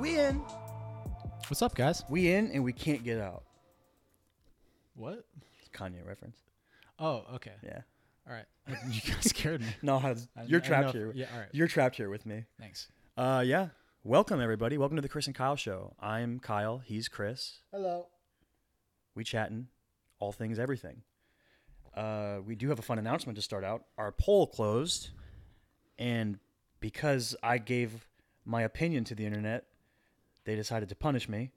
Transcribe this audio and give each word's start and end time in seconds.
We 0.00 0.18
in. 0.18 0.36
What's 1.48 1.62
up, 1.62 1.74
guys? 1.74 2.02
We 2.08 2.32
in 2.32 2.50
and 2.52 2.64
we 2.64 2.72
can't 2.72 3.04
get 3.04 3.20
out. 3.20 3.44
What? 4.96 5.24
It's 5.60 5.68
a 5.72 5.76
Kanye 5.78 6.04
reference. 6.06 6.38
Oh, 6.98 7.24
okay. 7.34 7.52
Yeah. 7.62 7.80
All 8.28 8.34
right. 8.34 8.44
You 8.90 9.00
guys 9.12 9.28
scared 9.28 9.60
me. 9.60 9.68
No, 9.82 9.98
I 9.98 10.10
was- 10.12 10.28
I- 10.36 10.44
you're 10.44 10.60
I 10.62 10.64
trapped 10.64 10.86
know- 10.86 10.92
here. 10.92 11.12
Yeah, 11.14 11.26
all 11.32 11.40
right. 11.40 11.48
You're 11.52 11.68
trapped 11.68 11.96
here 11.96 12.08
with 12.10 12.26
me. 12.26 12.44
Thanks. 12.58 12.88
Uh, 13.16 13.42
yeah. 13.46 13.68
Welcome 14.02 14.40
everybody. 14.40 14.78
Welcome 14.78 14.96
to 14.96 15.02
the 15.02 15.08
Chris 15.08 15.26
and 15.26 15.34
Kyle 15.34 15.56
show. 15.56 15.94
I'm 16.00 16.38
Kyle. 16.40 16.78
He's 16.78 17.08
Chris. 17.08 17.60
Hello. 17.72 18.06
We 19.14 19.22
chatting 19.24 19.68
all 20.18 20.32
things 20.32 20.58
everything. 20.58 21.02
Uh, 21.96 22.38
we 22.44 22.56
do 22.56 22.68
have 22.70 22.78
a 22.78 22.82
fun 22.82 22.98
announcement 22.98 23.36
to 23.36 23.42
start 23.42 23.62
out. 23.64 23.84
Our 23.96 24.10
poll 24.10 24.48
closed, 24.48 25.10
and 25.98 26.38
because 26.80 27.36
I 27.42 27.58
gave 27.58 28.08
my 28.44 28.62
opinion 28.62 29.04
to 29.04 29.14
the 29.14 29.24
internet, 29.24 29.64
they 30.44 30.54
decided 30.54 30.88
to 30.90 30.94
punish 30.96 31.28
me, 31.28 31.50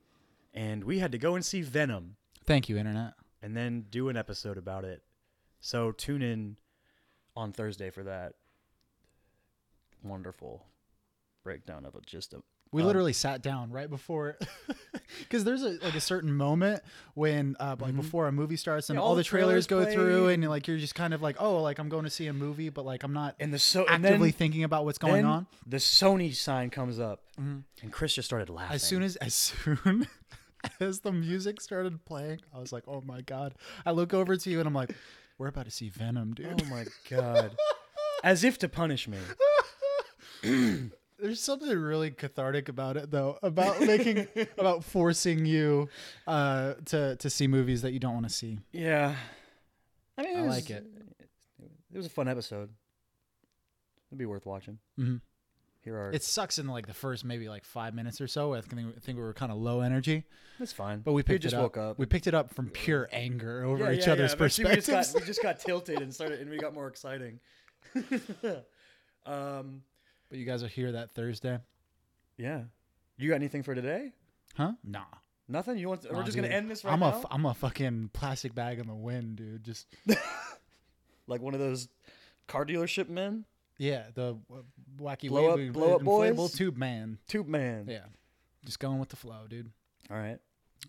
and 0.53 0.83
we 0.83 0.99
had 0.99 1.11
to 1.11 1.17
go 1.17 1.35
and 1.35 1.45
see 1.45 1.61
Venom 1.61 2.15
Thank 2.45 2.69
you, 2.69 2.77
Internet. 2.77 3.13
and 3.41 3.55
then 3.55 3.85
do 3.89 4.09
an 4.09 4.17
episode 4.17 4.57
about 4.57 4.83
it. 4.85 5.03
So 5.59 5.91
tune 5.91 6.21
in 6.21 6.57
on 7.35 7.51
Thursday 7.51 7.89
for 7.89 8.03
that 8.03 8.33
wonderful 10.03 10.65
breakdown 11.43 11.85
of 11.85 11.95
it. 11.95 12.05
Just 12.05 12.33
a 12.33 12.41
We 12.71 12.81
Um, 12.81 12.87
literally 12.87 13.13
sat 13.13 13.41
down 13.41 13.71
right 13.71 13.89
before, 13.89 14.37
because 15.19 15.43
there's 15.43 15.63
a, 15.63 15.77
like 15.83 15.95
a 15.95 16.01
certain 16.01 16.33
moment 16.33 16.83
when, 17.13 17.55
uh, 17.59 17.75
like 17.79 17.95
before 17.95 18.27
a 18.27 18.31
movie 18.31 18.57
starts 18.57 18.89
and 18.89 18.97
Yeah, 18.97 19.01
all, 19.03 19.09
all 19.09 19.15
the 19.15 19.23
trailers, 19.23 19.65
trailers 19.67 19.87
go 19.87 19.93
through, 19.93 20.27
and 20.29 20.47
like 20.49 20.67
you're 20.67 20.77
just 20.77 20.95
kind 20.95 21.13
of 21.13 21.21
like, 21.21 21.37
oh, 21.39 21.61
like 21.61 21.79
I'm 21.79 21.89
going 21.89 22.03
to 22.03 22.09
see 22.09 22.27
a 22.27 22.33
movie, 22.33 22.69
but 22.69 22.85
like 22.85 23.03
I'm 23.03 23.13
not 23.13 23.35
and 23.39 23.53
the 23.53 23.59
so 23.59 23.85
and 23.85 24.05
actively 24.05 24.31
then, 24.31 24.37
thinking 24.37 24.63
about 24.63 24.85
what's 24.85 24.97
going 24.97 25.25
on. 25.25 25.47
The 25.65 25.77
Sony 25.77 26.33
sign 26.35 26.69
comes 26.69 26.99
up, 26.99 27.21
and 27.37 27.63
Chris 27.91 28.13
just 28.15 28.27
started 28.27 28.49
laughing. 28.49 28.75
As 28.75 28.83
soon 28.83 29.01
as 29.03 29.15
as 29.17 29.33
soon 29.33 30.07
as 30.79 30.99
the 30.99 31.11
music 31.11 31.61
started 31.61 32.03
playing, 32.05 32.41
I 32.53 32.59
was 32.59 32.73
like, 32.73 32.83
oh 32.87 33.01
my 33.01 33.21
god. 33.21 33.55
I 33.85 33.91
look 33.91 34.13
over 34.13 34.35
to 34.35 34.49
you 34.49 34.59
and 34.59 34.67
I'm 34.67 34.73
like, 34.73 34.93
we're 35.37 35.47
about 35.47 35.65
to 35.65 35.71
see 35.71 35.87
Venom, 35.89 36.33
dude. 36.33 36.61
oh 36.61 36.65
my 36.65 36.85
god, 37.09 37.55
as 38.23 38.43
if 38.43 38.57
to 38.59 38.67
punish 38.69 39.07
me. 39.07 39.19
There's 41.19 41.41
something 41.41 41.69
really 41.77 42.11
cathartic 42.11 42.69
about 42.69 42.95
it, 42.95 43.09
though, 43.09 43.39
about 43.41 43.81
making, 43.81 44.27
about 44.57 44.83
forcing 44.83 45.45
you 45.45 45.89
uh, 46.27 46.75
to 46.85 47.15
to 47.15 47.29
see 47.29 47.47
movies 47.47 47.81
that 47.81 47.91
you 47.93 47.99
don't 47.99 48.13
want 48.13 48.27
to 48.27 48.33
see. 48.33 48.59
Yeah, 48.71 49.15
I 50.17 50.21
mean, 50.23 50.37
I 50.37 50.41
was- 50.43 50.55
like 50.55 50.69
it. 50.69 50.85
It 51.93 51.97
was 51.97 52.05
a 52.05 52.09
fun 52.11 52.27
episode. 52.27 52.69
It'd 54.09 54.19
be 54.19 54.25
worth 54.25 54.45
watching. 54.45 54.77
Mhm. 54.99 55.21
Here 55.81 55.95
are 55.97 56.11
It 56.11 56.21
sucks 56.21 56.59
in 56.59 56.67
like 56.67 56.85
the 56.85 56.93
first 56.93 57.23
maybe 57.25 57.47
like 57.49 57.63
five 57.65 57.95
minutes 57.95 58.19
or 58.21 58.27
so. 58.27 58.53
I 58.53 58.61
think, 58.61 58.93
I 58.95 58.99
think 58.99 59.17
we 59.17 59.23
were 59.23 59.33
kind 59.33 59.51
of 59.53 59.57
low 59.57 59.79
energy, 59.81 60.25
That's 60.59 60.73
fine. 60.73 60.99
but 60.99 61.13
we 61.13 61.23
picked 61.23 61.43
just 61.43 61.53
it 61.53 61.57
up. 61.57 61.63
woke 61.63 61.77
up. 61.77 61.97
We 61.97 62.05
picked 62.05 62.27
it 62.27 62.33
up 62.35 62.53
from 62.53 62.69
pure 62.69 63.07
anger 63.11 63.63
over 63.63 63.85
Yeah, 63.85 63.97
each 63.97 64.05
yeah, 64.05 64.13
other's 64.13 64.31
yeah, 64.33 64.37
but 64.37 64.51
see, 64.51 64.63
we 64.65 64.75
just 64.75 64.87
perspectives. 64.89 65.13
got- 65.13 65.21
We 65.21 65.25
just, 65.27 65.41
got, 65.43 65.59
tilted 65.65 66.01
and 66.01 66.13
started, 66.13 66.41
and 66.41 66.49
we 66.49 66.57
got 66.57 66.73
more 66.73 66.87
exciting. 66.87 67.39
um, 69.25 69.81
but 70.29 70.37
you 70.37 70.45
guys 70.45 70.63
are 70.63 70.67
here 70.67 70.91
that 70.93 71.11
Thursday, 71.11 71.59
yeah. 72.37 72.61
You 73.17 73.29
got 73.29 73.35
anything 73.35 73.63
for 73.63 73.73
today? 73.75 74.11
huh? 74.55 74.73
Nah. 74.83 75.03
Nothing. 75.49 75.77
You 75.77 75.87
want? 75.89 76.05
we're 76.11 76.23
just 76.23 76.35
dude. 76.35 76.43
gonna 76.43 76.53
end 76.55 76.69
this 76.69 76.83
right 76.83 76.91
I'm 76.93 76.99
now. 76.99 77.05
a 77.13 77.17
f- 77.19 77.25
I'm 77.31 77.45
a 77.45 77.53
fucking 77.53 78.09
plastic 78.13 78.53
bag 78.53 78.79
in 78.79 78.87
the 78.87 78.93
wind, 78.93 79.37
dude. 79.37 79.63
Just 79.63 79.87
like 81.27 81.41
one 81.41 81.53
of 81.53 81.59
those 81.59 81.87
car 82.47 82.65
dealership 82.65 83.07
men, 83.09 83.45
yeah, 83.77 84.03
the 84.13 84.37
wacky 84.99 85.29
Blow 85.29 85.51
up- 85.51 85.73
blow 85.73 85.95
up 85.95 86.01
inflatable 86.01 86.35
boys? 86.35 86.53
tube 86.53 86.75
man. 86.77 87.17
tube 87.27 87.47
man. 87.47 87.85
Yeah, 87.87 88.05
just 88.65 88.79
going 88.79 88.99
with 88.99 89.09
the 89.09 89.15
flow, 89.15 89.45
dude. 89.49 89.71
All 90.11 90.17
right. 90.17 90.37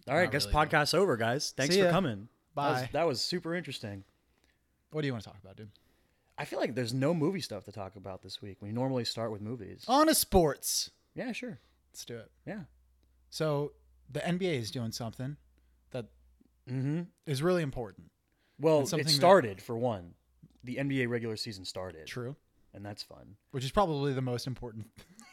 All 0.09 0.15
right. 0.17 0.25
Not 0.25 0.33
guess 0.33 0.47
really, 0.47 0.67
though. 0.67 0.77
podcast's 0.79 0.95
over, 0.95 1.17
guys. 1.17 1.55
Thanks 1.57 1.75
See 1.75 1.81
for 1.81 1.87
ya. 1.87 1.93
coming. 1.93 2.29
That 2.57 2.71
was, 2.71 2.81
Bye. 2.83 2.89
that 2.93 3.07
was 3.07 3.21
super 3.21 3.55
interesting. 3.55 4.03
What 4.91 5.03
do 5.03 5.07
you 5.07 5.13
want 5.13 5.23
to 5.25 5.31
talk 5.31 5.39
about, 5.43 5.57
dude? 5.57 5.71
I 6.39 6.45
feel 6.45 6.61
like 6.61 6.75
there's 6.75 6.95
no 6.95 7.13
movie 7.15 7.41
stuff 7.41 7.65
to 7.65 7.73
talk 7.73 7.97
about 7.97 8.23
this 8.23 8.41
week. 8.41 8.59
We 8.61 8.71
normally 8.71 9.05
start 9.05 9.33
with 9.33 9.41
movies. 9.41 9.85
On 9.89 10.07
to 10.07 10.15
sports. 10.15 10.91
Yeah, 11.15 11.33
sure. 11.33 11.59
Let's 11.93 12.05
do 12.05 12.17
it. 12.17 12.31
Yeah. 12.47 12.61
So 13.31 13.73
the 14.11 14.21
NBA 14.21 14.59
is 14.59 14.71
doing 14.71 14.93
something 14.93 15.37
that 15.91 16.07
Mm-hmm. 16.71 17.03
is 17.27 17.43
really 17.43 17.63
important. 17.63 18.11
Well, 18.61 18.81
it 18.83 18.91
that- 18.91 19.09
started 19.09 19.61
for 19.63 19.77
one. 19.77 20.15
The 20.65 20.77
NBA 20.77 21.09
regular 21.09 21.37
season 21.37 21.65
started, 21.65 22.07
True. 22.07 22.37
and 22.75 22.85
that's 22.85 23.03
fun. 23.03 23.37
Which 23.53 23.65
is 23.65 23.71
probably 23.71 24.13
the 24.13 24.21
most 24.21 24.47
important 24.47 24.87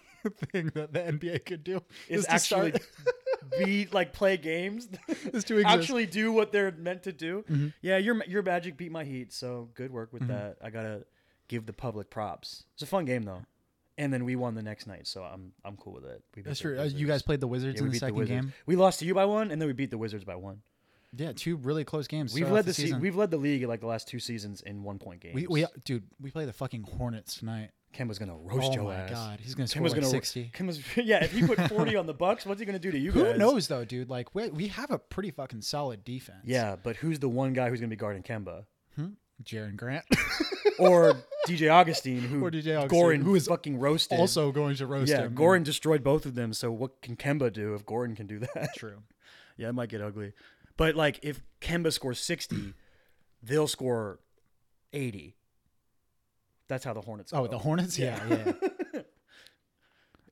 thing 0.52 0.72
that 0.76 0.94
the 0.94 1.00
NBA 1.00 1.46
could 1.46 1.64
do. 1.64 1.82
Is 2.08 2.26
actually 2.30 2.72
be 3.60 3.88
like 3.92 4.14
play 4.14 4.38
games, 4.38 4.88
is 5.34 5.44
to 5.46 5.62
actually 5.64 6.06
do 6.06 6.32
what 6.32 6.52
they're 6.52 6.72
meant 6.72 7.04
to 7.04 7.12
do. 7.14 7.44
Mhm. 7.50 7.74
Yeah, 7.82 7.98
your 7.98 8.24
your 8.26 8.42
Magic 8.44 8.78
beat 8.78 8.92
my 8.92 9.04
Heat, 9.04 9.32
so 9.34 9.70
good 9.76 9.92
work 9.92 10.12
with 10.14 10.24
Mhm. 10.24 10.28
that. 10.30 10.58
I 10.62 10.70
gotta 10.70 11.06
give 11.48 11.66
the 11.66 11.74
public 11.74 12.10
props. 12.10 12.64
It's 12.74 12.84
a 12.84 12.88
fun 12.88 13.06
game 13.06 13.24
though, 13.24 13.42
and 13.98 14.12
then 14.14 14.26
we 14.26 14.36
won 14.36 14.56
the 14.56 14.64
next 14.64 14.88
night, 14.88 15.08
so 15.08 15.24
I'm 15.24 15.54
I'm 15.64 15.78
cool 15.78 15.94
with 15.94 16.06
it. 16.06 16.24
That's 16.44 16.60
true. 16.60 16.80
Uh, 16.80 16.84
you 16.84 17.08
guys 17.08 17.22
played 17.22 17.40
the 17.40 17.48
Wizards 17.48 17.76
Yeah, 17.76 17.82
in 17.82 17.86
the 17.86 17.92
beat 17.92 18.00
the 18.02 18.08
second 18.08 18.26
game. 18.26 18.54
We 18.66 18.76
lost 18.76 19.00
to 19.00 19.06
you 19.06 19.14
by 19.14 19.26
one, 19.26 19.52
and 19.52 19.62
then 19.62 19.68
we 19.68 19.74
beat 19.74 19.92
the 19.92 19.98
Wizards 19.98 20.24
by 20.24 20.36
one. 20.36 20.62
Yeah, 21.18 21.32
two 21.32 21.56
really 21.56 21.86
close 21.86 22.08
games. 22.08 22.34
We've 22.34 22.52
led 22.52 22.66
the, 22.66 22.74
se- 22.74 22.92
we've 23.00 23.16
led 23.16 23.32
the 23.32 23.38
league 23.38 23.64
like 23.64 23.80
the 23.80 23.88
last 23.88 24.10
two 24.10 24.20
seasons 24.20 24.60
in 24.62 24.84
one 24.84 25.00
point 25.00 25.22
games. 25.22 25.34
we, 25.36 25.48
we 25.48 25.66
dude, 25.86 26.04
we 26.20 26.30
play 26.30 26.44
the 26.46 26.52
fucking 26.52 26.84
Hornets 26.84 27.36
tonight. 27.38 27.70
Kemba's 27.96 28.20
gonna 28.20 28.36
roast 28.36 28.52
your 28.56 28.62
ass. 28.64 28.70
oh 28.70 28.74
your 28.74 28.84
my 28.84 28.96
ass. 28.96 29.10
god, 29.12 29.40
he's 29.42 29.56
gonna 29.56 29.68
score 29.68 29.82
Kemba's 29.84 29.92
like 29.94 30.02
gonna 30.02 30.12
sixty. 30.12 30.52
Kemba's 30.54 30.98
yeah. 30.98 31.24
If 31.24 31.32
he 31.32 31.46
put 31.46 31.60
forty 31.70 31.96
on 31.96 32.06
the 32.06 32.14
Bucks, 32.14 32.46
what's 32.46 32.60
he 32.60 32.66
gonna 32.66 32.80
do 32.80 32.92
to 32.92 32.98
you 33.00 33.12
Who 33.12 33.24
guys? 33.24 33.38
knows 33.40 33.68
though, 33.68 33.86
dude? 33.86 34.10
Like 34.10 34.36
we 34.36 34.50
we 34.50 34.68
have 34.68 34.92
a 34.92 34.98
pretty 35.00 35.32
fucking 35.32 35.62
solid 35.62 36.04
defense. 36.04 36.44
Yeah, 36.46 36.76
but 36.82 36.98
who's 36.98 37.20
the 37.20 37.30
one 37.30 37.54
guy 37.54 37.70
who's 37.70 37.80
gonna 37.80 37.90
be 37.90 37.96
guarding 37.96 38.24
Kemba? 38.24 38.66
Hmm? 38.96 39.08
Jerian 39.44 39.76
Grant. 39.76 40.06
Or 40.78 41.14
DJ 41.48 41.72
Augustin, 41.72 42.20
who 42.20 42.44
Or 42.44 42.52
DJ 42.52 42.78
Augustin, 42.78 42.90
Goran 43.00 43.24
who 43.24 43.36
is 43.36 43.48
fucking 43.48 43.80
roasted. 43.80 44.20
also 44.20 44.52
going 44.52 44.76
to 44.76 44.86
roast 44.86 45.10
him. 45.10 45.18
yeah, 45.18 45.26
him. 45.28 45.36
Goran 45.36 45.64
destroyed 45.64 46.04
both 46.04 46.26
of 46.26 46.36
them. 46.36 46.52
So 46.52 46.70
what 46.70 47.02
can 47.02 47.16
Kemba 47.16 47.54
do 47.54 47.76
if 47.76 47.86
Goran 47.86 48.14
can 48.14 48.28
do 48.28 48.40
that? 48.40 48.76
True. 48.76 48.98
yeah, 49.58 49.70
it 49.70 49.74
might 49.74 49.88
get 49.88 50.02
ugly. 50.02 50.34
But 50.76 50.96
like, 50.96 51.20
if 51.24 51.42
Kemba 51.62 51.94
scores 51.94 52.20
sixty, 52.20 52.74
they'll 53.42 53.70
score 53.70 54.20
eighty. 54.92 55.36
That's 56.68 56.84
how 56.84 56.94
the 56.94 57.02
Hornets. 57.02 57.32
Oh, 57.34 57.44
go. 57.44 57.48
the 57.48 57.58
Hornets. 57.60 57.98
Yeah, 58.00 58.20
yeah. 58.30 58.54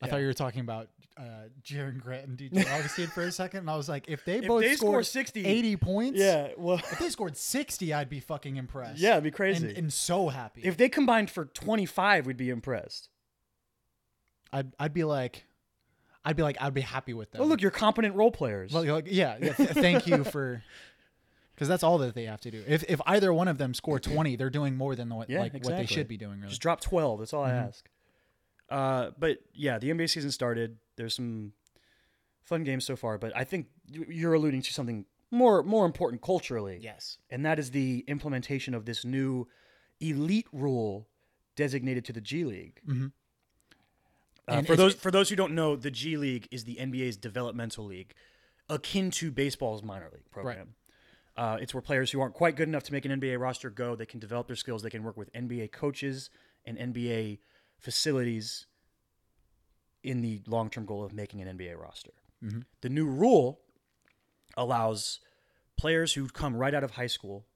I 0.01 0.05
Yeah. 0.07 0.11
thought 0.11 0.17
you 0.21 0.25
were 0.27 0.33
talking 0.33 0.61
about 0.61 0.89
uh, 1.15 1.47
Jerian 1.63 1.99
Grant 1.99 2.27
and 2.27 2.37
DJ 2.37 2.65
Augustin 2.79 3.07
for 3.07 3.21
a 3.23 3.31
second, 3.31 3.59
and 3.61 3.69
I 3.69 3.77
was 3.77 3.87
like, 3.87 4.05
if 4.09 4.25
they 4.25 4.39
If 4.39 4.47
both 4.47 4.61
they 4.61 4.75
score 4.75 5.03
scored 5.03 5.05
60 5.05 5.45
eighty 5.45 5.75
points, 5.77 6.19
Yeah, 6.19 6.49
well, 6.57 6.77
If 6.77 6.99
they 6.99 7.09
scored 7.09 7.37
sixty, 7.37 7.93
I'd 7.93 8.09
be 8.09 8.19
fucking 8.19 8.57
impressed. 8.57 8.99
yeah, 8.99 9.11
it'd 9.11 9.23
be 9.23 9.31
crazy. 9.31 9.67
and, 9.69 9.77
and 9.77 9.93
so 9.93 10.29
happy. 10.29 10.61
if 10.63 10.75
they 10.75 10.89
combined 10.89 11.29
for 11.29 11.45
twenty-five, 11.45 12.25
we'd 12.25 12.35
be 12.37 12.49
impressed. 12.49 13.09
I'd 14.51 14.73
I'd 14.79 14.93
be 14.93 15.03
like, 15.03 15.45
I'd 16.25 16.35
be 16.35 16.43
like, 16.43 16.57
I'd 16.59 16.73
be 16.73 16.81
happy 16.81 17.13
with 17.13 17.31
them. 17.31 17.41
Oh, 17.41 17.45
look, 17.45 17.61
you're 17.61 17.71
competent 17.71 18.15
role 18.15 18.31
players. 18.31 18.71
Well, 18.73 18.83
like, 18.85 19.05
yeah, 19.07 19.37
yeah 19.39 19.53
th- 19.53 19.69
thank 19.69 20.07
you 20.07 20.23
for. 20.23 20.63
Because 21.53 21.67
that's 21.67 21.83
all 21.83 21.99
that 21.99 22.15
they 22.15 22.25
have 22.25 22.41
to 22.41 22.51
do. 22.51 22.63
If 22.67 22.83
if 22.89 22.99
either 23.05 23.31
one 23.33 23.47
of 23.47 23.57
them 23.57 23.73
score 23.73 23.99
twenty, 23.99 24.35
they're 24.35 24.49
doing 24.49 24.75
more 24.75 24.95
than 24.95 25.09
what 25.09 25.29
Yeah, 25.29 25.41
like 25.41 25.53
what 25.53 25.77
they 25.77 25.85
should 25.85 26.07
be 26.07 26.17
doing. 26.17 26.37
Really. 26.39 26.49
Just 26.49 26.61
drop 26.61 26.81
12. 26.81 27.19
That's 27.19 27.33
all 27.33 27.43
I 27.43 27.51
Mhm. 27.51 27.67
ask. 27.67 27.89
Uh, 28.69 29.11
but 29.19 29.37
yeah, 29.53 29.77
the 29.77 29.89
NBA 29.91 30.07
season 30.09 30.31
started. 30.31 30.77
There's 30.95 31.13
some 31.15 31.53
fun 32.43 32.63
games 32.63 32.85
so 32.85 32.95
far, 32.95 33.17
but 33.19 33.35
I 33.35 33.43
think 33.43 33.67
you- 33.87 34.05
you're 34.09 34.33
alluding 34.33 34.61
to 34.63 34.73
something 34.73 35.05
more 35.29 35.61
more 35.63 35.85
important 35.85 36.21
culturally, 36.21 36.79
yes. 36.81 37.17
and 37.29 37.45
that 37.45 37.59
is 37.59 37.71
the 37.71 38.03
implementation 38.07 38.73
of 38.73 38.85
this 38.85 39.03
new 39.05 39.47
elite 39.99 40.47
rule 40.51 41.07
designated 41.55 42.03
to 42.05 42.13
the 42.13 42.21
G 42.21 42.43
League. 42.45 42.81
Mhm. 42.87 43.11
Uh, 44.47 44.61
for 44.63 44.75
those 44.75 44.93
for 44.95 45.09
those 45.11 45.29
who 45.29 45.35
don't 45.35 45.53
know, 45.53 45.75
the 45.75 45.91
G 45.91 46.17
League 46.17 46.47
is 46.51 46.63
the 46.65 46.77
NBA's 46.79 47.15
developmental 47.15 47.85
league, 47.85 48.13
akin 48.69 49.09
to 49.11 49.31
baseball's 49.31 49.81
minor 49.83 50.09
league 50.11 50.29
program. 50.31 50.75
Uh, 51.35 51.57
it's 51.59 51.73
where 51.73 51.81
players 51.81 52.11
who 52.11 52.21
aren't 52.21 52.35
quite 52.35 52.55
good 52.55 52.67
enough 52.67 52.83
to 52.83 52.91
make 52.93 53.05
an 53.05 53.19
NBA 53.19 53.39
roster 53.39 53.69
go. 53.69 53.95
They 53.95 54.05
can 54.05 54.19
develop 54.19 54.47
their 54.47 54.55
skills. 54.55 54.83
They 54.83 54.89
can 54.89 55.03
work 55.03 55.17
with 55.17 55.31
NBA 55.33 55.71
coaches 55.71 56.29
and 56.65 56.77
NBA 56.77 57.39
facilities 57.79 58.67
in 60.03 60.21
the 60.21 60.41
long 60.47 60.69
term 60.69 60.85
goal 60.85 61.03
of 61.03 61.13
making 61.13 61.41
an 61.41 61.47
NBA 61.57 61.75
roster. 61.75 62.11
Mhm. 62.43 62.65
The 62.81 62.89
new 62.89 63.05
rule 63.07 63.61
allows 64.55 65.19
players 65.77 66.13
who 66.13 66.27
come 66.27 66.55
right 66.55 66.73
out 66.73 66.83
of 66.83 66.91
high 66.91 67.07
school 67.07 67.47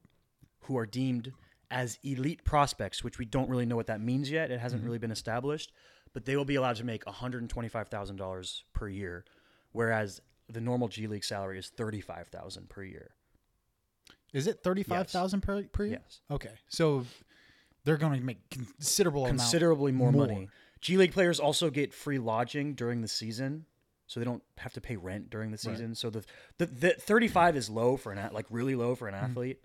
who 0.61 0.77
are 0.77 0.85
deemed 0.85 1.33
as 1.69 1.99
elite 2.03 2.43
prospects, 2.43 3.03
which 3.03 3.19
we 3.19 3.25
don't 3.25 3.49
really 3.49 3.65
know 3.65 3.75
what 3.75 3.87
that 3.87 4.01
means 4.01 4.31
yet. 4.31 4.49
It 4.51 4.59
hasn't 4.59 4.83
really 4.83 4.97
been 4.97 5.11
established, 5.11 5.71
but 6.13 6.25
they 6.25 6.35
will 6.35 6.45
be 6.45 6.55
allowed 6.55 6.77
to 6.77 6.83
make 6.85 7.05
$125,000 7.05 8.63
per 8.73 8.87
year, 8.87 9.25
whereas 9.71 10.21
the 10.47 10.61
normal 10.61 10.87
G 10.87 11.07
League 11.07 11.25
salary 11.25 11.59
is 11.59 11.69
35000 11.69 12.69
per 12.69 12.83
year. 12.83 13.11
Is 14.33 14.47
it 14.47 14.61
thirty 14.63 14.83
five 14.83 15.07
thousand 15.09 15.41
per 15.41 15.63
per 15.63 15.85
year? 15.85 15.99
Yes. 16.03 16.21
Okay, 16.29 16.51
so 16.69 17.05
they're 17.83 17.97
going 17.97 18.19
to 18.19 18.25
make 18.25 18.49
considerable 18.49 19.23
amount. 19.25 19.39
Considerably 19.39 19.91
more, 19.91 20.11
money. 20.11 20.49
G 20.81 20.97
League 20.97 21.13
players 21.13 21.39
also 21.39 21.69
get 21.69 21.93
free 21.93 22.19
lodging 22.19 22.73
during 22.75 23.01
the 23.01 23.07
season 23.07 23.65
so 24.05 24.19
they 24.19 24.25
don't 24.25 24.43
have 24.57 24.73
to 24.73 24.81
pay 24.81 24.95
rent 24.95 25.29
during 25.29 25.51
the 25.51 25.57
season. 25.57 25.95
So 25.95 26.09
the, 26.09 26.23
the 26.57 26.65
the 26.67 26.89
35 26.91 27.55
is 27.57 27.69
low 27.69 27.97
for 27.97 28.11
an 28.11 28.17
at- 28.17 28.33
like 28.33 28.45
really 28.49 28.75
low 28.75 28.95
for 28.95 29.07
an 29.07 29.13
Mm-hmm. 29.15 29.25
athlete, 29.25 29.61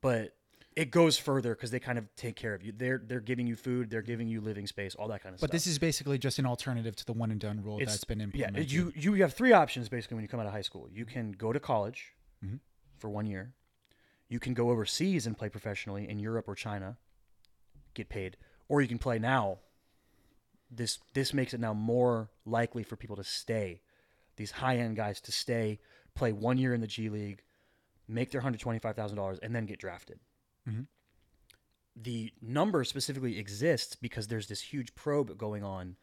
but 0.00 0.34
it 0.74 0.90
goes 0.90 1.16
further 1.16 1.54
because 1.54 1.70
they 1.70 1.78
kind 1.80 1.96
of 1.98 2.04
take 2.16 2.36
care 2.36 2.52
of 2.52 2.62
you. 2.62 2.72
They're 2.76 3.00
they're 3.02 3.20
giving 3.20 3.46
you 3.46 3.56
food, 3.56 3.88
they're 3.90 4.02
giving 4.02 4.28
you 4.28 4.40
living 4.40 4.66
space, 4.66 4.94
all 4.94 5.08
that 5.08 5.22
kind 5.22 5.32
of 5.34 5.38
stuff. 5.38 5.48
But 5.50 5.54
stuff. 5.54 5.64
this 5.64 5.66
is 5.66 5.78
basically 5.78 6.18
just 6.18 6.38
an 6.38 6.46
alternative 6.46 6.96
to 6.96 7.04
the 7.06 7.12
one 7.14 7.30
and 7.30 7.40
done 7.40 7.62
rule 7.62 7.76
It's- 7.78 7.92
that's 7.92 8.04
been 8.04 8.20
implemented. 8.20 8.70
yeah, 8.72 8.78
you 8.78 8.92
you 8.96 9.14
have 9.22 9.32
three 9.34 9.52
options 9.52 9.88
basically 9.88 10.16
when 10.16 10.22
you 10.22 10.28
come 10.28 10.40
out 10.40 10.46
of 10.46 10.52
high 10.52 10.62
school. 10.62 10.88
You 10.90 11.04
can 11.06 11.32
go 11.32 11.52
to 11.52 11.60
college 11.60 12.14
Mm-hmm. 12.44 12.56
for 12.98 13.08
one 13.08 13.24
year. 13.26 13.54
You 14.28 14.40
can 14.40 14.54
go 14.54 14.70
overseas 14.70 15.26
and 15.26 15.36
play 15.36 15.48
professionally 15.48 16.08
in 16.08 16.18
Europe 16.18 16.48
or 16.48 16.54
China, 16.54 16.96
get 17.94 18.08
paid, 18.08 18.36
or 18.68 18.80
you 18.80 18.88
can 18.88 18.98
play 18.98 19.18
now. 19.18 19.58
This 20.70 20.98
this 21.14 21.32
makes 21.32 21.54
it 21.54 21.60
now 21.60 21.74
more 21.74 22.30
likely 22.44 22.82
for 22.82 22.96
people 22.96 23.16
to 23.16 23.24
stay, 23.24 23.82
these 24.36 24.50
high 24.50 24.78
end 24.78 24.96
guys 24.96 25.20
to 25.22 25.32
stay, 25.32 25.78
play 26.14 26.32
one 26.32 26.58
year 26.58 26.74
in 26.74 26.80
the 26.80 26.88
G 26.88 27.08
League, 27.08 27.42
make 28.08 28.32
their 28.32 28.40
hundred 28.40 28.60
twenty 28.60 28.80
five 28.80 28.96
thousand 28.96 29.16
dollars, 29.16 29.38
and 29.42 29.54
then 29.54 29.66
get 29.66 29.78
drafted. 29.78 30.18
Mm-hmm. 30.68 30.82
The 31.94 32.32
number 32.42 32.82
specifically 32.84 33.38
exists 33.38 33.94
because 33.94 34.26
there's 34.26 34.48
this 34.48 34.60
huge 34.60 34.94
probe 34.94 35.38
going 35.38 35.62
on 35.62 35.96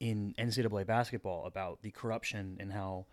in 0.00 0.34
NCAA 0.38 0.86
basketball 0.86 1.46
about 1.46 1.82
the 1.82 1.90
corruption 1.90 2.58
and 2.60 2.72
how 2.72 3.06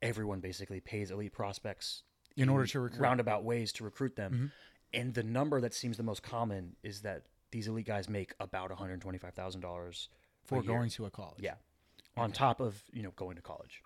everyone 0.00 0.40
basically 0.40 0.80
pays 0.80 1.10
elite 1.10 1.32
prospects 1.32 2.04
In 2.42 2.48
order 2.48 2.66
to 2.66 2.80
recruit. 2.80 2.94
Mm-hmm. 2.96 3.04
roundabout 3.04 3.44
ways 3.44 3.72
to 3.74 3.84
recruit 3.84 4.16
them. 4.16 4.52
And 4.94 5.12
the 5.12 5.22
number 5.22 5.60
that 5.60 5.74
seems 5.74 5.96
the 5.96 6.02
most 6.02 6.22
common 6.22 6.76
is 6.82 7.02
that 7.02 7.24
these 7.50 7.68
elite 7.68 7.86
guys 7.86 8.08
make 8.08 8.32
about 8.40 8.70
one 8.70 8.78
hundred 8.78 9.00
twenty 9.00 9.18
five 9.18 9.34
thousand 9.34 9.60
dollars 9.60 10.08
for 10.44 10.62
going 10.62 10.90
to 10.90 11.06
a 11.06 11.10
college. 11.10 11.40
Yeah, 11.40 11.54
on 12.16 12.32
top 12.32 12.60
of 12.60 12.82
you 12.92 13.02
know 13.02 13.12
going 13.16 13.36
to 13.36 13.42
college. 13.42 13.82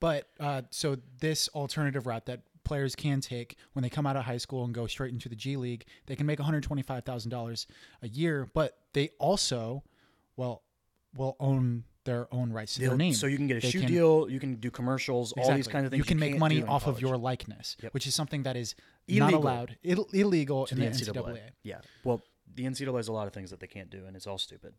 But 0.00 0.28
uh, 0.38 0.62
so 0.70 0.96
this 1.20 1.48
alternative 1.54 2.06
route 2.06 2.26
that 2.26 2.42
players 2.64 2.94
can 2.94 3.20
take 3.20 3.56
when 3.72 3.82
they 3.82 3.88
come 3.88 4.06
out 4.06 4.16
of 4.16 4.24
high 4.24 4.36
school 4.36 4.64
and 4.64 4.74
go 4.74 4.86
straight 4.86 5.12
into 5.12 5.28
the 5.28 5.36
G 5.36 5.56
League, 5.56 5.86
they 6.06 6.14
can 6.14 6.26
make 6.26 6.38
one 6.38 6.46
hundred 6.46 6.62
twenty 6.62 6.82
five 6.82 7.04
thousand 7.04 7.30
dollars 7.30 7.66
a 8.02 8.08
year, 8.08 8.48
but 8.54 8.78
they 8.92 9.10
also, 9.18 9.82
well, 10.36 10.62
will 11.16 11.36
own 11.40 11.84
their 12.08 12.26
own 12.34 12.50
rights 12.52 12.74
to 12.74 12.80
their 12.80 12.88
They'll- 12.90 12.96
name. 12.98 13.12
So 13.14 13.26
you 13.26 13.36
can 13.36 13.46
get 13.46 13.58
a 13.58 13.60
They 13.60 13.70
shoe 13.70 13.80
can- 13.80 13.88
deal, 13.88 14.28
you 14.30 14.40
can 14.40 14.54
do 14.56 14.70
commercials, 14.70 15.32
all 15.32 15.42
these 15.48 15.66
Exactly. 15.66 15.72
kinds 15.72 15.84
of 15.86 15.90
things. 15.92 15.98
You 15.98 16.04
can 16.04 16.18
make 16.18 16.38
money 16.38 16.56
in 16.58 16.64
off 16.64 16.86
of 16.86 17.00
your 17.00 17.16
likeness, 17.18 17.76
Yep. 17.82 17.92
which 17.94 18.06
is 18.06 18.14
something 18.14 18.42
that 18.44 18.56
is 18.56 18.74
not 19.06 19.32
allowed, 19.34 19.76
Ill- 19.82 20.08
illegal 20.12 20.66
in 20.70 20.78
the 20.78 20.84
the 20.86 20.90
NCAA. 20.90 21.32
NCAA. 21.32 21.50
Yeah. 21.62 21.80
Well, 22.04 22.22
the 22.54 22.64
NCAA 22.64 22.96
has 22.96 23.08
a 23.08 23.12
lot 23.12 23.26
of 23.26 23.32
things 23.34 23.50
that 23.50 23.60
they 23.60 23.66
can't 23.66 23.90
do, 23.90 24.06
and 24.06 24.16
it's 24.16 24.26
all 24.26 24.38
stupid. 24.38 24.72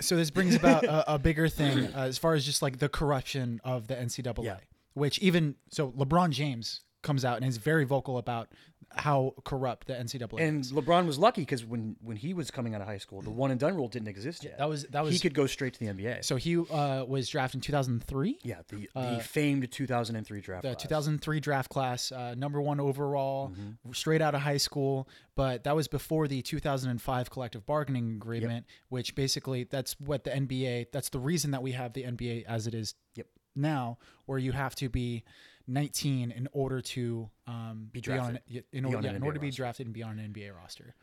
So 0.00 0.14
this 0.16 0.30
brings 0.30 0.54
about 0.54 0.84
a, 0.84 1.14
a 1.14 1.18
bigger 1.18 1.48
thing 1.48 1.86
uh, 1.92 2.02
as 2.06 2.18
far 2.18 2.34
as 2.34 2.44
just 2.44 2.62
like 2.62 2.78
the 2.78 2.88
corruption 2.88 3.60
of 3.64 3.88
the 3.88 3.96
NCAA, 3.96 4.44
Yeah. 4.44 4.58
which 4.94 5.18
even 5.18 5.56
so, 5.70 5.90
LeBron 5.92 6.30
James 6.30 6.82
comes 7.02 7.24
out 7.24 7.36
and 7.38 7.46
is 7.46 7.56
very 7.56 7.84
vocal 7.84 8.16
about 8.18 8.48
how 8.90 9.34
corrupt 9.44 9.86
the 9.86 9.92
NCAA 9.92 10.40
And 10.40 10.60
is. 10.62 10.72
LeBron 10.72 11.06
was 11.06 11.18
lucky 11.18 11.42
because 11.42 11.64
when 11.64 11.96
when 12.02 12.16
he 12.16 12.34
was 12.34 12.50
coming 12.50 12.74
out 12.74 12.80
of 12.80 12.86
high 12.86 12.98
school, 12.98 13.20
the 13.22 13.30
one 13.30 13.50
and 13.50 13.60
done 13.60 13.74
rule 13.76 13.88
didn't 13.88 14.08
exist 14.08 14.44
yet. 14.44 14.58
That 14.58 14.68
was 14.68 14.84
that 14.86 15.04
was 15.04 15.12
he 15.12 15.20
could 15.20 15.34
go 15.34 15.46
straight 15.46 15.74
to 15.74 15.80
the 15.80 15.86
NBA. 15.86 16.24
so 16.24 16.36
he 16.36 16.56
uh, 16.56 17.04
was 17.06 17.28
drafted 17.28 17.58
in 17.58 17.62
2003. 17.62 18.38
yeah, 18.42 18.62
the 18.68 18.88
the 18.94 19.20
famed 19.22 19.70
2003 19.70 20.40
draft. 20.40 20.62
The 20.62 20.70
class. 20.70 20.82
2003 20.82 21.40
draft 21.40 21.70
class, 21.70 22.10
uh, 22.12 22.34
number 22.36 22.60
one 22.60 22.80
overall, 22.80 23.52
straight 23.92 24.22
out 24.22 24.34
of 24.34 24.40
high 24.40 24.56
school. 24.56 25.08
But 25.36 25.64
that 25.64 25.76
was 25.76 25.86
before 25.86 26.26
the 26.26 26.42
2005 26.42 27.30
collective 27.30 27.64
bargaining 27.66 28.16
agreement, 28.16 28.66
which 28.88 29.14
basically 29.14 29.64
that's 29.64 29.98
what 30.00 30.24
the 30.24 30.30
NBA. 30.30 30.86
That's 30.92 31.10
the 31.10 31.20
reason 31.20 31.52
that 31.52 31.62
we 31.62 31.72
have 31.72 31.92
the 31.92 32.02
NBA 32.04 32.44
as 32.46 32.66
it 32.66 32.74
is 32.74 32.94
Yep. 33.14 33.26
now, 33.54 33.98
where 34.26 34.38
you 34.38 34.52
have 34.52 34.74
to 34.76 34.88
be 34.88 35.24
19 35.68 36.30
in 36.32 36.48
order 36.52 36.80
to 36.80 37.28
um, 37.46 37.88
be, 37.92 37.98
on 37.98 38.02
drafted. 38.02 38.40
y- 38.52 38.62
in, 38.72 38.82
Be 38.82 38.86
order, 38.86 38.98
on 38.98 39.04
yeah, 39.04 39.10
an 39.10 39.16
in 39.16 39.22
NBA 39.22 39.24
order 39.26 39.34
to 39.36 39.40
be 39.40 39.46
roster. 39.48 39.62
drafted 39.62 39.86
and 39.86 39.94
be 39.94 40.02
on 40.02 40.18
an 40.18 40.32
NBA 40.32 40.56
roster. 40.56 40.94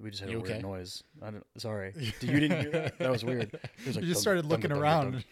We 0.00 0.10
just 0.10 0.20
had 0.22 0.30
You 0.30 0.38
a 0.38 0.40
okay? 0.42 0.52
weird 0.52 0.62
noise. 0.62 1.02
I 1.20 1.30
don't. 1.30 1.44
Sorry, 1.56 1.92
Did- 1.92 2.22
you 2.30 2.40
didn't 2.40 2.60
hear 2.60 2.70
that? 2.70 2.98
That 2.98 3.10
was 3.10 3.24
weird. 3.24 3.52
It 3.54 3.60
was 3.86 3.96
like 3.96 4.04
You 4.04 4.10
just 4.10 4.20
started 4.20 4.44
looking 4.46 4.70
around. 4.70 5.24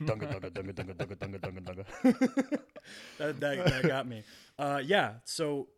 That, 3.19 3.41
that 3.41 3.82
got 3.87 4.06
me. 4.08 4.23
Uh, 4.58 4.81
yeah. 4.85 5.14
So, 5.25 5.69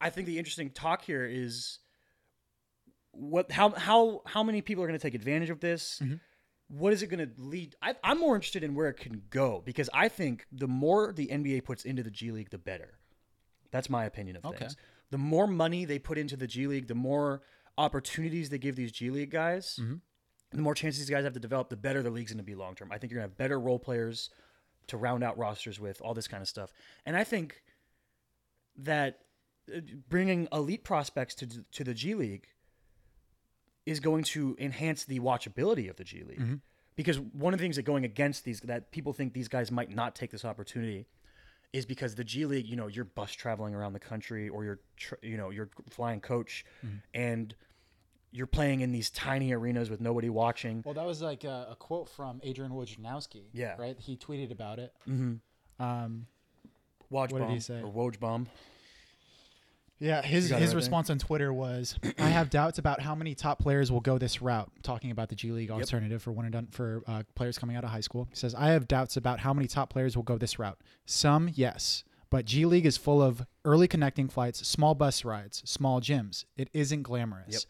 I 0.00 0.10
think 0.10 0.26
the 0.26 0.38
interesting 0.38 0.70
talk 0.70 1.02
here 1.02 1.24
is 1.26 1.78
what 3.12 3.50
how 3.52 3.70
how 3.70 4.22
how 4.26 4.42
many 4.42 4.60
people 4.62 4.82
are 4.84 4.86
going 4.86 4.98
to 4.98 5.02
take 5.02 5.14
advantage 5.14 5.50
of 5.50 5.60
this. 5.60 6.00
Mm-hmm. 6.02 6.14
What 6.68 6.92
is 6.92 7.02
it 7.02 7.08
going 7.08 7.26
to 7.26 7.32
lead? 7.40 7.76
I, 7.82 7.94
I'm 8.02 8.18
more 8.18 8.34
interested 8.34 8.62
in 8.64 8.74
where 8.74 8.88
it 8.88 8.94
can 8.96 9.22
go 9.30 9.62
because 9.64 9.90
I 9.92 10.08
think 10.08 10.46
the 10.50 10.68
more 10.68 11.12
the 11.12 11.26
NBA 11.28 11.64
puts 11.64 11.84
into 11.84 12.02
the 12.02 12.10
G 12.10 12.30
League, 12.30 12.50
the 12.50 12.58
better. 12.58 12.98
That's 13.70 13.90
my 13.90 14.04
opinion 14.04 14.36
of 14.36 14.44
Okay. 14.46 14.58
things. 14.58 14.76
The 15.10 15.18
more 15.18 15.46
money 15.46 15.84
they 15.84 15.98
put 15.98 16.16
into 16.18 16.36
the 16.36 16.46
G 16.46 16.66
League, 16.66 16.86
the 16.88 16.94
more 16.94 17.42
opportunities 17.76 18.48
they 18.50 18.58
give 18.58 18.76
these 18.76 18.92
G 18.92 19.10
League 19.10 19.30
guys, 19.30 19.78
Mm-hmm. 19.80 19.96
the 20.56 20.62
more 20.62 20.74
chances 20.74 21.00
these 21.00 21.10
guys 21.10 21.24
have 21.24 21.32
to 21.34 21.40
develop, 21.40 21.68
the 21.68 21.76
better 21.76 22.02
the 22.02 22.10
league's 22.10 22.32
going 22.32 22.38
to 22.38 22.44
be 22.44 22.54
long 22.54 22.74
term. 22.74 22.90
I 22.92 22.98
think 22.98 23.10
you're 23.12 23.20
going 23.20 23.28
to 23.28 23.32
have 23.32 23.38
better 23.38 23.58
role 23.60 23.78
players 23.78 24.30
to 24.88 24.96
round 24.96 25.22
out 25.24 25.36
rosters 25.38 25.78
with, 25.80 26.00
all 26.02 26.12
this 26.14 26.28
kind 26.28 26.42
of 26.42 26.48
stuff. 26.48 26.72
And 27.06 27.16
I 27.16 27.24
think 27.24 27.62
that 28.76 29.20
uh, 29.74 29.80
bringing 30.08 30.48
elite 30.52 30.84
prospects 30.84 31.34
to 31.36 31.46
to 31.72 31.84
the 31.84 31.94
G 31.94 32.14
League 32.14 32.46
is 33.86 34.00
going 34.00 34.24
to 34.24 34.56
enhance 34.58 35.04
the 35.04 35.20
watchability 35.20 35.88
of 35.90 35.96
the 35.96 36.04
G 36.04 36.22
League. 36.22 36.60
Because 36.94 37.18
one 37.18 37.54
of 37.54 37.58
the 37.58 37.64
things 37.64 37.76
that 37.76 37.82
going 37.82 38.04
against 38.04 38.44
these 38.44 38.60
that 38.60 38.90
people 38.92 39.12
think 39.12 39.32
these 39.32 39.48
guys 39.48 39.70
might 39.70 39.90
not 39.94 40.14
take 40.14 40.30
this 40.30 40.44
opportunity 40.44 41.06
is 41.72 41.86
because 41.86 42.14
the 42.14 42.24
G 42.24 42.44
League, 42.44 42.66
you 42.66 42.76
know, 42.76 42.86
you're 42.86 43.06
bus 43.06 43.32
traveling 43.32 43.74
around 43.74 43.94
the 43.94 43.98
country 43.98 44.48
or 44.48 44.62
you're, 44.64 44.80
tr- 44.96 45.14
you 45.22 45.38
know, 45.38 45.48
you're 45.50 45.70
flying 45.88 46.20
coach 46.20 46.66
and 47.14 47.54
you're 48.30 48.46
playing 48.46 48.80
in 48.80 48.92
these 48.92 49.08
tiny 49.10 49.52
arenas 49.52 49.88
with 49.90 50.00
nobody 50.00 50.28
watching. 50.28 50.82
Well, 50.84 50.94
that 50.94 51.06
was 51.06 51.22
like 51.22 51.44
a, 51.44 51.68
a 51.70 51.76
quote 51.76 52.08
from 52.10 52.40
Adrian 52.42 52.72
Wojnarowski. 52.72 53.44
Yeah. 53.52 53.74
Right. 53.78 53.96
He 53.98 54.16
tweeted 54.16 54.50
about 54.52 54.78
it. 54.78 54.92
Mm-hmm. 55.08 55.82
Um, 55.82 56.26
Watch 57.10 57.32
What 57.32 57.40
did 57.40 57.50
he 57.50 57.60
say? 57.60 57.80
or 57.80 57.90
Woj 57.92 58.18
bomb. 58.18 58.48
Yeah, 60.02 60.20
his 60.20 60.44
his 60.44 60.52
right 60.52 60.66
there? 60.66 60.74
response 60.74 61.10
on 61.10 61.18
Twitter 61.18 61.52
was, 61.52 61.96
"I 62.18 62.28
have 62.28 62.50
doubts 62.50 62.78
about 62.78 63.00
how 63.00 63.14
many 63.14 63.36
top 63.36 63.60
players 63.60 63.92
will 63.92 64.00
go 64.00 64.18
this 64.18 64.42
route." 64.42 64.68
Talking 64.82 65.12
about 65.12 65.28
the 65.28 65.36
G 65.36 65.52
League 65.52 65.70
alternative 65.70 66.20
for 66.20 66.32
one 66.32 66.44
and 66.44 66.52
done 66.52 66.66
for 66.72 67.02
uh, 67.06 67.22
players 67.36 67.56
coming 67.56 67.76
out 67.76 67.84
of 67.84 67.90
high 67.90 68.00
school, 68.00 68.26
he 68.28 68.34
says, 68.34 68.52
"I 68.52 68.70
have 68.70 68.88
doubts 68.88 69.16
about 69.16 69.38
how 69.38 69.54
many 69.54 69.68
top 69.68 69.90
players 69.90 70.16
will 70.16 70.24
go 70.24 70.38
this 70.38 70.58
route. 70.58 70.80
Some, 71.06 71.50
yes, 71.54 72.02
but 72.30 72.46
G 72.46 72.66
League 72.66 72.84
is 72.84 72.96
full 72.96 73.22
of 73.22 73.46
early 73.64 73.86
connecting 73.86 74.28
flights, 74.28 74.66
small 74.66 74.96
bus 74.96 75.24
rides, 75.24 75.62
small 75.64 76.00
gyms. 76.00 76.46
It 76.56 76.68
isn't 76.72 77.04
glamorous. 77.04 77.52
Yep. 77.52 77.62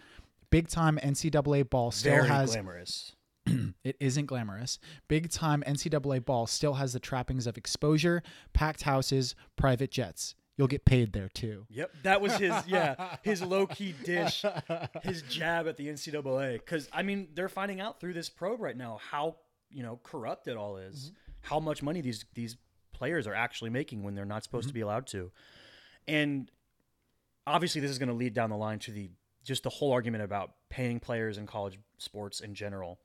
Big 0.51 0.69
time 0.69 0.99
NCAA 1.03 1.69
ball 1.69 1.91
still 1.91 2.15
Very 2.15 2.29
has 2.29 2.53
glamorous. 2.53 3.15
it 3.85 3.97
isn't 4.01 4.27
glamorous. 4.27 4.79
Big 5.09 5.31
time 5.31 5.62
NCAA 5.67 6.25
ball 6.25 6.47
still 6.47 6.75
has 6.75 6.95
the 6.95 7.01
trappings 7.01 7.47
of 7.47 7.59
exposure, 7.59 8.23
packed 8.55 8.83
houses, 8.83 9.35
private 9.57 9.91
jets. 9.91 10.35
You'll 10.62 10.69
get 10.69 10.85
paid 10.85 11.12
there 11.12 11.28
too." 11.28 11.66
Yep, 11.71 11.90
that 12.04 12.21
was 12.21 12.37
his 12.37 12.54
yeah 12.69 13.16
his 13.23 13.42
low 13.42 13.66
key 13.66 13.97
dish, 14.04 14.45
his 15.02 15.23
jab 15.23 15.66
at 15.66 15.76
the 15.76 15.88
NCAA. 15.88 16.52
Because 16.52 16.88
I 16.92 17.02
mean, 17.02 17.26
they're 17.35 17.49
finding 17.49 17.81
out 17.81 17.99
through 17.99 18.12
this 18.12 18.28
probe 18.28 18.61
right 18.61 18.76
now 18.76 19.00
how 19.11 19.38
you 19.71 19.83
know 19.83 19.99
corrupt 20.04 20.47
it 20.47 20.57
all 20.57 20.76
is, 20.76 21.07
mm-hmm. 21.07 21.14
how 21.40 21.59
much 21.59 21.83
money 21.83 22.00
these 22.00 22.25
these 22.35 22.57
players 22.92 23.26
are 23.26 23.35
actually 23.35 23.71
making 23.71 24.04
when 24.04 24.14
they're 24.14 24.25
not 24.25 24.45
supposed 24.45 24.69
to 24.69 24.71
mm-hmm. 24.71 24.75
be 24.75 24.81
allowed 24.83 25.09
to, 25.09 25.33
and 26.07 26.49
obviously 27.45 27.81
this 27.81 27.90
is 27.90 27.99
going 27.99 28.09
to 28.09 28.14
lead 28.14 28.33
down 28.33 28.50
the 28.50 28.57
line 28.57 28.78
to 28.78 28.92
the 28.92 29.11
just 29.42 29.64
the 29.64 29.71
whole 29.71 29.90
argument 29.90 30.23
about 30.23 30.52
paying 30.71 31.00
players 31.00 31.38
in 31.38 31.47
college 31.47 31.76
sports 31.99 32.38
in 32.38 32.54
general. 32.54 33.00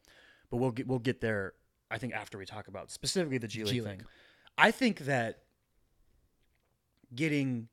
But 0.51 0.57
we'll 0.57 0.71
get 0.71 0.85
we'll 0.87 0.99
get 0.99 1.21
there. 1.21 1.53
I 1.89 1.97
think 1.97 2.13
after 2.13 2.37
we 2.37 2.45
talk 2.45 2.67
about 2.67 2.91
specifically 2.91 3.39
the 3.39 3.47
G 3.47 3.63
League 3.63 3.73
G 3.73 3.79
thing. 3.81 4.01
I 4.57 4.71
think 4.71 4.99
that 5.01 5.39
getting 7.15 7.69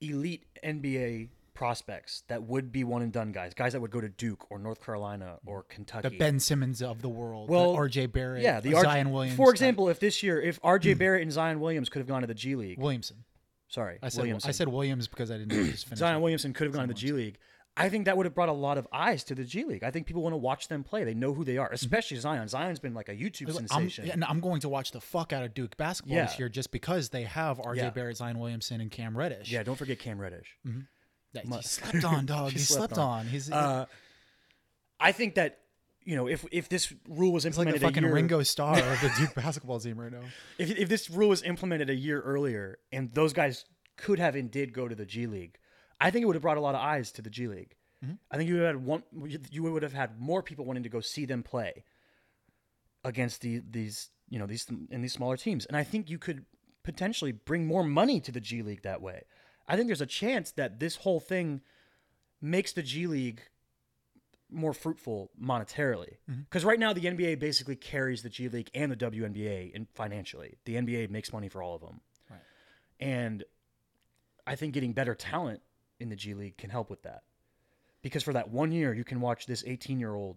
elite 0.00 0.44
NBA 0.64 1.28
prospects 1.54 2.24
that 2.28 2.42
would 2.42 2.72
be 2.72 2.84
one 2.84 3.00
and 3.00 3.12
done 3.12 3.32
guys, 3.32 3.54
guys 3.54 3.72
that 3.72 3.80
would 3.80 3.90
go 3.90 4.00
to 4.00 4.08
Duke 4.08 4.50
or 4.50 4.58
North 4.58 4.84
Carolina 4.84 5.38
or 5.46 5.62
Kentucky. 5.62 6.08
The 6.08 6.18
Ben 6.18 6.40
Simmons 6.40 6.82
of 6.82 7.00
the 7.00 7.08
world, 7.08 7.48
Well, 7.48 7.72
the 7.72 7.78
R.J. 7.78 8.06
Barrett, 8.06 8.42
yeah, 8.42 8.60
the 8.60 8.74
R- 8.74 8.82
Zion 8.82 9.10
Williams. 9.12 9.36
For 9.36 9.50
example, 9.50 9.88
if 9.88 10.00
this 10.00 10.22
year, 10.22 10.40
if 10.40 10.60
RJ 10.62 10.92
hmm. 10.92 10.98
Barrett 10.98 11.22
and 11.22 11.32
Zion 11.32 11.60
Williams 11.60 11.88
could 11.88 12.00
have 12.00 12.08
gone 12.08 12.22
to 12.22 12.26
the 12.26 12.34
G 12.34 12.56
League, 12.56 12.78
Williamson. 12.78 13.24
sorry, 13.68 13.98
I 14.02 14.08
said 14.08 14.22
Williamson. 14.22 14.48
I 14.48 14.52
said 14.52 14.68
Williams 14.68 15.08
because 15.08 15.30
I 15.30 15.38
didn't 15.38 15.70
just 15.70 15.84
finish. 15.86 16.00
Zion. 16.00 16.20
Williamson 16.20 16.52
could 16.52 16.66
have 16.66 16.74
gone 16.74 16.88
to 16.88 16.94
the 16.94 16.98
G 16.98 17.12
League. 17.12 17.38
I 17.76 17.88
think 17.88 18.04
that 18.04 18.16
would 18.16 18.24
have 18.26 18.36
brought 18.36 18.48
a 18.48 18.52
lot 18.52 18.78
of 18.78 18.86
eyes 18.92 19.24
to 19.24 19.34
the 19.34 19.42
G 19.42 19.64
League. 19.64 19.82
I 19.82 19.90
think 19.90 20.06
people 20.06 20.22
want 20.22 20.32
to 20.32 20.36
watch 20.38 20.68
them 20.68 20.84
play. 20.84 21.02
They 21.02 21.14
know 21.14 21.34
who 21.34 21.42
they 21.44 21.58
are, 21.58 21.68
especially 21.72 22.18
Zion. 22.18 22.46
Zion's 22.46 22.78
been 22.78 22.94
like 22.94 23.08
a 23.08 23.14
YouTube 23.16 23.48
I'm, 23.48 23.66
sensation. 23.66 24.06
yeah, 24.06 24.12
and 24.12 24.24
I'm 24.24 24.38
going 24.38 24.60
to 24.60 24.68
watch 24.68 24.92
the 24.92 25.00
fuck 25.00 25.32
out 25.32 25.42
of 25.42 25.54
Duke 25.54 25.76
basketball 25.76 26.16
Yeah. 26.16 26.26
this 26.26 26.38
year 26.38 26.48
just 26.48 26.70
because 26.70 27.08
they 27.08 27.24
have 27.24 27.58
R.J. 27.58 27.80
Yeah. 27.82 27.90
Barrett, 27.90 28.16
Zion 28.18 28.38
Williamson, 28.38 28.80
and 28.80 28.92
Cam 28.92 29.16
Reddish. 29.18 29.50
yeah, 29.50 29.64
don't 29.64 29.74
forget 29.76 29.98
Cam 29.98 30.20
Reddish. 30.20 30.56
Yeah, 31.32 31.42
he 31.42 31.62
slept 31.62 32.04
on, 32.04 32.26
dog. 32.26 32.50
He 32.52 32.58
he 32.58 32.64
slept 32.64 32.94
slept 32.94 32.98
on. 32.98 33.20
on. 33.20 33.26
He's 33.26 33.50
Uh, 33.50 33.86
I 35.00 35.10
think 35.10 35.34
that 35.34 35.58
you 36.04 36.14
know, 36.16 36.28
if 36.28 36.44
if 36.52 36.68
this 36.68 36.92
rule 37.08 37.32
was 37.32 37.44
It's 37.44 37.56
like 37.58 37.66
implemented 37.66 37.80
the 37.82 37.86
fucking 37.92 38.02
year, 38.04 38.14
Ringo 38.14 38.42
Starr 38.44 38.78
of 38.78 39.00
the 39.00 39.10
Duke 39.18 39.34
basketball 39.34 39.80
team 39.80 39.98
right 39.98 40.12
now. 40.12 40.20
if 40.58 40.70
if 40.70 40.88
this 40.88 41.10
rule 41.10 41.30
was 41.30 41.42
implemented 41.42 41.90
a 41.90 41.94
year 41.94 42.20
earlier 42.20 42.78
and 42.92 43.10
those 43.14 43.32
guys 43.32 43.64
could 43.96 44.18
have 44.18 44.36
and 44.36 44.50
did 44.50 44.72
go 44.72 44.86
to 44.86 44.94
the 44.94 45.06
G 45.06 45.26
League, 45.26 45.56
I 46.04 46.10
think 46.10 46.22
it 46.22 46.26
would 46.26 46.36
have 46.36 46.42
brought 46.42 46.58
a 46.58 46.60
lot 46.60 46.74
of 46.74 46.82
eyes 46.82 47.10
to 47.12 47.22
the 47.22 47.30
G 47.30 47.48
League. 47.48 47.74
Mm-hmm. 48.04 48.14
I 48.30 48.36
think 48.36 48.48
you 48.50 48.56
would 48.56 48.64
have 48.64 48.74
had 48.74 48.84
one. 48.84 49.02
You 49.50 49.62
would 49.62 49.82
have 49.82 49.94
had 49.94 50.20
more 50.20 50.42
people 50.42 50.66
wanting 50.66 50.82
to 50.82 50.90
go 50.90 51.00
see 51.00 51.24
them 51.24 51.42
play 51.42 51.82
against 53.02 53.40
the 53.40 53.62
these 53.68 54.10
you 54.28 54.38
know 54.38 54.46
these 54.46 54.66
in 54.90 55.00
these 55.00 55.14
smaller 55.14 55.38
teams, 55.38 55.64
and 55.64 55.78
I 55.78 55.82
think 55.82 56.10
you 56.10 56.18
could 56.18 56.44
potentially 56.82 57.32
bring 57.32 57.66
more 57.66 57.82
money 57.82 58.20
to 58.20 58.30
the 58.30 58.40
G 58.40 58.60
League 58.60 58.82
that 58.82 59.00
way. 59.00 59.22
I 59.66 59.76
think 59.76 59.88
there's 59.88 60.02
a 60.02 60.06
chance 60.06 60.50
that 60.52 60.78
this 60.78 60.96
whole 60.96 61.20
thing 61.20 61.62
makes 62.42 62.72
the 62.72 62.82
G 62.82 63.06
League 63.06 63.40
more 64.50 64.74
fruitful 64.74 65.30
monetarily. 65.42 66.18
Mm-hmm. 66.30 66.42
Because 66.42 66.66
right 66.66 66.78
now 66.78 66.92
the 66.92 67.06
NBA 67.06 67.38
basically 67.38 67.76
carries 67.76 68.22
the 68.22 68.28
G 68.28 68.50
League 68.50 68.68
and 68.74 68.92
the 68.92 68.96
WNBA 68.96 69.72
in 69.72 69.88
financially. 69.94 70.58
The 70.66 70.74
NBA 70.74 71.08
makes 71.08 71.32
money 71.32 71.48
for 71.48 71.62
all 71.62 71.74
of 71.74 71.80
them. 71.80 72.02
Right. 72.30 72.40
And 73.00 73.42
I 74.46 74.54
think 74.54 74.74
getting 74.74 74.92
better 74.92 75.14
talent 75.14 75.62
in 76.00 76.08
the 76.08 76.16
G 76.16 76.34
League 76.34 76.56
can 76.58 76.70
help 76.70 76.90
with 76.90 77.02
that. 77.02 77.22
Because 78.02 78.22
for 78.22 78.32
that 78.34 78.50
one 78.50 78.70
year, 78.72 78.92
you 78.92 79.04
can 79.04 79.20
watch 79.20 79.46
this 79.46 79.64
18 79.66 79.98
year 79.98 80.14
old. 80.14 80.36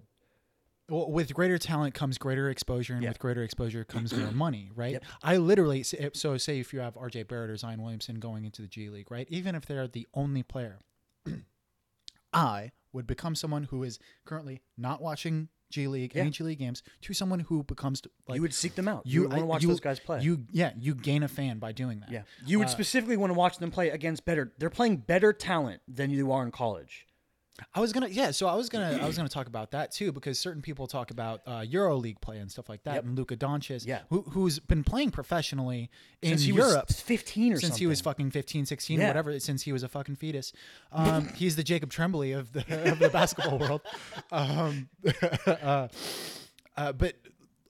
Well, 0.89 1.11
with 1.11 1.33
greater 1.33 1.57
talent 1.57 1.93
comes 1.93 2.17
greater 2.17 2.49
exposure, 2.49 2.93
and 2.93 3.03
Yeah. 3.03 3.09
with 3.09 3.19
greater 3.19 3.43
exposure 3.43 3.83
comes 3.83 4.13
more 4.15 4.31
money, 4.33 4.71
right? 4.73 4.93
Yep. 4.93 5.03
I 5.21 5.35
literally 5.37 5.83
so 5.83 6.37
say 6.37 6.59
if 6.59 6.73
you 6.73 6.79
have 6.79 6.95
R.J. 6.95 7.23
Barrett 7.23 7.49
or 7.49 7.57
Zion 7.57 7.81
Williamson 7.81 8.19
going 8.19 8.45
into 8.45 8.61
the 8.61 8.69
G 8.69 8.89
League, 8.89 9.11
right? 9.11 9.27
Even 9.29 9.53
if 9.53 9.65
they're 9.65 9.87
the 9.87 10.07
only 10.13 10.43
player, 10.43 10.79
I 12.33 12.71
would 12.93 13.07
become 13.07 13.35
someone 13.35 13.63
who 13.65 13.83
is 13.83 13.99
currently 14.25 14.61
not 14.77 15.01
watching 15.01 15.49
G 15.69 15.87
League 15.87 16.13
Yeah. 16.15 16.29
G 16.29 16.43
League 16.43 16.59
games 16.59 16.83
to 17.01 17.13
someone 17.13 17.39
who 17.39 17.63
becomes 17.63 18.01
like 18.27 18.35
you 18.37 18.41
would 18.41 18.53
seek 18.53 18.75
them 18.75 18.87
out. 18.87 19.05
You, 19.05 19.21
would 19.23 19.31
want 19.31 19.41
to 19.41 19.45
watch 19.45 19.61
you- 19.63 19.69
those 19.69 19.79
guys 19.79 19.99
play. 19.99 20.21
You 20.21 20.45
yeah, 20.51 20.73
you 20.77 20.93
gain 20.95 21.23
a 21.23 21.27
fan 21.27 21.59
by 21.59 21.71
doing 21.71 21.99
that. 22.01 22.11
yeah. 22.11 22.23
You 22.45 22.59
would 22.59 22.67
uh, 22.67 22.71
specifically 22.71 23.17
want 23.17 23.31
to 23.31 23.37
watch 23.37 23.57
them 23.57 23.71
play 23.71 23.89
against 23.89 24.25
better. 24.25 24.53
They're 24.57 24.69
playing 24.69 24.97
better 24.97 25.33
talent 25.33 25.81
than 25.87 26.09
you 26.11 26.31
are 26.31 26.43
in 26.43 26.51
college. 26.51 27.06
I 27.73 27.79
was 27.79 27.91
gonna 27.91 28.07
yeah, 28.07 28.31
so 28.31 28.47
I 28.47 28.55
was 28.55 28.69
gonna 28.69 28.99
I 29.01 29.07
was 29.07 29.17
gonna 29.17 29.29
talk 29.29 29.47
about 29.47 29.71
that 29.71 29.91
too 29.91 30.11
because 30.11 30.39
certain 30.39 30.61
people 30.61 30.85
talk 30.85 31.09
about 31.11 31.41
uh, 31.47 31.65
Euro 31.67 31.95
League 31.97 32.21
play 32.21 32.37
and 32.37 32.51
stuff 32.51 32.69
like 32.69 32.83
that, 32.83 32.95
Yep. 32.95 33.03
and 33.05 33.17
Luka 33.17 33.35
Doncic, 33.35 33.85
Yeah. 33.85 34.01
who 34.09 34.21
who's 34.29 34.59
been 34.59 34.83
playing 34.83 35.11
professionally 35.11 35.89
in 36.21 36.29
Since 36.29 36.43
he 36.43 36.51
Europe 36.53 36.87
was 36.87 37.01
15 37.01 37.53
or 37.53 37.55
since 37.55 37.69
something. 37.69 37.79
he 37.79 37.87
was 37.87 38.01
fucking 38.01 38.31
15, 38.31 38.65
16, 38.67 38.99
Yeah. 38.99 39.07
whatever, 39.07 39.39
since 39.39 39.63
he 39.63 39.73
was 39.73 39.81
a 39.83 39.87
fucking 39.89 40.17
fetus. 40.17 40.53
Um, 40.91 41.29
he's 41.35 41.55
the 41.55 41.63
Jacob 41.63 41.89
Tremblay 41.91 42.31
of 42.31 42.53
the 42.53 42.59
of 42.91 42.99
the 42.99 43.09
basketball 43.09 43.57
world. 43.57 43.81
Um, 44.31 44.89
uh, 45.47 45.87
uh, 46.75 46.91
but 46.93 47.15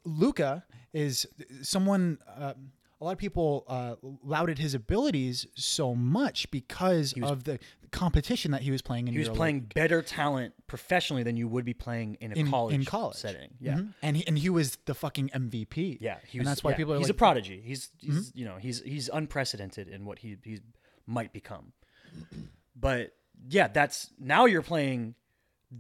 Luka 0.04 0.66
is 0.94 1.28
someone. 1.62 2.18
Uh, 2.28 2.54
a 3.00 3.06
lot 3.06 3.12
of 3.12 3.20
people 3.20 3.64
uh, 3.68 3.94
lauded 4.24 4.58
his 4.58 4.74
abilities 4.74 5.46
so 5.54 5.94
much 5.94 6.50
because 6.50 7.14
of 7.22 7.44
the 7.44 7.60
competition 7.92 8.52
that 8.52 8.62
he 8.62 8.72
was 8.72 8.82
playing 8.82 9.08
in. 9.08 9.14
He 9.14 9.20
was 9.20 9.28
Euro 9.28 9.38
playing 9.38 9.60
better 9.74 10.02
talent 10.02 10.54
professionally 10.68 11.24
than 11.24 11.38
you 11.38 11.48
would 11.48 11.66
be 11.66 11.74
playing 11.74 12.16
in 12.20 12.32
a 12.32 12.36
in 12.36 12.50
college 12.50 12.76
in 12.76 12.86
college 12.86 13.16
setting. 13.18 13.50
Yeah. 13.60 13.76
Mhm. 13.76 13.94
and 14.02 14.18
he, 14.18 14.28
and 14.28 14.38
he 14.38 14.50
was 14.50 14.78
the 14.86 14.94
fucking 14.94 15.30
MVP. 15.30 15.98
Yeah, 16.02 16.18
he 16.28 16.38
and 16.40 16.48
that's 16.48 16.64
why 16.64 16.72
yeah, 16.72 16.78
people 16.78 16.94
are 16.94 16.98
he's 16.98 17.08
like, 17.08 17.16
Mm-hmm. 17.16 17.18
a 17.18 17.28
prodigy. 17.28 17.62
He's, 17.66 17.90
he's 18.00 18.32
you 18.36 18.46
know 18.46 18.58
he's 18.58 18.82
he's 18.82 19.10
unprecedented 19.12 19.88
in 19.88 20.06
what 20.06 20.20
he 20.20 20.38
he 20.44 20.60
might 21.06 21.34
become. 21.34 21.74
But 22.80 23.14
yeah, 23.50 23.68
that's 23.68 24.12
now 24.20 24.46
you're 24.46 24.62
playing. 24.62 25.16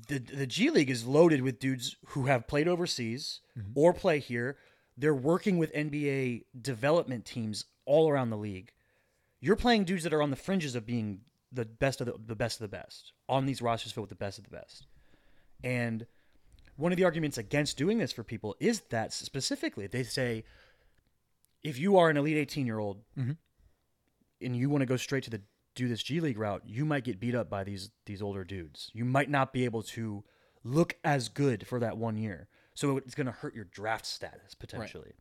The 0.07 0.19
the 0.19 0.47
G 0.47 0.69
League 0.69 0.89
is 0.89 1.05
loaded 1.05 1.41
with 1.41 1.59
dudes 1.59 1.95
who 2.07 2.25
have 2.25 2.47
played 2.47 2.67
overseas 2.67 3.41
Mm-hmm. 3.57 3.71
or 3.75 3.93
play 3.93 4.19
here. 4.19 4.57
They're 4.97 5.13
working 5.15 5.57
with 5.59 5.71
NBA 5.73 6.45
development 6.59 7.25
teams 7.25 7.65
all 7.85 8.09
around 8.09 8.29
the 8.31 8.37
league. 8.37 8.71
You're 9.39 9.55
playing 9.55 9.83
dudes 9.85 10.03
that 10.03 10.13
are 10.13 10.21
on 10.23 10.29
the 10.31 10.35
fringes 10.35 10.75
of 10.75 10.85
being 10.85 11.21
the 11.51 11.65
best 11.65 12.01
of 12.01 12.07
the, 12.07 12.13
the 12.25 12.35
best 12.35 12.57
of 12.61 12.69
the 12.69 12.75
best 12.77 13.13
on 13.29 13.45
these 13.45 13.61
rosters 13.61 13.91
filled 13.91 14.03
with 14.09 14.17
the 14.17 14.23
best 14.25 14.37
of 14.37 14.43
the 14.43 14.49
best. 14.49 14.87
And 15.63 16.05
one 16.75 16.91
of 16.91 16.97
the 16.97 17.03
arguments 17.05 17.37
against 17.37 17.77
doing 17.77 17.97
this 17.97 18.11
for 18.11 18.23
people 18.23 18.55
is 18.59 18.81
that 18.89 19.13
specifically 19.13 19.87
they 19.87 20.03
say 20.03 20.43
if 21.63 21.79
you 21.79 21.97
are 21.97 22.09
an 22.09 22.17
elite 22.17 22.37
18 22.37 22.65
year 22.65 22.79
old 22.79 23.03
Mhm. 23.17 23.37
and 24.41 24.55
you 24.55 24.69
want 24.69 24.81
to 24.81 24.85
go 24.85 24.97
straight 24.97 25.23
to 25.23 25.29
the 25.29 25.41
do 25.75 25.87
this 25.87 26.01
G 26.03 26.19
League 26.19 26.37
route, 26.39 26.63
you 26.65 26.85
might 26.85 27.03
get 27.03 27.19
beat 27.19 27.35
up 27.35 27.49
by 27.49 27.63
these 27.63 27.91
these 28.05 28.21
older 28.21 28.43
dudes. 28.43 28.89
You 28.93 29.05
might 29.05 29.29
not 29.29 29.53
be 29.53 29.63
able 29.65 29.83
to 29.83 30.23
look 30.63 30.97
as 31.03 31.29
good 31.29 31.67
for 31.67 31.79
that 31.79 31.97
one 31.97 32.17
year. 32.17 32.47
So 32.73 32.97
it's 32.97 33.15
going 33.15 33.25
to 33.27 33.31
hurt 33.31 33.55
your 33.55 33.65
draft 33.65 34.05
status 34.05 34.53
potentially. 34.53 35.13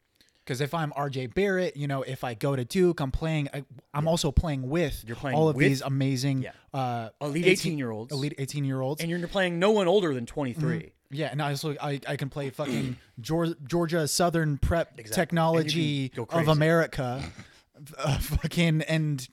Because 0.46 0.60
if 0.60 0.72
I'm 0.74 0.92
RJ 0.92 1.34
Barrett, 1.34 1.76
you 1.76 1.88
know, 1.88 2.02
if 2.02 2.22
I 2.22 2.34
go 2.34 2.54
to 2.54 2.64
Duke, 2.64 3.00
I'm 3.00 3.10
playing. 3.10 3.48
I, 3.52 3.64
I'm 3.92 4.06
also 4.06 4.30
playing 4.30 4.68
with 4.68 5.02
You're 5.04 5.16
playing 5.16 5.36
all 5.36 5.48
of 5.48 5.56
with- 5.56 5.66
these 5.66 5.82
amazing 5.82 6.42
yeah. 6.42 6.52
uh, 6.72 7.08
Elite 7.20 7.46
18 7.46 7.76
year 7.76 7.90
olds. 7.90 8.12
elite 8.12 8.34
18 8.38 8.64
year 8.64 8.80
olds. 8.80 9.00
And 9.02 9.10
you're 9.10 9.26
playing 9.26 9.58
no 9.58 9.72
one 9.72 9.88
older 9.88 10.14
than 10.14 10.24
23. 10.24 10.92
Yeah, 11.10 11.28
and 11.30 11.42
I 11.42 11.50
also 11.50 11.74
I, 11.80 12.00
I 12.08 12.16
can 12.16 12.28
play 12.28 12.50
fucking 12.50 12.96
Georgia, 13.20 14.06
Southern 14.06 14.58
Prep 14.58 14.92
Exactly. 14.98 15.14
technology 15.22 16.04
And 16.06 16.18
you 16.18 16.26
can 16.26 16.36
go 16.36 16.40
of. 16.40 16.48
America, 16.48 17.22
uh, 17.98 18.18
fucking 18.18 18.82
and 18.82 19.28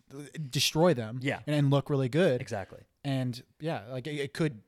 destroy 0.50 0.94
them. 0.96 1.20
Yeah. 1.22 1.40
and, 1.46 1.56
and 1.56 1.70
look 1.72 1.90
really 1.92 2.10
good. 2.10 2.42
Exactly. 2.42 2.80
And 3.04 3.42
yeah, 3.60 3.82
like 3.92 4.08
it, 4.08 4.16
it 4.16 4.34
could, 4.34 4.62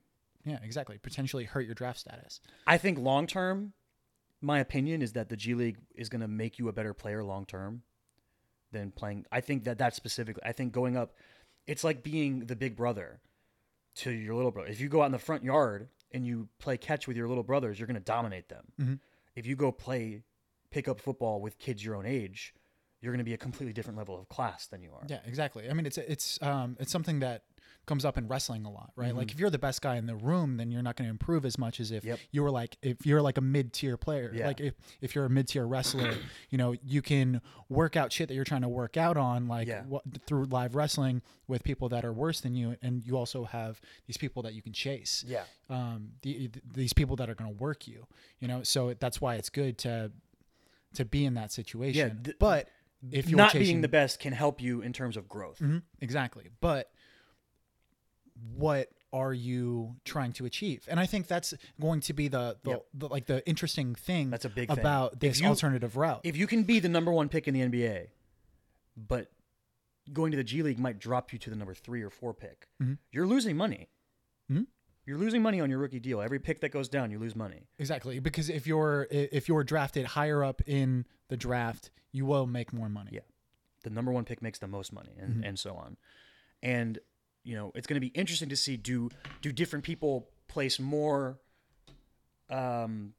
yeah, 0.45 0.59
exactly, 0.63 0.97
potentially 0.99 1.45
hurt 1.45 1.65
your 1.65 1.75
draft 1.75 1.99
status. 1.99 2.39
I 2.67 2.77
think 2.77 2.99
long 2.99 3.25
term, 3.27 3.73
my 4.41 4.59
opinion 4.59 5.01
is 5.01 5.13
that 5.13 5.29
the 5.29 5.37
G 5.37 5.53
League 5.53 5.77
is 5.95 6.09
going 6.09 6.21
to 6.21 6.27
make 6.27 6.59
you 6.59 6.67
a 6.67 6.73
better 6.73 6.93
player 6.93 7.23
long 7.23 7.45
term 7.45 7.83
than 8.71 8.91
playing. 8.91 9.25
I 9.31 9.41
think 9.41 9.63
that 9.63 9.77
that 9.79 9.95
specifically. 9.95 10.43
I 10.45 10.51
think 10.51 10.71
going 10.73 10.97
up, 10.97 11.13
it's 11.67 11.83
like 11.83 12.03
being 12.03 12.41
the 12.45 12.55
big 12.55 12.75
brother 12.75 13.19
to 13.97 14.11
your 14.11 14.35
little 14.35 14.51
brother. 14.51 14.67
If 14.69 14.79
you 14.81 14.89
go 14.89 15.01
out 15.01 15.07
in 15.07 15.11
the 15.11 15.19
front 15.19 15.43
yard 15.43 15.87
and 16.11 16.25
you 16.27 16.49
play 16.59 16.77
catch 16.77 17.07
with 17.07 17.15
your 17.17 17.27
little 17.27 17.43
brothers, 17.43 17.79
you're 17.79 17.87
going 17.87 17.95
to 17.95 18.01
dominate 18.01 18.49
them. 18.49 18.65
Mhm. 18.79 18.99
If 19.35 19.45
you 19.45 19.55
go 19.55 19.71
play 19.71 20.23
pick 20.71 20.87
up 20.87 20.99
football 20.99 21.39
with 21.39 21.57
kids 21.57 21.85
your 21.85 21.95
own 21.95 22.05
age, 22.05 22.53
you're 22.99 23.13
going 23.13 23.19
to 23.19 23.23
be 23.25 23.33
a 23.33 23.37
completely 23.37 23.71
different 23.71 23.97
level 23.97 24.19
of 24.19 24.27
class 24.27 24.67
than 24.67 24.81
you 24.81 24.91
are. 24.91 25.03
Yeah, 25.07 25.21
exactly. 25.25 25.69
I 25.69 25.73
mean, 25.73 25.85
it's 25.85 25.97
it's 25.97 26.41
um 26.41 26.75
it's 26.79 26.91
something 26.91 27.19
that 27.19 27.43
comes 27.85 28.05
up 28.05 28.17
in 28.17 28.27
wrestling 28.27 28.65
a 28.65 28.71
lot, 28.71 28.91
right? 28.95 29.15
Like 29.15 29.31
if 29.31 29.39
you're 29.39 29.49
the 29.49 29.59
best 29.59 29.81
guy 29.81 29.95
in 29.97 30.05
the 30.05 30.15
room, 30.15 30.57
then 30.57 30.71
you're 30.71 30.81
not 30.81 30.95
going 30.95 31.05
to 31.07 31.11
improve 31.11 31.45
as 31.45 31.57
much 31.57 31.79
as 31.79 31.91
if 31.91 32.01
Mm-hmm. 32.03 32.09
Yep. 32.09 32.19
you 32.31 32.43
were 32.43 32.51
like 32.51 32.77
if 32.81 33.05
you're 33.05 33.21
like 33.21 33.37
a 33.37 33.41
mid 33.41 33.73
tier 33.73 33.97
player. 33.97 34.31
Yeah. 34.33 34.47
Like 34.47 34.59
if 34.59 34.73
if 35.01 35.15
you're 35.15 35.25
a 35.25 35.29
mid 35.29 35.47
tier 35.47 35.65
wrestler, 35.67 36.13
you 36.49 36.57
know 36.57 36.75
you 36.83 37.01
can 37.01 37.41
work 37.69 37.95
out 37.95 38.11
shit 38.11 38.27
that 38.27 38.33
you're 38.35 38.43
trying 38.43 38.61
to 38.63 38.67
work 38.69 38.97
out 38.97 39.17
on, 39.17 39.47
like 39.47 39.67
Yeah. 39.67 39.83
what, 39.83 40.03
through 40.27 40.45
live 40.45 40.75
wrestling 40.75 41.21
with 41.47 41.63
people 41.63 41.89
that 41.89 42.03
are 42.05 42.13
worse 42.13 42.41
than 42.41 42.55
you, 42.55 42.75
and 42.81 43.05
you 43.05 43.17
also 43.17 43.43
have 43.45 43.79
these 44.07 44.17
people 44.17 44.43
that 44.43 44.53
you 44.53 44.61
can 44.61 44.73
chase. 44.73 45.23
Yeah. 45.27 45.43
Um, 45.69 46.09
the, 46.21 46.49
these 46.73 46.93
people 46.93 47.15
that 47.17 47.29
are 47.29 47.35
going 47.35 47.49
to 47.51 47.57
work 47.57 47.87
you, 47.87 48.05
you 48.39 48.47
know. 48.47 48.63
So 48.63 48.93
that's 48.99 49.19
why 49.21 49.35
it's 49.35 49.49
good 49.49 49.77
to 49.79 50.11
to 50.95 51.05
be 51.05 51.25
in 51.25 51.33
that 51.35 51.51
situation. 51.51 52.21
th- 52.23 52.37
but 52.39 52.69
if 53.11 53.27
you're 53.29 53.37
Not 53.37 53.51
chasing, 53.51 53.65
being 53.65 53.81
the 53.81 53.87
best 53.87 54.19
can 54.19 54.33
help 54.33 54.61
you 54.61 54.81
in 54.81 54.93
terms 54.93 55.17
of 55.17 55.27
growth. 55.27 55.59
Mhm, 55.59 55.83
exactly. 56.01 56.49
But 56.61 56.89
what 58.57 58.89
are 59.13 59.33
you 59.33 59.95
trying 60.03 60.33
to 60.33 60.45
achieve? 60.45 60.85
And 60.89 60.99
I 60.99 61.05
think 61.05 61.27
that's 61.27 61.53
going 61.79 62.01
to 62.01 62.13
be 62.13 62.27
the, 62.27 62.57
the, 62.63 62.71
Yep. 62.71 62.85
the 62.93 63.07
like 63.09 63.25
the 63.27 63.47
interesting 63.47 63.95
thing 63.95 64.29
That's 64.29 64.45
a 64.45 64.49
big 64.49 64.69
thing. 64.69 64.79
about 64.79 65.19
this 65.19 65.39
you- 65.39 65.47
alternative 65.47 65.95
route. 65.95 66.21
if 66.23 66.35
you 66.35 66.47
can 66.47 66.63
be 66.63 66.79
the 66.79 66.89
number 66.89 67.11
one 67.11 67.29
pick 67.29 67.47
in 67.47 67.53
the 67.53 67.61
NBA, 67.61 68.07
but 68.97 69.31
going 70.11 70.31
to 70.31 70.37
the 70.37 70.43
G 70.43 70.61
League 70.63 70.79
might 70.79 70.99
drop 70.99 71.31
you 71.33 71.39
to 71.39 71.49
the 71.49 71.55
number 71.55 71.73
three 71.73 72.01
or 72.01 72.09
four 72.09 72.33
pick, 72.33 72.67
Mhm. 72.81 72.97
you're 73.11 73.25
losing 73.27 73.55
money. 73.57 73.89
Mhm. 74.51 74.67
You're 75.05 75.17
losing 75.17 75.41
money 75.41 75.61
on 75.61 75.69
your 75.69 75.79
rookie 75.79 75.99
deal. 75.99 76.19
Every 76.21 76.39
pick 76.39 76.59
that 76.61 76.69
goes 76.69 76.89
down, 76.89 77.11
you 77.11 77.19
lose 77.19 77.35
money. 77.35 77.67
exactly, 77.79 78.19
because 78.19 78.49
if 78.49 78.67
you're 78.67 79.07
if 79.11 79.47
you're 79.47 79.63
drafted 79.63 80.05
higher 80.07 80.43
up 80.43 80.61
in 80.67 81.05
the 81.29 81.37
draft, 81.37 81.89
you 82.11 82.25
will 82.25 82.45
make 82.47 82.73
more 82.73 82.89
money. 82.89 83.11
Yeah. 83.13 83.21
The 83.83 83.89
number 83.91 84.11
one 84.11 84.25
pick 84.25 84.41
makes 84.41 84.59
the 84.59 84.67
most 84.67 84.91
money, 84.91 85.15
and, 85.17 85.35
Mm-hmm. 85.35 85.43
and 85.43 85.59
so 85.59 85.75
on. 85.75 85.97
And 86.63 86.99
you 87.45 87.55
know, 87.55 87.71
it's 87.75 87.87
going 87.87 87.95
to 87.95 88.01
be 88.01 88.07
interesting 88.19 88.49
to 88.49 88.55
see 88.57 88.75
do 88.75 89.09
do 89.41 89.51
different 89.53 89.85
people 89.85 90.27
place 90.47 90.79
more 90.79 91.39
um, 92.49 93.13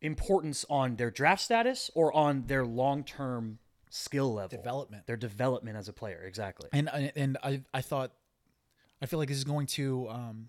importance 0.00 0.64
on 0.68 0.96
their 0.96 1.10
draft 1.10 1.42
status 1.42 1.90
or 1.94 2.12
on 2.14 2.44
their 2.46 2.64
long 2.64 3.04
term 3.04 3.58
skill 3.90 4.32
level 4.34 4.56
Development. 4.58 5.06
their 5.06 5.16
development 5.16 5.76
as 5.76 5.88
a 5.88 5.92
player. 5.92 6.22
Exactly. 6.26 6.68
And 6.72 6.88
I- 6.88 7.12
and 7.14 7.38
I 7.42 7.62
I 7.72 7.80
thought 7.80 8.12
I 9.00 9.06
feel 9.06 9.18
like 9.18 9.28
this 9.28 9.38
is 9.38 9.44
going 9.44 9.66
to 9.68 10.08
um, 10.08 10.48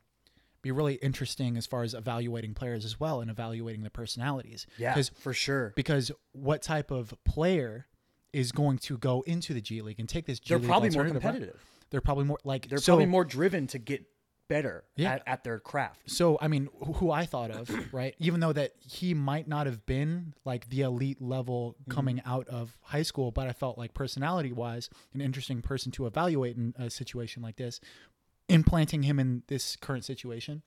be 0.61 0.71
really 0.71 0.95
interesting 0.95 1.57
as 1.57 1.65
far 1.67 1.83
as 1.83 1.93
evaluating 1.93 2.53
players 2.53 2.85
as 2.85 2.99
well 2.99 3.21
and 3.21 3.29
evaluating 3.29 3.83
the 3.83 3.89
personalities. 3.89 4.65
Yeah, 4.77 4.93
'Cause 4.93 5.09
for 5.09 5.33
sure. 5.33 5.73
because 5.75 6.11
what 6.31 6.61
type 6.61 6.89
of 6.91 7.13
player 7.23 7.87
is 8.33 8.51
going 8.51 8.77
to 8.79 8.97
go 8.97 9.21
into 9.21 9.53
the 9.53 9.61
G 9.61 9.81
League 9.81 9.99
and 9.99 10.09
take 10.09 10.25
this 10.25 10.39
G 10.39 10.49
They're 10.49 10.57
League 10.59 10.67
probably 10.67 10.89
more 10.89 11.05
competitive. 11.07 11.49
route? 11.55 11.59
They're 11.89 12.01
probably 12.01 12.25
more 12.25 12.39
like 12.43 12.67
They're 12.69 12.77
so- 12.77 12.93
probably 12.93 13.05
more 13.05 13.25
driven 13.25 13.67
to 13.67 13.79
get 13.79 14.05
better 14.47 14.83
Yeah. 14.95 15.13
at, 15.13 15.23
at 15.25 15.43
their 15.43 15.59
craft. 15.59 16.09
So 16.09 16.37
I 16.39 16.47
mean, 16.47 16.69
wh- 16.79 16.97
who 16.97 17.11
I 17.11 17.25
thought 17.25 17.51
of, 17.51 17.69
right? 17.93 18.15
Even 18.19 18.39
though 18.39 18.53
that 18.53 18.73
he 18.79 19.13
might 19.13 19.47
not 19.47 19.65
have 19.65 19.85
been 19.85 20.33
like 20.45 20.69
the 20.69 20.81
elite 20.81 21.21
level 21.21 21.75
mm-hmm. 21.81 21.91
coming 21.91 22.21
out 22.25 22.47
of 22.47 22.77
high 22.81 23.01
school, 23.01 23.31
but 23.31 23.47
I 23.47 23.53
felt 23.53 23.77
like 23.77 23.93
personality 23.93 24.51
wise, 24.51 24.89
an 25.13 25.21
interesting 25.21 25.61
person 25.61 25.91
to 25.93 26.05
evaluate 26.05 26.57
in 26.57 26.73
a 26.77 26.89
situation 26.89 27.41
like 27.41 27.55
this, 27.55 27.79
implanting 28.47 29.03
him 29.03 29.19
in 29.19 29.43
this 29.47 29.75
current 29.75 30.05
situation. 30.05 30.61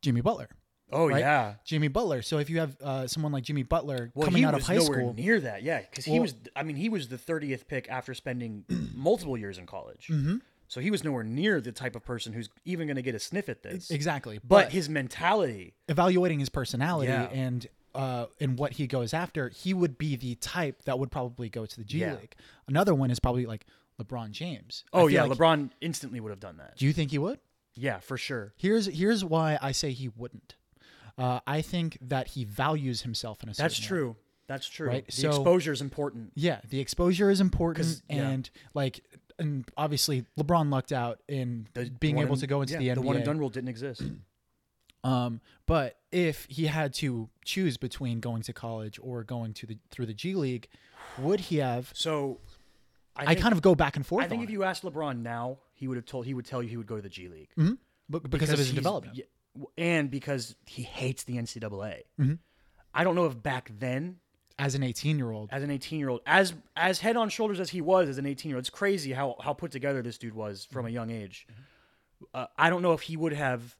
Jimmy 0.00 0.20
Butler, 0.20 0.48
Oh 0.92 1.08
Right? 1.08 1.20
yeah. 1.20 1.54
Jimmy 1.64 1.88
Butler. 1.88 2.22
So 2.22 2.38
if 2.38 2.50
you 2.50 2.58
have 2.60 2.76
uh, 2.82 3.06
someone 3.06 3.32
like 3.32 3.44
Jimmy 3.44 3.62
Butler 3.62 4.10
Well, 4.14 4.26
coming 4.26 4.44
out 4.44 4.54
of 4.54 4.62
high 4.62 4.76
nowhere 4.76 5.00
school, 5.00 5.14
near 5.14 5.40
that. 5.40 5.62
Yeah, 5.62 5.80
because 5.80 6.04
he 6.04 6.20
was. 6.20 6.34
I 6.54 6.62
mean, 6.62 6.76
he 6.76 6.88
was 6.88 7.08
the 7.08 7.18
thirtieth 7.18 7.66
pick 7.68 7.88
after 7.90 8.14
spending 8.14 8.64
multiple 8.94 9.36
years 9.38 9.58
in 9.58 9.66
college. 9.66 10.08
Mm-hmm. 10.10 10.36
So 10.68 10.80
he 10.80 10.90
was 10.90 11.04
nowhere 11.04 11.22
near 11.24 11.60
the 11.60 11.72
type 11.72 11.96
of 11.96 12.04
person 12.04 12.32
who's 12.32 12.48
even 12.64 12.86
going 12.86 12.96
to 12.96 13.02
get 13.02 13.14
a 13.14 13.18
sniff 13.18 13.50
at 13.50 13.62
this. 13.62 13.90
exactly, 13.90 14.40
But 14.42 14.72
his 14.72 14.88
mentality. 14.88 15.74
evaluating 15.88 16.38
his 16.40 16.48
personality 16.48 17.10
Yeah. 17.12 17.28
and 17.30 17.66
uh, 17.94 18.26
and 18.40 18.58
what 18.58 18.72
he 18.72 18.86
goes 18.86 19.12
after, 19.12 19.50
he 19.50 19.74
would 19.74 19.98
be 19.98 20.16
the 20.16 20.34
type 20.36 20.82
that 20.84 20.98
would 20.98 21.10
probably 21.10 21.50
go 21.50 21.66
to 21.66 21.76
the 21.76 21.84
G 21.84 21.98
Yeah. 21.98 22.14
League. 22.14 22.34
Another 22.66 22.94
one 22.94 23.10
is 23.10 23.20
probably 23.20 23.44
like 23.44 23.66
LeBron 24.00 24.30
James. 24.30 24.84
Oh 24.94 25.08
yeah, 25.08 25.24
like- 25.24 25.36
LeBron 25.36 25.70
instantly 25.82 26.20
would 26.20 26.30
have 26.30 26.40
done 26.40 26.56
that. 26.56 26.76
Do 26.78 26.86
you 26.86 26.94
think 26.94 27.10
he 27.10 27.18
would? 27.18 27.38
Yeah, 27.74 27.98
for 28.00 28.16
sure. 28.16 28.54
Here's 28.56 28.86
here's 28.86 29.22
why 29.24 29.58
I 29.60 29.72
say 29.72 29.90
he 29.92 30.08
wouldn't. 30.08 30.54
Uh, 31.18 31.40
I 31.46 31.60
think 31.62 31.98
that 32.00 32.28
he 32.28 32.44
values 32.44 33.02
himself 33.02 33.42
in 33.42 33.48
a 33.48 33.54
certain 33.54 33.64
That's 33.64 33.80
way. 33.80 33.86
true. 33.86 34.16
That's 34.48 34.66
true. 34.68 34.88
Right, 34.88 35.06
The 35.06 35.12
so- 35.12 35.28
exposure 35.28 35.72
is 35.72 35.80
important. 35.80 36.32
Yeah, 36.34 36.60
the 36.68 36.80
exposure 36.80 37.30
is 37.30 37.40
important, 37.40 37.86
'Cause, 37.86 38.02
yeah. 38.10 38.28
and 38.28 38.50
like, 38.74 39.00
and 39.38 39.64
obviously 39.76 40.24
LeBron 40.38 40.70
lucked 40.70 40.92
out 40.92 41.20
in 41.28 41.68
The 41.74 41.90
being 41.90 42.18
able 42.18 42.32
and- 42.32 42.40
to 42.40 42.46
go 42.46 42.60
into 42.60 42.74
yeah, 42.74 42.78
the 42.80 42.88
NBA. 42.90 42.94
The 42.96 43.00
one 43.02 43.16
and 43.16 43.24
done 43.24 43.38
rule 43.38 43.50
didn't 43.50 43.68
exist. 43.68 44.02
Um, 45.04 45.40
but 45.66 45.98
if 46.12 46.46
he 46.48 46.66
had 46.66 46.94
to 46.94 47.28
choose 47.44 47.76
between 47.76 48.20
going 48.20 48.42
to 48.42 48.52
college 48.52 49.00
or 49.02 49.24
going 49.24 49.52
to 49.54 49.66
the 49.66 49.78
through 49.90 50.06
the 50.06 50.14
G 50.14 50.34
League, 50.36 50.68
would 51.18 51.40
he 51.40 51.56
have? 51.56 51.90
So, 51.92 52.38
I, 53.16 53.22
I, 53.22 53.26
think, 53.26 53.40
kind 53.40 53.52
of 53.52 53.62
go 53.62 53.74
back 53.74 53.96
and 53.96 54.06
forth. 54.06 54.24
I 54.24 54.28
think 54.28 54.44
if 54.44 54.48
it. 54.48 54.52
you 54.52 54.62
asked 54.62 54.84
LeBron 54.84 55.18
now, 55.22 55.58
he 55.74 55.88
would 55.88 55.96
have 55.96 56.06
told 56.06 56.26
he 56.26 56.34
would 56.34 56.44
tell 56.46 56.62
you 56.62 56.68
he 56.68 56.76
would 56.76 56.86
go 56.86 56.94
to 56.94 57.02
the 57.02 57.08
G 57.08 57.26
League 57.26 57.48
But 58.08 58.30
because, 58.30 58.50
of 58.50 58.58
his 58.60 58.72
development. 58.72 59.18
And 59.76 60.10
because 60.10 60.56
he 60.66 60.82
hates 60.82 61.24
the 61.24 61.36
NCAA. 61.36 62.02
Mm-hmm. 62.20 62.34
I 62.94 63.04
don't 63.04 63.14
know 63.14 63.26
if 63.26 63.42
back 63.42 63.70
then, 63.78 64.16
As 64.58 64.74
an 64.74 64.82
18 64.82 65.16
year 65.18 65.30
old, 65.30 65.48
as 65.52 65.62
an 65.62 65.70
18 65.70 65.98
year 65.98 66.08
old, 66.10 66.20
as 66.26 66.54
as 66.76 67.00
head 67.00 67.16
on 67.16 67.28
shoulders 67.30 67.58
as 67.60 67.70
he 67.70 67.80
was 67.80 68.08
as 68.08 68.18
an 68.18 68.26
18 68.26 68.48
year 68.50 68.56
old, 68.56 68.62
it's 68.62 68.70
crazy 68.70 69.12
how 69.12 69.36
how 69.42 69.52
put 69.54 69.70
together 69.72 70.02
this 70.02 70.18
dude 70.18 70.34
was 70.34 70.66
from 70.70 70.84
a 70.84 70.88
Mm-hmm. 70.88 70.94
young 70.94 71.10
age. 71.10 71.46
Uh, 72.34 72.46
I 72.56 72.70
don't 72.70 72.82
know 72.82 72.92
if 72.92 73.00
he 73.02 73.16
would 73.16 73.32
have 73.32 73.76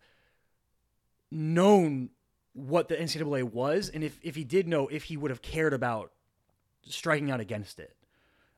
known 1.30 2.10
what 2.54 2.88
the 2.88 2.96
NCAA 2.96 3.44
was, 3.44 3.88
and 3.88 4.02
if 4.04 4.18
if 4.22 4.34
he 4.34 4.44
did 4.44 4.68
know, 4.68 4.88
if 4.88 5.04
he 5.04 5.16
would 5.16 5.30
have 5.30 5.42
cared 5.42 5.72
about 5.72 6.12
striking 6.82 7.30
out 7.30 7.40
against 7.40 7.78
it. 7.78 7.94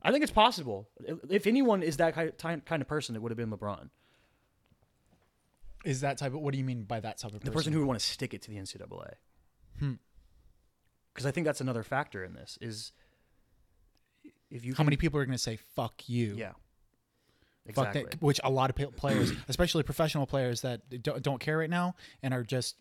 I 0.02 0.10
think 0.12 0.22
it's 0.22 0.32
possible. 0.32 0.88
If 1.30 1.46
anyone 1.46 1.82
is 1.82 1.96
that 1.98 2.14
ki- 2.14 2.32
kind 2.38 2.82
of 2.82 2.88
person, 2.88 3.14
it 3.16 3.22
would 3.22 3.30
have 3.30 3.38
been 3.38 3.50
LeBron, 3.50 3.88
is 5.84 6.00
that 6.00 6.18
type 6.18 6.32
of? 6.34 6.40
What 6.40 6.52
do 6.52 6.58
you 6.58 6.64
mean 6.64 6.82
by 6.84 7.00
that 7.00 7.18
type 7.18 7.32
of 7.32 7.40
person? 7.40 7.44
the 7.46 7.52
person 7.52 7.72
who 7.72 7.78
would 7.80 7.86
want 7.88 7.98
to 8.00 8.04
stick 8.04 8.34
it 8.34 8.42
to 8.42 8.50
the 8.50 8.56
NCAA. 8.56 9.12
Hmm. 9.78 9.92
Because 11.12 11.26
I 11.26 11.30
think 11.30 11.44
that's 11.44 11.60
another 11.60 11.82
factor 11.82 12.24
in 12.24 12.34
this 12.34 12.58
is 12.60 12.92
if 14.50 14.64
you 14.64 14.72
How 14.72 14.78
can- 14.78 14.86
many 14.86 14.96
people 14.96 15.20
are 15.20 15.24
going 15.24 15.36
to 15.36 15.42
say 15.42 15.56
"fuck 15.76 16.08
you"? 16.08 16.34
yeah 16.36 16.52
Fuck 17.72 17.86
exactly 17.88 18.02
that, 18.04 18.22
which 18.22 18.40
a 18.44 18.50
lot 18.50 18.68
of 18.70 18.96
players, 18.96 19.32
especially 19.48 19.82
professional 19.84 20.26
players 20.26 20.60
that 20.62 21.02
don't, 21.02 21.22
don't 21.22 21.40
care 21.40 21.58
right 21.58 21.70
now 21.70 21.94
and 22.22 22.34
are 22.34 22.42
just 22.42 22.76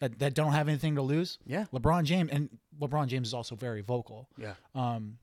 that, 0.00 0.18
that 0.20 0.34
don't 0.34 0.52
have 0.52 0.66
anything 0.68 0.94
to 0.96 1.02
lose. 1.02 1.38
yeah 1.46 1.66
LeBron 1.72 2.04
James 2.04 2.30
and 2.32 2.48
LeBron 2.80 3.06
James 3.08 3.28
is 3.28 3.34
also 3.34 3.54
very 3.54 3.80
vocal. 3.82 4.28
yeah. 4.38 4.54
Um, 4.74 5.18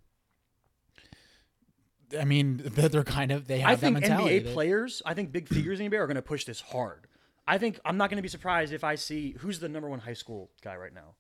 I 2.20 2.26
mean, 2.26 2.58
they're, 2.66 2.90
they're 2.90 3.04
kind 3.04 3.32
of 3.32 3.48
they 3.48 3.60
have 3.60 3.70
I 3.70 3.76
that 3.76 3.80
think 3.82 3.94
mentality. 4.02 4.40
NBA 4.42 4.44
They- 4.46 4.54
players, 4.54 5.02
I 5.06 5.14
think 5.14 5.32
big 5.32 5.48
figures 5.48 5.80
in 5.80 5.90
NBA 5.90 6.00
are 6.00 6.08
going 6.08 6.16
to 6.16 6.22
push 6.22 6.46
this 6.46 6.62
hard. 6.62 7.08
I 7.48 7.58
think 7.58 7.80
I'm 7.84 7.98
not 7.98 8.10
going 8.10 8.18
to 8.18 8.22
be 8.22 8.28
surprised 8.30 8.72
if 8.74 8.84
I 8.84 8.96
see 8.96 9.36
who's 9.40 9.60
the 9.60 9.68
number 9.70 9.90
one 9.90 10.00
high 10.00 10.14
school 10.14 10.52
guy 10.62 10.76
right 10.76 10.94
now. 10.94 11.16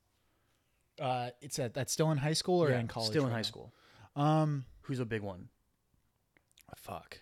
uh, 1.04 1.30
it's 1.42 1.58
at 1.60 1.74
that's 1.74 1.92
still 1.92 2.12
in 2.12 2.18
high 2.20 2.34
school 2.34 2.64
or 2.64 2.70
Yeah, 2.70 2.80
in 2.80 2.88
college. 2.88 3.10
still 3.10 3.24
in 3.24 3.30
right 3.30 3.36
high 3.36 3.40
now? 3.40 3.44
school. 3.44 3.74
Um, 4.16 4.66
Who's 4.84 5.00
a 5.00 5.06
big 5.06 5.22
one? 5.22 5.50
fuck. 6.76 7.20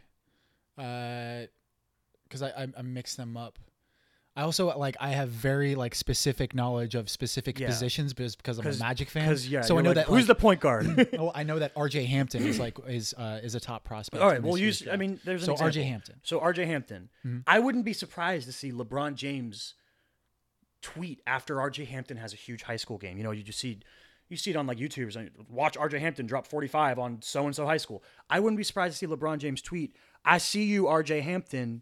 Uh, 0.77 1.47
because 2.23 2.41
I, 2.41 2.49
I 2.49 2.67
I 2.77 2.81
mix 2.83 3.15
them 3.15 3.35
up. 3.35 3.57
I 4.39 4.43
also 4.43 4.77
like 4.77 4.95
I 5.01 5.09
have 5.09 5.27
very 5.27 5.75
like 5.75 5.93
specific 5.93 6.55
knowledge 6.55 6.95
of 6.95 7.09
specific 7.09 7.59
Yeah. 7.59 7.67
positions 7.67 8.13
because 8.13 8.37
because 8.37 8.57
I'm 8.57 8.67
a 8.67 8.77
Magic 8.77 9.09
fan. 9.09 9.35
Yeah, 9.41 9.59
so 9.61 9.77
I 9.77 9.81
know 9.81 9.89
like, 9.89 9.95
that 9.95 10.05
who's 10.05 10.21
like, 10.21 10.27
the 10.27 10.35
point 10.35 10.61
guard? 10.61 11.09
oh, 11.19 11.29
I 11.35 11.43
know 11.43 11.59
that 11.59 11.73
R.J. 11.75 12.05
Hampton 12.05 12.45
is 12.45 12.57
like 12.57 12.77
is 12.87 13.13
uh, 13.17 13.41
is 13.43 13.55
a 13.55 13.59
top 13.59 13.83
prospect. 13.83 14.23
All 14.23 14.29
right, 14.29 14.41
well 14.41 14.57
use. 14.57 14.87
I 14.87 14.95
mean, 14.95 15.19
there's 15.25 15.45
an 15.45 15.57
so. 15.57 15.63
R.J. 15.65 15.83
Hampton. 15.83 16.21
So 16.23 16.39
RJ 16.39 16.65
Hampton, 16.67 17.09
I 17.47 17.59
wouldn't 17.59 17.83
be 17.83 17.91
surprised 17.91 18.45
to 18.45 18.53
see 18.53 18.71
LeBron 18.71 19.15
James 19.15 19.73
tweet 20.81 21.21
after 21.27 21.57
RJ 21.57 21.87
Hampton 21.87 22.15
has 22.15 22.31
a 22.31 22.37
huge 22.37 22.63
high 22.63 22.77
school 22.77 22.97
game. 22.97 23.17
You 23.17 23.25
know, 23.25 23.31
you 23.31 23.43
just 23.43 23.59
see 23.59 23.79
you 24.29 24.37
see 24.37 24.51
it 24.51 24.55
on 24.55 24.67
like 24.67 24.77
YouTube. 24.77 25.07
or 25.07 25.11
something, 25.11 25.31
Watch 25.49 25.77
RJ 25.77 25.99
Hampton 25.99 26.27
drop 26.27 26.47
45 26.47 26.97
on 26.97 27.21
so 27.21 27.45
and 27.45 27.53
so 27.53 27.65
high 27.65 27.75
school. 27.75 28.03
I 28.29 28.39
wouldn't 28.39 28.57
be 28.57 28.63
surprised 28.63 28.93
to 28.93 28.97
see 29.05 29.13
LeBron 29.13 29.39
James 29.39 29.61
tweet, 29.61 29.97
"I 30.23 30.37
see 30.37 30.63
you, 30.63 30.85
RJ 30.85 31.23
Hampton." 31.23 31.81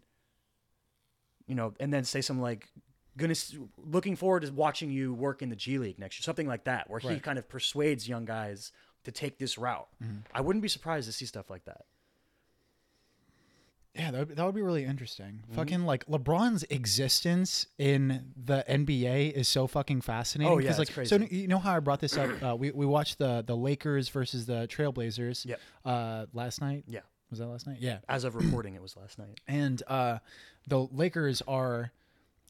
You 1.48 1.54
know, 1.56 1.74
and 1.80 1.92
then 1.92 2.04
say 2.04 2.20
something 2.20 2.42
like, 2.42 2.68
"Gonna 3.16 3.34
looking 3.76 4.14
forward 4.14 4.42
to 4.42 4.52
watching 4.52 4.90
you 4.90 5.12
work 5.14 5.42
in 5.42 5.48
the 5.48 5.56
G 5.56 5.78
League 5.78 5.98
next 5.98 6.18
year," 6.20 6.24
something 6.24 6.46
like 6.46 6.64
that, 6.64 6.88
where 6.88 7.00
he 7.00 7.08
Right. 7.08 7.22
kind 7.22 7.38
of 7.38 7.48
persuades 7.48 8.06
young 8.08 8.24
guys 8.24 8.70
to 9.04 9.10
take 9.10 9.38
this 9.38 9.58
route. 9.58 9.88
I 10.32 10.40
wouldn't 10.42 10.62
be 10.62 10.68
surprised 10.68 11.06
to 11.06 11.12
see 11.12 11.24
stuff 11.26 11.48
like 11.50 11.64
that. 11.64 11.86
Yeah, 13.94 14.12
that 14.12 14.28
would, 14.28 14.36
that 14.36 14.46
would 14.46 14.54
be 14.54 14.62
really 14.62 14.84
interesting. 14.84 15.40
Mm-hmm. 15.42 15.54
Fucking 15.56 15.82
like 15.84 16.06
LeBron's 16.06 16.62
existence 16.70 17.66
in 17.78 18.32
the 18.36 18.64
NBA 18.68 19.32
is 19.32 19.48
so 19.48 19.66
fucking 19.66 20.02
fascinating. 20.02 20.52
Oh, 20.52 20.58
yeah, 20.58 20.76
like, 20.76 21.06
So 21.06 21.16
you 21.16 21.48
know 21.48 21.58
how 21.58 21.74
I 21.74 21.80
brought 21.80 21.98
this 22.00 22.16
up? 22.16 22.30
Uh, 22.42 22.54
we 22.54 22.70
we 22.70 22.86
watched 22.86 23.18
the 23.18 23.42
the 23.44 23.56
Lakers 23.56 24.08
versus 24.08 24.46
the 24.46 24.68
Trailblazers. 24.68 25.46
Yep. 25.46 25.60
Uh, 25.84 26.26
last 26.32 26.60
night. 26.60 26.84
Yeah. 26.86 27.00
Was 27.30 27.38
that 27.40 27.46
last 27.46 27.66
night? 27.66 27.78
Yeah. 27.80 27.98
As 28.08 28.24
of 28.24 28.34
recording, 28.34 28.74
it 28.74 28.82
was 28.82 28.96
last 28.96 29.18
night. 29.18 29.40
And 29.48 29.82
uh, 29.86 30.18
the 30.66 30.78
Lakers 30.92 31.42
are 31.46 31.92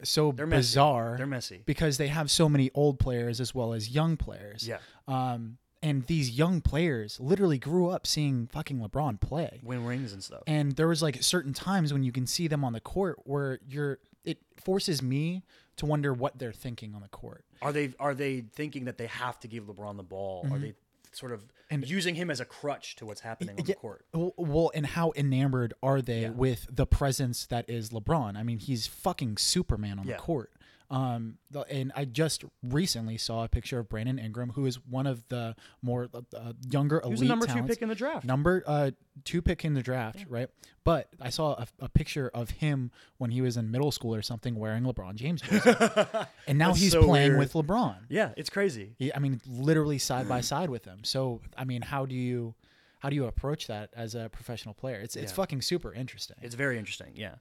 so 0.05 0.31
They're 0.33 0.47
messy. 0.47 0.59
bizarre 0.61 1.15
They're 1.17 1.27
messy. 1.27 1.63
because 1.67 1.99
they 1.99 2.09
have 2.09 2.31
so 2.31 2.49
many 2.49 2.71
old 2.75 2.99
players 3.01 3.41
as 3.41 3.55
well 3.55 3.73
as 3.73 3.91
young 3.91 4.17
players. 4.17 4.67
Yeah. 4.69 4.79
Um, 5.09 5.59
and 5.83 6.05
these 6.07 6.31
young 6.31 6.61
players 6.61 7.19
literally 7.21 7.59
grew 7.59 7.89
up 7.89 8.07
seeing 8.07 8.49
fucking 8.53 8.79
LeBron 8.81 9.21
play. 9.21 9.61
Win 9.63 9.85
rings 9.85 10.13
and 10.13 10.23
stuff. 10.23 10.43
and 10.47 10.73
there 10.77 10.89
was 10.89 11.03
like 11.03 11.23
certain 11.23 11.53
times 11.53 11.93
when 11.93 12.03
you 12.03 12.13
can 12.13 12.27
see 12.27 12.47
them 12.49 12.65
on 12.65 12.73
the 12.73 12.81
court 12.81 13.19
where 13.25 13.59
you're 13.69 13.99
it 14.25 14.39
forces 14.57 15.01
me 15.03 15.43
to 15.77 15.87
wonder 15.87 16.13
what 16.13 16.39
they're 16.39 16.53
thinking 16.53 16.95
on 16.95 17.01
the 17.03 17.09
court 17.09 17.45
Are 17.63 17.73
they 17.73 17.93
are 18.01 18.13
they 18.15 18.41
thinking 18.41 18.85
that 18.87 18.99
they 18.99 19.07
have 19.07 19.39
to 19.41 19.49
give 19.49 19.65
LeBron 19.67 19.97
the 19.97 20.03
ball? 20.03 20.47
Are 20.53 20.59
they 20.59 20.75
sort 21.13 21.33
of. 21.33 21.45
And- 21.71 21.87
using 21.89 22.15
him 22.15 22.31
as 22.31 22.41
a 22.41 22.45
crutch 22.47 22.97
to 22.97 23.05
what's 23.07 23.21
happening 23.21 23.51
on 23.59 23.67
Yeah. 23.67 23.75
the 23.75 23.75
court? 23.75 24.05
well, 24.15 24.33
well 24.39 24.71
and 24.75 24.87
how 24.87 25.13
enamored 25.17 25.75
are 25.83 26.01
they 26.01 26.23
Yeah. 26.23 26.31
with 26.31 26.67
the 26.71 26.87
presence 26.87 27.45
that 27.47 27.69
is 27.69 27.91
lebron 27.91 28.37
i 28.39 28.43
mean 28.43 28.59
he's 28.59 28.87
fucking 28.87 29.37
superman 29.37 29.99
on 29.99 30.07
Yeah. 30.07 30.17
the 30.17 30.23
court 30.23 30.51
um 30.91 31.37
and 31.71 31.93
i 31.95 32.05
just 32.05 32.45
recently 32.63 33.19
saw 33.19 33.45
a 33.45 33.49
picture 33.49 33.79
of 33.79 33.89
brandon 33.91 34.19
ingram 34.19 34.51
who 34.51 34.65
is 34.65 34.77
one 34.87 35.07
of 35.07 35.23
the 35.29 35.55
more 35.83 36.09
uh, 36.15 36.53
younger 36.71 37.01
He 37.05 37.11
was 37.11 37.21
elite 37.21 37.29
the 37.29 37.33
number 37.37 37.47
two 37.47 37.63
pick 37.65 37.83
in 37.83 37.89
the 37.91 37.95
draft. 37.95 38.25
number 38.25 38.63
uh 38.67 38.91
two 39.25 39.43
pick 39.43 39.65
in 39.67 39.75
the 39.75 39.83
draft 39.83 40.25
right 40.31 40.49
but 40.85 41.09
i 41.21 41.29
saw 41.29 41.53
a, 41.55 41.67
a 41.81 41.89
picture 41.91 42.31
of 42.33 42.51
him 42.51 42.91
when 43.19 43.31
he 43.31 43.43
was 43.43 43.57
in 43.59 43.71
middle 43.71 43.91
school 43.93 44.15
or 44.15 44.23
something 44.23 44.55
wearing 44.55 44.85
lebron 44.85 45.15
james 45.15 45.43
and 46.47 46.59
now 46.59 46.69
That's 46.69 46.81
he's 46.81 46.93
so 46.93 47.03
playing 47.05 47.33
weird. 47.37 47.39
with 47.39 47.53
lebron 47.53 47.97
Yeah, 48.09 48.33
it's 48.37 48.51
crazy. 48.51 48.95
he, 48.99 49.13
i 49.15 49.19
mean 49.19 49.41
literally 49.47 49.99
side 49.99 50.29
by 50.29 50.41
side 50.41 50.71
with 50.71 50.85
him 50.85 51.05
so 51.05 51.41
i 51.57 51.65
mean 51.65 51.83
how 51.83 52.07
do 52.07 52.15
you 52.15 52.55
how 53.01 53.11
do 53.11 53.15
you 53.17 53.27
approach 53.27 53.67
that 53.69 53.91
as 53.95 54.15
a 54.15 54.29
professional 54.31 54.75
player 54.75 54.99
it's 55.01 55.17
it's 55.17 55.33
Yeah. 55.33 55.37
fucking 55.37 55.63
super 55.63 55.93
interesting 55.93 56.37
It's 56.43 56.55
very 56.55 56.79
interesting. 56.79 57.13
Yeah, 57.15 57.35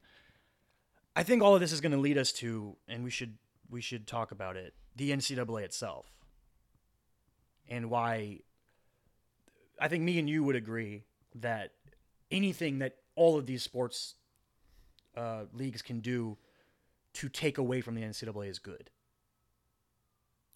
I 1.17 1.23
think 1.23 1.41
all 1.41 1.55
of 1.55 1.61
this 1.61 1.71
is 1.71 1.81
going 1.81 1.93
to 1.93 1.97
lead 1.97 2.15
us 2.15 2.31
to, 2.33 2.77
and 2.87 3.03
we 3.03 3.09
should 3.09 3.39
we 3.71 3.81
should 3.81 4.05
talk 4.05 4.31
about 4.31 4.55
it. 4.55 4.75
The 4.95 5.09
NCAA 5.11 5.63
itself, 5.63 6.05
and 7.67 7.89
why. 7.89 8.41
I 9.81 9.87
think 9.87 10.03
me 10.03 10.19
and 10.19 10.29
you 10.29 10.43
would 10.43 10.55
agree 10.55 11.05
that 11.33 11.71
anything 12.29 12.79
that 12.79 12.97
all 13.15 13.35
of 13.35 13.47
these 13.47 13.63
sports 13.63 14.13
uh, 15.15 15.45
leagues 15.53 15.81
can 15.81 16.01
do 16.01 16.37
to 17.13 17.29
take 17.29 17.57
away 17.57 17.81
from 17.81 17.95
the 17.95 18.01
NCAA 18.03 18.47
is 18.49 18.59
good. 18.59 18.91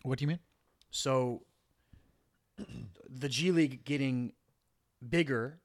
what 0.04 0.19
do 0.19 0.24
you 0.24 0.28
mean 0.28 0.39
So 0.91 1.43
the 3.10 3.30
G 3.30 3.52
League 3.52 3.84
getting 3.84 4.34
bigger 5.08 5.60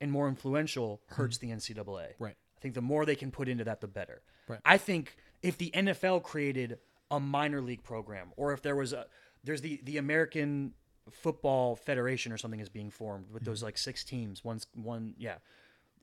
and 0.00 0.10
more 0.10 0.28
influential 0.28 1.00
hurts 1.06 1.38
the 1.38 1.50
NCAA. 1.50 2.08
right 2.18 2.36
I 2.56 2.60
think 2.60 2.74
the 2.74 2.82
more 2.82 3.04
they 3.04 3.16
can 3.16 3.30
put 3.30 3.48
into 3.48 3.64
that, 3.64 3.80
the 3.80 3.88
better. 3.88 4.22
Right. 4.48 4.60
I 4.64 4.78
think 4.78 5.16
if 5.42 5.58
the 5.58 5.70
NFL 5.70 6.22
created 6.22 6.78
a 7.10 7.20
minor 7.20 7.60
league 7.60 7.82
program, 7.82 8.32
or 8.36 8.52
if 8.52 8.62
there 8.62 8.76
was 8.76 8.92
a 8.92 9.06
there's 9.44 9.60
the 9.60 9.80
the 9.84 9.98
American 9.98 10.74
Football 11.10 11.76
Federation 11.76 12.32
or 12.32 12.38
something 12.38 12.60
is 12.60 12.68
being 12.68 12.90
formed 12.90 13.30
with 13.30 13.44
those 13.44 13.58
mm-hmm. 13.58 13.66
like 13.66 13.78
six 13.78 14.04
teams, 14.04 14.44
one's 14.44 14.66
one, 14.74 15.14
yeah. 15.18 15.36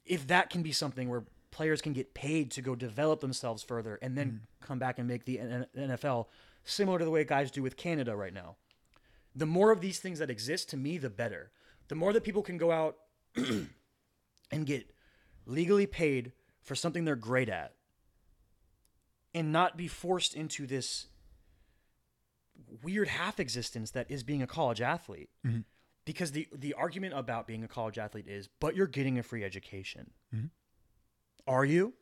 If 0.05 0.27
that 0.27 0.49
can 0.49 0.61
be 0.61 0.71
something 0.71 1.09
where 1.09 1.23
players 1.51 1.81
can 1.81 1.93
get 1.93 2.13
paid 2.13 2.51
to 2.51 2.61
go 2.61 2.75
develop 2.75 3.21
themselves 3.21 3.63
further 3.63 3.97
and 4.01 4.17
then 4.17 4.27
mm-hmm. 4.27 4.65
come 4.65 4.79
back 4.79 4.99
and 4.99 5.07
make 5.07 5.25
the 5.25 5.39
NFL 5.77 6.25
similar 6.63 6.99
to 6.99 7.05
the 7.05 7.11
way 7.11 7.23
guys 7.23 7.51
do 7.51 7.63
with 7.63 7.77
Canada 7.77 8.15
right 8.15 8.33
now. 8.33 8.55
The 9.35 9.45
more 9.45 9.71
of 9.71 9.81
these 9.81 9.99
things 9.99 10.19
that 10.19 10.29
exist, 10.29 10.69
to 10.69 10.77
me, 10.77 10.97
the 10.97 11.09
better. 11.09 11.51
The 11.87 11.95
more 11.95 12.13
that 12.13 12.23
people 12.23 12.43
can 12.43 12.57
go 12.57 12.71
out 12.71 12.97
and 13.35 14.65
get 14.65 14.91
legally 15.45 15.85
paid 15.85 16.33
for 16.61 16.75
something 16.75 17.05
they're 17.05 17.15
great 17.15 17.49
at 17.49 17.73
and 19.33 19.51
not 19.51 19.77
be 19.77 19.87
forced 19.87 20.35
into 20.35 20.65
this 20.65 21.07
weird 22.83 23.07
half 23.07 23.39
existence 23.39 23.91
that 23.91 24.09
is 24.09 24.23
being 24.23 24.41
a 24.41 24.47
college 24.47 24.81
athlete. 24.81 25.29
Mm-hmm. 25.45 25.61
Because 26.05 26.31
the 26.31 26.47
the 26.55 26.73
argument 26.73 27.13
about 27.15 27.45
being 27.45 27.63
a 27.63 27.67
college 27.67 27.99
athlete 27.99 28.27
is, 28.27 28.49
but 28.59 28.75
you're 28.75 28.87
getting 28.87 29.19
a 29.19 29.23
free 29.23 29.43
education. 29.43 30.11
Mm-hmm. 30.33 30.47
Are 31.47 31.65
you? 31.65 31.93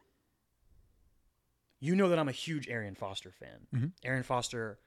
You 1.79 1.95
know 1.95 2.09
that 2.09 2.17
I'm 2.17 2.29
a 2.29 2.33
huge 2.33 2.69
Arian 2.69 2.95
Foster 2.95 3.31
fan. 3.31 3.67
Mm-hmm. 3.75 3.87
Arian 4.03 4.23
Foster 4.23 4.79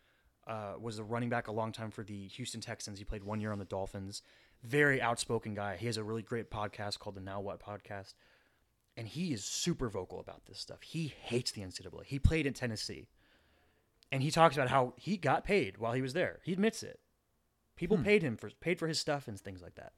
uh, 0.47 0.75
was 0.81 0.99
a 0.99 1.05
running 1.05 1.29
back 1.29 1.49
a 1.49 1.53
long 1.53 1.71
time 1.71 1.91
for 1.91 2.03
the 2.03 2.29
Houston 2.29 2.61
Texans. 2.61 2.99
He 2.99 3.05
played 3.05 3.23
one 3.23 3.41
year 3.41 3.53
on 3.53 3.59
the 3.59 3.65
Dolphins. 3.65 4.23
Very 4.65 5.01
outspoken 5.01 5.55
guy. 5.55 5.77
He 5.77 5.87
has 5.87 5.97
a 5.97 6.05
really 6.05 6.23
great 6.23 6.51
podcast 6.51 6.99
called 6.99 7.15
the 7.15 7.21
Now 7.21 7.41
What 7.41 7.61
podcast. 7.61 8.15
And 9.01 9.09
he 9.09 9.33
is 9.33 9.47
super 9.47 9.89
vocal 9.89 10.21
about 10.21 10.45
this 10.45 10.59
stuff. 10.59 10.83
He 10.83 11.15
hates 11.23 11.53
the 11.53 11.63
NCAA. 11.63 12.05
He 12.05 12.19
played 12.19 12.45
in 12.45 12.53
Tennessee. 12.53 13.09
And 14.13 14.23
he 14.23 14.31
talks 14.31 14.55
about 14.55 14.69
how 14.69 14.93
he 14.99 15.17
got 15.17 15.43
paid 15.43 15.79
while 15.79 15.95
he 15.95 16.03
was 16.03 16.13
there. 16.13 16.41
He 16.43 16.53
admits 16.53 16.83
it. 16.83 17.01
People 17.77 17.97
paid 17.97 18.21
him 18.23 18.37
for 18.37 18.51
paid 18.61 18.79
for 18.79 18.87
his 18.87 19.01
stuff 19.01 19.27
and 19.27 19.41
things 19.41 19.63
like 19.63 19.77
that. 19.77 19.95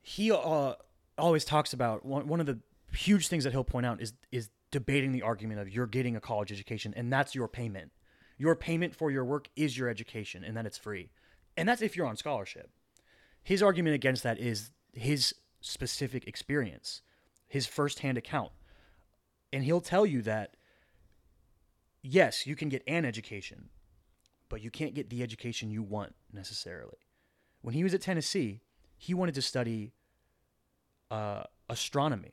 He 0.00 0.32
uh, 0.32 0.76
always 1.18 1.44
talks 1.44 1.74
about 1.74 2.06
one, 2.06 2.26
one 2.26 2.40
of 2.40 2.46
the 2.46 2.58
huge 2.90 3.28
things 3.28 3.44
that 3.44 3.52
he'll 3.52 3.64
point 3.64 3.84
out 3.84 4.00
is 4.00 4.14
is 4.32 4.48
debating 4.70 5.12
the 5.12 5.20
argument 5.20 5.60
of 5.60 5.68
you're 5.68 5.86
getting 5.86 6.16
a 6.16 6.22
college 6.22 6.50
education 6.50 6.94
and 6.96 7.12
that's 7.12 7.34
your 7.34 7.48
payment. 7.48 7.92
Your 8.38 8.56
payment 8.56 8.96
for 8.96 9.10
your 9.10 9.26
work 9.26 9.50
is 9.56 9.76
your 9.76 9.90
education 9.90 10.42
and 10.42 10.56
that 10.56 10.64
it's 10.64 10.78
free. 10.78 11.10
And 11.54 11.68
that's 11.68 11.82
if 11.82 11.98
you're 11.98 12.06
on 12.06 12.16
scholarship. 12.16 12.70
His 13.42 13.62
argument 13.62 13.94
against 13.94 14.22
that 14.22 14.38
is 14.38 14.70
his 14.94 15.34
specific 15.68 16.26
experience, 16.26 17.02
his 17.46 17.66
firsthand 17.66 18.18
account. 18.18 18.52
And 19.52 19.64
he'll 19.64 19.80
tell 19.80 20.06
you 20.06 20.22
that 20.22 20.56
yes, 22.02 22.46
you 22.46 22.56
can 22.56 22.68
get 22.68 22.82
an 22.86 23.04
education, 23.04 23.68
but 24.48 24.62
you 24.62 24.70
can't 24.70 24.94
get 24.94 25.10
the 25.10 25.22
education 25.22 25.70
you 25.70 25.82
want 25.82 26.14
necessarily. 26.32 26.98
When 27.60 27.74
he 27.74 27.82
was 27.82 27.94
at 27.94 28.02
Tennessee, 28.02 28.62
he 28.96 29.14
wanted 29.14 29.34
to 29.34 29.42
study 29.42 29.92
uh, 31.10 31.44
astronomy. 31.68 32.32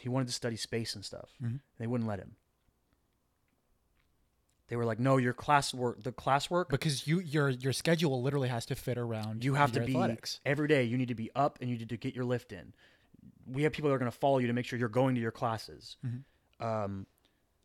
He 0.00 0.08
wanted 0.08 0.28
to 0.28 0.34
study 0.34 0.56
space 0.56 0.94
and 0.94 1.04
stuff. 1.04 1.30
And 1.48 1.60
they 1.78 1.86
wouldn't 1.86 2.08
let 2.08 2.18
him. 2.18 2.36
They 4.68 4.76
were 4.76 4.84
like, 4.84 4.98
"No, 4.98 5.16
your 5.16 5.34
classwork, 5.34 6.02
the 6.02 6.12
classwork, 6.12 6.68
because 6.68 7.06
you 7.06 7.20
your 7.20 7.48
your 7.48 7.72
schedule 7.72 8.22
literally 8.22 8.48
has 8.48 8.66
to 8.66 8.74
fit 8.74 8.98
around 8.98 9.42
you 9.44 9.54
have 9.54 9.72
to 9.72 9.80
be 9.80 9.92
athletics. 9.92 10.40
every 10.44 10.68
day. 10.68 10.84
You 10.84 10.98
need 10.98 11.08
to 11.08 11.14
be 11.14 11.30
up 11.34 11.58
and 11.60 11.70
you 11.70 11.76
need 11.78 11.88
to 11.88 11.96
get 11.96 12.14
your 12.14 12.24
lift 12.24 12.52
in. 12.52 12.74
We 13.46 13.62
have 13.62 13.72
people 13.72 13.88
that 13.88 13.94
are 13.94 13.98
going 13.98 14.10
to 14.10 14.16
follow 14.16 14.38
you 14.38 14.46
to 14.46 14.52
make 14.52 14.66
sure 14.66 14.78
you're 14.78 14.88
going 14.90 15.14
to 15.14 15.20
your 15.20 15.30
classes. 15.30 15.96
Mm-hmm. 16.06 16.66
Um, 16.66 17.06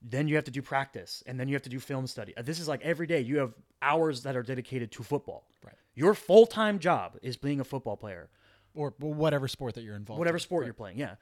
then 0.02 0.28
you 0.28 0.36
have 0.36 0.46
to 0.46 0.52
do 0.52 0.62
practice, 0.62 1.24
and 1.26 1.40
then 1.40 1.48
you 1.48 1.56
have 1.56 1.62
to 1.64 1.70
do 1.70 1.80
film 1.80 2.08
study. 2.08 2.36
Uh, 2.36 2.42
This 2.42 2.60
is 2.60 2.68
like 2.68 2.82
every 2.82 3.08
day. 3.08 3.22
You 3.22 3.38
have 3.40 3.54
hours 3.82 4.24
that 4.24 4.36
are 4.36 4.44
dedicated 4.44 4.92
to 4.94 5.04
football. 5.04 5.46
Right. 5.64 5.76
Your 5.96 6.14
full 6.14 6.46
time 6.46 6.80
job 6.80 7.18
is 7.22 7.38
being 7.38 7.60
a 7.60 7.64
football 7.64 7.98
player, 7.98 8.30
or 8.74 8.94
whatever 9.00 9.48
sport 9.48 9.76
that 9.76 9.84
you're 9.84 9.96
involved. 9.96 10.20
whatever 10.20 10.38
in. 10.38 10.42
sport 10.42 10.66
you're 10.66 10.74
playing. 10.74 10.98
Yeah, 10.98 11.16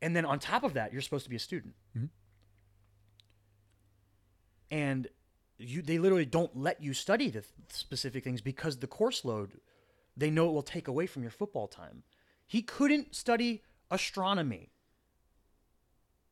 and 0.00 0.16
then 0.16 0.24
on 0.24 0.38
top 0.38 0.64
of 0.64 0.74
that, 0.74 0.92
you're 0.92 1.02
supposed 1.02 1.24
to 1.24 1.30
be 1.30 1.36
a 1.36 1.40
student. 1.40 1.74
Mm-hmm. 1.96 2.06
And 4.70 5.08
you, 5.58 5.82
they 5.82 5.98
literally 5.98 6.26
don't 6.26 6.56
let 6.56 6.82
you 6.82 6.92
study 6.92 7.26
the 7.26 7.40
th- 7.40 7.52
specific 7.68 8.24
things 8.24 8.40
because 8.40 8.78
the 8.78 8.86
course 8.86 9.24
load, 9.24 9.60
they 10.16 10.30
know 10.30 10.48
it 10.48 10.52
will 10.52 10.62
take 10.62 10.88
away 10.88 11.06
from 11.06 11.22
your 11.22 11.30
football 11.30 11.66
time. 11.66 12.02
He 12.46 12.62
couldn't 12.62 13.14
study 13.14 13.62
astronomy. 13.90 14.70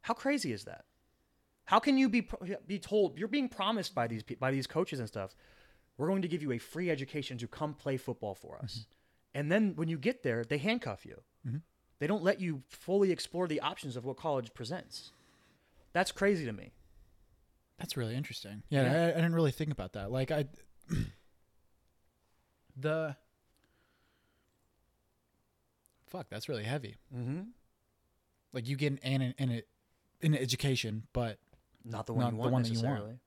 How 0.03 0.15
crazy 0.15 0.53
is 0.53 0.65
that? 0.65 0.85
How 1.67 1.79
can 1.79 1.97
you 1.97 2.09
be 2.09 2.29
be 2.67 2.79
told 2.79 3.19
you're 3.19 3.27
being 3.27 3.49
promised 3.49 3.95
by 3.95 4.07
these 4.07 4.23
by 4.23 4.51
these 4.51 4.67
coaches 4.67 4.99
and 4.99 5.09
stuff? 5.09 5.35
We're 5.97 6.09
going 6.09 6.23
to 6.23 6.29
give 6.29 6.43
you 6.43 6.53
a 6.53 6.59
free 6.59 6.91
education 6.91 7.39
to 7.39 7.49
come 7.49 7.73
play 7.73 7.97
football 7.97 8.35
for 8.35 8.59
us, 8.63 8.73
mm-hmm. 8.73 9.39
and 9.39 9.53
then 9.53 9.73
when 9.77 9.89
you 9.89 9.97
get 9.97 10.23
there, 10.23 10.45
they 10.45 10.59
handcuff 10.59 11.07
you. 11.07 11.23
Mm-hmm. 11.47 11.59
They 12.01 12.07
don't 12.07 12.23
let 12.23 12.41
you 12.41 12.63
fully 12.69 13.11
explore 13.13 13.49
the 13.49 13.61
options 13.61 13.97
of 13.97 14.05
what 14.05 14.19
college 14.19 14.53
presents. 14.53 15.13
That's 15.95 16.13
crazy 16.13 16.45
to 16.45 16.53
me. 16.53 16.73
That's 17.79 17.97
really 17.97 18.15
interesting. 18.15 18.63
Yeah, 18.69 18.83
Yeah. 18.85 19.05
I, 19.07 19.09
I 19.11 19.15
didn't 19.15 19.35
really 19.35 19.51
think 19.53 19.73
about 19.73 19.95
that. 19.95 20.11
Like 20.11 20.31
I, 20.31 20.47
the 22.77 23.17
fuck, 26.07 26.29
that's 26.31 26.49
really 26.49 26.65
heavy. 26.65 26.97
Mm-hmm. 27.15 27.41
Like 28.53 28.69
you 28.69 28.77
get 28.77 28.93
an 29.03 29.23
an, 29.23 29.35
an, 29.39 29.63
an 30.23 30.35
education, 30.37 31.05
but 31.13 31.39
Not 31.85 32.07
the 32.07 32.13
one 32.15 32.23
Not 32.25 32.31
you 32.33 32.37
the 32.37 32.41
want 32.41 32.53
one 32.53 32.63
that 32.63 32.73
you 32.73 32.83
want. 32.83 33.19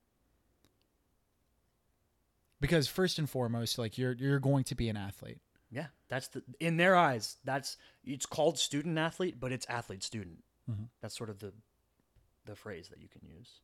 because 2.61 2.87
first 2.87 3.19
and 3.19 3.29
foremost, 3.29 3.77
like 3.77 3.97
you're 3.97 4.13
you're 4.13 4.39
going 4.39 4.63
to 4.65 4.75
be 4.75 4.89
an 4.89 4.97
athlete. 4.97 5.39
Yeah, 5.69 5.87
that's 6.07 6.29
the 6.29 6.43
in 6.61 6.77
their 6.77 6.95
eyes. 6.95 7.35
That's 7.43 7.75
it's 8.05 8.25
called 8.25 8.57
student 8.57 8.97
athlete, 8.97 9.35
but 9.39 9.51
it's 9.51 9.65
athlete 9.67 10.03
student. 10.03 10.43
Mhm. 10.71 10.87
That's 11.01 11.17
sort 11.17 11.29
of 11.29 11.39
the 11.39 11.51
the 12.45 12.55
phrase 12.55 12.87
that 12.87 13.01
you 13.01 13.09
can 13.09 13.21
use 13.27 13.59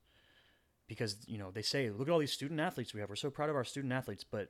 because 0.87 1.17
you 1.27 1.37
know 1.37 1.51
they 1.51 1.61
say, 1.61 1.89
look 1.89 2.07
at 2.07 2.11
all 2.11 2.19
these 2.19 2.31
student 2.33 2.59
athletes 2.59 2.93
we 2.93 2.99
have. 2.99 3.09
We're 3.09 3.15
so 3.15 3.29
proud 3.29 3.49
of 3.49 3.55
our 3.55 3.63
student 3.63 3.93
athletes, 3.93 4.23
but 4.23 4.49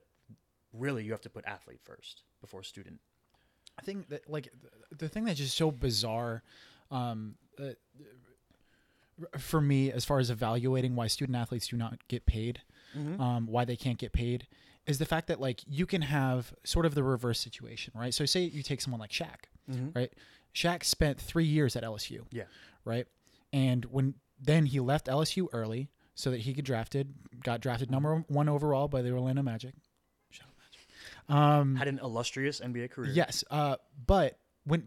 really 0.73 1.03
you 1.03 1.11
have 1.11 1.21
to 1.21 1.29
put 1.29 1.45
athlete 1.45 1.79
first 1.83 2.23
before 2.41 2.63
student. 2.63 2.99
I 3.77 3.81
think 3.81 4.09
that 4.09 4.29
like 4.29 4.43
th- 4.51 4.73
the 4.97 5.09
thing 5.09 5.25
that's 5.25 5.39
just 5.39 5.55
so 5.57 5.71
bizarre 5.71 6.43
um, 6.91 7.35
uh, 7.59 7.69
for 9.37 9.61
me 9.61 9.91
as 9.91 10.05
far 10.05 10.19
as 10.19 10.29
evaluating 10.29 10.95
why 10.95 11.07
student 11.07 11.35
athletes 11.37 11.67
do 11.67 11.77
not 11.77 11.99
get 12.07 12.25
paid, 12.25 12.61
um, 13.19 13.47
why 13.47 13.65
they 13.65 13.75
can't 13.75 13.97
get 13.97 14.11
paid, 14.11 14.47
is 14.85 14.97
the 14.99 15.05
fact 15.05 15.27
that 15.27 15.39
like 15.39 15.61
you 15.67 15.85
can 15.85 16.01
have 16.03 16.53
sort 16.63 16.85
of 16.85 16.93
the 16.95 17.03
reverse 17.03 17.39
situation, 17.39 17.93
right? 17.95 18.13
So 18.13 18.25
say 18.25 18.41
you 18.41 18.61
take 18.63 18.81
someone 18.81 18.99
like 18.99 19.11
Shaq, 19.11 19.45
right? 19.95 20.11
Shaq 20.53 20.83
spent 20.83 21.19
three 21.19 21.45
years 21.45 21.75
at 21.75 21.83
LSU, 21.83 22.21
Yeah. 22.31 22.43
right? 22.85 23.07
And 23.51 23.85
when 23.85 24.15
then 24.39 24.65
he 24.67 24.79
left 24.79 25.07
LSU 25.07 25.47
early 25.53 25.89
so 26.15 26.31
that 26.31 26.41
he 26.41 26.53
could 26.53 26.65
drafted, 26.65 27.13
got 27.43 27.61
drafted 27.61 27.89
number 27.91 28.23
one 28.27 28.47
overall 28.49 28.87
by 28.87 29.01
the 29.01 29.11
Orlando 29.11 29.41
Magic. 29.41 29.73
Shout 30.29 30.47
out 30.47 30.53
Magic. 30.59 30.83
Um, 31.61 31.75
Had 31.75 31.87
an 31.87 31.99
illustrious 32.03 32.59
NBA 32.59 32.91
career. 32.91 33.11
Yes, 33.13 33.43
uh, 33.49 33.77
but 34.05 34.37
went 34.65 34.85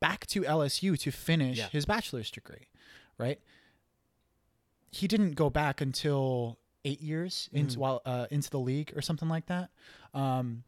back 0.00 0.26
to 0.28 0.42
LSU 0.42 0.98
to 1.00 1.10
finish 1.10 1.58
Yeah. 1.58 1.68
his 1.70 1.86
bachelor's 1.86 2.30
degree, 2.30 2.68
right? 3.18 3.40
He 4.90 5.08
didn't 5.08 5.32
go 5.32 5.50
back 5.50 5.80
until 5.80 6.58
eight 6.84 7.00
years 7.00 7.48
Mm-hmm. 7.48 7.56
into 7.58 7.78
while 7.80 8.02
uh, 8.04 8.26
into 8.30 8.50
the 8.50 8.58
league 8.60 8.92
or 8.96 9.02
something 9.02 9.28
like 9.28 9.46
that. 9.46 9.70
Um, 10.12 10.62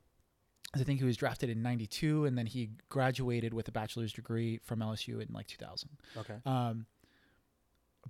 I 0.74 0.82
think 0.82 0.98
he 0.98 1.04
was 1.06 1.16
drafted 1.16 1.48
in 1.48 1.62
'92, 1.62 2.24
and 2.24 2.36
then 2.36 2.46
he 2.46 2.70
graduated 2.88 3.54
with 3.54 3.68
a 3.68 3.72
bachelor's 3.72 4.12
degree 4.12 4.58
from 4.58 4.80
LSU 4.80 5.20
in 5.26 5.32
like 5.32 5.46
2000. 5.46 5.88
Okay. 6.18 6.34
Um, 6.44 6.86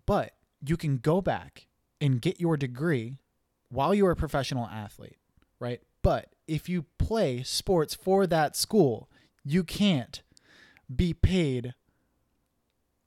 but 0.06 0.35
you 0.66 0.76
can 0.76 0.98
go 0.98 1.20
back 1.20 1.66
and 2.07 2.23
get 2.23 2.40
your 2.40 2.57
degree 2.57 3.19
while 3.69 3.92
you're 3.92 4.12
a 4.12 4.16
professional 4.16 4.66
athlete, 4.66 5.19
right? 5.59 5.81
But 6.03 6.35
if 6.47 6.69
you 6.69 6.87
play 6.99 7.42
sports 7.42 7.95
for 7.95 8.27
that 8.29 8.57
school, 8.57 9.11
you 9.45 9.64
can't 9.64 10.23
be 10.95 11.12
paid 11.12 11.75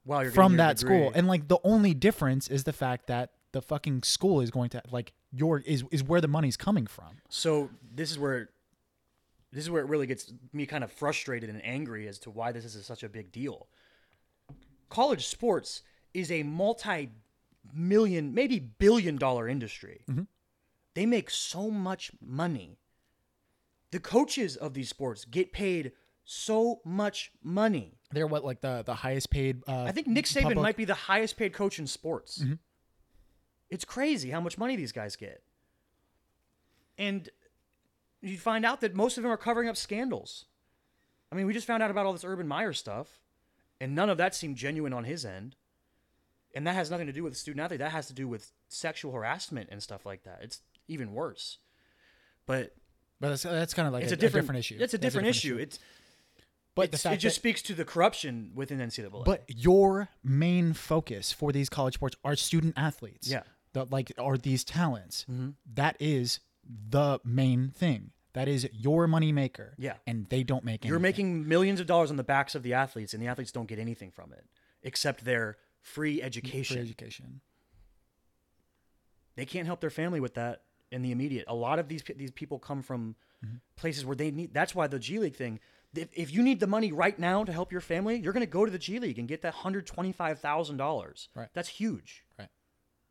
While 0.04 0.24
you're 0.24 0.32
from 0.32 0.58
that 0.58 0.78
school. 0.80 1.12
And 1.16 1.28
like 1.28 1.48
the 1.48 1.60
only 1.64 1.94
difference 1.94 2.48
is 2.50 2.66
the 2.66 2.74
fact 2.74 3.08
that 3.08 3.32
the 3.54 3.62
fucking 3.62 4.04
school 4.04 4.42
is 4.42 4.52
going 4.52 4.70
to 4.72 4.82
like 4.92 5.14
your 5.32 5.60
is 5.60 5.84
is 5.92 6.04
where 6.04 6.22
the 6.22 6.28
money's 6.28 6.58
coming 6.58 6.86
from. 6.86 7.22
So 7.30 7.70
this 7.96 8.12
is 8.12 8.20
where 8.20 8.50
this 9.52 9.64
is 9.64 9.70
where 9.70 9.82
it 9.82 9.88
really 9.88 10.08
gets 10.08 10.32
me 10.54 10.66
kind 10.66 10.84
of 10.84 10.92
frustrated 10.92 11.50
and 11.50 11.64
angry 11.66 12.08
as 12.08 12.20
to 12.20 12.30
why 12.30 12.52
this 12.52 12.66
is 12.66 12.86
such 12.86 13.04
a 13.04 13.10
big 13.10 13.32
deal. 13.32 13.68
College 14.90 15.26
sports 15.26 15.84
is 16.14 16.32
a 16.32 16.44
multi-million, 17.74 18.34
maybe 18.34 18.60
billion-dollar 18.60 19.48
industry. 19.48 20.02
They 20.96 21.06
make 21.06 21.30
so 21.30 21.70
much 21.70 22.12
money. 22.22 22.78
The 23.92 24.00
coaches 24.00 24.56
of 24.56 24.74
these 24.74 24.90
sports 24.90 25.26
get 25.26 25.52
paid 25.54 25.92
so 26.26 26.82
much 26.86 27.32
money. 27.42 27.98
They're 28.12 28.28
what 28.28 28.44
like 28.46 28.62
the 28.62 28.84
the 28.86 28.94
highest 28.96 29.30
paid. 29.32 29.64
Uh, 29.68 29.84
I 29.84 29.92
think 29.92 30.08
Nick 30.08 30.26
Saban 30.26 30.42
public- 30.44 30.58
might 30.64 30.78
be 30.78 30.86
the 30.86 30.94
highest 30.94 31.38
paid 31.38 31.54
coach 31.54 31.80
in 31.80 31.88
sports. 31.88 32.40
Mhm. 32.44 32.60
It's 33.70 33.86
crazy 33.86 34.30
how 34.32 34.42
much 34.42 34.58
money 34.58 34.76
these 34.76 34.92
guys 34.92 35.16
get. 35.16 35.44
And 36.98 37.30
you 38.22 38.38
find 38.38 38.66
out 38.66 38.82
that 38.82 38.94
most 38.96 39.18
of 39.18 39.24
them 39.24 39.32
are 39.32 39.38
covering 39.38 39.70
up 39.70 39.78
scandals. 39.78 40.46
I 41.32 41.36
mean, 41.36 41.46
we 41.46 41.54
just 41.54 41.68
found 41.68 41.82
out 41.82 41.92
about 41.92 42.06
all 42.06 42.14
this 42.14 42.24
Urban 42.26 42.48
Meyer 42.48 42.74
stuff, 42.74 43.20
and 43.80 43.96
none 43.96 44.10
of 44.10 44.18
that 44.18 44.36
seemed 44.36 44.58
genuine 44.58 44.94
on 44.94 45.04
his 45.06 45.24
end. 45.26 45.56
And 46.56 46.66
that 46.68 46.74
has 46.76 46.90
nothing 46.90 47.08
to 47.08 47.14
do 47.14 47.24
with 47.24 47.38
student 47.38 47.64
athlete. 47.64 47.80
That 47.80 47.92
has 47.92 48.08
to 48.08 48.14
do 48.14 48.28
with 48.28 48.52
sexual 48.70 49.12
harassment 49.12 49.70
and 49.72 49.82
stuff 49.84 50.06
like 50.06 50.24
that. 50.24 50.40
It's 50.42 50.62
even 50.88 51.14
worse. 51.14 51.60
But 52.46 52.76
But 53.20 53.30
that's, 53.30 53.44
that's 53.44 53.74
kind 53.74 53.88
of 53.88 53.94
like 53.94 54.04
it's 54.04 54.12
a, 54.12 54.16
a, 54.16 54.18
different, 54.18 54.58
issue. 54.58 54.78
It's 54.80 54.94
a 54.94 54.98
different, 54.98 55.28
issue. 55.28 55.58
It's 55.58 55.78
But 56.76 56.84
it's- 56.86 57.02
the 57.04 57.10
fact 57.10 57.16
it 57.16 57.20
just 57.20 57.36
that- 57.36 57.40
speaks 57.42 57.62
to 57.64 57.74
the 57.76 57.86
corruption 57.86 58.52
within 58.56 58.80
NCAA. 58.80 59.26
But 59.26 59.44
your 59.48 60.10
main 60.24 60.74
focus 60.74 61.32
for 61.32 61.52
these 61.52 61.70
college 61.70 61.96
sports 61.96 62.16
are 62.24 62.36
student 62.36 62.74
athletes. 62.78 63.28
Yeah. 63.30 63.44
The, 63.74 63.86
like 63.86 64.12
are 64.18 64.38
these 64.38 64.64
talents. 64.64 65.26
Mhm. 65.30 65.54
That 65.76 65.96
is 66.00 66.40
the 66.68 67.20
main 67.24 67.70
thing. 67.70 68.12
That 68.34 68.48
is 68.48 68.68
your 68.74 69.08
money 69.08 69.32
maker. 69.32 69.76
Yeah. 69.78 69.98
And 70.08 70.28
they 70.30 70.44
don't 70.44 70.64
make 70.64 70.86
You're 70.86 70.96
anything. 70.98 71.02
making 71.42 71.48
millions 71.48 71.80
of 71.80 71.86
dollars 71.88 72.10
on 72.10 72.18
the 72.18 72.24
backs 72.24 72.56
of 72.56 72.64
the 72.64 72.74
athletes, 72.74 73.14
and 73.14 73.22
the 73.22 73.28
athletes 73.28 73.52
don't 73.52 73.68
get 73.68 73.78
anything 73.80 74.10
from 74.12 74.32
it 74.34 74.46
except 74.82 75.26
their 75.26 75.58
free 75.82 76.22
education. 76.22 76.76
free 76.78 76.84
education. 76.86 77.42
They 79.36 79.46
can't 79.46 79.66
help 79.66 79.80
their 79.82 79.90
family 79.90 80.20
with 80.20 80.34
that 80.36 80.64
in 80.92 81.02
the 81.02 81.12
immediate. 81.12 81.46
A 81.48 81.56
lot 81.56 81.80
of 81.80 81.88
these 81.88 82.04
these 82.16 82.32
people 82.32 82.60
come 82.60 82.82
from 82.82 83.16
Mm-hmm. 83.42 83.56
places 83.78 84.06
where 84.06 84.18
they 84.18 84.32
need. 84.32 84.54
That's 84.54 84.76
why 84.76 84.88
the 84.88 85.00
G 85.00 85.18
League 85.18 85.38
thing. 85.38 85.62
If, 85.96 86.10
if 86.14 86.34
you 86.34 86.44
need 86.44 86.60
the 86.60 86.68
money 86.68 86.92
right 86.92 87.18
now 87.18 87.46
to 87.46 87.54
help 87.54 87.72
your 87.72 87.80
family, 87.80 88.18
you're 88.20 88.34
going 88.34 88.46
to 88.46 88.52
go 88.52 88.66
to 88.66 88.72
the 88.72 88.78
G 88.78 89.00
League 89.00 89.18
and 89.18 89.30
get 89.30 89.44
that 89.44 89.54
hundred 89.54 89.88
twenty 89.88 90.12
five 90.12 90.40
thousand 90.42 90.76
dollars. 90.76 91.30
Right. 91.34 91.48
That's 91.54 91.70
huge. 91.70 92.26
Right. 92.38 92.50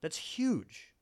That's 0.02 0.18
huge. 0.18 0.92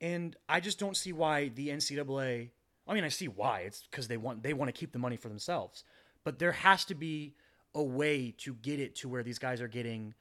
And 0.00 0.36
I 0.48 0.58
just 0.58 0.78
don't 0.80 0.96
see 0.96 1.12
why 1.12 1.48
the 1.48 1.68
NCAA. 1.68 2.50
I 2.88 2.94
mean, 2.94 3.04
I 3.04 3.08
see 3.08 3.28
why. 3.28 3.60
It's 3.60 3.82
because 3.90 4.08
they 4.08 4.16
want 4.16 4.42
they 4.42 4.52
want 4.52 4.68
to 4.68 4.72
keep 4.78 4.92
the 4.92 4.98
money 4.98 5.16
for 5.16 5.28
themselves. 5.28 5.84
But 6.24 6.40
there 6.40 6.50
has 6.52 6.84
to 6.86 6.96
be 6.96 7.34
a 7.74 7.82
way 7.82 8.34
to 8.38 8.54
get 8.54 8.80
it 8.80 8.96
to 8.96 9.08
where 9.08 9.22
these 9.22 9.38
guys 9.38 9.60
are 9.60 9.68
getting, 9.68 10.14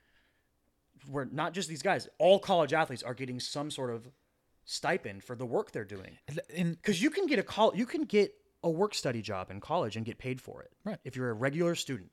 where 1.09 1.25
not 1.25 1.53
just 1.53 1.69
these 1.69 1.81
guys, 1.81 2.07
all 2.17 2.39
college 2.39 2.73
athletes 2.73 3.03
are 3.03 3.13
getting 3.13 3.39
some 3.39 3.71
sort 3.71 3.89
of 3.89 4.07
stipend 4.65 5.23
for 5.23 5.35
the 5.35 5.45
work 5.45 5.71
they're 5.71 5.85
doing. 5.85 6.17
Because 6.55 7.01
you 7.01 7.09
can 7.09 7.25
get 7.25 7.39
a 7.39 7.43
call, 7.43 7.75
you 7.75 7.85
can 7.85 8.03
get 8.03 8.33
a 8.63 8.69
work 8.69 8.93
study 8.93 9.21
job 9.21 9.49
in 9.49 9.59
college 9.59 9.95
and 9.95 10.05
get 10.05 10.17
paid 10.17 10.41
for 10.41 10.61
it. 10.61 10.71
Right. 10.83 10.97
If 11.03 11.15
you're 11.15 11.29
a 11.29 11.33
regular 11.33 11.75
student, 11.75 12.11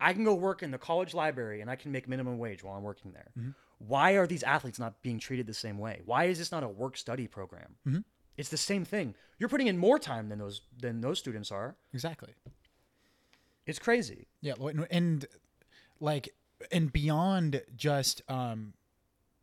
I 0.00 0.12
can 0.12 0.24
go 0.24 0.34
work 0.34 0.62
in 0.62 0.70
the 0.70 0.78
college 0.78 1.14
library 1.14 1.60
and 1.60 1.70
I 1.70 1.76
can 1.76 1.92
make 1.92 2.08
minimum 2.08 2.38
wage 2.38 2.62
while 2.62 2.76
I'm 2.76 2.82
working 2.82 3.12
there. 3.12 3.30
Mm-hmm. 3.38 3.50
Why 3.78 4.12
are 4.12 4.26
these 4.26 4.42
athletes 4.42 4.78
not 4.78 5.02
being 5.02 5.18
treated 5.18 5.46
the 5.46 5.54
same 5.54 5.78
way? 5.78 6.00
Why 6.04 6.24
is 6.24 6.38
this 6.38 6.50
not 6.50 6.62
a 6.62 6.68
work 6.68 6.96
study 6.96 7.26
program? 7.26 7.76
Mm-hmm. 7.86 7.98
It's 8.36 8.48
the 8.48 8.56
same 8.56 8.84
thing. 8.84 9.14
You're 9.38 9.48
putting 9.48 9.66
in 9.66 9.78
more 9.78 9.98
time 9.98 10.28
than 10.28 10.38
those 10.38 10.62
than 10.78 11.00
those 11.00 11.18
students 11.18 11.50
are. 11.50 11.76
exactly. 11.92 12.34
It's 13.66 13.78
crazy. 13.78 14.26
Yeah, 14.40 14.54
and- 14.60 14.86
and 14.90 15.26
like 16.00 16.28
and 16.72 16.92
beyond 16.92 17.62
just 17.76 18.22
um 18.28 18.72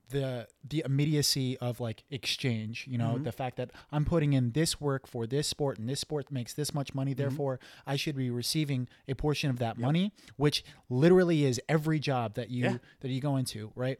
the 0.09 0.47
the 0.67 0.83
immediacy 0.85 1.57
of 1.57 1.79
like 1.79 2.03
exchange, 2.11 2.85
you 2.87 2.97
know, 2.97 3.17
the 3.17 3.31
fact 3.31 3.57
that 3.57 3.71
I'm 3.91 4.05
putting 4.05 4.33
in 4.33 4.51
this 4.51 4.79
work 4.79 5.07
for 5.07 5.25
this 5.25 5.47
sport 5.47 5.79
and 5.79 5.89
this 5.89 5.99
sport 5.99 6.31
makes 6.31 6.53
this 6.53 6.73
much 6.73 6.93
money, 6.93 7.13
therefore 7.13 7.59
I 7.87 7.95
should 7.95 8.15
be 8.15 8.29
receiving 8.29 8.87
a 9.07 9.15
portion 9.15 9.49
of 9.49 9.57
that 9.59 9.77
money, 9.77 10.11
which 10.37 10.63
literally 10.89 11.45
is 11.45 11.59
every 11.67 11.99
job 11.99 12.35
that 12.35 12.49
you 12.49 12.63
Yeah. 12.65 12.77
that 13.01 13.09
you 13.09 13.21
go 13.21 13.37
into, 13.37 13.71
right? 13.75 13.99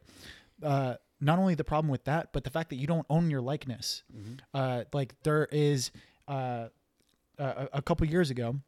Uh 0.62 0.96
not 1.20 1.38
only 1.38 1.54
the 1.54 1.64
problem 1.64 1.90
with 1.90 2.04
that, 2.04 2.32
but 2.32 2.44
the 2.44 2.50
fact 2.50 2.68
that 2.70 2.76
you 2.76 2.86
don't 2.86 3.06
own 3.10 3.30
your 3.30 3.40
likeness. 3.40 4.02
Uh 4.52 4.84
like 4.92 5.14
there 5.22 5.48
is 5.50 5.90
uh 6.28 6.68
a, 7.38 7.68
a 7.74 7.82
couple 7.82 8.06
years 8.06 8.30
ago 8.30 8.60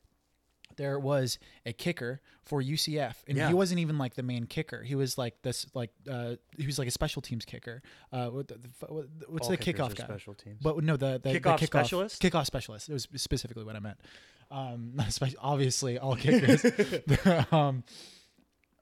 there 0.76 0.98
was 0.98 1.38
a 1.64 1.72
kicker 1.72 2.20
for 2.42 2.62
UCF, 2.62 3.16
and 3.26 3.36
Yeah. 3.36 3.48
he 3.48 3.54
wasn't 3.54 3.80
even 3.80 3.98
like 3.98 4.14
the 4.14 4.22
main 4.22 4.46
kicker. 4.46 4.82
He 4.82 4.94
was 4.94 5.18
like 5.18 5.42
this, 5.42 5.66
like 5.74 5.90
uh, 6.10 6.36
he 6.56 6.66
was 6.66 6.78
like 6.78 6.88
a 6.88 6.90
special 6.92 7.20
teams 7.22 7.44
kicker. 7.44 7.82
Uh, 8.12 8.28
what 8.28 8.48
the, 8.48 8.54
the, 8.54 8.68
what- 8.92 9.06
what's 9.28 9.46
All 9.46 9.50
the 9.50 9.58
kickoff 9.58 9.94
guy? 9.94 10.04
special 10.04 10.34
teams. 10.34 10.58
But 10.62 10.82
no, 10.84 10.96
the, 10.96 11.20
the 11.22 11.32
the 11.32 11.40
Kickoff 11.40 11.58
kickoff 11.58 11.66
specialist? 11.66 12.22
Kickoff 12.22 12.46
specialist. 12.46 12.88
It 12.88 12.92
was 12.92 13.08
specifically 13.16 13.64
what 13.64 13.74
I 13.76 13.80
meant. 13.80 13.98
Um, 14.50 14.94
obviously 15.40 15.98
all 15.98 16.14
kickers. 16.16 16.64
um, 17.52 17.82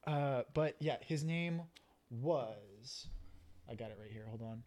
uh, 0.07 0.43
but 0.53 0.77
yeah, 0.81 0.97
his 1.01 1.25
name 1.25 1.63
was. 2.11 3.07
I 3.71 3.75
got 3.75 3.91
it 3.91 3.97
right 3.99 4.11
here. 4.13 4.27
Hold 4.29 4.43
on. 4.43 4.63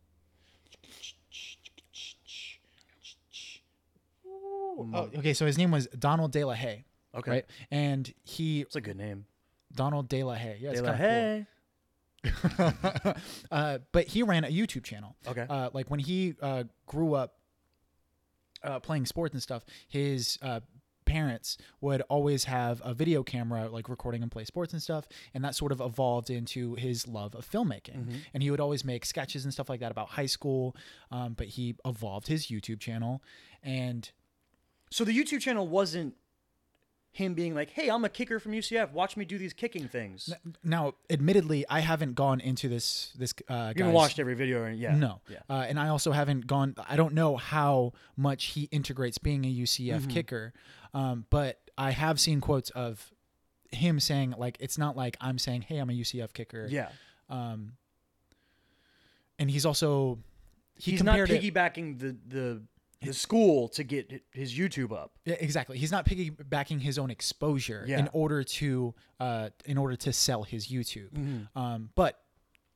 Oh, 4.29 5.09
okay. 5.17 5.33
So 5.33 5.45
his 5.45 5.57
name 5.57 5.71
was 5.71 5.87
Donald 5.87 6.31
De 6.31 6.43
La 6.43 6.53
Haye. 6.53 6.85
Okay. 7.15 7.31
Right, 7.31 7.45
and 7.71 8.11
he 8.23 8.61
It's 8.61 8.75
a 8.75 8.81
good 8.81 8.97
name. 8.97 9.25
Donald 9.73 10.09
De 10.09 10.23
La 10.23 10.35
Haye. 10.35 10.57
Yeah, 10.59 10.73
De 10.73 10.81
La 10.81 10.91
kinda 10.91 10.97
cool. 10.97 11.07
Haye. 11.07 11.47
uh, 13.51 13.79
but 13.91 14.07
he 14.07 14.23
ran 14.23 14.43
a 14.43 14.49
YouTube 14.49 14.83
channel. 14.83 15.15
Okay. 15.27 15.45
Uh, 15.49 15.69
like 15.73 15.89
when 15.89 15.99
he 15.99 16.35
uh, 16.41 16.63
grew 16.85 17.13
up 17.13 17.35
uh, 18.63 18.79
playing 18.79 19.05
sports 19.05 19.33
and 19.33 19.41
stuff, 19.41 19.63
his 19.87 20.37
uh, 20.41 20.59
parents 21.05 21.57
would 21.79 22.01
always 22.09 22.43
have 22.45 22.81
a 22.83 22.93
video 22.93 23.23
camera, 23.23 23.69
like 23.69 23.89
recording 23.89 24.21
him 24.21 24.29
play 24.29 24.43
sports 24.45 24.73
and 24.73 24.81
stuff, 24.81 25.07
and 25.33 25.43
that 25.43 25.55
sort 25.55 25.71
of 25.71 25.79
evolved 25.79 26.29
into 26.29 26.75
his 26.75 27.07
love 27.07 27.33
of 27.35 27.49
filmmaking. 27.49 27.97
Mm-hmm. 27.97 28.15
And 28.33 28.43
he 28.43 28.51
would 28.51 28.59
always 28.59 28.83
make 28.83 29.05
sketches 29.05 29.43
and 29.45 29.53
stuff 29.53 29.69
like 29.69 29.79
that 29.79 29.91
about 29.91 30.09
high 30.09 30.25
school. 30.25 30.75
Um, 31.11 31.33
but 31.33 31.47
he 31.47 31.75
evolved 31.85 32.27
his 32.27 32.47
YouTube 32.47 32.79
channel, 32.79 33.23
and 33.63 34.09
So 34.89 35.03
the 35.03 35.17
YouTube 35.17 35.41
channel 35.41 35.67
wasn't 35.67 36.15
him 37.17 37.33
being 37.33 37.53
like, 37.53 37.71
"Hey, 37.71 37.89
I'm 37.89 38.03
a 38.05 38.09
kicker 38.09 38.39
from 38.39 38.53
UCF. 38.53 38.91
Watch 38.91 39.17
me 39.17 39.25
do 39.25 39.37
these 39.37 39.53
kicking 39.53 39.87
things." 39.87 40.31
now, 40.63 40.93
admittedly, 41.09 41.65
I 41.69 41.79
haven't 41.81 42.13
gone 42.13 42.39
into 42.39 42.69
this 42.69 43.13
this. 43.17 43.33
Uh, 43.49 43.73
you 43.75 43.83
haven't 43.83 43.93
watched 43.93 44.19
every 44.19 44.35
video, 44.35 44.61
or 44.61 44.69
yeah, 44.71 44.95
No. 44.95 45.21
yeah. 45.29 45.39
Uh, 45.49 45.65
and 45.67 45.79
I 45.79 45.89
also 45.89 46.11
haven't 46.11 46.47
gone, 46.47 46.75
I 46.87 46.95
don't 46.95 47.13
know 47.13 47.35
how 47.37 47.93
much 48.15 48.45
he 48.45 48.63
integrates 48.71 49.17
being 49.17 49.45
a 49.45 49.49
UCF 49.63 50.01
Mm-hmm. 50.01 50.09
kicker. 50.09 50.53
Um, 50.93 51.25
but 51.29 51.59
I 51.77 51.91
have 51.91 52.19
seen 52.19 52.39
quotes 52.41 52.69
of 52.71 53.11
him 53.71 53.99
saying, 53.99 54.33
like, 54.37 54.57
it's 54.59 54.77
not 54.77 54.95
like 54.95 55.17
I'm 55.19 55.37
saying, 55.37 55.63
hey, 55.63 55.77
I'm 55.79 55.89
a 55.89 55.93
UCF 55.93 56.33
kicker. 56.33 56.67
yeah. 56.69 56.89
Um, 57.29 57.73
and 59.39 59.51
he's 59.51 59.65
also, 59.65 60.19
he 60.75 60.91
He's 60.91 61.03
not 61.03 61.17
compared 61.17 61.31
it- 61.31 61.53
piggybacking 61.53 61.99
the 61.99 62.15
the 62.27 62.61
the 63.01 63.13
school 63.13 63.67
to 63.69 63.83
get 63.83 64.23
his 64.31 64.57
YouTube 64.57 64.91
up. 64.91 65.11
Yeah, 65.25 65.35
exactly. 65.39 65.77
He's 65.77 65.91
not 65.91 66.05
piggybacking 66.05 66.81
his 66.81 66.97
own 66.97 67.09
exposure 67.11 67.83
in 67.85 68.09
order 68.13 68.43
to 68.43 68.93
uh, 69.19 69.49
in 69.65 69.77
order 69.77 69.95
to 69.97 70.13
sell 70.13 70.43
his 70.43 70.67
YouTube. 70.67 71.11
Mm-hmm. 71.11 71.57
Um, 71.59 71.89
but 71.95 72.19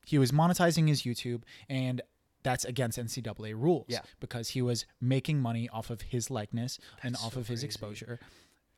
he 0.06 0.18
was 0.18 0.32
monetizing 0.32 0.88
his 0.88 1.04
YouTube, 1.04 1.44
and 1.70 2.02
that's 2.44 2.66
against 2.66 2.98
NCAA 2.98 3.54
rules. 3.56 3.86
Yeah. 3.88 4.00
because 4.20 4.50
he 4.50 4.62
was 4.62 4.86
making 5.00 5.40
money 5.40 5.70
off 5.70 5.90
of 5.92 6.02
his 6.02 6.32
likeness 6.32 6.80
and 7.04 7.16
off 7.18 7.34
so 7.34 7.40
of 7.40 7.48
his 7.48 7.60
crazy. 7.60 7.66
exposure. 7.66 8.20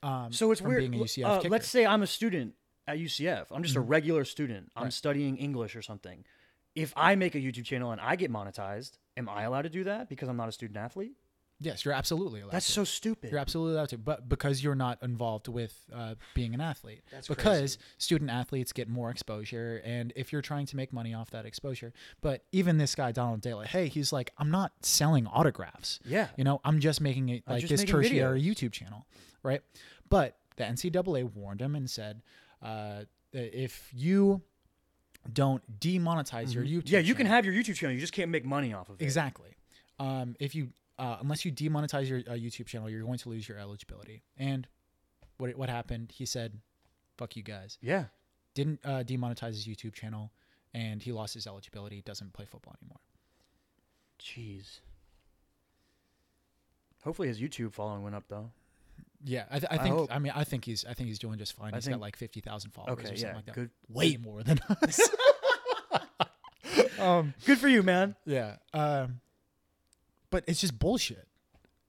Um, 0.02 0.34
So 0.34 0.52
it's 0.52 0.60
from 0.60 0.70
weird. 0.72 0.82
being 0.82 0.96
a 0.96 0.98
l- 0.98 1.04
UCF 1.06 1.46
uh, 1.46 1.50
let's 1.50 1.68
say 1.70 1.86
I'm 1.86 2.04
a 2.04 2.08
student 2.08 2.56
at 2.88 2.98
UCF. 2.98 3.46
I'm 3.52 3.64
just 3.64 3.78
a 3.78 3.82
regular 3.82 4.26
student. 4.26 4.70
I'm 4.76 4.84
Right. 4.86 4.94
studying 4.94 5.38
English 5.38 5.76
or 5.78 5.82
something. 5.82 6.26
If 6.76 6.92
I 6.98 7.16
make 7.16 7.36
a 7.36 7.38
YouTube 7.40 7.64
channel 7.64 7.92
and 7.92 8.02
I 8.02 8.18
get 8.18 8.30
monetized, 8.32 8.98
am 9.16 9.30
I 9.30 9.44
allowed 9.44 9.62
to 9.62 9.70
do 9.70 9.86
that 9.86 10.10
because 10.10 10.28
I'm 10.28 10.36
not 10.36 10.50
a 10.50 10.52
student 10.52 10.76
athlete? 10.78 11.14
Yes, 11.63 11.84
you're 11.86 11.93
absolutely 11.93 12.41
allowed. 12.41 12.52
That's 12.54 12.67
to. 12.67 12.71
so 12.71 12.84
stupid. 12.84 13.32
You're 13.32 13.39
absolutely 13.39 13.76
allowed 13.76 13.89
to, 13.89 13.97
but 13.97 14.30
because 14.30 14.63
you're 14.63 14.76
not 14.76 15.02
involved 15.02 15.47
with 15.47 15.73
uh, 15.93 16.15
being 16.34 16.54
an 16.54 16.62
athlete, 16.62 17.02
That's 17.12 17.28
because 17.28 17.78
student 17.97 18.30
athletes 18.30 18.71
get 18.71 18.88
more 18.89 19.10
exposure, 19.10 19.82
and 19.84 20.13
if 20.15 20.32
you're 20.32 20.41
trying 20.41 20.65
to 20.67 20.76
make 20.76 20.93
money 20.93 21.13
off 21.13 21.30
that 21.32 21.45
exposure, 21.45 21.93
but 22.21 22.43
even 22.52 22.78
this 22.78 22.95
guy 22.95 23.12
Donald 23.12 23.41
De 23.41 23.54
hey, 23.65 23.88
he's 23.88 24.12
like, 24.13 24.32
I'm 24.38 24.52
not 24.52 24.71
selling 24.82 25.28
autographs. 25.28 25.99
Yeah. 26.06 26.28
you 26.38 26.43
know, 26.43 26.62
I'm 26.63 26.80
just 26.80 27.02
making 27.02 27.30
it 27.30 27.43
like 27.47 27.67
this 27.67 27.84
tertiary 27.84 28.39
videos. 28.39 28.43
YouTube 28.56 28.71
channel, 28.71 29.06
right? 29.41 29.62
But 30.10 30.38
the 30.58 30.63
NCAA 30.63 31.34
warned 31.34 31.62
him 31.62 31.76
and 31.76 31.89
said, 31.89 32.21
uh, 32.62 33.02
if 33.32 33.89
you 33.95 34.41
don't 35.32 35.63
demonetize 35.80 36.54
your 36.54 36.63
YouTube, 36.63 36.84
Mm-hmm. 36.84 36.93
yeah, 36.95 36.99
you 36.99 37.15
can 37.15 37.26
have 37.28 37.45
your 37.45 37.54
YouTube 37.54 37.76
channel. 37.76 37.93
You 37.93 38.02
just 38.02 38.13
can't 38.13 38.30
make 38.30 38.45
money 38.45 38.73
off 38.73 38.89
of 38.89 38.99
it. 39.02 39.04
Exactly. 39.04 39.49
Um, 39.99 40.36
if 40.39 40.54
you 40.56 40.69
uh, 41.00 41.18
unless 41.22 41.44
you 41.46 41.52
demonetize 41.52 42.08
your 42.10 42.20
uh, 42.20 42.32
YouTube 42.34 42.68
channel, 42.68 42.90
you're 42.90 43.04
going 43.04 43.18
to 43.20 43.30
lose 43.30 43.48
your 43.48 43.58
eligibility. 43.58 44.24
And 44.38 44.68
what 45.38 45.56
what 45.58 45.70
happened? 45.70 46.12
He 46.16 46.26
said, 46.26 46.60
"Fuck 47.18 47.36
you 47.36 47.44
guys." 47.44 47.78
Yeah. 47.82 48.06
Didn't 48.56 48.80
uh, 48.86 49.04
demonetize 49.04 49.50
his 49.56 49.68
YouTube 49.68 49.94
channel, 49.94 50.32
and 50.74 51.02
he 51.02 51.12
lost 51.12 51.34
his 51.34 51.48
eligibility. 51.48 52.02
Doesn't 52.02 52.34
play 52.34 52.46
football 52.46 52.76
anymore. 52.82 53.00
Jeez. 54.22 54.80
Hopefully 57.04 57.28
his 57.28 57.40
YouTube 57.42 57.74
following 57.74 58.04
went 58.04 58.16
up 58.16 58.24
though. 58.30 58.52
Yeah, 59.26 59.46
I, 59.50 59.60
th- 59.60 59.72
I 59.72 59.76
I 59.76 59.78
think. 59.80 59.96
hope. 59.96 60.14
I, 60.14 60.20
mean, 60.20 60.34
I 60.36 60.44
think 60.44 60.66
he's. 60.66 60.86
I 60.86 60.94
think 60.94 61.08
he's 61.08 61.20
doing 61.20 61.38
just 61.38 61.54
fine. 61.54 61.74
I 61.74 61.78
He's 61.78 61.86
think- 61.86 61.96
got 61.96 62.02
like 62.02 62.16
fifty 62.18 62.40
thousand 62.42 62.72
followers 62.72 62.94
Okay, 63.00 63.04
or 63.14 63.18
something 63.18 63.28
yeah, 63.30 63.36
like 63.36 63.46
that. 63.46 63.56
good- 63.56 63.70
Way 63.90 64.18
more 64.18 64.44
than 64.44 64.60
us. 64.82 65.00
um, 67.00 67.34
Good 67.46 67.58
for 67.58 67.68
you, 67.68 67.84
man. 67.84 68.16
yeah. 68.26 68.58
Um, 68.74 69.20
but 70.34 70.43
it's 70.48 70.60
just 70.60 70.78
bullshit. 70.80 71.28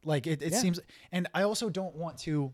Like 0.04 0.26
it, 0.26 0.42
it 0.42 0.52
Yeah. 0.52 0.58
seems, 0.60 0.78
and 1.10 1.26
I 1.32 1.42
also 1.44 1.70
don't 1.70 1.96
want 1.96 2.18
to. 2.20 2.52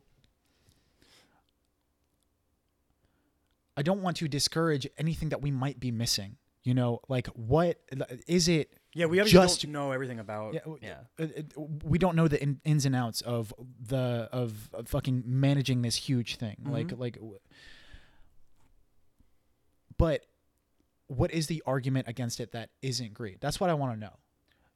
I 3.76 3.82
don't 3.82 4.02
want 4.02 4.16
to 4.18 4.28
discourage 4.28 4.86
anything 4.98 5.30
that 5.30 5.42
we 5.42 5.50
might 5.50 5.80
be 5.80 5.90
missing. 5.90 6.36
You 6.62 6.74
know, 6.74 7.00
like 7.08 7.26
what 7.28 7.80
is 8.28 8.46
it? 8.46 8.70
Yeah, 8.94 9.06
we 9.06 9.18
obviously 9.18 9.40
Just- 9.40 9.62
don't 9.62 9.72
know 9.72 9.92
everything 9.92 10.18
about. 10.20 10.54
Yeah, 10.54 10.60
Yeah, 10.82 11.00
it- 11.18 11.36
it- 11.56 11.84
we 11.84 11.98
don't 11.98 12.14
know 12.14 12.28
the 12.28 12.40
in, 12.42 12.60
ins 12.64 12.84
and 12.86 12.94
outs 12.94 13.20
of 13.22 13.52
the 13.80 14.28
of, 14.30 14.68
of 14.74 14.86
fucking 14.88 15.22
managing 15.26 15.82
this 15.82 15.96
huge 15.96 16.36
thing. 16.36 16.56
Like 16.64 16.88
Mhm. 16.88 16.98
like, 16.98 17.14
w- 17.14 17.40
but 19.96 20.26
what 21.06 21.32
is 21.32 21.46
the 21.48 21.62
argument 21.66 22.06
against 22.08 22.38
it 22.40 22.52
that 22.52 22.70
isn't 22.82 23.14
greed? 23.14 23.38
That's 23.40 23.58
what 23.58 23.70
I 23.70 23.74
want 23.74 23.94
to 23.94 23.98
know. 24.00 24.16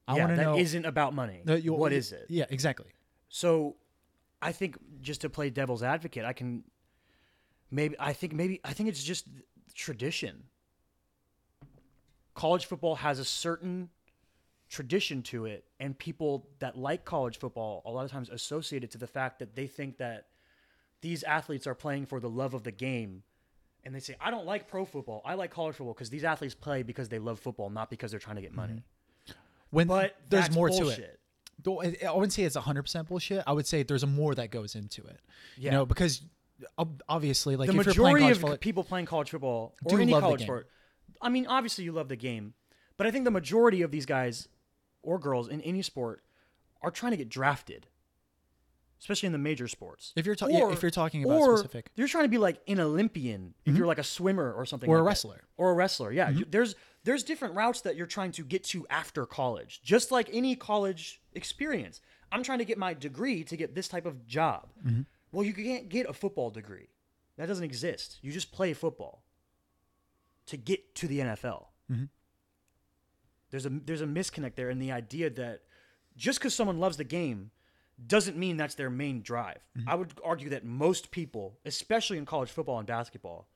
I 0.06 0.16
yeah, 0.16 0.24
want 0.24 0.30
to 0.32 0.36
that 0.36 0.42
know 0.42 0.58
isn't 0.58 0.84
about 0.84 1.14
money. 1.14 1.42
the- 1.44 1.60
you- 1.60 1.72
what 1.74 1.92
is 1.92 2.12
it? 2.12 2.26
Yeah, 2.28 2.46
exactly. 2.50 2.90
So, 3.28 3.76
I 4.42 4.52
think 4.52 4.76
just 5.00 5.22
to 5.22 5.30
play 5.30 5.50
devil's 5.50 5.82
advocate, 5.82 6.24
I 6.24 6.32
can 6.32 6.64
maybe 7.70 7.96
I 7.98 8.12
think 8.12 8.32
maybe 8.34 8.60
I 8.64 8.72
think 8.72 8.88
it's 8.88 9.02
just 9.02 9.26
tradition. 9.74 10.44
College 12.34 12.66
football 12.66 12.96
has 12.96 13.18
a 13.18 13.24
certain 13.24 13.90
tradition 14.68 15.22
to 15.22 15.46
it, 15.46 15.64
and 15.78 15.96
people 15.96 16.48
that 16.58 16.76
like 16.76 17.04
college 17.04 17.38
football 17.38 17.82
a 17.84 17.90
lot 17.90 18.04
of 18.04 18.10
times 18.10 18.28
associate 18.28 18.82
it 18.82 18.90
to 18.90 18.98
the 18.98 19.06
fact 19.06 19.38
that 19.38 19.54
they 19.54 19.66
think 19.66 19.98
that 19.98 20.26
these 21.00 21.22
athletes 21.22 21.66
are 21.66 21.74
playing 21.74 22.06
for 22.06 22.18
the 22.18 22.28
love 22.30 22.54
of 22.54 22.64
the 22.64 22.72
game. 22.72 23.22
And 23.84 23.94
they 23.94 24.00
say, 24.00 24.16
I 24.18 24.30
don't 24.30 24.46
like 24.46 24.66
pro 24.66 24.86
football. 24.86 25.20
I 25.26 25.34
like 25.34 25.50
college 25.50 25.76
football 25.76 25.92
because 25.92 26.08
these 26.08 26.24
athletes 26.24 26.54
play 26.54 26.82
because 26.82 27.10
they 27.10 27.18
love 27.18 27.38
football, 27.38 27.68
not 27.68 27.90
because 27.90 28.10
they're 28.10 28.18
trying 28.18 28.36
to 28.36 28.42
get 28.42 28.54
money. 28.54 28.72
Mm-hmm. 28.72 28.80
When 29.74 29.88
But 29.88 30.16
there's 30.28 30.50
more 30.52 30.68
to 30.70 30.88
it. 30.88 31.18
I 31.66 32.12
wouldn't 32.12 32.32
say 32.32 32.42
it's 32.44 32.56
100% 32.56 33.06
bullshit. 33.08 33.42
I 33.46 33.52
would 33.52 33.66
say 33.66 33.82
there's 33.82 34.02
a 34.02 34.06
more 34.06 34.34
that 34.34 34.50
goes 34.50 34.74
into 34.74 35.02
it. 35.04 35.18
Yeah. 35.56 35.64
You 35.64 35.70
know, 35.78 35.86
because 35.86 36.22
obviously, 37.08 37.56
like 37.56 37.70
the 37.70 37.78
if 37.78 37.86
you're 37.86 37.94
playing 37.94 38.14
majority 38.14 38.32
of 38.32 38.40
football, 38.40 38.56
people 38.58 38.84
playing 38.84 39.06
college 39.06 39.30
football 39.30 39.74
or 39.84 40.00
any 40.00 40.12
college 40.12 40.42
sport, 40.42 40.68
I 41.20 41.28
mean, 41.28 41.46
obviously 41.46 41.84
you 41.84 41.92
love 41.92 42.08
the 42.08 42.16
game, 42.16 42.54
but 42.96 43.06
I 43.06 43.10
think 43.10 43.24
the 43.24 43.30
majority 43.30 43.82
of 43.82 43.90
these 43.90 44.06
guys 44.06 44.48
or 45.02 45.18
girls 45.18 45.48
in 45.48 45.60
any 45.62 45.82
sport 45.82 46.22
are 46.82 46.90
trying 46.90 47.10
to 47.12 47.16
get 47.16 47.28
drafted, 47.28 47.86
especially 49.00 49.26
in 49.26 49.32
the 49.32 49.38
major 49.38 49.66
sports. 49.68 50.12
if 50.16 50.26
you're 50.26 50.34
ta- 50.34 50.46
Or- 50.46 50.72
if 50.72 50.82
you're 50.82 50.90
talking 50.90 51.24
about 51.24 51.40
or 51.40 51.56
specific, 51.56 51.90
you're 51.96 52.08
trying 52.08 52.24
to 52.24 52.28
be 52.28 52.38
like 52.38 52.60
an 52.68 52.78
Olympian 52.80 53.54
if 53.64 53.76
you're 53.76 53.86
like 53.86 53.98
a 53.98 54.04
swimmer 54.04 54.52
or 54.52 54.64
something, 54.66 54.88
Or 54.88 54.96
a 54.96 54.98
like 54.98 55.04
that. 55.04 55.08
wrestler. 55.08 55.34
Mm-hmm. 55.36 55.62
or 55.62 55.70
a 55.70 55.74
wrestler. 55.74 56.12
Yeah, 56.12 56.30
you- 56.30 56.44
there's 56.48 56.74
there's 57.04 57.22
different 57.22 57.54
routes 57.54 57.82
that 57.82 57.96
you're 57.96 58.06
trying 58.06 58.32
to 58.32 58.44
get 58.44 58.64
to 58.64 58.86
after 58.88 59.26
college, 59.26 59.80
just 59.82 60.10
like 60.10 60.28
any 60.32 60.56
college 60.56 61.20
experience. 61.34 62.00
I'm 62.32 62.42
trying 62.42 62.58
to 62.58 62.64
get 62.64 62.78
my 62.78 62.94
degree 62.94 63.44
to 63.44 63.56
get 63.56 63.74
this 63.74 63.88
type 63.88 64.06
of 64.06 64.26
job. 64.26 64.68
Mm-hmm. 64.84 65.02
Well, 65.30 65.44
you 65.44 65.52
can't 65.52 65.88
get 65.88 66.08
a 66.08 66.12
football 66.12 66.50
degree. 66.50 66.88
That 67.36 67.46
doesn't 67.46 67.64
exist. 67.64 68.18
You 68.22 68.32
just 68.32 68.52
play 68.52 68.72
football 68.72 69.22
to 70.46 70.56
get 70.56 70.94
to 70.96 71.08
the 71.08 71.20
NFL. 71.20 71.66
Mm-hmm. 71.90 72.04
There's 73.50 73.66
a 73.66 73.68
there's 73.68 74.00
a 74.00 74.06
misconnect 74.06 74.54
there 74.56 74.70
in 74.70 74.78
the 74.78 74.92
idea 74.92 75.30
that 75.30 75.62
just 76.16 76.38
because 76.38 76.54
someone 76.54 76.80
loves 76.80 76.96
the 76.96 77.04
game 77.04 77.50
doesn't 78.06 78.36
mean 78.36 78.56
that's 78.56 78.74
their 78.74 78.90
main 78.90 79.22
drive. 79.22 79.60
Mm-hmm. 79.78 79.88
I 79.88 79.94
would 79.94 80.14
argue 80.24 80.48
that 80.50 80.64
most 80.64 81.10
people, 81.10 81.58
especially 81.64 82.18
in 82.18 82.26
college 82.26 82.50
football 82.50 82.78
and 82.78 82.86
basketball, 82.86 83.48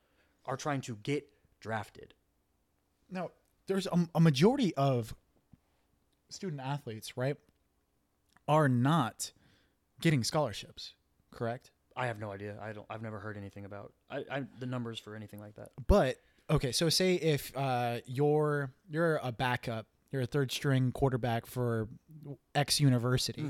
are 0.45 0.55
trying 0.55 0.81
to 0.81 0.95
get 0.97 1.27
drafted. 1.59 2.13
Now, 3.11 3.31
there's 3.69 3.87
a, 3.87 4.09
a 4.15 4.19
majority 4.19 4.75
of 4.75 5.15
student 6.29 6.59
athletes, 6.59 7.15
right, 7.15 7.37
are 8.47 8.67
not 8.67 9.31
getting 10.01 10.23
scholarships, 10.23 10.93
correct? 11.31 11.71
I 11.95 12.07
have 12.07 12.19
no 12.19 12.31
idea. 12.31 12.57
I 12.61 12.73
don't. 12.73 12.85
I've 12.89 13.01
never 13.01 13.19
heard 13.19 13.37
anything 13.37 13.65
about 13.65 13.93
I, 14.09 14.23
I, 14.31 14.43
the 14.59 14.65
numbers 14.65 14.99
for 14.99 15.15
anything 15.15 15.39
like 15.39 15.55
that. 15.55 15.69
But 15.87 16.17
okay, 16.49 16.71
so 16.71 16.89
say 16.89 17.15
if 17.15 17.55
uh, 17.55 17.99
you're 18.05 18.71
you're 18.89 19.17
a 19.21 19.31
backup, 19.31 19.85
you're 20.11 20.23
a 20.23 20.25
third 20.25 20.51
string 20.51 20.91
quarterback 20.91 21.45
for 21.45 21.87
X 22.55 22.79
university, 22.79 23.47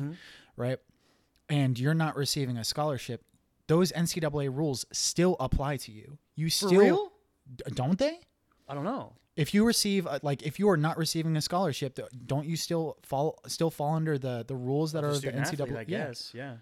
right, 0.57 0.79
and 1.49 1.79
you're 1.79 1.93
not 1.93 2.15
receiving 2.15 2.57
a 2.57 2.63
scholarship, 2.63 3.23
those 3.67 3.91
NCAA 3.91 4.55
rules 4.55 4.85
still 4.91 5.35
apply 5.39 5.77
to 5.77 5.91
you. 5.91 6.17
You 6.35 6.49
still 6.49 7.11
don't 7.73 7.97
they? 7.99 8.19
I 8.67 8.73
don't 8.73 8.83
know. 8.83 9.13
If 9.39 9.53
you 9.53 9.65
receive 9.65 10.05
uh, 10.07 10.19
like 10.21 10.41
if 10.43 10.59
you 10.59 10.69
are 10.69 10.77
not 10.77 10.97
receiving 10.97 11.35
a 11.37 11.41
scholarship 11.41 11.97
don't 12.25 12.45
you 12.45 12.55
still 12.57 12.97
fall 13.03 13.39
still 13.47 13.71
fall 13.71 13.93
under 13.95 14.17
the 14.17 14.43
the 14.47 14.55
rules 14.55 14.91
that 14.93 15.01
The 15.01 15.07
are 15.09 15.17
the 15.17 15.31
NCAA 15.31 15.61
athlete, 15.61 15.71
I 15.77 15.85
yeah 15.87 16.07
guess. 16.07 16.31
Yeah. 16.33 16.53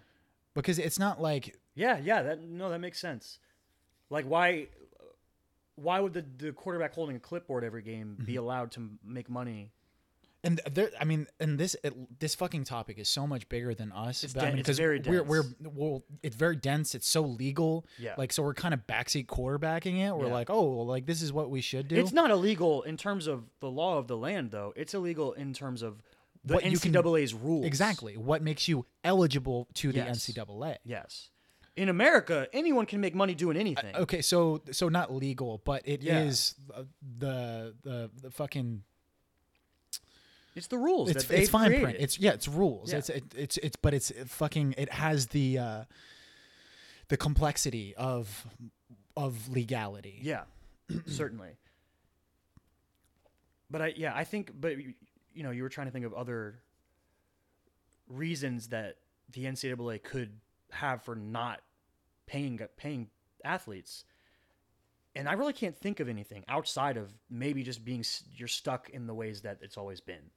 because 0.54 0.78
it's 0.78 0.98
not 0.98 1.20
like 1.20 1.44
Yeah. 1.74 1.98
Yeah. 2.02 2.22
That 2.22 2.42
no, 2.42 2.70
that 2.70 2.80
makes 2.80 2.98
sense. 3.00 3.38
Like 4.10 4.24
why? 4.26 4.68
Why 5.76 6.00
would 6.00 6.12
the, 6.12 6.24
the 6.38 6.52
quarterback 6.52 6.92
holding 6.94 7.14
a 7.16 7.20
clipboard 7.20 7.62
every 7.62 7.82
game 7.82 8.16
be 8.16 8.32
Mm-hmm. 8.32 8.38
allowed 8.44 8.70
to 8.72 8.80
make 9.04 9.28
money? 9.30 9.70
And 10.48 10.60
there 10.76 10.90
I 11.00 11.04
mean 11.04 11.26
and 11.38 11.58
this 11.58 11.76
it, 11.84 11.92
this 12.20 12.34
fucking 12.34 12.64
topic 12.64 12.98
is 12.98 13.08
so 13.08 13.26
much 13.26 13.48
bigger 13.48 13.74
than 13.74 13.92
us 13.92 14.24
It's 14.24 14.32
but 14.32 14.44
I 14.44 14.50
mean, 14.50 14.58
it's 14.60 14.78
very 14.78 15.00
we're 15.06 15.22
we're 15.22 15.44
well 15.62 16.04
it's 16.22 16.36
very 16.36 16.56
dense 16.56 16.94
it's 16.94 17.06
so 17.08 17.22
legal 17.22 17.84
Yeah. 17.98 18.14
like 18.16 18.32
so 18.32 18.42
we're 18.42 18.54
kind 18.54 18.74
of 18.74 18.80
backseat 18.86 19.26
quarterbacking 19.26 19.96
it 20.06 20.12
we're 20.16 20.26
Yeah. 20.26 20.32
like 20.40 20.50
oh 20.50 20.64
well, 20.76 20.86
like 20.86 21.04
this 21.06 21.20
is 21.22 21.32
what 21.32 21.50
we 21.50 21.60
should 21.60 21.86
do 21.88 21.96
It's 21.96 22.12
not 22.12 22.30
illegal 22.30 22.82
in 22.82 22.96
terms 22.96 23.26
of 23.26 23.44
the 23.60 23.70
law 23.70 23.98
of 23.98 24.06
the 24.08 24.16
land, 24.16 24.50
though. 24.50 24.72
It's 24.76 24.94
illegal 24.94 25.32
in 25.34 25.52
terms 25.52 25.82
of 25.82 26.02
the 26.44 26.54
What 26.54 26.64
you 26.66 26.78
can- 26.78 26.92
NCAA's 26.92 27.34
rules. 27.34 27.66
exactly 27.66 28.16
what 28.16 28.40
makes 28.42 28.68
you 28.68 28.86
eligible 29.04 29.68
to 29.74 29.92
the 29.92 30.00
NCAA 30.00 30.76
Yes. 30.84 31.30
In 31.76 31.88
America, 31.88 32.48
anyone 32.52 32.86
can 32.86 33.00
make 33.00 33.14
money 33.14 33.34
doing 33.34 33.56
anything. 33.56 33.94
okay 33.96 34.20
so 34.22 34.62
so 34.72 34.88
not 34.88 35.12
legal 35.14 35.60
but 35.64 35.80
it 35.86 36.00
is 36.04 36.54
Yeah. 36.70 36.76
uh, 36.78 36.84
the 37.18 37.74
the 37.82 38.10
the 38.22 38.30
fucking 38.30 38.82
It's 40.58 40.66
the 40.66 40.78
rules. 40.78 41.10
it's 41.10 41.30
it's 41.30 41.50
fine 41.50 41.80
print. 41.80 41.96
It's 42.00 42.18
yeah, 42.18 42.32
it's 42.32 42.48
rules. 42.48 42.92
Yeah. 42.92 42.98
It's 42.98 43.08
it, 43.08 43.24
it's 43.36 43.56
it's 43.58 43.76
but 43.76 43.94
it's 43.94 44.12
fucking 44.26 44.74
it 44.76 44.92
has 44.92 45.28
the 45.28 45.58
uh 45.58 45.84
the 47.08 47.16
complexity 47.16 47.94
of 47.96 48.46
of 49.16 49.48
legality. 49.48 50.18
Yeah, 50.22 50.42
certainly. 51.06 51.50
But 53.70 53.82
I 53.82 53.92
yeah 53.96 54.12
I 54.14 54.24
think 54.24 54.52
but 54.58 54.76
you 54.78 55.42
know 55.42 55.50
you 55.50 55.62
were 55.62 55.68
trying 55.68 55.86
to 55.86 55.92
think 55.92 56.04
of 56.04 56.14
other 56.14 56.60
reasons 58.08 58.68
that 58.68 58.96
the 59.32 59.44
NCAA 59.44 60.02
could 60.02 60.32
have 60.70 61.02
for 61.02 61.14
not 61.14 61.60
paying 62.26 62.60
paying 62.76 63.08
athletes, 63.44 64.04
and 65.14 65.28
I 65.28 65.32
really 65.34 65.52
can't 65.52 65.76
think 65.76 66.00
of 66.00 66.08
anything 66.08 66.44
outside 66.48 66.96
of 66.96 67.12
maybe 67.30 67.62
just 67.62 67.84
being 67.84 68.04
you're 68.34 68.48
stuck 68.48 68.90
in 68.90 69.06
the 69.06 69.14
ways 69.14 69.42
that 69.42 69.58
it's 69.62 69.76
always 69.76 70.00
been, 70.00 70.30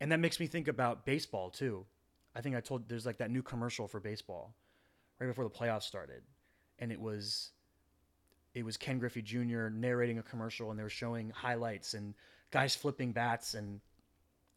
and 0.00 0.12
that 0.12 0.20
makes 0.20 0.38
me 0.40 0.46
think 0.46 0.68
about 0.68 1.04
baseball 1.04 1.50
too. 1.50 1.86
I 2.34 2.40
think 2.40 2.54
I 2.54 2.60
told 2.60 2.88
there's 2.88 3.06
like 3.06 3.18
that 3.18 3.30
new 3.30 3.42
commercial 3.42 3.88
for 3.88 4.00
baseball 4.00 4.54
right 5.18 5.26
before 5.26 5.44
the 5.44 5.50
playoffs 5.50 5.84
started, 5.84 6.22
and 6.78 6.92
it 6.92 7.00
was 7.00 7.50
it 8.54 8.64
was 8.64 8.76
Ken 8.76 8.98
Griffey 8.98 9.22
Jr. 9.22 9.68
narrating 9.68 10.18
a 10.18 10.22
commercial, 10.22 10.70
and 10.70 10.78
they 10.78 10.82
were 10.82 10.88
showing 10.88 11.30
highlights 11.30 11.94
and 11.94 12.14
guys 12.50 12.74
flipping 12.74 13.12
bats, 13.12 13.54
and 13.54 13.80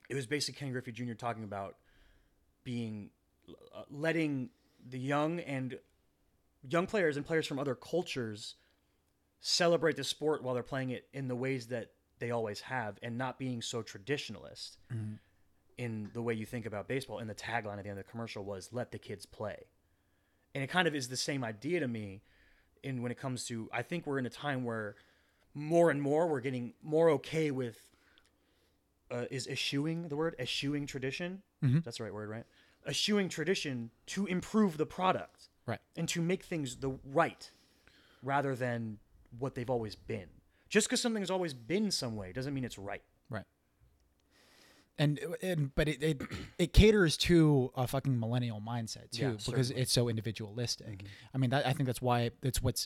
it 0.09 0.15
was 0.15 0.25
basically 0.25 0.59
Ken 0.59 0.71
Griffey 0.71 0.91
Jr. 0.91 1.13
talking 1.13 1.43
about 1.43 1.77
being 2.63 3.09
uh, 3.49 3.83
letting 3.89 4.49
the 4.89 4.99
young 4.99 5.39
and 5.39 5.79
young 6.67 6.85
players 6.85 7.17
and 7.17 7.25
players 7.25 7.47
from 7.47 7.59
other 7.59 7.75
cultures 7.75 8.55
celebrate 9.41 9.95
the 9.95 10.03
sport 10.03 10.43
while 10.43 10.53
they're 10.53 10.63
playing 10.63 10.89
it 10.89 11.07
in 11.13 11.27
the 11.27 11.35
ways 11.35 11.67
that 11.67 11.91
they 12.19 12.31
always 12.31 12.59
have, 12.59 12.99
and 13.01 13.17
not 13.17 13.39
being 13.39 13.61
so 13.61 13.81
traditionalist 13.81 14.77
in 15.79 16.09
the 16.13 16.21
way 16.21 16.33
you 16.33 16.45
think 16.45 16.65
about 16.65 16.87
baseball. 16.87 17.17
And 17.19 17.29
the 17.29 17.33
tagline 17.35 17.77
at 17.77 17.83
the 17.83 17.89
end 17.89 17.97
of 17.99 18.05
the 18.05 18.11
commercial 18.11 18.43
was 18.43 18.69
"Let 18.71 18.91
the 18.91 18.99
kids 18.99 19.25
play," 19.25 19.57
and 20.53 20.63
it 20.63 20.67
kind 20.67 20.87
of 20.87 20.93
is 20.93 21.07
the 21.07 21.17
same 21.17 21.43
idea 21.43 21.79
to 21.79 21.87
me 21.87 22.21
in 22.83 23.01
when 23.01 23.11
it 23.11 23.17
comes 23.19 23.45
to 23.45 23.69
I 23.73 23.81
think 23.81 24.05
we're 24.05 24.19
in 24.19 24.25
a 24.25 24.29
time 24.29 24.63
where 24.63 24.95
more 25.53 25.89
and 25.89 26.01
more 26.01 26.27
we're 26.27 26.41
getting 26.41 26.73
more 26.83 27.09
okay 27.11 27.49
with 27.51 27.77
uh, 29.11 29.25
is 29.31 29.47
eschewing 29.47 30.07
the 30.09 30.15
word 30.15 30.35
eschewing 30.37 30.85
tradition. 30.85 31.41
That's 31.61 31.97
the 31.97 32.03
right 32.03 32.13
word, 32.13 32.29
right? 32.29 32.45
Eschewing 32.87 33.27
tradition 33.29 33.91
to 34.07 34.25
improve 34.27 34.77
the 34.77 34.85
product 34.85 35.49
Right. 35.65 35.79
and 35.97 36.07
to 36.09 36.21
make 36.21 36.43
things 36.43 36.77
the 36.77 36.91
right 37.05 37.51
rather 38.23 38.55
than 38.55 38.99
what 39.37 39.53
they've 39.55 39.69
always 39.69 39.95
been. 39.95 40.29
Just 40.69 40.87
because 40.87 41.01
something 41.01 41.21
has 41.21 41.29
always 41.31 41.53
been 41.53 41.91
some 41.91 42.15
way 42.15 42.31
doesn't 42.31 42.53
mean 42.53 42.63
it's 42.63 42.77
right. 42.79 43.03
Right. 43.29 43.43
And 44.99 45.19
and 45.41 45.73
but 45.73 45.87
it, 45.87 46.03
it 46.03 46.21
it 46.59 46.73
caters 46.73 47.17
to 47.17 47.71
a 47.75 47.87
fucking 47.87 48.19
millennial 48.19 48.61
mindset 48.61 49.09
too 49.11 49.21
Yeah, 49.21 49.29
because 49.29 49.45
certainly. 49.45 49.63
Mm-hmm. 49.71 49.81
it's 49.81 49.91
so 49.91 50.09
individualistic. 50.09 51.03
I 51.33 51.37
mean, 51.37 51.49
that, 51.49 51.65
I 51.65 51.73
think 51.73 51.87
that's 51.87 52.01
why 52.01 52.31
it's 52.43 52.61
what's 52.61 52.85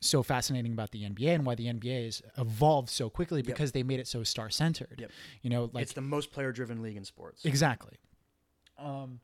so 0.00 0.22
fascinating 0.22 0.72
about 0.72 0.90
the 0.90 1.04
NBA 1.04 1.34
and 1.34 1.46
why 1.46 1.54
the 1.54 1.66
NBA 1.66 2.04
has 2.06 2.22
evolved 2.36 2.90
so 2.90 3.08
quickly 3.08 3.42
because 3.42 3.72
they 3.72 3.82
made 3.82 4.00
it 4.00 4.06
so 4.06 4.22
star 4.24 4.50
centered. 4.50 4.96
Yep. 4.98 5.10
You 5.42 5.50
know, 5.50 5.70
like 5.72 5.82
it's 5.82 5.92
the 5.92 6.00
most 6.00 6.32
player-driven 6.32 6.82
league 6.82 6.96
in 6.96 7.04
sports. 7.04 7.44
Exactly. 7.44 7.98
Um, 8.78 9.20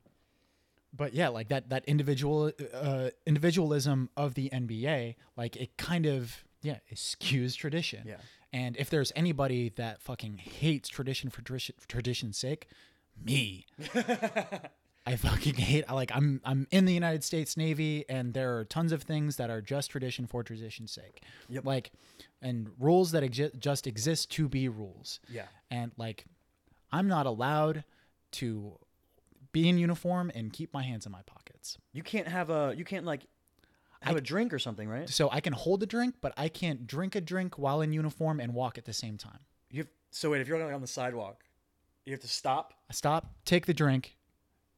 but 0.95 1.13
yeah, 1.13 1.29
like 1.29 1.49
that 1.49 1.69
that 1.69 1.85
individual 1.85 2.51
uh, 2.73 3.09
individualism 3.25 4.09
of 4.15 4.35
the 4.35 4.49
NBA, 4.51 5.15
like 5.35 5.55
it 5.55 5.77
kind 5.77 6.05
of 6.05 6.43
yeah 6.61 6.77
it 6.87 6.97
skews 6.97 7.55
tradition. 7.55 8.03
Yeah. 8.05 8.17
And 8.53 8.77
if 8.77 8.89
there's 8.89 9.11
anybody 9.15 9.69
that 9.77 10.01
fucking 10.01 10.37
hates 10.37 10.87
tradition 10.87 11.29
for 11.31 11.41
tradition 11.41 11.75
tradition's 11.87 12.37
sake, 12.37 12.67
me. 13.21 13.65
I 15.05 15.17
fucking 15.17 15.55
hate 15.55 15.89
like 15.91 16.11
I'm 16.15 16.39
I'm 16.45 16.65
in 16.71 16.85
the 16.85 16.93
United 16.93 17.23
States 17.25 17.57
Navy 17.57 18.05
and 18.07 18.33
there 18.33 18.57
are 18.57 18.63
tons 18.63 18.93
of 18.93 19.03
things 19.03 19.35
that 19.35 19.49
are 19.49 19.59
just 19.61 19.91
tradition 19.91 20.27
for 20.27 20.43
tradition's 20.43 20.91
sake. 20.93 21.21
Yep. 21.49 21.65
Like 21.65 21.91
and 22.41 22.69
rules 22.79 23.11
that 23.11 23.21
exi- 23.23 23.57
just 23.59 23.85
exist 23.85 24.31
to 24.31 24.47
be 24.47 24.69
rules 24.69 25.19
Yeah. 25.29 25.47
and 25.69 25.91
like 25.97 26.23
I'm 26.91 27.09
not 27.09 27.25
allowed 27.25 27.83
to 28.33 28.77
be 29.51 29.67
in 29.67 29.77
uniform 29.77 30.31
and 30.33 30.53
keep 30.53 30.73
my 30.73 30.83
hands 30.83 31.05
in 31.05 31.11
my 31.11 31.21
pockets. 31.23 31.77
You 31.91 32.01
can't 32.03 32.27
have 32.29 32.49
a 32.49 32.73
you 32.77 32.85
can't 32.85 33.05
like 33.05 33.25
have 34.03 34.15
a 34.17 34.21
drink 34.21 34.53
or 34.53 34.59
something, 34.59 34.87
right? 34.89 35.09
So 35.09 35.29
I 35.31 35.39
can 35.41 35.53
hold 35.53 35.81
a 35.83 35.85
drink, 35.85 36.15
but 36.21 36.33
I 36.37 36.49
can't 36.49 36.85
drink 36.87 37.15
a 37.15 37.21
drink 37.21 37.57
while 37.57 37.81
in 37.81 37.93
uniform 37.93 38.39
and 38.39 38.53
walk 38.53 38.77
at 38.77 38.85
the 38.85 38.93
same 38.93 39.17
time. 39.17 39.39
You 39.69 39.79
have, 39.79 39.87
so 40.11 40.29
wait, 40.31 40.41
if 40.41 40.47
you're 40.47 40.63
like 40.63 40.73
on 40.73 40.81
the 40.81 40.87
sidewalk, 40.87 41.43
you 42.05 42.11
have 42.13 42.21
to 42.21 42.27
stop 42.27 42.73
I 42.89 42.93
stop, 42.93 43.33
take 43.45 43.65
the 43.65 43.73
drink, 43.73 44.17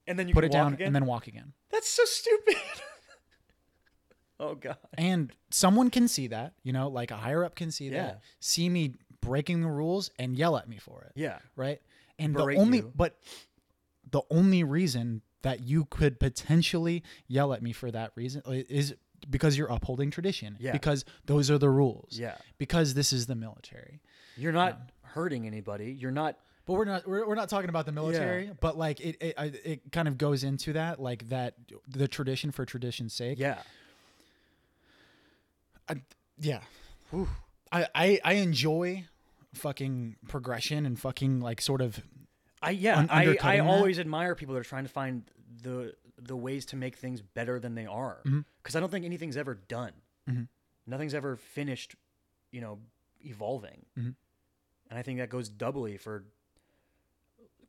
and 0.08 0.18
then 0.20 0.28
you 0.28 0.34
put 0.34 0.42
can 0.44 0.52
it 0.52 0.56
walk 0.56 0.64
down, 0.66 0.74
again. 0.74 0.88
and 0.88 0.96
then 0.96 1.06
walk 1.06 1.28
again. 1.28 1.54
That's 1.72 1.90
so 1.90 2.04
stupid. 2.06 2.56
oh 4.40 4.56
god. 4.56 4.78
And 4.98 5.32
someone 5.50 5.90
can 5.90 6.08
see 6.08 6.28
that, 6.28 6.54
you 6.64 6.74
know, 6.74 6.88
like 6.90 7.12
a 7.12 7.18
higher 7.18 7.44
up 7.44 7.56
can 7.56 7.72
see 7.72 7.86
Yeah. 7.90 8.04
that, 8.04 8.22
see 8.40 8.70
me 8.70 8.94
breaking 9.22 9.62
the 9.62 9.70
rules 9.70 10.12
and 10.20 10.36
yell 10.36 10.58
at 10.58 10.70
me 10.70 10.78
for 10.78 11.02
it. 11.04 11.14
Yeah. 11.16 11.40
Right? 11.56 11.82
And 12.20 12.34
Berate 12.36 12.56
the 12.58 12.62
only 12.62 12.78
you. 12.80 12.92
but 12.96 13.18
the 14.12 14.22
only 14.30 14.64
reason 14.64 15.22
that 15.42 15.62
you 15.62 15.86
could 15.86 16.20
potentially 16.20 17.04
yell 17.28 17.54
at 17.54 17.62
me 17.62 17.72
for 17.72 17.92
that 17.92 18.12
reason 18.16 18.42
uh, 18.48 18.52
is 18.52 18.96
because 19.30 19.58
you're 19.58 19.68
upholding 19.68 20.12
tradition. 20.12 20.58
Yeah. 20.60 20.72
Because 20.72 21.06
those 21.26 21.50
are 21.52 21.58
the 21.58 21.70
rules. 21.70 22.18
Yeah. 22.20 22.36
Because 22.58 22.94
this 22.94 23.12
is 23.14 23.26
the 23.26 23.36
military. 23.36 24.02
You're 24.38 24.52
not 24.52 24.80
hurting 25.02 25.48
anybody. 25.48 25.92
You're 25.92 26.12
not 26.12 26.38
But 26.66 26.74
we're 26.74 26.86
not 26.86 27.08
we're, 27.08 27.28
we're 27.28 27.36
not 27.36 27.50
talking 27.50 27.70
about 27.70 27.86
the 27.86 27.92
military, 27.92 28.52
but 28.60 28.78
like 28.78 29.00
it 29.00 29.16
it, 29.22 29.36
it 29.64 29.92
kind 29.92 30.08
of 30.08 30.18
goes 30.18 30.44
into 30.44 30.74
that 30.74 31.00
like 31.00 31.30
that 31.30 31.56
the 31.88 32.08
tradition 32.08 32.52
for 32.52 32.66
tradition's 32.66 33.14
sake. 33.14 33.40
yeah. 33.40 33.60
I, 35.88 35.96
yeah. 36.40 36.62
I, 37.72 37.88
I 37.94 38.20
I 38.24 38.34
enjoy 38.34 39.06
fucking 39.54 40.16
progression 40.28 40.86
and 40.86 41.00
fucking 41.00 41.40
like 41.40 41.62
sort 41.62 41.82
of 41.82 42.02
I 42.62 42.72
yeah, 42.72 42.98
Un- 42.98 43.10
I, 43.10 43.18
I 43.18 43.20
undercutting 43.28 43.64
that? 43.64 43.70
always 43.70 44.00
admire 44.00 44.36
people 44.36 44.56
that 44.56 44.62
are 44.62 44.64
trying 44.70 44.84
to 44.86 44.90
find 44.90 45.24
the 45.62 45.94
the 46.22 46.36
ways 46.36 46.66
to 46.68 46.76
make 46.76 46.96
things 46.96 47.22
better 47.22 47.60
than 47.60 47.76
they 47.76 47.86
are. 47.86 48.22
Mm-hmm. 48.26 48.42
Because 48.62 48.76
I 48.76 48.80
don't 48.80 48.90
think 48.90 49.06
anything's 49.06 49.38
ever 49.38 49.56
done. 49.56 49.94
Nothing's 50.88 51.14
ever 51.14 51.36
finished, 51.36 51.96
you 52.52 52.62
know, 52.62 52.80
evolving. 53.22 53.86
Mm-hmm. 53.98 54.12
And 54.90 55.00
I 55.00 55.02
think 55.02 55.20
that 55.20 55.30
goes 55.30 55.50
doubly 55.50 55.98
for 55.98 56.26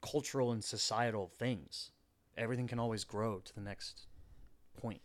cultural 0.03 0.53
and 0.53 0.62
societal 0.62 1.30
things. 1.38 1.90
Everything 2.36 2.66
can 2.66 2.78
always 2.78 3.05
grow 3.05 3.40
to 3.40 3.55
the 3.55 3.61
next 3.61 4.07
point. 4.80 5.01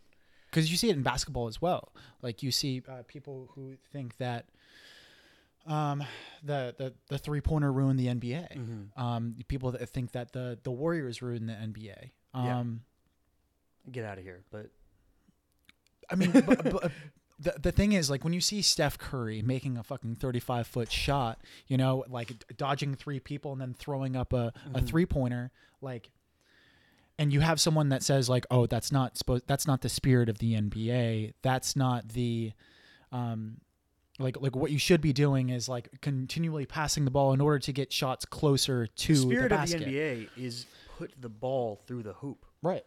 because 0.50 0.70
you 0.70 0.76
see 0.76 0.90
it 0.90 0.96
in 0.96 1.02
basketball 1.02 1.48
as 1.48 1.62
well. 1.62 1.92
Like 2.20 2.42
you 2.42 2.50
see 2.50 2.82
uh, 2.86 3.02
people 3.08 3.50
who 3.54 3.76
think 3.90 4.18
that 4.18 4.46
um, 5.66 6.04
the 6.42 6.74
the 6.76 6.92
the 7.08 7.18
three 7.18 7.40
pointer 7.40 7.72
ruined 7.72 7.98
the 7.98 8.08
NBA. 8.08 8.56
Mm-hmm. 8.56 9.02
Um, 9.02 9.36
people 9.48 9.70
that 9.72 9.88
think 9.88 10.12
that 10.12 10.32
the 10.32 10.58
the 10.62 10.70
Warriors 10.70 11.22
ruined 11.22 11.48
the 11.48 11.54
NBA. 11.54 12.10
Yeah. 12.34 12.58
Um, 12.58 12.82
Get 13.90 14.04
out 14.04 14.18
of 14.18 14.24
here. 14.24 14.42
But 14.50 14.66
I 16.10 16.14
mean, 16.14 16.30
but 16.32 16.92
the 17.38 17.54
the 17.60 17.72
thing 17.72 17.92
is, 17.92 18.10
like 18.10 18.24
when 18.24 18.32
you 18.32 18.40
see 18.40 18.62
Steph 18.62 18.98
Curry 18.98 19.42
making 19.42 19.76
a 19.76 19.82
fucking 19.82 20.16
thirty 20.16 20.40
five 20.40 20.66
foot 20.66 20.90
shot, 20.90 21.40
you 21.66 21.76
know, 21.76 22.04
like 22.08 22.32
dodging 22.56 22.94
three 22.94 23.20
people 23.20 23.52
and 23.52 23.60
then 23.60 23.74
throwing 23.74 24.16
up 24.16 24.32
a, 24.32 24.52
a 24.74 24.80
three 24.80 25.06
pointer, 25.06 25.50
like. 25.80 26.10
And 27.18 27.30
you 27.32 27.40
have 27.40 27.60
someone 27.60 27.90
that 27.90 28.02
says 28.02 28.28
like, 28.28 28.46
"Oh, 28.50 28.66
that's 28.66 28.90
not 28.90 29.18
supposed. 29.18 29.46
That's 29.46 29.66
not 29.66 29.82
the 29.82 29.90
spirit 29.90 30.30
of 30.30 30.38
the 30.38 30.54
NBA. 30.54 31.34
That's 31.42 31.76
not 31.76 32.08
the, 32.08 32.52
um, 33.12 33.58
like 34.18 34.40
like 34.40 34.56
what 34.56 34.70
you 34.70 34.78
should 34.78 35.02
be 35.02 35.12
doing 35.12 35.50
is 35.50 35.68
like 35.68 36.00
continually 36.00 36.64
passing 36.64 37.04
the 37.04 37.10
ball 37.10 37.34
in 37.34 37.40
order 37.40 37.58
to 37.60 37.72
get 37.72 37.92
shots 37.92 38.24
closer 38.24 38.86
to 38.86 39.12
the 39.12 39.20
spirit 39.20 39.50
the 39.50 39.54
of 39.54 39.60
basket." 39.60 39.84
the 39.84 39.94
NBA 39.94 40.28
is 40.38 40.66
put 40.96 41.12
the 41.20 41.28
ball 41.28 41.80
through 41.86 42.02
the 42.02 42.14
hoop. 42.14 42.46
Right. 42.62 42.84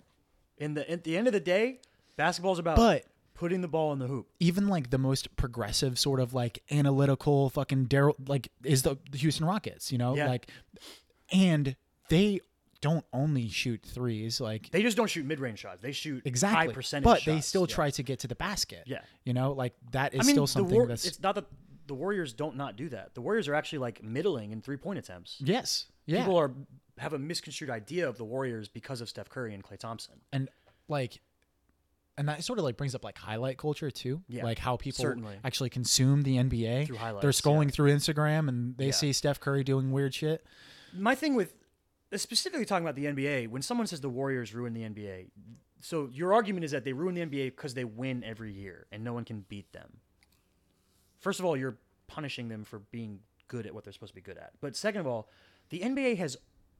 In 0.57 0.73
the 0.73 0.89
at 0.89 1.03
the 1.03 1.17
end 1.17 1.27
of 1.27 1.33
the 1.33 1.39
day, 1.39 1.79
basketball's 2.17 2.59
about 2.59 2.77
But 2.77 3.05
putting 3.33 3.61
the 3.61 3.67
ball 3.67 3.91
in 3.91 3.99
the 3.99 4.07
hoop. 4.07 4.27
even 4.39 4.67
like 4.69 4.89
the 4.89 4.97
most 4.97 5.35
progressive 5.35 5.99
sort 5.99 6.19
of 6.21 6.33
like 6.33 6.63
analytical 6.71 7.49
fucking 7.49 7.87
Daryl 7.87 8.13
like 8.27 8.47
is 8.63 8.83
the, 8.83 8.95
the 9.11 9.17
Houston 9.17 9.45
Rockets, 9.45 9.91
you 9.91 9.97
know, 9.97 10.15
Yeah. 10.15 10.27
like, 10.29 10.49
and 11.31 11.75
they 12.09 12.39
don't 12.81 13.03
only 13.11 13.49
shoot 13.49 13.81
threes, 13.83 14.39
like 14.39 14.69
They 14.71 14.81
just 14.81 14.95
don't 14.95 15.09
shoot 15.09 15.25
mid-range 15.25 15.59
shots. 15.59 15.81
They 15.81 15.91
shoot 15.91 16.21
exactly, 16.25 16.67
high 16.67 16.73
percentage 16.73 17.03
but 17.03 17.25
they 17.25 17.35
shots. 17.37 17.47
still 17.47 17.65
Yeah. 17.67 17.75
try 17.75 17.89
to 17.89 18.03
get 18.03 18.19
to 18.19 18.27
the 18.27 18.35
basket. 18.35 18.83
Yeah. 18.85 19.01
you 19.23 19.33
know, 19.33 19.51
like 19.53 19.73
that 19.91 20.13
is 20.13 20.21
I 20.21 20.23
mean, 20.23 20.35
still 20.35 20.45
the 20.45 20.51
something 20.51 20.75
War- 20.75 20.87
that's 20.87 21.05
it's 21.05 21.19
not 21.21 21.35
that 21.35 21.45
the 21.87 21.93
Warriors 21.95 22.33
don't 22.33 22.55
not 22.55 22.75
do 22.77 22.89
that. 22.89 23.13
The 23.15 23.21
Warriors 23.21 23.47
are 23.47 23.53
actually 23.55 23.79
like 23.79 24.01
middling 24.03 24.51
in 24.51 24.61
three-point 24.61 24.97
attempts. 24.99 25.37
yes, 25.39 25.85
yeah, 26.05 26.19
People 26.19 26.37
are 26.37 26.51
have 26.97 27.13
a 27.13 27.19
misconstrued 27.19 27.69
idea 27.69 28.07
of 28.07 28.17
the 28.17 28.23
Warriors 28.25 28.67
because 28.69 29.01
of 29.01 29.09
Steph 29.09 29.29
Curry 29.29 29.53
and 29.53 29.63
Klay 29.63 29.77
Thompson. 29.77 30.15
and 30.31 30.49
like. 30.87 31.21
And 32.17 32.29
that 32.29 32.41
sort 32.45 32.59
of 32.59 32.63
like 32.63 32.77
brings 32.77 32.95
up 32.95 33.03
like 33.03 33.17
highlight 33.17 33.57
culture 33.57 33.91
too, 33.91 34.21
Yeah, 34.29 34.45
like 34.45 34.57
how 34.57 34.77
people 34.77 35.01
certainly. 35.03 35.35
actually 35.43 35.69
consume 35.69 36.21
the 36.21 36.37
NBA. 36.37 36.87
Through 36.87 36.95
highlights, 36.95 37.21
They're 37.23 37.31
scrolling 37.31 37.65
yeah. 37.65 37.71
through 37.71 37.91
Instagram 37.93 38.47
and 38.47 38.77
they 38.77 38.85
Yeah. 38.85 38.91
see 38.91 39.11
Steph 39.11 39.41
Curry 39.41 39.65
doing 39.65 39.91
weird 39.91 40.13
shit. 40.13 40.45
My 40.93 41.13
thing 41.13 41.35
with 41.35 41.55
specifically 42.15 42.63
talking 42.63 42.85
about 42.85 42.95
the 42.95 43.03
NBA, 43.07 43.47
when 43.49 43.61
someone 43.61 43.85
says 43.85 43.99
the 43.99 44.09
Warriors 44.09 44.53
ruin 44.53 44.73
the 44.73 44.83
NBA, 44.83 45.27
so 45.81 46.07
your 46.09 46.33
argument 46.33 46.63
is 46.63 46.71
that 46.71 46.85
they 46.85 46.93
ruin 46.93 47.15
the 47.15 47.21
NBA 47.21 47.47
because 47.47 47.73
they 47.73 47.83
win 47.83 48.23
every 48.23 48.53
year 48.53 48.87
and 48.93 49.03
no 49.03 49.11
one 49.11 49.25
can 49.25 49.41
beat 49.49 49.73
them. 49.73 49.97
First 51.19 51.41
of 51.41 51.45
all, 51.45 51.57
you're 51.57 51.77
punishing 52.07 52.47
them 52.47 52.63
for 52.63 52.79
being 52.79 53.19
good 53.49 53.65
at 53.65 53.73
what 53.75 53.83
they're 53.83 53.91
supposed 53.91 54.11
to 54.11 54.15
be 54.15 54.21
good 54.21 54.37
at. 54.37 54.53
But 54.61 54.77
second 54.77 55.01
of 55.01 55.07
all, 55.07 55.27
the 55.69 55.81
NBA 55.81 56.15
has 56.15 56.37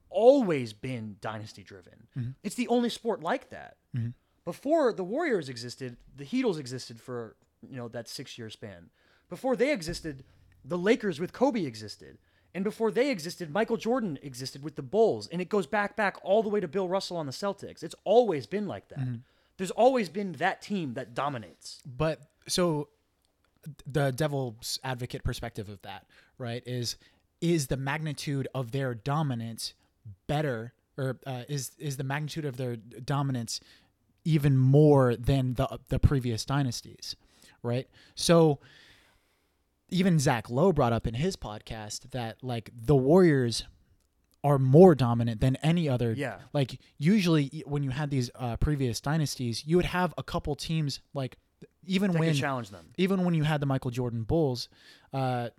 always 0.10 0.74
been 0.74 1.18
dynasty 1.22 1.64
driven. 1.64 2.08
Mm-hmm. 2.18 2.32
It's 2.44 2.56
the 2.56 2.68
only 2.68 2.90
sport 2.90 3.22
like 3.22 3.50
that. 3.50 3.78
Mm-hmm. 3.96 4.10
Before 4.44 4.94
the 4.94 5.04
Warriors 5.04 5.50
existed, 5.50 5.98
the 6.16 6.26
Heatles 6.26 6.60
existed 6.60 7.00
for 7.00 7.36
you 7.68 7.78
know 7.78 7.88
that 7.90 8.08
six 8.08 8.38
year 8.38 8.50
span. 8.50 8.90
Before 9.30 9.56
they 9.56 9.72
existed, 9.72 10.24
the 10.64 10.78
Lakers 10.78 11.20
with 11.20 11.34
Kobe 11.34 11.66
existed. 11.66 12.18
And 12.54 12.64
before 12.64 12.90
they 12.90 13.12
existed, 13.12 13.52
Michael 13.52 13.76
Jordan 13.76 14.18
existed 14.22 14.64
with 14.64 14.78
the 14.78 14.82
Bulls. 14.82 15.28
And 15.28 15.42
it 15.42 15.50
goes 15.50 15.68
back, 15.68 15.98
back 15.98 16.16
all 16.24 16.42
the 16.42 16.48
way 16.48 16.62
to 16.62 16.70
Bill 16.70 16.88
Russell 16.88 17.18
on 17.18 17.26
the 17.26 17.34
Celtics. 17.34 17.84
It's 17.84 17.96
always 18.06 18.46
been 18.46 18.66
like 18.66 18.88
that. 18.90 19.00
Mm-hmm. 19.00 19.16
There's 19.58 19.72
always 19.72 20.08
been 20.08 20.34
that 20.34 20.62
team 20.62 20.94
that 20.94 21.14
dominates. 21.14 21.82
But 21.86 22.22
so 22.48 22.88
the 23.86 24.12
devil's 24.12 24.80
advocate 24.86 25.24
perspective 25.24 25.68
of 25.70 25.82
that, 25.82 26.06
right, 26.38 26.64
is 26.66 26.96
is 27.42 27.68
the 27.68 27.78
magnitude 27.78 28.48
of 28.56 28.72
their 28.72 28.94
dominance 28.96 29.74
better 30.28 30.74
or 30.98 31.18
uh, 31.26 31.44
is 31.50 31.72
is 31.78 31.98
the 31.98 32.04
magnitude 32.04 32.46
of 32.46 32.58
their 32.58 32.76
dominance 32.76 33.60
even 34.24 34.58
more 34.58 35.16
than 35.16 35.54
the 35.56 35.80
the 35.90 36.00
previous 36.00 36.46
dynasties, 36.46 37.16
right? 37.64 37.88
So 38.16 38.60
even 39.90 40.18
Zach 40.20 40.50
Lowe 40.50 40.72
brought 40.72 40.94
up 40.94 41.06
in 41.06 41.14
his 41.14 41.36
podcast 41.36 42.12
that 42.12 42.38
like 42.44 42.72
the 42.74 42.96
Warriors 42.96 43.66
are 44.44 44.60
more 44.60 44.94
dominant 44.96 45.42
than 45.42 45.56
any 45.58 45.90
other. 45.90 46.14
Yeah. 46.14 46.38
Like 46.54 46.80
usually 46.98 47.64
when 47.66 47.84
you 47.84 47.90
had 47.90 48.10
these 48.12 48.30
uh, 48.36 48.58
previous 48.58 49.02
dynasties, 49.02 49.66
you 49.66 49.76
would 49.76 49.86
have 49.88 50.14
a 50.18 50.24
couple 50.24 50.56
teams 50.56 51.02
like 51.14 51.38
even 51.86 52.12
That 52.12 52.20
when 52.20 52.34
challenge 52.34 52.70
them. 52.70 52.88
even 52.98 53.24
when 53.26 53.34
you 53.34 53.44
had 53.44 53.60
the 53.60 53.66
Michael 53.66 53.92
Jordan 53.92 54.24
Bulls, 54.24 54.70
uh, 55.14 55.50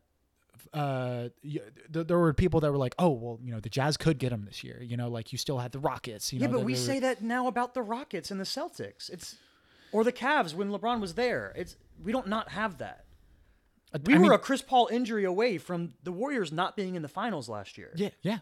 uh, 0.77 1.29
th- 1.43 2.07
there 2.07 2.19
were 2.19 2.33
people 2.35 2.61
that 2.61 2.71
were 2.71 2.77
like, 2.77 2.95
"Oh, 2.99 3.11
well, 3.11 3.39
you 3.43 3.51
know, 3.53 3.61
the 3.61 3.69
Jazz 3.71 3.97
could 3.97 4.19
get 4.19 4.31
him 4.33 4.45
this 4.45 4.63
year." 4.63 4.83
You 4.83 4.97
know, 4.97 5.09
like 5.09 5.33
you 5.33 5.39
still 5.39 5.59
had 5.59 5.73
the 5.73 5.79
Rockets. 5.79 6.33
You 6.33 6.41
Yeah, 6.41 6.47
know, 6.49 6.55
but 6.59 6.65
we 6.65 6.75
the- 6.75 6.79
say 6.81 7.01
that 7.01 7.23
now 7.23 7.47
about 7.47 7.75
the 7.75 7.83
Rockets 7.83 8.31
and 8.31 8.39
the 8.39 8.45
Celtics. 8.45 9.09
It's 9.11 9.37
or 9.93 10.05
the 10.05 10.13
Cavs 10.13 10.55
when 10.55 10.71
LeBron 10.71 11.01
was 11.01 11.15
there. 11.15 11.53
It's 11.57 11.77
we 12.03 12.13
don't 12.13 12.27
not 12.29 12.51
have 12.51 12.79
that. 12.79 13.05
We 14.05 14.15
I 14.15 14.19
were 14.19 14.23
mean- 14.25 14.33
a 14.33 14.39
Chris 14.39 14.61
Paul 14.63 14.89
injury 14.93 15.25
away 15.25 15.57
from 15.59 15.95
the 16.03 16.13
Warriors 16.13 16.53
not 16.53 16.77
being 16.77 16.95
in 16.95 17.03
the 17.03 17.09
finals 17.09 17.49
last 17.49 17.79
year. 17.79 17.93
yeah, 17.97 18.11
yeah. 18.23 18.39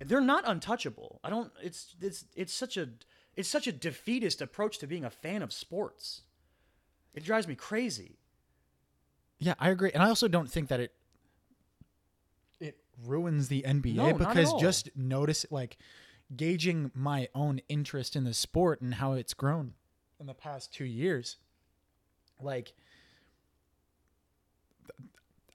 they're 0.00 0.20
not 0.20 0.44
untouchable. 0.46 1.20
I 1.24 1.30
don't. 1.30 1.50
It's 1.62 1.96
it's 2.02 2.26
it's 2.36 2.52
such 2.52 2.76
a 2.76 2.90
it's 3.36 3.48
such 3.48 3.66
a 3.66 3.72
defeatist 3.72 4.42
approach 4.42 4.78
to 4.78 4.86
being 4.86 5.04
a 5.04 5.10
fan 5.10 5.40
of 5.42 5.52
sports. 5.52 6.22
It 7.14 7.24
drives 7.24 7.48
me 7.48 7.54
crazy. 7.54 8.18
Yeah, 9.38 9.54
I 9.58 9.70
agree, 9.70 9.90
and 9.92 10.02
I 10.02 10.08
also 10.08 10.28
don't 10.28 10.50
think 10.50 10.68
that 10.68 10.80
it 10.80 10.92
ruins 13.04 13.48
the 13.48 13.62
NBA 13.66 13.94
No, 13.94 14.12
because 14.14 14.52
just 14.54 14.90
notice 14.96 15.46
like 15.50 15.76
gauging 16.34 16.90
my 16.94 17.28
own 17.34 17.60
interest 17.68 18.16
in 18.16 18.24
the 18.24 18.34
sport 18.34 18.80
and 18.80 18.94
how 18.94 19.12
it's 19.12 19.34
grown 19.34 19.74
in 20.20 20.26
the 20.26 20.34
past 20.34 20.72
two 20.72 20.84
years. 20.84 21.36
Like, 22.40 22.72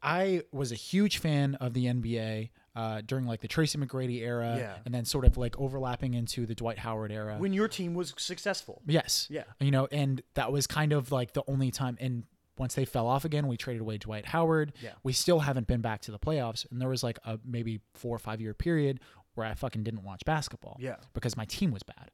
I 0.01 0.43
was 0.51 0.71
a 0.71 0.75
huge 0.75 1.17
fan 1.17 1.55
of 1.55 1.73
the 1.73 1.85
NBA 1.85 2.49
uh, 2.75 3.01
during 3.05 3.25
like 3.25 3.41
the 3.41 3.47
Tracy 3.49 3.77
McGrady 3.77 4.21
era, 4.21 4.55
Yeah. 4.57 4.77
and 4.85 4.93
then 4.93 5.03
sort 5.03 5.25
of 5.25 5.37
like 5.37 5.59
overlapping 5.59 6.13
into 6.13 6.45
the 6.45 6.55
Dwight 6.55 6.79
Howard 6.79 7.11
era. 7.11 7.35
When 7.37 7.51
your 7.51 7.67
team 7.67 7.93
was 7.93 8.13
successful, 8.17 8.81
Yes. 8.85 9.27
Yeah. 9.29 9.43
You 9.59 9.71
know, 9.71 9.87
and 9.91 10.21
that 10.35 10.51
was 10.51 10.67
kind 10.67 10.93
of 10.93 11.11
like 11.11 11.33
the 11.33 11.43
only 11.47 11.71
time. 11.71 11.97
And 11.99 12.23
once 12.59 12.75
they 12.75 12.85
fell 12.85 13.07
off 13.07 13.25
again, 13.25 13.47
we 13.47 13.57
traded 13.57 13.81
away 13.81 13.97
Dwight 13.97 14.25
Howard. 14.27 14.73
Yeah. 14.83 14.91
We 15.03 15.13
still 15.13 15.39
haven't 15.39 15.65
been 15.67 15.81
back 15.81 16.01
to 16.01 16.11
the 16.11 16.19
playoffs. 16.19 16.69
And 16.69 16.79
there 16.81 16.89
was 16.89 17.01
like 17.01 17.17
a 17.25 17.39
maybe 17.45 17.79
four 17.95 18.15
or 18.15 18.19
five 18.19 18.41
year 18.41 18.53
period 18.53 18.99
where 19.35 19.47
I 19.47 19.53
fucking 19.53 19.83
didn't 19.83 20.03
watch 20.03 20.21
basketball. 20.25 20.77
Yeah. 20.79 20.97
Because 21.13 21.35
my 21.37 21.45
team 21.45 21.71
was 21.71 21.81
bad. 21.83 22.11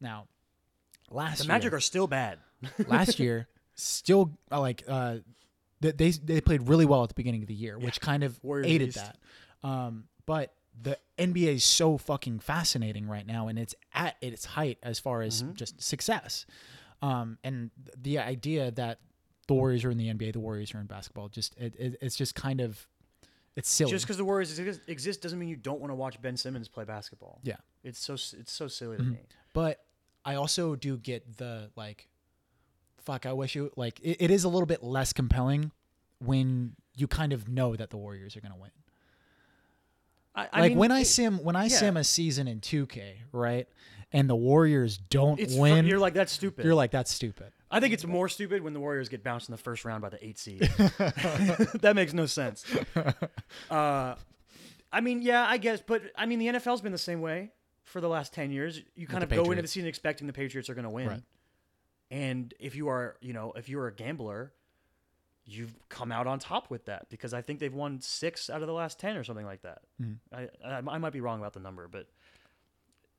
Now, 0.00 0.26
last 1.10 1.38
the 1.38 1.44
year, 1.44 1.48
Magic 1.54 1.72
are 1.72 1.80
still 1.80 2.06
bad. 2.06 2.38
last 2.86 3.18
year, 3.18 3.48
still 3.74 4.32
uh, 4.50 4.60
like 4.60 4.82
uh, 4.88 5.18
they, 5.80 5.92
they 5.92 6.10
they 6.10 6.40
played 6.40 6.68
really 6.68 6.84
well 6.84 7.02
at 7.04 7.08
the 7.08 7.14
beginning 7.14 7.42
of 7.42 7.48
the 7.48 7.54
year, 7.54 7.78
which 7.78 8.00
kind 8.00 8.24
of 8.24 8.38
Warriors 8.42 8.66
aided 8.66 8.88
East. 8.88 8.96
that. 8.98 9.16
Um, 9.62 10.04
but 10.26 10.52
the 10.80 10.98
NBA 11.18 11.54
is 11.54 11.64
so 11.64 11.98
fucking 11.98 12.40
fascinating 12.40 13.06
right 13.08 13.26
now, 13.26 13.48
and 13.48 13.58
it's 13.58 13.74
at 13.94 14.16
its 14.20 14.44
height 14.44 14.78
as 14.82 14.98
far 14.98 15.22
as 15.22 15.42
Mm-hmm. 15.42 15.54
just 15.54 15.80
success. 15.82 16.46
Um, 17.00 17.38
and 17.44 17.70
the 17.96 18.18
idea 18.18 18.72
that 18.72 18.98
the 19.48 19.54
Warriors 19.54 19.84
are 19.84 19.90
in 19.90 19.98
the 19.98 20.08
NBA, 20.08 20.34
the 20.34 20.40
Warriors 20.40 20.72
are 20.74 20.78
in 20.78 20.86
basketball, 20.86 21.28
just 21.28 21.56
it, 21.58 21.74
it, 21.76 21.98
it's 22.00 22.14
just 22.14 22.34
kind 22.36 22.60
of 22.60 22.86
it's 23.56 23.68
silly. 23.68 23.90
Just 23.90 24.04
because 24.04 24.18
the 24.18 24.24
Warriors 24.24 24.56
exist, 24.86 25.20
doesn't 25.20 25.36
mean 25.36 25.48
you 25.48 25.56
don't 25.56 25.80
want 25.80 25.90
to 25.90 25.96
watch 25.96 26.22
Ben 26.22 26.36
Simmons 26.36 26.68
play 26.68 26.84
basketball. 26.84 27.40
yeah, 27.42 27.56
It's 27.82 27.98
so 27.98 28.14
it's 28.14 28.52
so 28.52 28.68
silly 28.68 28.98
to 28.98 29.02
mm-hmm. 29.02 29.12
me. 29.14 29.18
but 29.52 29.82
I 30.24 30.36
also 30.36 30.76
do 30.76 30.96
get 30.96 31.38
the 31.38 31.70
like, 31.74 32.06
fuck. 33.02 33.26
I 33.26 33.32
wish 33.32 33.56
you 33.56 33.72
like 33.74 33.98
it, 34.00 34.18
it 34.20 34.30
is 34.30 34.44
a 34.44 34.48
little 34.48 34.66
bit 34.66 34.84
less 34.84 35.12
compelling 35.12 35.72
when 36.24 36.76
you 36.94 37.08
kind 37.08 37.32
of 37.32 37.48
know 37.48 37.74
that 37.74 37.90
the 37.90 37.96
Warriors 37.96 38.36
are 38.36 38.40
going 38.40 38.52
to 38.52 38.60
win. 38.60 38.70
I, 40.36 40.48
I 40.52 40.60
like 40.60 40.70
mean, 40.70 40.78
when 40.78 40.92
I 40.92 41.00
it- 41.00 41.06
sim 41.06 41.42
when 41.42 41.56
I 41.56 41.64
yeah. 41.64 41.78
sim 41.78 41.96
a 41.96 42.04
season 42.04 42.46
in 42.46 42.60
2K, 42.60 43.14
right? 43.32 43.66
And 44.12 44.30
the 44.30 44.36
Warriors 44.36 44.98
don't 44.98 45.40
it's 45.40 45.54
win. 45.54 45.86
you're 45.86 45.98
like 45.98 46.14
that's 46.14 46.32
stupid. 46.32 46.64
you're 46.64 46.76
like 46.76 46.90
that's 46.90 47.12
stupid. 47.12 47.52
I 47.70 47.80
think 47.80 47.92
it's 47.92 48.06
more 48.06 48.28
stupid 48.28 48.62
when 48.62 48.72
the 48.72 48.80
Warriors 48.80 49.08
get 49.08 49.22
bounced 49.22 49.48
in 49.48 49.52
the 49.52 49.58
first 49.58 49.84
round 49.84 50.00
by 50.02 50.08
the 50.08 50.24
eight 50.26 50.38
seed. 50.38 50.60
that 50.78 51.92
makes 51.94 52.12
no 52.14 52.26
sense. 52.26 52.64
Uh, 53.70 54.14
I 54.92 55.00
mean, 55.02 55.20
yeah, 55.22 55.46
I 55.46 55.58
guess, 55.58 55.82
but 55.86 56.02
I 56.16 56.24
mean, 56.26 56.38
the 56.38 56.46
NFL's 56.46 56.80
been 56.80 56.92
the 56.92 56.98
same 56.98 57.20
way 57.20 57.50
for 57.84 58.00
the 58.00 58.08
last 58.08 58.32
ten 58.32 58.50
years. 58.50 58.80
You 58.96 59.06
kind 59.06 59.22
of 59.22 59.28
go 59.30 59.50
into 59.50 59.60
the 59.62 59.68
season 59.68 59.86
expecting 59.88 60.26
the 60.26 60.32
Patriots 60.32 60.70
are 60.70 60.74
going 60.74 60.84
to 60.84 60.90
win, 60.90 61.08
Right. 61.08 61.22
and 62.10 62.54
if 62.58 62.74
you 62.74 62.88
are, 62.88 63.16
you 63.20 63.32
know, 63.34 63.52
if 63.56 63.68
you're 63.68 63.86
a 63.86 63.92
gambler, 63.92 64.52
you've 65.44 65.74
come 65.90 66.10
out 66.12 66.26
on 66.26 66.38
top 66.38 66.70
with 66.70 66.86
that 66.86 67.08
because 67.10 67.34
I 67.34 67.42
think 67.42 67.58
they've 67.58 67.74
won 67.74 68.00
six 68.00 68.48
out 68.48 68.62
of 68.62 68.66
the 68.66 68.72
last 68.74 68.98
ten 68.98 69.16
or 69.16 69.24
something 69.24 69.46
like 69.46 69.62
that. 69.62 69.82
I, 70.32 70.48
I 70.64 70.78
I 70.86 70.98
might 70.98 71.12
be 71.12 71.20
wrong 71.20 71.38
about 71.40 71.52
the 71.52 71.60
number, 71.60 71.86
but 71.88 72.06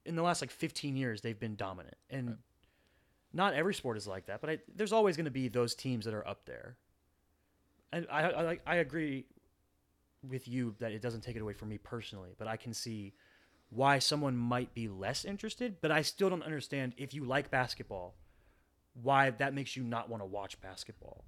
in 0.05 0.15
the 0.15 0.23
last 0.23 0.41
like 0.41 0.49
15 0.51 0.95
years, 0.95 1.21
they've 1.21 1.39
been 1.39 1.55
dominant, 1.55 1.97
and 2.09 2.37
not 3.33 3.53
every 3.53 3.73
sport 3.73 3.97
is 3.97 4.07
like 4.07 4.27
that. 4.27 4.41
But 4.41 4.49
I, 4.49 4.59
there's 4.75 4.93
always 4.93 5.15
going 5.15 5.25
to 5.25 5.31
be 5.31 5.47
those 5.47 5.75
teams 5.75 6.05
that 6.05 6.13
are 6.13 6.27
up 6.27 6.45
there, 6.45 6.77
and 7.91 8.07
I, 8.11 8.51
I 8.51 8.57
I 8.65 8.75
agree 8.75 9.25
with 10.27 10.47
you 10.47 10.75
that 10.79 10.91
it 10.91 11.01
doesn't 11.01 11.21
take 11.21 11.35
it 11.35 11.41
away 11.41 11.53
from 11.53 11.69
me 11.69 11.77
personally, 11.77 12.31
but 12.37 12.47
I 12.47 12.57
can 12.57 12.73
see 12.73 13.13
why 13.69 13.99
someone 13.99 14.35
might 14.35 14.73
be 14.73 14.87
less 14.87 15.25
interested. 15.25 15.77
But 15.81 15.91
I 15.91 16.01
still 16.01 16.29
don't 16.29 16.43
understand 16.43 16.93
if 16.97 17.13
you 17.13 17.23
like 17.25 17.51
basketball, 17.51 18.15
why 19.01 19.29
that 19.29 19.53
makes 19.53 19.75
you 19.77 19.83
not 19.83 20.09
want 20.09 20.21
to 20.21 20.25
watch 20.25 20.59
basketball. 20.61 21.23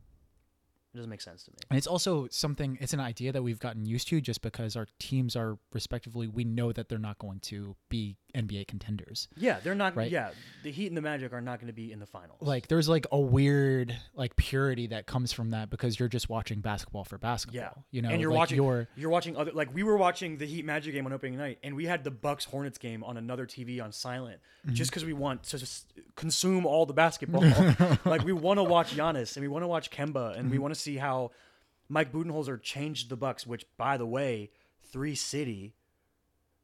It 0.94 0.98
doesn't 0.98 1.10
make 1.10 1.22
sense 1.22 1.44
to 1.44 1.52
me. 1.52 1.58
And 1.70 1.78
it's 1.78 1.88
also 1.88 2.28
something. 2.30 2.78
It's 2.82 2.92
an 2.92 3.00
idea 3.00 3.32
that 3.32 3.42
we've 3.42 3.60
gotten 3.60 3.86
used 3.86 4.10
to 4.10 4.20
just 4.20 4.42
because 4.42 4.76
our 4.76 4.88
teams 5.00 5.38
are 5.38 5.58
respectively. 5.72 6.28
We 6.28 6.44
know 6.44 6.74
that 6.74 6.90
they're 6.90 7.00
not 7.00 7.18
going 7.18 7.40
to 7.42 7.78
be 7.88 8.18
NBA 8.34 8.68
contenders. 8.68 9.28
Yeah, 9.38 9.60
they're 9.64 9.76
not. 9.76 9.96
Right. 9.96 10.10
Yeah, 10.12 10.32
the 10.64 10.72
Heat 10.72 10.88
and 10.88 10.98
the 10.98 11.02
Magic 11.02 11.34
are 11.34 11.42
not 11.42 11.60
going 11.60 11.68
to 11.68 11.74
be 11.74 11.92
in 11.92 12.00
the 12.00 12.06
finals. 12.06 12.40
Like 12.42 12.68
there's 12.68 12.88
like 12.90 13.06
a 13.12 13.20
weird 13.20 13.96
like 14.16 14.36
purity 14.36 14.88
that 14.88 15.06
comes 15.08 15.32
from 15.34 15.52
that 15.52 15.70
because 15.70 16.00
you're 16.00 16.10
just 16.10 16.30
watching 16.30 16.62
basketball 16.62 17.04
for 17.04 17.18
basketball. 17.18 17.62
Yeah, 17.62 17.70
You 17.92 18.02
know, 18.02 18.10
and 18.10 18.22
you're 18.22 18.32
like 18.32 18.38
watching 18.38 18.58
You're, 18.58 18.88
you're 18.96 19.10
watching 19.10 19.36
other 19.38 19.52
like 19.52 19.74
we 19.74 19.84
were 19.84 19.98
watching 19.98 20.38
the 20.38 20.46
Heat 20.46 20.66
Magic 20.66 20.94
game 20.94 21.06
on 21.06 21.14
opening 21.14 21.38
night, 21.38 21.60
and 21.64 21.76
we 21.76 21.86
had 21.86 22.04
the 22.04 22.12
Bucks 22.12 22.46
Hornets 22.46 22.78
game 22.78 23.04
on 23.04 23.18
another 23.18 23.46
TV 23.46 23.84
on 23.84 23.92
silent, 23.92 24.40
Mm-hmm. 24.66 24.76
just 24.76 24.92
because 24.92 25.04
we 25.04 25.14
want 25.14 25.42
to 25.46 25.58
just 25.58 25.92
consume 26.16 26.68
all 26.68 26.86
the 26.86 26.94
basketball. 26.94 27.42
like 28.06 28.24
we 28.24 28.32
want 28.32 28.60
to 28.60 28.64
watch 28.64 28.96
Giannis 28.96 29.36
and 29.36 29.42
we 29.44 29.48
want 29.48 29.64
to 29.64 29.68
watch 29.68 29.90
Kemba, 29.90 30.38
and 30.38 30.50
we 30.50 30.56
Mm-hmm. 30.58 30.62
want 30.62 30.74
to 30.76 30.80
see 30.80 30.98
how 30.98 31.32
Mike 31.90 32.12
Budenholzer 32.12 32.62
changed 32.62 33.10
the 33.10 33.16
Bucks. 33.18 33.48
Which, 33.48 33.66
by 33.78 33.98
the 33.98 34.06
way, 34.06 34.52
three 34.92 35.16
city, 35.16 35.74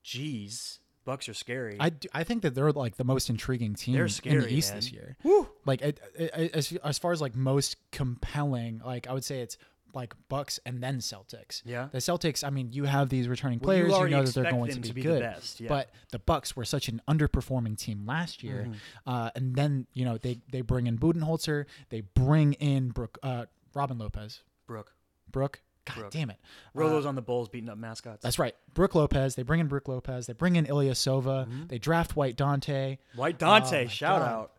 jeez, 0.05 0.78
Bucks 1.07 1.27
are 1.29 1.33
scary. 1.33 1.77
I 1.79 1.91
I 2.13 2.23
think 2.23 2.43
that 2.43 2.53
they're 2.53 2.71
like 2.71 2.97
the 2.97 3.03
most 3.03 3.29
intriguing 3.29 3.73
team 3.75 3.95
They're 3.95 4.05
in 4.25 4.41
the 4.41 4.53
East 4.53 4.71
man. 4.71 4.77
this 4.77 4.91
year. 4.91 5.17
Woo! 5.23 5.47
Like 5.65 5.81
it, 5.81 5.99
it, 6.15 6.31
as 6.53 6.73
as 6.83 6.99
far 6.99 7.11
as 7.13 7.21
like 7.21 7.35
most 7.35 7.77
compelling, 7.91 8.81
like 8.85 9.07
I 9.07 9.13
would 9.13 9.23
say 9.23 9.39
it's 9.41 9.57
like 9.93 10.13
Bucks 10.29 10.59
and 10.65 10.83
then 10.83 10.97
Celtics. 10.99 11.61
Yeah. 11.65 11.87
The 11.91 11.99
Celtics, 11.99 12.43
I 12.43 12.49
mean, 12.51 12.71
you 12.71 12.83
have 12.83 13.09
these 13.09 13.27
returning 13.27 13.59
Well, 13.59 13.73
you 13.75 13.83
players, 13.85 13.89
you, 13.91 13.95
already 13.97 14.15
know 14.15 14.23
that 14.23 14.33
they're 14.35 14.51
going 14.51 14.69
to 14.71 14.75
to 14.81 14.81
be, 14.81 14.91
be 14.91 15.01
the 15.01 15.07
good. 15.07 15.21
best, 15.21 15.59
yeah. 15.61 15.69
But 15.69 15.89
the 16.11 16.19
Bucks 16.19 16.55
were 16.55 16.65
such 16.65 16.87
an 16.89 17.01
underperforming 17.07 17.77
team 17.79 18.05
last 18.05 18.43
year, 18.43 18.65
Mm-hmm. 18.67 19.09
uh, 19.09 19.29
and 19.35 19.55
then 19.55 19.87
you 19.93 20.03
know 20.05 20.17
they 20.17 20.39
they 20.51 20.61
bring 20.61 20.87
in 20.87 20.97
Budenholzer, 20.99 21.65
they 21.89 22.01
bring 22.01 22.53
in 22.53 22.89
Brooke, 22.89 23.17
uh, 23.23 23.45
Robin 23.73 23.97
Lopez, 23.97 24.43
Brooke, 24.67 24.93
Brooke. 25.31 25.61
God 25.88 25.95
Brooke. 25.95 26.11
damn 26.11 26.29
it. 26.29 26.38
Rolo's 26.73 27.05
on 27.05 27.15
the 27.15 27.21
Bulls 27.21 27.49
beating 27.49 27.69
up 27.69 27.77
mascots. 27.77 28.21
That's 28.23 28.38
right. 28.39 28.55
Brooke 28.73 28.95
Lopez. 28.95 29.35
They 29.35 29.43
bring 29.43 29.59
in 29.59 29.67
Brooke 29.67 29.88
Lopez. 29.88 30.27
They 30.27 30.33
bring 30.33 30.55
in 30.55 30.65
Ilyasova. 30.65 31.47
Mm-hmm. 31.47 31.67
They 31.67 31.79
draft 31.79 32.15
White 32.15 32.35
Dante. 32.35 32.97
White 33.15 33.39
Dante, 33.39 33.85
Oh 33.85 33.88
shout 33.88 34.19
God. 34.21 34.49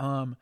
out. 0.00 0.04
Um, 0.04 0.36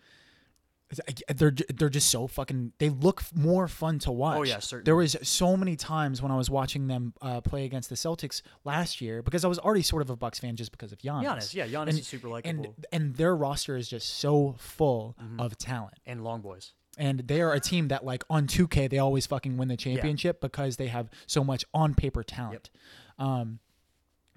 they're 1.35 1.53
they're 1.75 1.91
just 1.91 2.09
so 2.09 2.27
fucking. 2.27 2.73
They 2.79 2.89
look 2.89 3.23
more 3.35 3.69
fun 3.69 3.99
to 4.01 4.11
watch. 4.13 4.39
Oh, 4.39 4.43
yeah, 4.45 4.59
certainly. 4.59 4.85
There 4.85 4.97
was 4.97 5.17
so 5.23 5.55
many 5.55 5.77
times 5.77 6.23
when 6.23 6.33
I 6.33 6.37
was 6.37 6.49
watching 6.49 6.87
them 6.87 7.13
uh, 7.21 7.43
play 7.43 7.67
against 7.67 7.91
the 7.91 7.95
Celtics 7.95 8.41
last 8.65 9.03
year 9.03 9.23
because 9.23 9.45
I 9.45 9.49
was 9.49 9.59
already 9.59 9.83
sort 9.83 10.01
of 10.01 10.09
a 10.09 10.17
Bucks 10.17 10.39
fan 10.39 10.57
just 10.57 10.71
because 10.73 10.91
of 10.91 10.99
Giannis. 10.99 11.25
Giannis, 11.25 11.55
yeah, 11.55 11.67
Giannis 11.67 11.89
and, 11.91 11.99
is 11.99 12.07
super 12.07 12.29
and 12.43 12.59
likable. 12.61 12.75
and 12.91 13.15
their 13.17 13.37
roster 13.37 13.77
is 13.77 13.87
just 13.89 14.09
so 14.19 14.55
full 14.59 15.15
Mm-hmm. 15.23 15.41
of 15.41 15.59
talent. 15.59 15.95
And 16.07 16.25
Long 16.25 16.41
Boys. 16.41 16.73
And 16.99 17.21
they 17.21 17.41
are 17.41 17.53
a 17.53 17.61
team 17.61 17.89
that, 17.89 18.05
like 18.05 18.25
on 18.29 18.47
2K, 18.49 18.91
they 18.91 18.99
always 18.99 19.25
fucking 19.25 19.57
win 19.57 19.69
the 19.69 19.77
championship 19.77 20.41
because 20.41 20.77
they 20.77 20.89
have 20.89 21.09
so 21.27 21.43
much 21.45 21.65
on 21.73 21.95
paper 21.95 22.23
talent. 22.25 22.71
Um, 23.19 23.61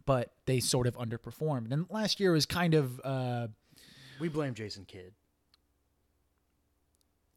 but 0.06 0.32
they 0.46 0.60
sort 0.60 0.86
of 0.88 0.96
underperformed. 0.98 1.72
And 1.72 1.86
last 1.90 2.20
year 2.20 2.32
was 2.34 2.46
kind 2.46 2.74
of, 2.76 3.02
uh, 3.04 3.48
We 4.20 4.30
blame 4.30 4.54
Jason 4.54 4.86
Kidd. 4.86 5.14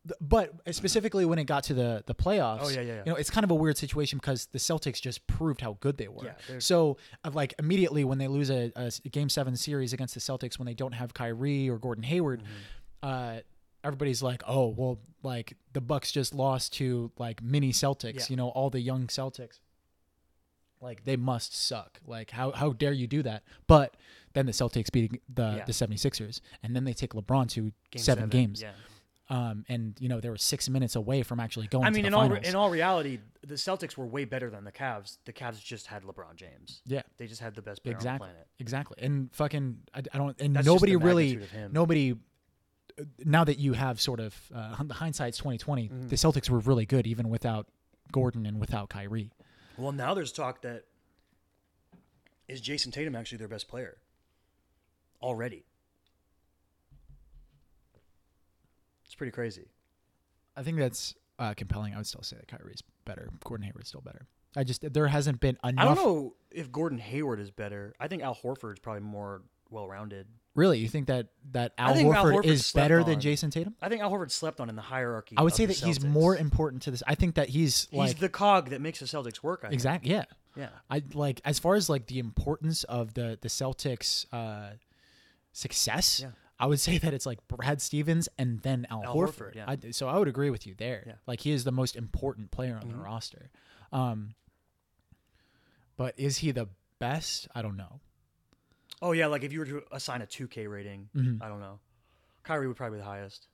th- 0.07 0.19
but 0.21 0.53
specifically 0.75 1.25
when 1.25 1.39
it 1.39 1.45
got 1.45 1.65
to 1.65 1.75
the 1.75 2.03
the 2.07 2.15
playoffs, 2.15 2.59
Oh, 2.63 2.69
yeah, 2.69 2.81
yeah, 2.81 2.87
yeah. 2.97 3.03
you 3.07 3.13
know, 3.13 3.17
it's 3.17 3.31
kind 3.31 3.45
of 3.45 3.51
a 3.51 3.55
weird 3.55 3.77
situation 3.79 4.19
because 4.19 4.47
the 4.47 4.59
Celtics 4.59 5.01
just 5.01 5.27
proved 5.27 5.61
how 5.61 5.77
good 5.81 5.97
they 5.99 6.09
were. 6.09 6.25
Yeah, 6.25 6.59
so, 6.59 6.97
uh, 7.25 7.31
like 7.33 7.55
immediately 7.59 8.05
when 8.05 8.19
they 8.19 8.29
lose 8.29 8.51
a 8.51 8.71
game 9.11 9.29
seven 9.29 9.57
series 9.57 9.93
against 9.93 10.15
the 10.15 10.21
Celtics, 10.21 10.59
when 10.59 10.67
they 10.67 10.75
don't 10.75 10.93
have 10.93 11.15
Kyrie 11.15 11.69
or 11.71 11.79
Gordon 11.79 12.05
Hayward, 12.05 12.43
Mm-hmm. 12.43 13.09
uh, 13.09 13.39
everybody's 13.85 14.23
like, 14.23 14.43
"Oh, 14.47 14.69
well, 14.69 14.99
like 15.23 15.57
the 15.73 15.81
Bucks 15.81 16.11
just 16.11 16.35
lost 16.35 16.73
to 16.75 17.13
like 17.19 17.43
mini 17.43 17.73
Celtics, 17.73 18.15
Yeah. 18.15 18.27
you 18.31 18.37
know, 18.37 18.49
all 18.49 18.71
the 18.71 18.81
young 18.81 19.07
Celtics." 19.07 19.61
Like 20.81 21.05
they 21.05 21.17
must 21.17 21.57
suck. 21.57 22.01
Like 22.07 22.31
how 22.31 22.51
how 22.53 22.73
dare 22.73 22.93
you 22.93 23.07
do 23.07 23.23
that? 23.23 23.43
But 23.67 23.97
then 24.35 24.47
the 24.47 24.53
Celtics 24.53 24.91
beating 24.93 25.21
the 25.33 25.55
Yeah. 25.59 25.65
the 25.65 25.73
76ers 25.73 26.41
and 26.63 26.75
then 26.77 26.85
they 26.85 26.93
take 26.93 27.15
LeBron 27.15 27.49
to 27.51 27.73
Game 27.91 28.03
seven, 28.03 28.29
games. 28.29 28.61
Yeah. 28.61 28.73
Um, 29.31 29.65
and 29.71 29.97
you 29.99 30.11
know 30.11 30.21
they 30.21 30.29
were 30.29 30.37
six 30.37 30.69
minutes 30.69 30.95
away 30.97 31.23
from 31.23 31.41
actually 31.41 31.69
going. 31.69 31.85
I 31.85 31.89
to 31.89 31.95
mean, 31.95 32.03
the 32.03 32.09
in 32.09 32.15
all 32.15 32.29
finals. 32.29 32.47
in 32.47 32.55
all 32.55 32.69
reality, 32.69 33.21
the 33.43 33.55
Celtics 33.55 33.97
were 33.97 34.05
way 34.05 34.27
better 34.27 34.51
than 34.51 34.65
the 34.65 34.73
Cavs. 34.73 35.17
The 35.25 35.33
Cavs 35.33 35.65
just 35.65 35.87
had 35.87 36.03
LeBron 36.03 36.37
James. 36.37 36.83
yeah, 36.85 37.01
They 37.17 37.27
just 37.27 37.41
had 37.41 37.55
the 37.55 37.63
best 37.63 37.83
player 37.83 37.95
exactly, 37.95 38.27
on 38.27 38.29
the 38.29 38.35
planet. 38.35 38.49
exactly. 38.59 38.97
And 39.01 39.35
fucking, 39.35 39.79
I, 39.95 40.01
I 40.13 40.19
don't. 40.19 40.39
And 40.39 40.55
That's 40.55 40.67
nobody 40.67 40.97
really, 40.97 41.37
of 41.37 41.51
him. 41.51 41.73
nobody. 41.73 42.15
Now 43.25 43.45
that 43.45 43.59
you 43.59 43.73
have 43.73 44.01
sort 44.01 44.21
of 44.21 44.35
uh, 44.55 44.77
the 44.85 44.95
hindsight's 44.95 45.39
twenty 45.39 45.59
Mm-hmm. 45.59 46.09
the 46.09 46.17
Celtics 46.17 46.49
were 46.49 46.61
really 46.61 46.87
good 46.87 47.07
even 47.07 47.29
without 47.29 47.67
Gordon 48.13 48.47
and 48.47 48.61
without 48.61 48.89
Kyrie. 48.89 49.31
Well, 49.77 49.93
now 49.93 50.15
there's 50.15 50.33
talk 50.33 50.63
that 50.63 50.85
is 52.49 52.61
Jayson 52.61 52.93
Tatum 52.93 53.17
actually 53.17 53.39
their 53.39 53.49
best 53.49 53.67
player 53.69 53.97
already? 55.23 55.65
It's 59.07 59.15
pretty 59.15 59.33
crazy. 59.33 59.67
I 60.57 60.63
think 60.63 60.79
that's 60.79 61.15
uh, 61.39 61.55
compelling. 61.55 61.95
I 61.95 61.97
would 61.97 62.07
still 62.07 62.23
say 62.23 62.37
that 62.37 62.47
Kyrie's 62.49 62.83
better. 63.05 63.31
Gordon 63.45 63.65
Hayward's 63.67 63.89
still 63.89 64.01
better. 64.01 64.27
I 64.57 64.63
just 64.63 64.93
there 64.93 65.09
hasn't 65.09 65.41
been 65.41 65.59
enough. 65.65 65.83
I 65.83 65.85
don't 65.85 65.97
know 65.97 66.35
if 66.53 66.71
Gordon 66.71 66.99
Hayward 66.99 67.41
is 67.41 67.51
better. 67.51 67.95
I 67.99 68.07
think 68.07 68.23
Al 68.23 68.35
Horford's 68.37 68.79
probably 68.79 69.03
more 69.03 69.43
well-rounded. 69.75 70.27
Really, 70.55 70.79
you 70.79 70.89
think 70.89 71.09
that 71.09 71.27
that 71.51 71.73
Al 71.77 71.95
think 71.95 72.15
Al 72.15 72.25
Horford 72.25 72.45
is 72.47 72.73
better 72.73 73.03
than. 73.03 73.19
Jayson 73.21 73.51
Tatum? 73.51 73.75
I 73.83 73.89
think 73.89 74.03
Al 74.03 74.11
Horford 74.13 74.31
slept 74.31 74.61
on 74.61 74.69
in 74.69 74.77
the 74.77 74.83
hierarchy. 74.83 75.35
I 75.37 75.43
would 75.43 75.53
say 75.53 75.67
the 75.67 75.75
that 75.75 75.85
he's 75.85 76.05
more 76.05 76.37
important 76.37 76.83
to 76.83 76.93
this. 76.93 77.03
I 77.09 77.17
think 77.17 77.35
that 77.35 77.49
he's 77.49 77.89
He's 77.91 78.15
the 78.15 78.29
cog 78.29 78.71
that 78.71 78.81
makes 78.81 79.01
the 79.01 79.07
Celtics 79.07 79.43
work. 79.43 79.65
I 79.67 79.71
think. 79.77 80.07
Yeah, 80.07 80.25
Yeah. 80.57 80.69
I 80.89 81.03
like 81.13 81.41
as 81.45 81.59
far 81.59 81.75
as 81.75 81.91
like 81.91 82.07
the 82.07 82.21
importance 82.21 82.85
of 82.85 83.15
the 83.15 83.37
the 83.43 83.49
Celtics 83.49 84.27
uh, 84.33 84.75
success. 85.53 86.21
Yeah. 86.21 86.31
I 86.61 86.67
would 86.67 86.79
say 86.89 86.99
that 86.99 87.13
it's 87.13 87.27
like 87.27 87.41
Brad 87.49 87.83
Stevens 87.83 88.29
and 88.39 88.61
then 88.61 88.87
Al, 88.91 89.03
Al 89.05 89.15
Horford. 89.17 89.35
Horford, 89.37 89.55
yeah. 89.57 89.65
I, 89.67 89.91
so 89.91 90.07
I 90.07 90.19
would 90.19 90.29
agree 90.29 90.51
with 90.51 90.69
you 90.69 90.75
there. 90.79 91.03
Yeah. 91.05 91.13
Like 91.27 91.41
he 91.41 91.51
is 91.51 91.65
the 91.65 91.73
most 91.73 91.97
important 91.97 92.53
player 92.53 92.79
on 92.81 92.87
the 92.89 92.95
Mhm. 92.95 93.05
roster. 93.05 93.51
Um, 93.93 94.35
but 95.97 96.15
is 96.17 96.39
he 96.39 96.53
the 96.53 96.69
best? 97.01 97.49
I 97.57 97.63
don't 97.63 97.77
know. 97.77 98.01
Oh 99.03 99.13
yeah, 99.13 99.27
like 99.27 99.43
if 99.43 99.53
you 99.53 99.59
were 99.61 99.67
to 99.67 99.83
assign 99.93 100.23
a 100.23 100.27
2K 100.27 100.67
rating, 100.71 101.09
Mhm. 101.15 101.43
I 101.43 101.49
don't 101.49 101.61
know. 101.61 101.81
Kyrie 102.43 102.67
would 102.69 102.77
probably 102.77 102.99
be 102.99 103.01
the 103.03 103.07
highest. 103.09 103.49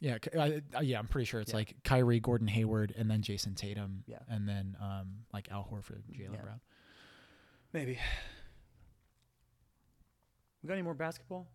Yeah, 0.00 0.18
I, 0.38 0.62
I- 0.74 0.82
yeah, 0.82 0.98
I'm 0.98 1.06
pretty 1.08 1.24
sure 1.24 1.40
it's 1.40 1.50
Yeah. 1.52 1.56
like 1.56 1.74
Kyrie, 1.82 2.20
Gordon 2.20 2.48
Hayward, 2.48 2.92
and 2.96 3.10
then 3.10 3.22
Jayson 3.22 3.54
Tatum, 3.54 4.04
Yeah. 4.06 4.18
and 4.28 4.46
then 4.48 4.76
um, 4.80 5.24
like 5.32 5.50
Al 5.50 5.64
Horford, 5.64 6.02
Jalen 6.12 6.34
Yeah. 6.34 6.42
Brown. 6.42 6.60
Maybe. 7.72 7.98
We 10.62 10.66
got 10.68 10.74
any 10.74 10.82
more 10.82 10.94
basketball? 10.94 11.48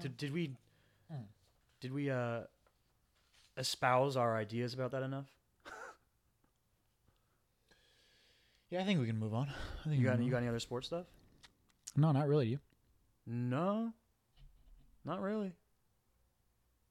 Did, 0.00 0.16
did 0.16 0.32
we 0.32 0.56
Mm. 1.12 1.24
did 1.80 1.92
we 1.92 2.10
uh 2.10 2.42
espouse 3.56 4.16
our 4.16 4.36
ideas 4.36 4.74
about 4.74 4.90
that 4.90 5.02
enough? 5.04 5.30
Yeah, 8.70 8.80
I 8.80 8.84
think 8.84 9.00
we 9.00 9.06
can 9.06 9.18
move 9.18 9.34
on. 9.34 9.48
I 9.48 9.88
think 9.88 9.94
You 9.94 10.00
we 10.00 10.04
got 10.04 10.12
can 10.12 10.16
any, 10.16 10.24
you 10.24 10.30
move 10.30 10.32
got 10.32 10.38
any 10.38 10.48
other 10.48 10.60
sports 10.60 10.88
stuff? 10.88 11.06
No, 11.96 12.12
not 12.12 12.28
really. 12.28 12.48
You. 12.48 12.58
No. 13.26 13.92
Not 15.04 15.20
really. 15.22 15.52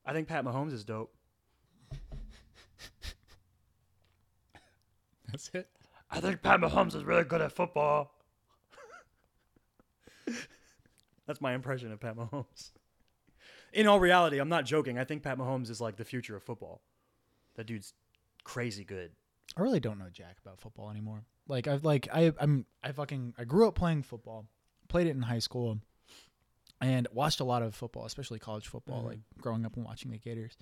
I 0.05 0.13
think 0.13 0.27
Pat 0.27 0.45
Mahomes 0.45 0.71
is 0.71 0.83
dope. 0.85 1.13
That's 5.31 5.49
it. 5.53 5.67
I 6.09 6.21
think 6.21 6.41
Pat 6.41 6.59
Mahomes 6.61 6.95
is 6.95 7.03
really 7.03 7.23
good 7.23 7.41
at 7.41 7.51
football. 7.51 8.11
That's 11.27 11.41
my 11.41 11.53
impression 11.53 11.91
of 11.91 11.99
Pat 11.99 12.15
Mahomes. 12.15 12.71
In 13.73 13.87
all 13.87 13.99
reality, 13.99 14.39
I'm 14.39 14.47
not 14.47 14.63
joking. 14.65 14.97
I 14.97 15.03
think 15.03 15.23
Pat 15.23 15.37
Mahomes 15.37 15.69
is 15.69 15.81
like 15.81 15.97
the 15.97 16.05
future 16.05 16.37
of 16.37 16.43
football. 16.43 16.81
That 17.55 17.65
dude's 17.67 17.93
crazy 18.43 18.85
good. 18.85 19.11
I 19.57 19.61
really 19.61 19.79
don't 19.81 19.97
know 19.99 20.07
jack 20.11 20.37
about 20.41 20.59
football 20.61 20.89
anymore. 20.89 21.25
Like 21.47 21.67
I've 21.67 21.83
like 21.85 22.07
I 22.13 22.31
I'm 22.39 22.65
I 22.83 22.91
fucking 22.91 23.33
I 23.37 23.43
grew 23.43 23.67
up 23.67 23.75
playing 23.75 24.03
football, 24.03 24.45
played 24.87 25.07
it 25.07 25.11
in 25.11 25.21
high 25.21 25.39
school, 25.39 25.79
and 26.81 27.07
watched 27.11 27.39
a 27.39 27.43
lot 27.43 27.61
of 27.61 27.75
football, 27.75 28.05
especially 28.05 28.39
college 28.39 28.67
football. 28.67 29.03
Mhm. 29.03 29.07
Like 29.07 29.19
growing 29.39 29.65
up 29.65 29.75
and 29.75 29.85
watching 29.85 30.11
the 30.11 30.17
Gators, 30.17 30.57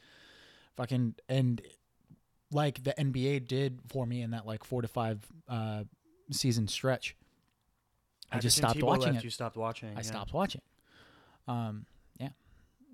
fucking 0.76 1.16
and 1.30 1.62
like 2.52 2.84
the 2.84 2.94
NBA 3.00 3.48
did 3.48 3.80
for 3.88 4.06
me 4.06 4.22
in 4.22 4.32
that 4.32 4.46
like 4.46 4.64
four 4.64 4.82
to 4.82 4.88
five 4.88 5.26
uh, 5.48 5.84
season 6.32 6.68
stretch. 6.68 7.16
I 8.32 8.40
just 8.40 8.58
stopped 8.58 8.80
Tebow 8.80 8.84
watching 8.84 9.16
it. 9.16 9.24
You 9.24 9.30
stopped 9.30 9.56
watching. 9.58 9.90
I 9.90 9.98
yeah. 9.98 10.02
stopped 10.02 10.34
watching. 10.34 10.62
Um, 11.48 11.86
yeah, 12.20 12.30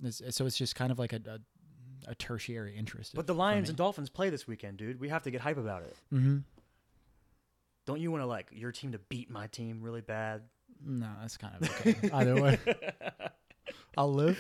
It's- 0.04 0.36
so 0.36 0.46
it's 0.46 0.58
just 0.58 0.76
kind 0.76 0.92
of 0.92 1.00
like 1.00 1.14
a 1.14 1.22
a, 1.26 2.12
a 2.12 2.16
tertiary 2.16 2.76
interest. 2.76 3.16
But 3.16 3.26
the 3.28 3.34
Lions 3.36 3.70
and 3.70 3.78
Dolphins 3.78 4.10
play 4.10 4.30
this 4.30 4.48
weekend, 4.48 4.78
dude. 4.78 5.00
We 5.00 5.10
have 5.10 5.24
to 5.24 5.32
get 5.32 5.42
hype 5.42 5.58
about 5.58 5.84
it. 5.84 5.96
mm-hmm. 6.14 6.38
Don't 7.90 8.00
you 8.02 8.12
want 8.12 8.22
to 8.22 8.28
like 8.28 8.50
your 8.52 8.72
team 8.72 8.92
to 8.92 9.00
beat 9.00 9.32
my 9.32 9.48
team 9.48 9.82
really 9.82 10.02
bad? 10.02 10.44
No, 10.86 11.08
that's 11.22 11.38
kind 11.38 11.56
of 11.60 11.68
okay. 11.88 11.96
Either 12.14 12.40
way, 12.40 12.60
I'll 13.98 14.14
live. 14.14 14.38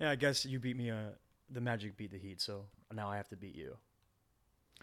Yeah, 0.00 0.10
I 0.10 0.16
guess 0.16 0.44
you 0.44 0.58
beat 0.58 0.76
me. 0.76 0.90
Uh, 0.90 1.10
the 1.48 1.60
Magic 1.60 1.96
beat 1.96 2.10
the 2.10 2.18
Heat, 2.18 2.40
so 2.40 2.64
now 2.92 3.08
I 3.08 3.16
have 3.16 3.28
to 3.28 3.36
beat 3.36 3.54
you. 3.54 3.76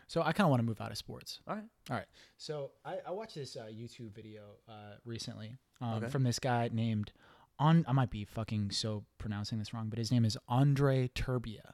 So 0.07 0.21
I 0.21 0.31
kind 0.31 0.45
of 0.45 0.51
want 0.51 0.61
to 0.61 0.65
move 0.65 0.79
out 0.79 0.89
of 0.91 0.97
sports. 0.97 1.41
All 1.49 1.55
right. 1.55 1.65
All 1.89 1.97
right. 1.97 2.05
So 2.37 2.71
I, 2.85 2.99
I 3.05 3.11
watched 3.11 3.35
this 3.35 3.57
uh, 3.57 3.65
YouTube 3.65 4.13
video 4.15 4.43
uh, 4.69 4.93
recently 5.03 5.57
um, 5.81 5.95
Okay. 5.95 6.07
from 6.07 6.23
this 6.23 6.39
guy 6.39 6.69
named 6.71 7.11
on. 7.59 7.83
I 7.89 7.91
might 7.91 8.09
be 8.09 8.23
fucking 8.23 8.71
so 8.71 9.03
pronouncing 9.17 9.59
this 9.59 9.73
wrong, 9.73 9.89
but 9.89 9.99
his 9.99 10.13
name 10.13 10.23
is 10.23 10.37
Andrei 10.49 11.09
Terbea. 11.13 11.73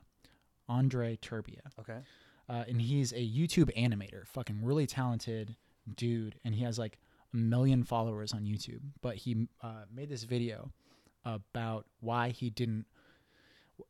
Andrei 0.67 1.15
Terbea, 1.21 1.59
Okay. 1.79 1.99
Uh, 2.47 2.63
and 2.67 2.81
he's 2.81 3.11
a 3.11 3.15
YouTube 3.15 3.75
animator. 3.77 4.27
Fucking 4.27 4.63
really 4.63 4.85
talented 4.85 5.55
dude, 5.95 6.35
and 6.43 6.53
he 6.53 6.63
has 6.63 6.77
like 6.77 6.99
a 7.33 7.37
million 7.37 7.83
followers 7.83 8.33
on 8.33 8.43
YouTube. 8.43 8.81
But 9.01 9.15
he 9.15 9.47
uh, 9.61 9.83
made 9.93 10.09
this 10.09 10.23
video 10.23 10.71
about 11.23 11.85
why 11.99 12.29
he 12.29 12.49
didn't. 12.49 12.85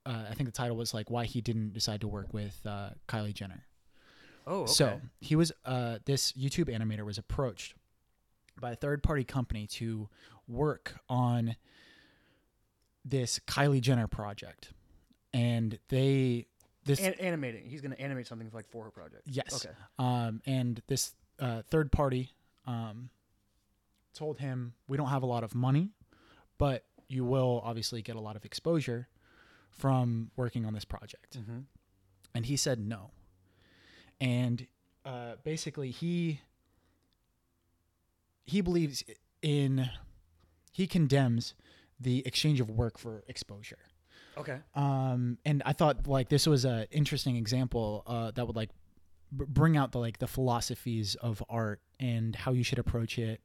Uh, 0.05 0.23
I 0.29 0.33
think 0.33 0.47
the 0.47 0.53
title 0.53 0.77
was 0.77 0.93
like 0.93 1.11
why 1.11 1.25
he 1.25 1.41
didn't 1.41 1.73
decide 1.73 2.01
to 2.01 2.07
work 2.07 2.33
with 2.33 2.59
uh, 2.65 2.89
Kylie 3.07 3.33
Jenner. 3.33 3.65
Oh, 4.47 4.61
okay. 4.61 4.71
So 4.71 5.01
he 5.19 5.35
was 5.35 5.51
uh, 5.65 5.99
this 6.05 6.31
YouTube 6.33 6.69
animator 6.69 7.05
was 7.05 7.17
approached 7.17 7.75
by 8.59 8.71
a 8.71 8.75
third 8.75 9.03
party 9.03 9.23
company 9.23 9.67
to 9.67 10.07
work 10.47 10.95
on 11.09 11.55
this 13.03 13.39
Kylie 13.47 13.81
Jenner 13.81 14.07
project, 14.07 14.71
and 15.33 15.77
they 15.89 16.47
this 16.85 16.99
An- 16.99 17.13
animating. 17.15 17.65
He's 17.69 17.81
gonna 17.81 17.95
animate 17.95 18.27
something 18.27 18.49
like 18.53 18.69
for 18.69 18.83
her 18.85 18.91
project. 18.91 19.23
yes, 19.25 19.65
Okay. 19.65 19.75
um, 19.99 20.41
and 20.45 20.81
this 20.87 21.13
uh, 21.39 21.61
third 21.63 21.91
party 21.91 22.31
um, 22.67 23.09
told 24.13 24.37
him 24.39 24.73
we 24.87 24.95
don't 24.97 25.07
have 25.09 25.23
a 25.23 25.25
lot 25.27 25.43
of 25.43 25.53
money, 25.55 25.89
but 26.57 26.85
you 27.07 27.25
will 27.25 27.61
obviously 27.63 28.01
get 28.01 28.15
a 28.15 28.19
lot 28.21 28.35
of 28.35 28.45
exposure 28.45 29.07
from 29.69 30.31
working 30.37 30.65
on 30.65 30.73
this 30.73 30.85
project 30.85 31.37
Mm-hmm. 31.37 31.59
and 32.33 32.45
he 32.45 32.55
said 32.55 32.79
no. 32.79 33.11
And 34.21 34.67
uh, 35.03 35.35
basically, 35.43 35.91
he 35.91 36.39
he 38.45 38.61
believes 38.61 39.03
in 39.41 39.89
he 40.71 40.87
condemns 40.87 41.53
the 41.99 42.25
exchange 42.25 42.59
of 42.59 42.69
work 42.69 42.97
for 42.97 43.23
exposure. 43.27 43.77
Okay. 44.37 44.59
Um, 44.75 45.37
and 45.45 45.61
I 45.65 45.73
thought 45.73 46.07
like 46.07 46.29
this 46.29 46.45
was 46.47 46.65
a 46.65 46.87
interesting 46.91 47.35
example 47.35 48.03
uh, 48.07 48.31
that 48.31 48.45
would 48.47 48.55
like 48.55 48.69
b- 49.35 49.45
bring 49.47 49.77
out 49.77 49.91
the 49.91 49.99
like 49.99 50.17
the 50.19 50.27
philosophies 50.27 51.15
of 51.15 51.43
art 51.49 51.79
and 51.99 52.35
how 52.35 52.51
you 52.51 52.63
should 52.63 52.79
approach 52.79 53.17
it, 53.17 53.39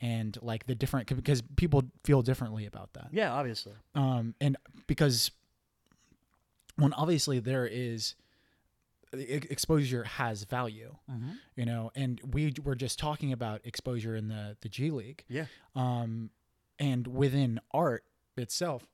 and 0.00 0.36
like 0.42 0.66
the 0.66 0.74
different 0.74 1.08
because 1.14 1.42
people 1.56 1.82
feel 2.04 2.22
differently 2.22 2.66
about 2.66 2.92
that 2.94 3.08
Yeah, 3.12 3.32
obviously. 3.32 3.72
um, 3.94 4.34
and 4.40 4.56
because 4.86 5.30
when 6.76 6.92
obviously 6.92 7.38
there 7.40 7.66
is 7.66 8.14
exposure 9.12 10.04
has 10.04 10.44
value 10.44 10.94
Mm-hmm. 11.10 11.30
you 11.54 11.64
know 11.64 11.90
and 11.94 12.20
we 12.34 12.52
were 12.64 12.74
just 12.74 12.98
talking 12.98 13.32
about 13.32 13.60
exposure 13.64 14.14
in 14.16 14.28
the 14.28 14.56
the 14.60 14.68
g 14.68 14.90
league 14.90 15.24
Yeah. 15.28 15.46
um 15.74 16.30
and 16.78 17.06
within 17.06 17.60
art 17.72 18.04
itself 18.36 18.86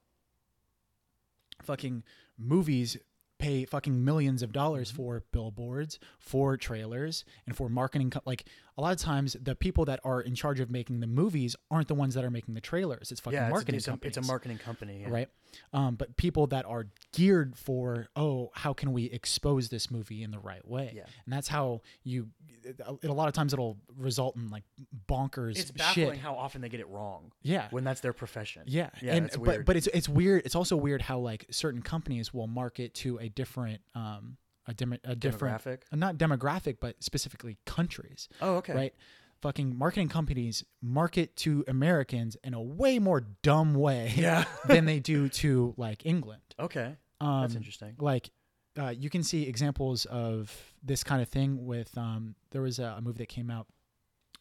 fucking 1.62 2.02
movies 2.38 2.96
pay 3.38 3.64
fucking 3.64 4.04
millions 4.04 4.42
of 4.42 4.52
dollars 4.52 4.88
Mm-hmm. 4.88 4.96
for 4.96 5.24
billboards 5.32 5.98
for 6.18 6.56
trailers 6.56 7.24
and 7.46 7.56
for 7.56 7.68
marketing 7.68 8.10
co- 8.10 8.20
like 8.24 8.44
a 8.78 8.80
lot 8.80 8.92
of 8.92 8.98
times 8.98 9.36
the 9.40 9.54
people 9.54 9.84
that 9.84 10.00
are 10.04 10.20
in 10.20 10.34
charge 10.34 10.60
of 10.60 10.70
making 10.70 11.00
the 11.00 11.06
movies 11.06 11.54
aren't 11.70 11.88
the 11.88 11.94
ones 11.94 12.14
that 12.14 12.24
are 12.24 12.30
making 12.30 12.54
the 12.54 12.60
trailers 12.60 13.12
it's 13.12 13.20
fucking 13.20 13.36
Yeah, 13.38 13.46
it's, 13.46 13.52
marketing 13.52 13.74
it's, 13.76 13.88
a, 13.88 13.98
it's 14.02 14.16
a 14.16 14.22
marketing 14.22 14.58
company. 14.58 15.02
Yeah. 15.02 15.10
right? 15.10 15.28
Um, 15.74 15.96
but 15.96 16.16
people 16.16 16.46
that 16.48 16.64
are 16.64 16.86
geared 17.12 17.56
for, 17.58 18.08
oh, 18.16 18.50
how 18.54 18.72
can 18.72 18.92
we 18.94 19.04
expose 19.04 19.68
this 19.68 19.90
movie 19.90 20.22
in 20.22 20.30
the 20.30 20.38
right 20.38 20.66
way? 20.66 20.92
Yeah. 20.94 21.02
And 21.26 21.32
that's 21.32 21.48
how 21.48 21.82
you. 22.04 22.28
It, 22.64 22.80
a 23.04 23.12
lot 23.12 23.28
of 23.28 23.34
times 23.34 23.52
it'll 23.52 23.76
result 23.98 24.36
in 24.36 24.48
like 24.48 24.62
bonkers 25.08 25.58
It's 25.58 25.70
baffling 25.70 26.12
shit. 26.12 26.18
how 26.20 26.34
often 26.34 26.60
they 26.62 26.68
get 26.68 26.80
it 26.80 26.88
wrong 26.88 27.32
Yeah. 27.42 27.66
when 27.70 27.84
that's 27.84 28.00
their 28.00 28.12
profession. 28.12 28.62
Yeah, 28.66 28.90
Yeah, 29.02 29.14
and 29.14 29.26
it's 29.26 29.36
but 29.36 29.64
but 29.64 29.76
it's 29.76 29.88
it's 29.88 30.08
weird. 30.08 30.42
It's 30.46 30.54
also 30.54 30.76
weird 30.76 31.02
how 31.02 31.18
like 31.18 31.46
certain 31.50 31.82
companies 31.82 32.32
will 32.32 32.46
market 32.46 32.94
to 32.94 33.18
a 33.18 33.28
different 33.28 33.80
um 33.94 34.36
a, 34.66 34.74
dem- 34.74 34.98
a 35.04 35.14
different 35.16 35.62
Demographic. 35.62 35.78
not 35.92 36.18
demographic 36.18 36.76
but 36.80 37.02
specifically 37.02 37.58
countries, 37.66 38.28
Oh, 38.40 38.56
okay. 38.56 38.72
right? 38.74 38.94
Fucking 39.40 39.76
marketing 39.76 40.08
companies 40.08 40.64
market 40.80 41.34
to 41.38 41.64
Americans 41.66 42.36
in 42.44 42.54
a 42.54 42.62
way 42.62 42.98
more 43.00 43.20
dumb 43.42 43.74
way 43.74 44.12
Yeah. 44.16 44.44
than 44.68 44.84
they 44.84 45.00
do 45.00 45.28
to 45.30 45.74
like 45.76 46.06
England. 46.06 46.42
okay. 46.60 46.96
Um, 47.20 47.42
That's 47.42 47.54
interesting. 47.56 47.94
Like, 47.98 48.30
uh, 48.78 48.88
you 48.96 49.10
can 49.10 49.22
see 49.22 49.42
examples 49.48 50.06
of 50.06 50.52
this 50.82 51.04
kind 51.04 51.20
of 51.22 51.28
thing 51.28 51.66
with. 51.66 51.96
Um, 51.98 52.34
there 52.52 52.62
was 52.62 52.78
a, 52.78 52.94
a 52.98 53.00
movie 53.00 53.18
that 53.18 53.28
came 53.28 53.48
out 53.50 53.66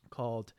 called 0.09 0.53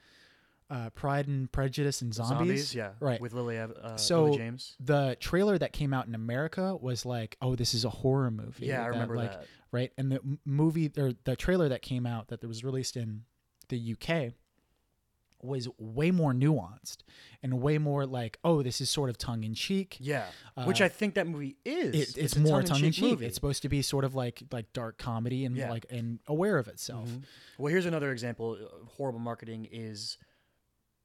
uh, 0.72 0.88
Pride 0.90 1.28
and 1.28 1.52
Prejudice 1.52 2.00
and 2.00 2.14
Zombies. 2.14 2.74
yeah, 2.74 2.92
Right. 2.98 3.20
with 3.20 3.34
Lily, 3.34 3.58
uh, 3.58 3.96
So- 3.98 4.24
Lily 4.24 4.38
James. 4.38 4.74
The 4.80 5.16
trailer 5.20 5.58
that 5.58 5.72
came 5.72 5.92
out 5.92 6.06
in 6.06 6.14
America 6.14 6.74
was 6.76 7.04
like, 7.04 7.36
"Oh, 7.42 7.54
this 7.54 7.74
is 7.74 7.84
a 7.84 7.90
horror 7.90 8.30
movie." 8.30 8.66
Yeah, 8.66 8.82
I 8.82 8.86
remember 8.86 9.16
like, 9.16 9.32
that. 9.32 9.46
right? 9.70 9.92
And 9.98 10.10
the 10.10 10.38
movie 10.46 10.90
or 10.96 11.12
the 11.24 11.36
trailer 11.36 11.68
that 11.68 11.82
came 11.82 12.06
out 12.06 12.28
that 12.28 12.42
was 12.44 12.64
released 12.64 12.96
in 12.96 13.24
the 13.68 13.78
UK 13.78 14.32
was 15.44 15.68
way 15.76 16.12
more 16.12 16.32
nuanced 16.32 16.98
and 17.42 17.60
way 17.60 17.76
more 17.76 18.06
like, 18.06 18.38
oh, 18.44 18.62
this 18.62 18.80
is 18.80 18.88
sort 18.88 19.10
of 19.10 19.18
tongue 19.18 19.42
in 19.42 19.54
cheek. 19.54 19.96
Yeah, 19.98 20.26
which 20.66 20.80
Uh, 20.80 20.84
I 20.84 20.88
think 20.88 21.14
that 21.14 21.26
movie 21.26 21.56
is. 21.64 22.16
It, 22.16 22.22
it's, 22.22 22.36
a 22.36 22.40
more 22.40 22.62
tongue 22.62 22.84
in 22.84 22.92
cheek. 22.92 23.20
It's 23.20 23.34
supposed 23.34 23.62
to 23.62 23.68
be 23.68 23.82
sort 23.82 24.04
of 24.04 24.14
like 24.14 24.44
like 24.52 24.72
dark 24.72 24.98
comedy 24.98 25.44
and 25.44 25.56
Yeah. 25.56 25.68
like 25.70 25.84
and 25.90 26.20
aware 26.28 26.58
of 26.58 26.68
itself. 26.68 27.08
Mhm. 27.08 27.24
Well, 27.58 27.72
here's 27.72 27.86
another 27.86 28.12
example 28.12 28.54
of 28.54 28.88
horrible 28.96 29.18
marketing 29.18 29.66
is 29.72 30.16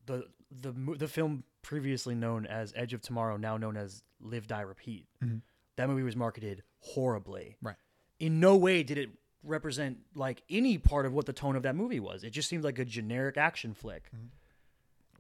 the 0.07 0.27
the 0.51 0.71
the 0.97 1.07
film 1.07 1.43
previously 1.61 2.15
known 2.15 2.45
as 2.45 2.73
Edge 2.75 2.93
of 2.93 3.01
Tomorrow, 3.01 3.37
now 3.37 3.57
known 3.57 3.77
as 3.77 4.01
Live 4.19 4.47
Die 4.47 4.61
Repeat. 4.61 5.05
Mhm. 5.23 5.41
That 5.75 5.87
movie 5.87 6.03
was 6.03 6.15
marketed 6.15 6.63
horribly. 6.79 7.57
Right. 7.61 7.75
In 8.19 8.39
no 8.39 8.55
way 8.55 8.81
did 8.81 8.97
it 8.97 9.09
represent 9.43 9.99
like 10.15 10.41
any 10.49 10.77
part 10.77 11.05
of 11.05 11.13
what 11.13 11.25
the 11.25 11.33
tone 11.33 11.55
of 11.55 11.63
that 11.63 11.75
movie 11.75 11.99
was. 11.99 12.23
It 12.23 12.31
just 12.31 12.49
seemed 12.49 12.63
like 12.63 12.79
a 12.79 12.85
generic 12.85 13.37
action 13.37 13.73
flick. 13.73 14.09
Mm-hmm. 14.15 14.27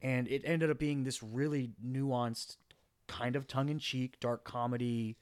And 0.01 0.27
it 0.27 0.41
ended 0.45 0.69
up 0.69 0.79
being 0.79 1.03
this 1.03 1.21
really 1.21 1.71
nuanced 1.83 2.57
kind 3.07 3.35
of 3.35 3.47
tongue-in-cheek 3.47 4.19
dark 4.19 4.43
comedy 4.43 5.17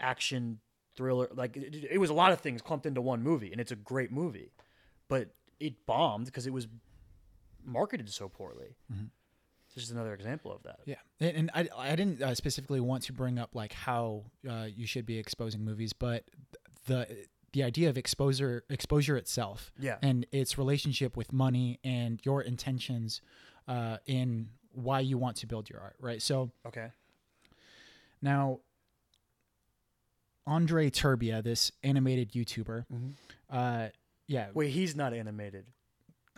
action 0.00 0.60
thriller 0.94 1.28
like 1.34 1.56
it, 1.56 1.86
it 1.90 1.98
was 1.98 2.10
a 2.10 2.14
lot 2.14 2.30
of 2.32 2.40
things 2.40 2.62
clumped 2.62 2.86
into 2.86 3.00
one 3.00 3.22
movie 3.22 3.50
and 3.50 3.60
it's 3.60 3.72
a 3.72 3.76
great 3.76 4.12
movie 4.12 4.52
but 5.08 5.30
it 5.58 5.84
bombed 5.86 6.26
because 6.26 6.46
it 6.46 6.52
was 6.52 6.68
marketed 7.64 8.10
so 8.10 8.28
poorly. 8.28 8.76
This 9.74 9.84
is 9.84 9.90
another 9.90 10.14
example 10.14 10.50
of 10.52 10.62
that. 10.64 10.80
Yeah, 10.86 10.96
and, 11.20 11.36
and 11.36 11.50
I 11.54 11.68
I 11.92 11.96
didn't 11.96 12.22
uh, 12.22 12.34
specifically 12.34 12.80
want 12.80 13.04
to 13.04 13.12
bring 13.12 13.38
up 13.38 13.54
like 13.54 13.72
how 13.72 14.24
uh, 14.48 14.66
you 14.74 14.86
should 14.86 15.06
be 15.06 15.18
exposing 15.18 15.64
movies, 15.64 15.92
but 15.92 16.24
the 16.86 17.06
the 17.52 17.62
idea 17.62 17.88
of 17.88 17.96
exposure 17.96 18.64
exposure 18.68 19.16
itself 19.16 19.72
yeah. 19.78 19.96
and 20.02 20.26
its 20.32 20.58
relationship 20.58 21.16
with 21.16 21.32
money 21.32 21.78
and 21.84 22.20
your 22.24 22.42
intentions 22.42 23.20
uh, 23.66 23.98
in 24.06 24.48
why 24.72 25.00
you 25.00 25.18
want 25.18 25.36
to 25.36 25.46
build 25.46 25.68
your 25.70 25.80
art, 25.80 25.96
right? 26.00 26.20
So 26.22 26.50
okay. 26.66 26.88
now, 28.22 28.60
Andrei 30.46 30.90
Terbea, 30.90 31.42
this 31.42 31.72
animated 31.82 32.32
YouTuber, 32.32 32.86
Mhm. 32.92 33.12
uh, 33.50 33.88
yeah, 34.26 34.48
wait 34.54 34.70
he's 34.70 34.94
not 34.96 35.12
animated 35.14 35.66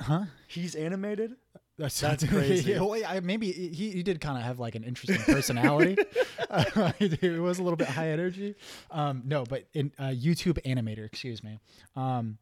huh? 0.00 0.24
he's 0.46 0.74
animated 0.74 1.36
That's, 1.78 2.00
That's 2.00 2.24
crazy. 2.28 2.72
yeah, 2.72 2.80
well, 2.80 3.00
I, 3.06 3.20
maybe 3.20 3.52
he, 3.52 3.90
he 3.90 4.02
did 4.02 4.20
kind 4.20 4.36
of 4.36 4.44
have 4.44 4.58
like 4.58 4.74
an 4.74 4.84
interesting 4.84 5.22
personality. 5.22 5.96
uh, 6.50 6.92
it 6.98 7.40
was 7.40 7.58
a 7.58 7.62
little 7.62 7.76
bit 7.76 7.88
high 7.88 8.08
energy. 8.10 8.54
Um, 8.90 9.22
no, 9.24 9.44
but 9.44 9.64
in 9.72 9.92
uh, 9.98 10.08
YouTube 10.08 10.58
animator, 10.66 11.06
excuse 11.06 11.42
me. 11.44 11.58
Um, 11.96 12.38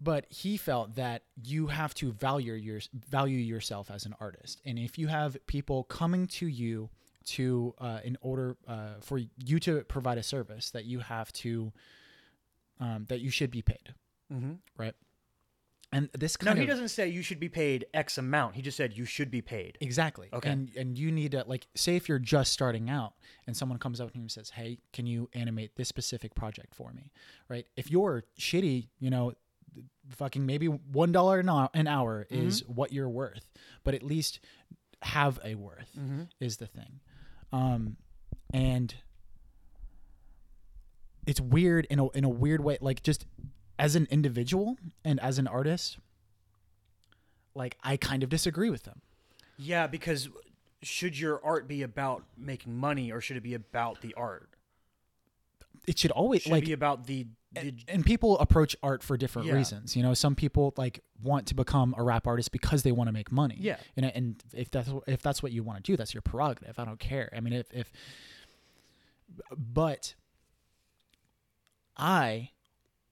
but 0.00 0.26
he 0.28 0.56
felt 0.56 0.96
that 0.96 1.22
you 1.42 1.68
have 1.68 1.94
to 1.94 2.10
value 2.12 2.54
your 2.54 2.80
value 3.08 3.38
yourself 3.38 3.90
as 3.90 4.04
an 4.04 4.14
artist, 4.20 4.60
and 4.64 4.78
if 4.78 4.98
you 4.98 5.06
have 5.06 5.36
people 5.46 5.84
coming 5.84 6.26
to 6.26 6.46
you 6.46 6.90
to 7.24 7.72
uh, 7.78 8.00
in 8.02 8.18
order 8.20 8.56
uh, 8.66 8.94
for 9.00 9.20
you 9.36 9.60
to 9.60 9.82
provide 9.84 10.18
a 10.18 10.22
service, 10.22 10.70
that 10.70 10.84
you 10.84 10.98
have 10.98 11.32
to 11.34 11.72
um, 12.80 13.06
that 13.08 13.20
you 13.20 13.30
should 13.30 13.50
be 13.52 13.62
paid, 13.62 13.94
mm-hmm. 14.32 14.52
right? 14.76 14.94
And 15.94 16.08
this 16.14 16.40
no 16.40 16.46
kind 16.46 16.58
he 16.58 16.64
of 16.64 16.70
doesn't 16.70 16.88
say 16.88 17.08
you 17.08 17.22
should 17.22 17.38
be 17.38 17.50
paid 17.50 17.84
x 17.92 18.16
amount 18.16 18.54
he 18.54 18.62
just 18.62 18.78
said 18.78 18.96
you 18.96 19.04
should 19.04 19.30
be 19.30 19.42
paid 19.42 19.76
Exactly. 19.80 20.28
Okay. 20.32 20.48
And 20.48 20.70
and 20.74 20.98
you 20.98 21.12
need 21.12 21.32
to 21.32 21.44
like 21.46 21.66
say 21.74 21.96
if 21.96 22.08
you're 22.08 22.18
just 22.18 22.52
starting 22.52 22.88
out 22.88 23.12
and 23.46 23.54
someone 23.54 23.78
comes 23.78 24.00
up 24.00 24.10
to 24.12 24.18
you 24.18 24.22
and 24.22 24.30
says, 24.30 24.50
"Hey, 24.50 24.78
can 24.92 25.06
you 25.06 25.28
animate 25.34 25.76
this 25.76 25.88
specific 25.88 26.34
project 26.34 26.74
for 26.74 26.92
me?" 26.92 27.12
Right? 27.48 27.66
If 27.76 27.90
you're 27.90 28.24
shitty, 28.38 28.88
you 29.00 29.10
know, 29.10 29.34
fucking 30.10 30.46
maybe 30.46 30.66
one 30.66 31.12
dollar 31.12 31.40
an 31.40 31.48
hour, 31.48 31.68
an 31.74 31.86
hour 31.86 32.26
is 32.30 32.66
what 32.66 32.92
you're 32.92 33.08
worth, 33.08 33.50
but 33.84 33.94
at 33.94 34.02
least 34.02 34.40
have 35.02 35.38
a 35.44 35.54
worth 35.54 35.90
mm-hmm. 35.98 36.22
is 36.40 36.56
the 36.56 36.66
thing. 36.66 37.00
Um, 37.52 37.96
and 38.52 38.94
it's 41.26 41.40
weird 41.40 41.86
in 41.90 41.98
a 41.98 42.08
in 42.10 42.24
a 42.24 42.28
weird 42.28 42.62
way, 42.62 42.78
like 42.80 43.02
just 43.02 43.26
as 43.82 43.96
an 43.96 44.06
individual 44.10 44.76
and 45.04 45.18
as 45.20 45.38
an 45.38 45.46
artist. 45.46 45.98
Like 47.54 47.76
I 47.82 47.96
kind 47.96 48.22
of 48.22 48.28
disagree 48.30 48.70
with 48.70 48.84
them. 48.84 49.02
yeah 49.58 49.86
because 49.86 50.28
should 50.82 51.18
your 51.18 51.40
art 51.44 51.68
be 51.68 51.82
about 51.82 52.24
making 52.36 52.74
money 52.76 53.12
or 53.12 53.20
should 53.20 53.36
it 53.36 53.42
be 53.42 53.54
about 53.54 54.00
the 54.00 54.12
art 54.14 54.48
it 55.86 55.96
should 55.98 56.10
always 56.10 56.42
should 56.42 56.52
like 56.52 56.64
be 56.64 56.72
about 56.72 57.06
the, 57.06 57.26
the 57.52 57.72
and 57.88 58.04
people 58.04 58.38
approach 58.38 58.74
art 58.82 59.02
for 59.02 59.16
different 59.16 59.46
Yeah. 59.48 59.54
reasons 59.54 59.94
you 59.96 60.02
know 60.02 60.14
some 60.14 60.34
people 60.34 60.72
like 60.76 61.00
want 61.22 61.46
to 61.48 61.54
become 61.54 61.94
a 61.98 62.02
rap 62.02 62.26
artist 62.26 62.50
because 62.52 62.82
they 62.82 62.90
want 62.92 63.08
to 63.08 63.12
make 63.12 63.30
money 63.30 63.56
Yeah. 63.60 63.76
and, 63.96 64.06
and 64.06 64.42
if 64.54 64.70
that's 64.70 64.90
if 65.06 65.20
that's 65.22 65.40
what 65.42 65.52
you 65.52 65.62
want 65.62 65.76
to 65.84 65.92
do 65.92 65.96
that's 65.96 66.14
your 66.14 66.22
prerogative 66.22 66.78
i 66.80 66.84
don't 66.84 66.98
care 67.00 67.28
i 67.36 67.40
mean 67.40 67.52
if 67.52 67.66
if 67.72 67.92
but 69.56 70.14
i 71.96 72.50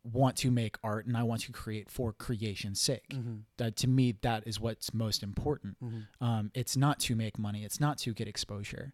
want 0.03 0.35
to 0.37 0.51
make 0.51 0.77
art 0.83 1.05
and 1.07 1.17
i 1.17 1.23
want 1.23 1.43
to 1.43 1.53
create 1.53 1.91
for 1.91 2.13
creation's 2.13 2.81
sake 2.81 3.09
Mhm. 3.11 3.43
that 3.59 3.77
to 3.77 3.87
me 3.89 4.13
that 4.23 4.47
is 4.47 4.59
what's 4.59 4.95
most 4.95 5.23
important 5.23 5.77
Mhm. 5.83 6.07
um, 6.21 6.51
it's 6.55 6.77
not 6.77 6.99
to 7.01 7.15
make 7.15 7.39
money 7.39 7.65
it's 7.65 7.79
not 7.81 7.99
to 7.99 8.15
get 8.15 8.27
exposure 8.27 8.93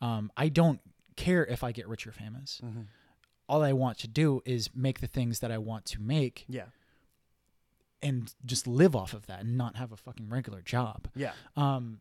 um, 0.00 0.32
i 0.36 0.48
don't 0.48 0.80
care 1.16 1.46
if 1.46 1.62
i 1.62 1.70
get 1.72 1.86
rich 1.88 2.06
or 2.06 2.12
famous 2.12 2.60
Mhm. 2.64 2.86
all 3.48 3.62
I 3.62 3.72
want 3.72 3.98
to 3.98 4.08
do 4.08 4.42
is 4.44 4.68
make 4.74 5.00
the 5.00 5.06
things 5.06 5.38
that 5.40 5.50
I 5.50 5.56
want 5.58 5.84
to 5.86 6.02
make 6.02 6.44
yeah 6.48 6.66
and 8.02 8.32
just 8.44 8.66
live 8.66 8.94
off 8.94 9.12
of 9.14 9.26
that 9.26 9.40
and 9.40 9.56
not 9.56 9.76
have 9.76 9.90
a 9.92 9.96
fucking 9.96 10.28
regular 10.28 10.62
job. 10.62 11.08
yeah 11.16 11.32
Um, 11.56 12.00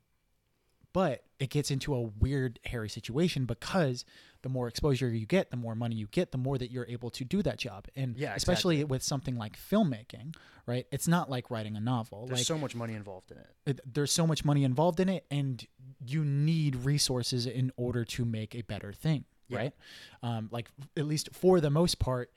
but 0.98 1.22
it 1.38 1.52
gets 1.52 1.70
into 1.70 1.94
a 1.94 2.02
weird, 2.02 2.60
hairy 2.66 2.90
situation 2.90 3.46
because 3.46 4.04
the 4.42 4.50
more 4.50 4.68
exposure 4.68 5.08
you 5.10 5.28
get, 5.28 5.52
the 5.52 5.56
more 5.56 5.76
money 5.76 5.96
you 5.96 6.08
get, 6.08 6.32
the 6.32 6.40
more 6.40 6.58
that 6.58 6.72
you're 6.72 6.88
able 6.88 7.12
to 7.12 7.24
do 7.24 7.44
that 7.44 7.60
job. 7.60 7.86
And 7.96 8.18
Yeah, 8.18 8.34
especially 8.36 8.84
with 8.84 9.04
something 9.04 9.38
like 9.38 9.56
filmmaking, 9.60 10.36
right? 10.66 10.88
It's 10.92 11.08
not 11.08 11.30
like 11.30 11.52
writing 11.52 11.76
a 11.78 11.80
novel. 11.80 12.26
there's 12.26 12.40
like 12.40 12.48
so 12.48 12.58
much 12.58 12.74
money 12.74 12.96
involved 12.96 13.32
in 13.32 13.38
it 13.38 13.46
it, 13.68 13.80
there's 13.94 14.12
so 14.12 14.26
much 14.26 14.44
money 14.44 14.64
involved 14.64 15.00
in 15.00 15.08
it 15.08 15.24
and 15.30 15.68
you 16.04 16.26
need 16.26 16.76
resources 16.78 17.46
in 17.46 17.72
order 17.78 18.04
to 18.04 18.26
make 18.26 18.56
a 18.56 18.64
better 18.64 18.92
thing 18.92 19.26
Yeah. 19.50 19.58
right 19.60 19.74
um, 20.24 20.50
like 20.52 20.68
at 20.98 21.06
least 21.06 21.30
for 21.32 21.62
the 21.62 21.70
most 21.70 22.00
part 22.00 22.32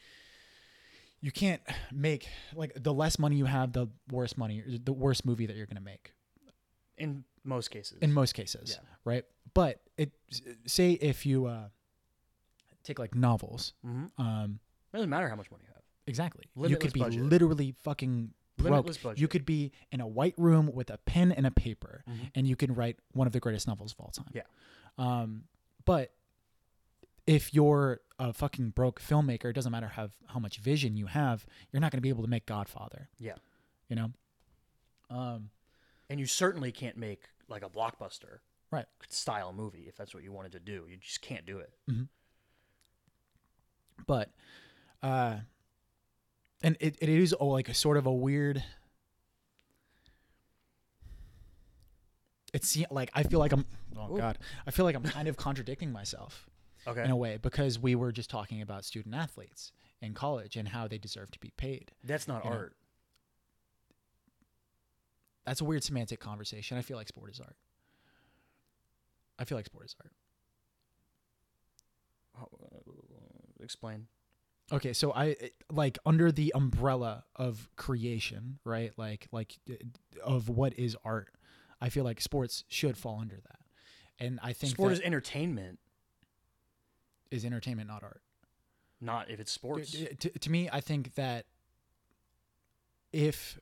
you 1.22 1.30
can't 1.32 1.62
make 1.90 2.28
like 2.54 2.72
the 2.76 2.92
less 2.92 3.18
money 3.18 3.36
you 3.36 3.46
have 3.46 3.72
the 3.72 3.88
worse 4.10 4.36
money 4.36 4.62
the 4.84 4.92
worst 4.92 5.24
movie 5.24 5.46
that 5.46 5.56
you're 5.56 5.64
going 5.64 5.76
to 5.76 5.90
make 5.94 6.12
in 6.98 7.24
most 7.44 7.70
cases 7.70 7.98
in 8.02 8.12
most 8.12 8.32
cases 8.34 8.70
Yeah. 8.78 8.86
right 9.04 9.24
but 9.54 9.80
it 9.96 10.12
say 10.66 10.92
if 10.92 11.24
you 11.26 11.46
uh, 11.46 11.68
take 12.84 12.98
like 12.98 13.14
novels 13.14 13.72
hmm 13.82 14.06
um, 14.18 14.58
it 14.92 14.96
doesn't 14.96 15.10
matter 15.10 15.28
how 15.28 15.36
much 15.36 15.50
money 15.50 15.64
you 15.66 15.72
have 15.72 15.82
exactly 16.06 16.44
you 16.68 16.76
could 16.76 16.92
be 16.92 17.00
budget. 17.00 17.22
literally 17.22 17.74
fucking 17.82 18.32
broke. 18.56 18.94
You 19.18 19.26
could 19.26 19.46
be 19.46 19.72
in 19.90 20.02
a 20.02 20.06
white 20.06 20.34
room 20.36 20.70
with 20.74 20.90
a 20.90 20.98
pen 20.98 21.32
and 21.32 21.46
a 21.46 21.50
paper, 21.50 22.04
Mhm. 22.06 22.30
and 22.34 22.46
you 22.46 22.56
can 22.56 22.74
write 22.74 22.98
one 23.12 23.26
of 23.26 23.32
the 23.32 23.40
greatest 23.40 23.66
novels 23.66 23.92
of 23.92 24.00
all 24.00 24.10
time. 24.10 24.26
Yeah. 24.34 24.42
Um, 24.98 25.44
but 25.86 26.12
if 27.26 27.54
you're 27.54 28.00
a 28.18 28.34
fucking 28.34 28.70
broke 28.70 29.00
filmmaker, 29.00 29.46
it 29.46 29.54
doesn't 29.54 29.72
matter 29.72 29.88
how 29.88 30.10
how 30.26 30.38
much 30.38 30.58
vision 30.58 30.94
you 30.94 31.06
have, 31.06 31.46
you're 31.72 31.80
not 31.80 31.90
going 31.90 31.96
to 31.98 32.02
be 32.02 32.10
able 32.10 32.22
to 32.22 32.28
make 32.28 32.44
Godfather. 32.44 33.08
Yeah. 33.18 33.36
You 33.88 33.96
know. 33.96 34.12
Um, 35.08 35.50
and 36.10 36.18
you 36.20 36.26
certainly 36.26 36.72
can't 36.72 36.96
make 36.96 37.22
like 37.48 37.64
a 37.64 37.70
blockbuster 37.70 38.40
Right. 38.70 38.86
style 39.08 39.52
movie 39.52 39.86
if 39.88 39.96
that's 39.96 40.14
what 40.14 40.22
you 40.22 40.30
wanted 40.30 40.52
to 40.52 40.60
do. 40.60 40.84
You 40.88 40.96
just 40.96 41.22
can't 41.22 41.44
do 41.46 41.58
it. 41.58 41.72
But 44.06 44.30
uh 45.02 45.38
and 46.62 46.76
it, 46.78 46.96
it 47.00 47.08
is 47.08 47.34
oh, 47.38 47.46
like 47.46 47.68
a 47.68 47.74
sort 47.74 47.96
of 47.96 48.06
a 48.06 48.12
weird 48.12 48.62
it's 52.52 52.76
like 52.90 53.10
i 53.14 53.22
feel 53.22 53.38
like 53.38 53.52
i'm 53.52 53.64
oh 53.96 54.12
Ooh. 54.12 54.18
god. 54.18 54.38
I 54.66 54.70
feel 54.70 54.84
like 54.84 54.94
i'm 54.94 55.02
kind 55.04 55.28
of 55.28 55.36
contradicting 55.38 55.90
myself 55.90 56.50
okay. 56.86 57.04
in 57.04 57.10
a 57.10 57.16
way 57.16 57.38
because 57.40 57.78
we 57.78 57.94
were 57.94 58.12
just 58.12 58.28
talking 58.28 58.60
about 58.60 58.84
student 58.84 59.14
athletes 59.14 59.72
in 60.02 60.14
college 60.14 60.56
and 60.56 60.68
how 60.68 60.88
they 60.88 60.98
deserve 60.98 61.30
to 61.30 61.38
be 61.38 61.52
paid. 61.56 61.92
That's 62.04 62.26
not 62.26 62.44
You 62.44 62.50
know. 62.50 62.56
That's 65.50 65.60
a 65.60 65.64
weird 65.64 65.82
semantic 65.82 66.20
conversation 66.20 66.78
i 66.78 66.82
feel 66.82 66.96
like 66.96 67.08
sport 67.08 67.30
is 67.30 67.40
art 67.40 67.56
i 69.38 69.44
feel 69.44 69.58
like 69.58 69.66
sport 69.66 69.84
is 69.84 69.96
art 70.00 70.12
uh, 72.40 72.44
explain 73.62 74.06
Okay, 74.72 74.92
so 74.92 75.12
I 75.12 75.36
like 75.70 75.98
under 76.06 76.30
the 76.30 76.52
umbrella 76.54 77.24
of 77.34 77.68
creation, 77.76 78.58
right? 78.64 78.92
Like 78.96 79.26
like 79.32 79.58
of 80.22 80.48
what 80.48 80.78
is 80.78 80.96
art. 81.04 81.34
I 81.80 81.88
feel 81.88 82.04
like 82.04 82.20
sports 82.20 82.64
should 82.68 82.96
fall 82.96 83.18
under 83.20 83.36
that. 83.36 83.58
And 84.18 84.38
I 84.42 84.52
think 84.52 84.74
Sport 84.74 84.90
that 84.90 84.96
is 84.96 85.00
entertainment, 85.00 85.78
is 87.30 87.44
entertainment 87.44 87.88
not 87.88 88.02
art. 88.02 88.20
not 89.00 89.30
if 89.30 89.40
it's 89.40 89.50
sports. 89.50 89.92
To, 89.92 90.14
to, 90.14 90.38
to 90.38 90.50
me, 90.50 90.68
I 90.70 90.80
think 90.80 91.14
that 91.14 91.46
if 93.12 93.58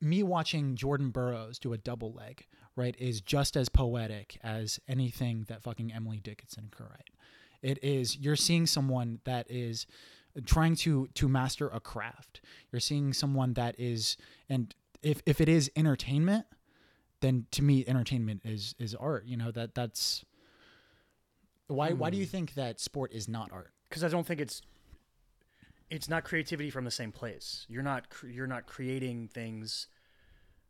me 0.00 0.22
watching 0.22 0.76
Jordan 0.76 1.10
Burroughs 1.10 1.58
do 1.58 1.72
a 1.72 1.78
double 1.78 2.12
leg, 2.12 2.46
right, 2.76 2.94
is 2.98 3.20
just 3.20 3.56
as 3.56 3.68
poetic 3.68 4.38
as 4.42 4.80
anything 4.88 5.44
that 5.48 5.62
fucking 5.62 5.92
Emily 5.92 6.18
Dickinson 6.18 6.68
could 6.70 6.86
write. 6.86 7.10
It 7.62 7.78
is 7.82 8.16
you're 8.16 8.36
seeing 8.36 8.66
someone 8.66 9.20
that 9.24 9.50
is 9.50 9.86
trying 10.46 10.76
to 10.76 11.08
to 11.14 11.28
master 11.28 11.68
a 11.68 11.80
craft. 11.80 12.40
You're 12.72 12.80
seeing 12.80 13.12
someone 13.12 13.54
that 13.54 13.78
is 13.78 14.16
and 14.48 14.74
if 15.02 15.22
if 15.26 15.40
it 15.40 15.48
is 15.48 15.70
entertainment, 15.76 16.46
then 17.20 17.46
to 17.50 17.62
me 17.62 17.84
entertainment 17.86 18.42
is 18.44 18.74
is 18.78 18.94
art. 18.94 19.26
You 19.26 19.36
know, 19.36 19.50
that 19.50 19.74
that's 19.74 20.24
why 21.66 21.92
why 21.92 22.10
do 22.10 22.16
you 22.16 22.24
hmm. 22.24 22.30
think 22.30 22.54
that 22.54 22.80
sport 22.80 23.12
is 23.12 23.28
not 23.28 23.50
art? 23.52 23.72
because 23.90 24.04
I 24.04 24.08
don't 24.08 24.26
think 24.26 24.40
it's 24.40 24.62
it's 25.90 26.08
not 26.08 26.24
creativity 26.24 26.70
from 26.70 26.84
the 26.84 26.90
same 26.90 27.12
place. 27.12 27.66
You're 27.68 27.82
not 27.82 28.06
you're 28.26 28.46
not 28.46 28.66
creating 28.66 29.28
things 29.28 29.88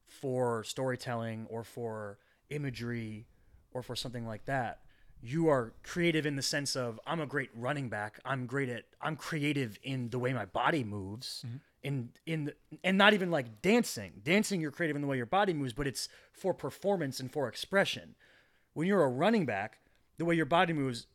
for 0.07 0.65
storytelling 0.65 1.47
or 1.49 1.63
for 1.63 2.19
imagery 2.49 3.27
or 3.73 3.83
for 3.83 3.95
something 3.95 4.27
like 4.27 4.47
that. 4.47 4.81
You 5.23 5.49
are 5.49 5.75
creative 5.83 6.25
in 6.25 6.37
the 6.37 6.43
sense 6.43 6.75
of 6.75 6.99
I'm 7.07 7.21
a 7.21 7.27
great 7.27 7.51
running 7.55 7.91
back. 7.91 8.19
I'm 8.25 8.47
great 8.47 8.71
at 8.71 8.85
I'm 9.03 9.17
creative 9.17 9.79
in 9.83 10.09
the 10.09 10.19
way 10.19 10.33
my 10.33 10.47
body 10.47 10.83
moves. 10.83 11.45
Mm-hmm. 11.47 11.57
In 11.83 12.11
in 12.27 12.45
the, 12.45 12.55
and 12.83 12.99
not 12.99 13.13
even 13.13 13.31
like 13.31 13.63
dancing. 13.63 14.21
Dancing 14.23 14.61
you're 14.61 14.71
creative 14.71 14.97
in 14.97 15.03
the 15.03 15.09
way 15.09 15.19
your 15.19 15.27
body 15.27 15.53
moves, 15.53 15.75
but 15.75 15.87
it's 15.87 16.09
for 16.33 16.55
performance 16.55 17.21
and 17.21 17.31
for 17.31 17.47
expression. 17.47 18.15
When 18.73 18.87
you're 18.87 19.05
a 19.05 19.09
running 19.09 19.45
back, 19.45 19.79
the 20.17 20.25
way 20.25 20.35
your 20.35 20.47
body 20.47 20.73
moves, 20.73 21.07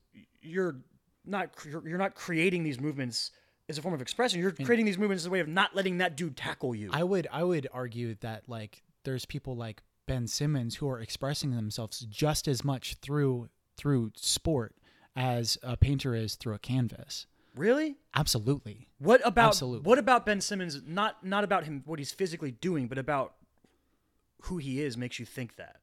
you're 0.41 0.77
not 1.25 1.49
you're 1.65 1.97
not 1.97 2.13
creating 2.13 2.63
these 2.63 2.79
movements 2.79 3.31
as 3.70 3.78
a 3.78 3.82
form 3.82 3.93
of 3.93 4.01
expression. 4.01 4.39
You're 4.39 4.51
creating 4.51 4.86
these 4.86 4.97
movements 4.97 5.24
as 5.24 5.28
a 5.28 5.30
way 5.30 5.39
of 5.39 5.47
not 5.47 5.76
letting 5.76 5.97
that 5.99 6.16
dude 6.16 6.38
tackle 6.38 6.76
you. 6.76 6.89
I 6.93 7.03
would 7.03 7.28
I 7.32 7.43
would 7.43 7.68
argue 7.74 8.16
that 8.22 8.47
like 8.47 8.84
there's 9.03 9.26
people 9.26 9.55
like 9.55 9.82
Ben 10.05 10.28
Simmons 10.28 10.76
who 10.76 10.89
are 10.89 10.99
expressing 10.99 11.55
themselves 11.55 11.99
just 12.09 12.47
as 12.47 12.63
much 12.63 12.95
through 13.01 13.49
through 13.78 14.11
sport 14.16 14.76
as 15.16 15.57
a 15.63 15.78
painter 15.78 16.13
is 16.16 16.36
through 16.36 16.53
a 16.53 16.59
canvas. 16.59 17.26
really? 17.55 17.95
Absolutely. 18.13 18.89
What 18.99 19.22
about 19.26 19.49
Absolutely. 19.49 19.88
what 19.88 19.97
about 19.97 20.26
Ben 20.26 20.41
Simmons? 20.41 20.82
Not 20.86 21.26
not 21.26 21.43
about 21.43 21.63
him 21.63 21.84
what 21.86 21.99
he's 21.99 22.11
physically 22.11 22.51
doing, 22.51 22.88
but 22.88 22.97
about 22.97 23.36
who 24.43 24.57
he 24.57 24.82
is 24.82 24.95
makes 24.95 25.20
you 25.20 25.26
think 25.26 25.55
that. 25.55 25.78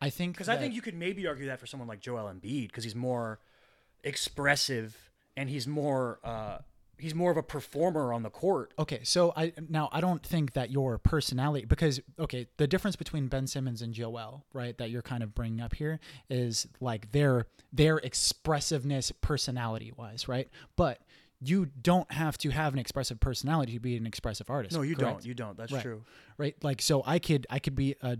I 0.00 0.10
think 0.10 0.34
Because 0.34 0.48
I 0.48 0.56
think 0.56 0.74
you 0.74 0.82
could 0.82 0.94
maybe 0.94 1.26
argue 1.28 1.46
that 1.46 1.60
for 1.60 1.66
someone 1.66 1.88
like 1.88 2.00
Joel 2.00 2.24
Embiid 2.24 2.66
because 2.68 2.82
he's 2.82 2.96
more 2.96 3.38
expressive 4.02 5.10
and 5.36 5.48
he's 5.48 5.68
more 5.68 6.18
uh, 6.24 6.58
he's 6.98 7.14
more 7.14 7.30
of 7.30 7.36
a 7.36 7.42
performer 7.42 8.12
on 8.12 8.22
the 8.22 8.30
court. 8.30 8.72
Okay, 8.78 9.00
so 9.02 9.32
I 9.36 9.52
now 9.68 9.88
I 9.92 10.00
don't 10.00 10.24
think 10.24 10.52
that 10.52 10.70
your 10.70 10.98
personality 10.98 11.64
because 11.64 12.00
okay, 12.18 12.46
the 12.56 12.66
difference 12.66 12.96
between 12.96 13.28
Ben 13.28 13.46
Simmons 13.46 13.82
and 13.82 13.92
Joel, 13.92 14.44
right, 14.52 14.76
that 14.78 14.90
you're 14.90 15.02
kind 15.02 15.22
of 15.22 15.34
bringing 15.34 15.60
up 15.60 15.74
here 15.74 16.00
is 16.30 16.66
like 16.80 17.12
their 17.12 17.46
their 17.72 17.98
expressiveness 17.98 19.12
personality 19.20 19.92
wise, 19.96 20.28
right? 20.28 20.48
But 20.76 21.00
you 21.44 21.66
don't 21.66 22.10
have 22.12 22.38
to 22.38 22.50
have 22.50 22.72
an 22.72 22.78
expressive 22.78 23.18
personality 23.18 23.72
to 23.72 23.80
be 23.80 23.96
an 23.96 24.06
expressive 24.06 24.48
artist. 24.48 24.76
No, 24.76 24.82
you 24.82 24.94
correct? 24.94 25.12
don't. 25.18 25.26
You 25.26 25.34
don't. 25.34 25.56
That's 25.56 25.72
Right. 25.72 25.82
true. 25.82 26.04
right? 26.38 26.54
Like 26.62 26.80
so 26.80 27.02
I 27.04 27.18
could 27.18 27.46
I 27.50 27.58
could 27.58 27.74
be 27.74 27.96
a 28.00 28.16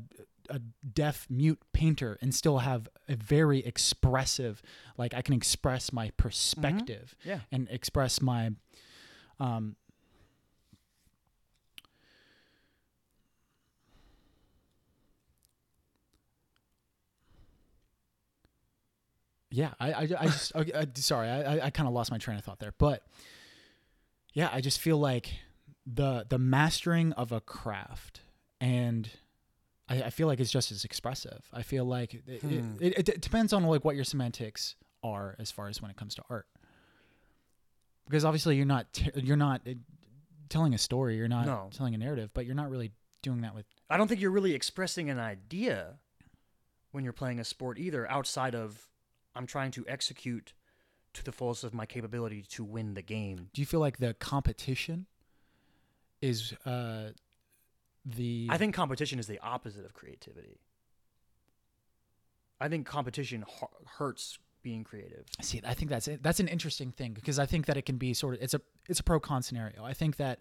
a 0.51 0.59
deaf 0.59 1.26
mute 1.30 1.61
painter 1.72 2.18
and 2.20 2.34
still 2.34 2.59
have 2.59 2.88
a 3.09 3.14
very 3.16 3.61
expressive 3.61 4.62
like 4.97 5.14
I 5.14 5.22
can 5.22 5.34
express 5.34 5.93
my 5.93 6.11
perspective 6.16 7.14
Yeah. 7.24 7.40
and 7.51 7.68
express 7.70 8.20
my 8.20 8.51
um 9.40 9.76
yeah 19.51 19.72
I 19.78 19.93
I, 19.93 20.01
I 20.20 20.26
just 20.26 20.53
I, 20.57 20.86
sorry 20.95 21.28
I 21.28 21.57
I- 21.57 21.66
I 21.66 21.70
kind 21.70 21.88
of 21.88 21.95
lost 21.95 22.11
my 22.11 22.18
train 22.18 22.38
of 22.38 22.45
thought 22.45 22.59
there 22.59 22.74
but 22.78 23.07
yeah 24.34 24.49
I 24.53 24.61
just 24.61 24.80
feel 24.80 24.99
like 24.99 25.30
the 25.86 26.26
the 26.28 26.38
mastering 26.38 27.12
of 27.12 27.32
a 27.32 27.40
craft 27.40 28.20
and 28.61 29.09
I, 29.93 30.05
I 30.05 30.11
feel 30.11 30.26
like 30.26 30.40
it's 30.40 30.51
just 30.51 30.72
as 30.72 30.84
expressive. 30.84 31.49
I 31.53 31.62
feel 31.62 31.84
like 31.84 32.14
it, 32.14 32.40
Hmm. 32.43 32.76
it, 32.80 32.99
it, 32.99 33.09
it 33.09 33.20
depends 33.20 33.53
on 33.53 33.62
like 33.64 33.84
what 33.84 33.95
your 33.95 34.05
semantics 34.05 34.74
are 35.05 35.36
as 35.38 35.51
far 35.51 35.68
as 35.68 35.80
when 35.82 35.90
it 35.90 35.97
comes 35.97 36.14
to 36.16 36.22
art. 36.30 36.47
Because 38.09 38.24
obviously 38.24 38.57
you're 38.57 38.66
not 38.66 38.93
t- 38.93 39.11
you're 39.16 39.36
not 39.36 39.62
uh, 39.68 39.74
telling 40.49 40.74
a 40.74 40.78
story, 40.78 41.16
you're 41.16 41.28
not 41.28 41.47
No. 41.47 41.70
telling 41.72 41.95
a 41.95 41.99
narrative, 41.99 42.30
but 42.34 42.47
you're 42.47 42.55
not 42.55 42.70
really 42.70 42.93
doing 43.22 43.43
that 43.43 43.55
with 43.55 43.66
I 43.88 43.97
don't 43.97 44.09
think 44.09 44.20
you're 44.20 44.30
really 44.32 44.55
expressing 44.55 45.09
an 45.11 45.18
idea 45.18 45.99
when 46.90 47.05
you're 47.05 47.12
playing 47.12 47.38
a 47.40 47.45
sport 47.45 47.78
either, 47.78 48.11
outside 48.11 48.55
of 48.55 48.88
I'm 49.34 49.47
trying 49.47 49.70
to 49.72 49.84
execute 49.88 50.53
to 51.14 51.24
the 51.24 51.32
fullest 51.32 51.62
of 51.64 51.72
my 51.74 51.86
capability 51.86 52.43
to 52.51 52.64
win 52.64 52.95
the 52.95 53.03
game. 53.03 53.49
Do 53.55 53.61
you 53.62 53.66
feel 53.66 53.80
like 53.80 53.99
the 53.99 54.14
competition 54.14 55.07
is 56.20 56.53
uh 56.64 57.11
the 58.05 58.48
I 58.50 58.59
think 58.59 58.74
competition 58.74 59.18
is 59.18 59.26
the 59.26 59.38
opposite 59.40 59.84
of 59.84 59.94
creativity. 59.94 60.61
I 62.61 62.68
think 62.68 62.86
competition 62.86 63.44
hurts 63.98 64.38
being 64.62 64.84
creative. 64.84 65.24
See, 65.40 65.61
I 65.66 65.74
think 65.74 65.90
that's 65.90 66.09
it. 66.09 66.22
That's 66.22 66.40
an 66.40 66.48
interesting 66.48 66.92
thing 66.92 67.12
because 67.12 67.38
I 67.38 67.46
think 67.46 67.66
that 67.66 67.76
it 67.76 67.82
can 67.82 67.96
be 67.96 68.14
sort 68.14 68.34
of 68.34 68.42
it's 68.42 68.55
a 68.55 68.61
it's 68.88 69.00
a 69.00 69.03
pro 69.03 69.20
con 69.20 69.42
scenario. 69.42 69.84
I 69.84 69.92
think 69.92 70.16
that 70.16 70.38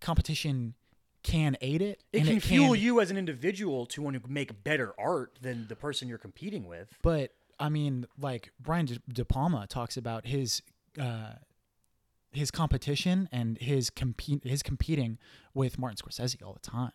competition 0.00 0.74
can 1.22 1.56
aid 1.60 1.82
it. 1.82 2.02
It 2.12 2.24
can 2.24 2.40
fuel 2.40 2.74
you 2.74 3.00
as 3.00 3.10
an 3.10 3.16
individual 3.16 3.86
to 3.86 4.02
want 4.02 4.22
to 4.22 4.30
make 4.30 4.64
better 4.64 4.94
art 4.98 5.38
than 5.42 5.66
the 5.68 5.76
person 5.76 6.08
you're 6.08 6.18
competing 6.18 6.66
with. 6.66 6.88
But 7.02 7.34
I 7.58 7.68
mean, 7.68 8.06
like 8.18 8.52
Brian 8.58 8.86
De, 8.86 9.00
De 9.12 9.24
Palma 9.24 9.66
talks 9.66 9.96
about 9.96 10.26
his 10.26 10.62
uh, 11.00 11.32
his 12.32 12.50
competition 12.50 13.28
and 13.32 13.58
his 13.58 13.90
compete 13.90 14.44
his 14.44 14.62
competing 14.62 15.18
with 15.54 15.78
Martin 15.78 15.96
Scorsese 15.96 16.42
all 16.44 16.52
the 16.52 16.60
time, 16.60 16.92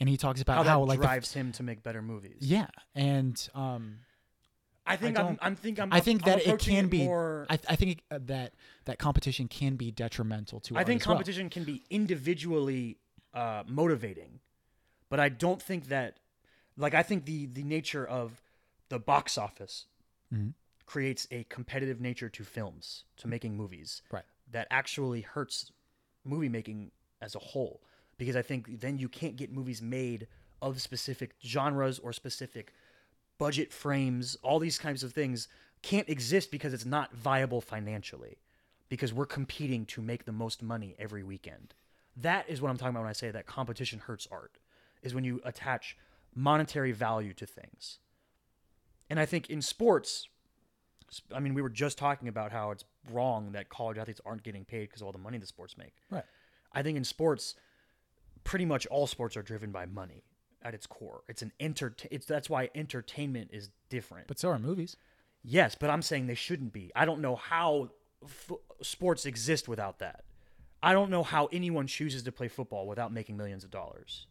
and 0.00 0.08
he 0.08 0.16
talks 0.16 0.40
about 0.40 0.58
How 0.58 0.62
how, 0.64 0.80
that 0.80 0.86
like 0.88 0.98
the, 1.00 1.06
drives 1.06 1.32
him 1.32 1.52
to 1.52 1.62
make 1.62 1.82
better 1.82 2.02
movies. 2.02 2.36
yeah, 2.40 2.66
and 2.94 3.48
um, 3.54 4.00
I 4.86 4.96
think 4.96 5.18
I 5.18 5.22
I'm. 5.22 5.38
I'm 5.40 5.56
think 5.56 5.78
I'm. 5.80 5.92
I 5.92 6.00
think 6.00 6.22
I'm 6.26 6.38
that 6.38 6.46
it 6.46 6.58
can 6.60 6.88
be. 6.88 7.04
more. 7.04 7.46
I, 7.50 7.58
I 7.68 7.76
think 7.76 8.02
uh, 8.10 8.18
that 8.26 8.54
that 8.86 8.98
competition 8.98 9.48
can 9.48 9.76
be 9.76 9.90
detrimental 9.90 10.60
to. 10.60 10.76
I 10.76 10.84
think 10.84 11.00
as 11.02 11.06
well. 11.06 11.16
competition 11.16 11.50
can 11.50 11.64
be 11.64 11.84
individually 11.90 12.98
uh, 13.34 13.64
motivating, 13.66 14.40
but 15.08 15.20
I 15.20 15.28
don't 15.28 15.60
think 15.62 15.88
that, 15.88 16.18
like, 16.76 16.94
I 16.94 17.02
think 17.02 17.24
the 17.26 17.46
the 17.46 17.62
nature 17.64 18.06
of 18.06 18.42
the 18.88 18.98
box 18.98 19.36
office 19.36 19.86
Mhm. 20.32 20.54
creates 20.86 21.26
a 21.30 21.44
competitive 21.44 22.00
nature 22.00 22.30
to 22.30 22.44
films, 22.44 23.04
to 23.18 23.28
making 23.28 23.56
movies, 23.56 24.02
Right. 24.10 24.24
That 24.52 24.66
actually 24.70 25.22
hurts 25.22 25.72
movie 26.24 26.48
making 26.48 26.90
as 27.20 27.34
a 27.34 27.38
whole, 27.38 27.82
because 28.16 28.36
I 28.36 28.42
think 28.42 28.80
then 28.80 28.98
you 28.98 29.08
can't 29.08 29.36
get 29.36 29.52
movies 29.52 29.82
made 29.82 30.26
of 30.60 30.80
specific 30.80 31.34
genres 31.44 31.98
or 31.98 32.12
specific 32.12 32.72
budget 33.38 33.72
frames. 33.72 34.36
All 34.42 34.58
these 34.58 34.78
kinds 34.78 35.02
of 35.02 35.12
things 35.12 35.48
can't 35.82 36.08
exist 36.08 36.50
because 36.50 36.72
it's 36.74 36.84
not 36.84 37.14
viable 37.14 37.60
financially 37.60 38.38
because 38.88 39.12
we're 39.12 39.26
competing 39.26 39.84
to 39.86 40.00
make 40.00 40.24
the 40.24 40.32
most 40.32 40.62
money 40.62 40.96
every 40.98 41.22
weekend. 41.22 41.74
That 42.16 42.48
is 42.48 42.60
what 42.60 42.70
I'm 42.70 42.76
talking 42.76 42.90
about 42.90 43.02
when 43.02 43.10
I 43.10 43.12
say 43.12 43.30
that 43.30 43.46
competition 43.46 44.00
hurts 44.00 44.26
art, 44.30 44.58
is 45.02 45.14
when 45.14 45.24
you 45.24 45.40
attach 45.44 45.96
monetary 46.34 46.92
value 46.92 47.32
to 47.34 47.46
things. 47.46 47.98
And 49.08 49.20
I 49.20 49.26
think 49.26 49.48
in 49.48 49.62
sports, 49.62 50.28
I 51.34 51.38
mean, 51.40 51.54
we 51.54 51.62
were 51.62 51.68
just 51.68 51.96
talking 51.96 52.28
about 52.28 52.50
how 52.50 52.70
it's 52.70 52.84
wrong 53.10 53.52
that 53.52 53.68
college 53.68 53.98
athletes 53.98 54.20
aren't 54.26 54.42
getting 54.42 54.64
paid 54.64 54.88
because 54.88 55.00
of 55.00 55.06
all 55.06 55.12
the 55.12 55.18
money 55.18 55.38
the 55.38 55.46
sports 55.46 55.76
make. 55.76 55.94
Right. 56.10 56.24
I 56.72 56.82
think 56.82 56.96
in 56.96 57.04
sports, 57.04 57.54
pretty 58.44 58.64
much 58.64 58.86
all 58.86 59.06
sports 59.06 59.36
are 59.36 59.42
driven 59.42 59.70
by 59.72 59.86
money 59.86 60.22
at 60.62 60.74
its 60.74 60.86
core. 60.86 61.22
It's 61.28 61.42
an 61.42 61.52
enter. 61.60 61.94
It's 62.10 62.26
that's 62.26 62.50
why 62.50 62.70
entertainment 62.74 63.50
is 63.52 63.70
different. 63.88 64.26
But 64.28 64.38
so 64.38 64.48
are 64.50 64.58
movies. 64.58 64.96
Yes, 65.42 65.76
but 65.78 65.88
I'm 65.88 66.02
saying 66.02 66.26
they 66.26 66.34
shouldn't 66.34 66.72
be. 66.72 66.90
I 66.96 67.04
don't 67.04 67.20
know 67.20 67.36
how 67.36 67.90
f- 68.24 68.50
sports 68.82 69.24
exist 69.24 69.68
without 69.68 70.00
that. 70.00 70.24
I 70.82 70.92
don't 70.92 71.10
know 71.10 71.22
how 71.22 71.46
anyone 71.52 71.86
chooses 71.86 72.22
to 72.24 72.32
play 72.32 72.48
football 72.48 72.86
without 72.86 73.12
making 73.12 73.36
millions 73.36 73.64
of 73.64 73.70
dollars. 73.70 74.26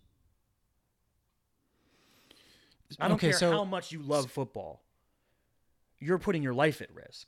I 2.99 3.07
don't 3.07 3.15
Okay, 3.17 3.29
care 3.31 3.39
so- 3.39 3.51
how 3.51 3.63
much 3.63 3.91
you 3.91 4.01
love 4.01 4.31
football. 4.31 4.81
You're 5.99 6.19
putting 6.19 6.43
your 6.43 6.53
life 6.53 6.81
at 6.81 6.93
risk. 6.93 7.27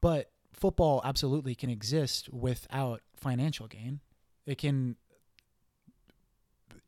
But 0.00 0.30
football 0.52 1.00
absolutely 1.04 1.54
can 1.54 1.70
exist 1.70 2.28
without 2.32 3.02
financial 3.14 3.66
gain. 3.66 4.00
It 4.46 4.58
can. 4.58 4.96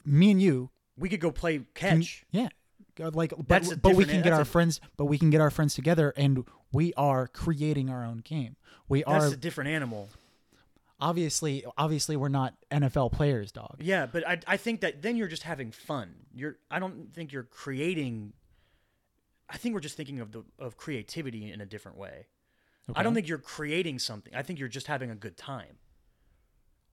Me 0.04 0.30
and 0.30 0.42
you 0.42 0.70
We 0.96 1.08
could 1.08 1.20
go 1.20 1.30
play 1.30 1.58
can- 1.74 1.98
catch. 2.00 2.24
yeah. 2.30 2.48
Go- 2.96 3.10
Like, 3.14 3.30
but, 3.36 3.48
That's 3.48 3.72
a 3.72 3.76
but 3.76 3.94
we 3.94 4.04
can 4.04 4.20
get 4.22 4.32
our 4.32 4.42
a- 4.42 4.44
friends, 4.44 4.80
but 4.96 5.06
we 5.06 5.18
can 5.18 5.30
get 5.30 5.40
our 5.40 5.50
friends 5.50 5.74
together, 5.74 6.12
and 6.16 6.44
we 6.72 6.92
are 6.94 7.26
creating 7.28 7.88
our 7.88 8.04
own 8.04 8.18
game. 8.18 8.56
We 8.88 9.02
That's 9.06 9.24
are 9.24 9.34
a 9.34 9.36
different 9.36 9.70
animal. 9.70 10.10
obviously, 11.00 11.64
obviously, 11.78 12.16
we're 12.16 12.28
not 12.28 12.54
NFL 12.70 13.10
players, 13.12 13.50
dog. 13.52 13.76
Yeah, 13.80 14.06
but 14.06 14.26
I 14.26 14.40
I 14.46 14.56
think 14.56 14.80
that 14.82 15.00
then 15.02 15.16
you're 15.16 15.28
just 15.28 15.44
having 15.44 15.70
fun. 15.70 16.26
You're 16.34 16.58
I 16.70 16.78
don't 16.78 17.12
think 17.14 17.32
you're 17.32 17.44
creating. 17.44 18.34
I 19.48 19.56
think 19.56 19.74
we're 19.74 19.80
just 19.80 19.96
thinking 19.96 20.20
of 20.20 20.32
the 20.32 20.44
of 20.58 20.76
creativity 20.76 21.50
in 21.50 21.60
a 21.60 21.66
different 21.66 21.96
way. 21.96 22.26
I 22.94 23.02
don't 23.02 23.14
think 23.14 23.28
you're 23.28 23.38
creating 23.38 23.98
something. 23.98 24.34
I 24.34 24.42
think 24.42 24.58
you're 24.58 24.68
just 24.68 24.86
having 24.86 25.10
a 25.10 25.14
good 25.14 25.36
time. 25.36 25.78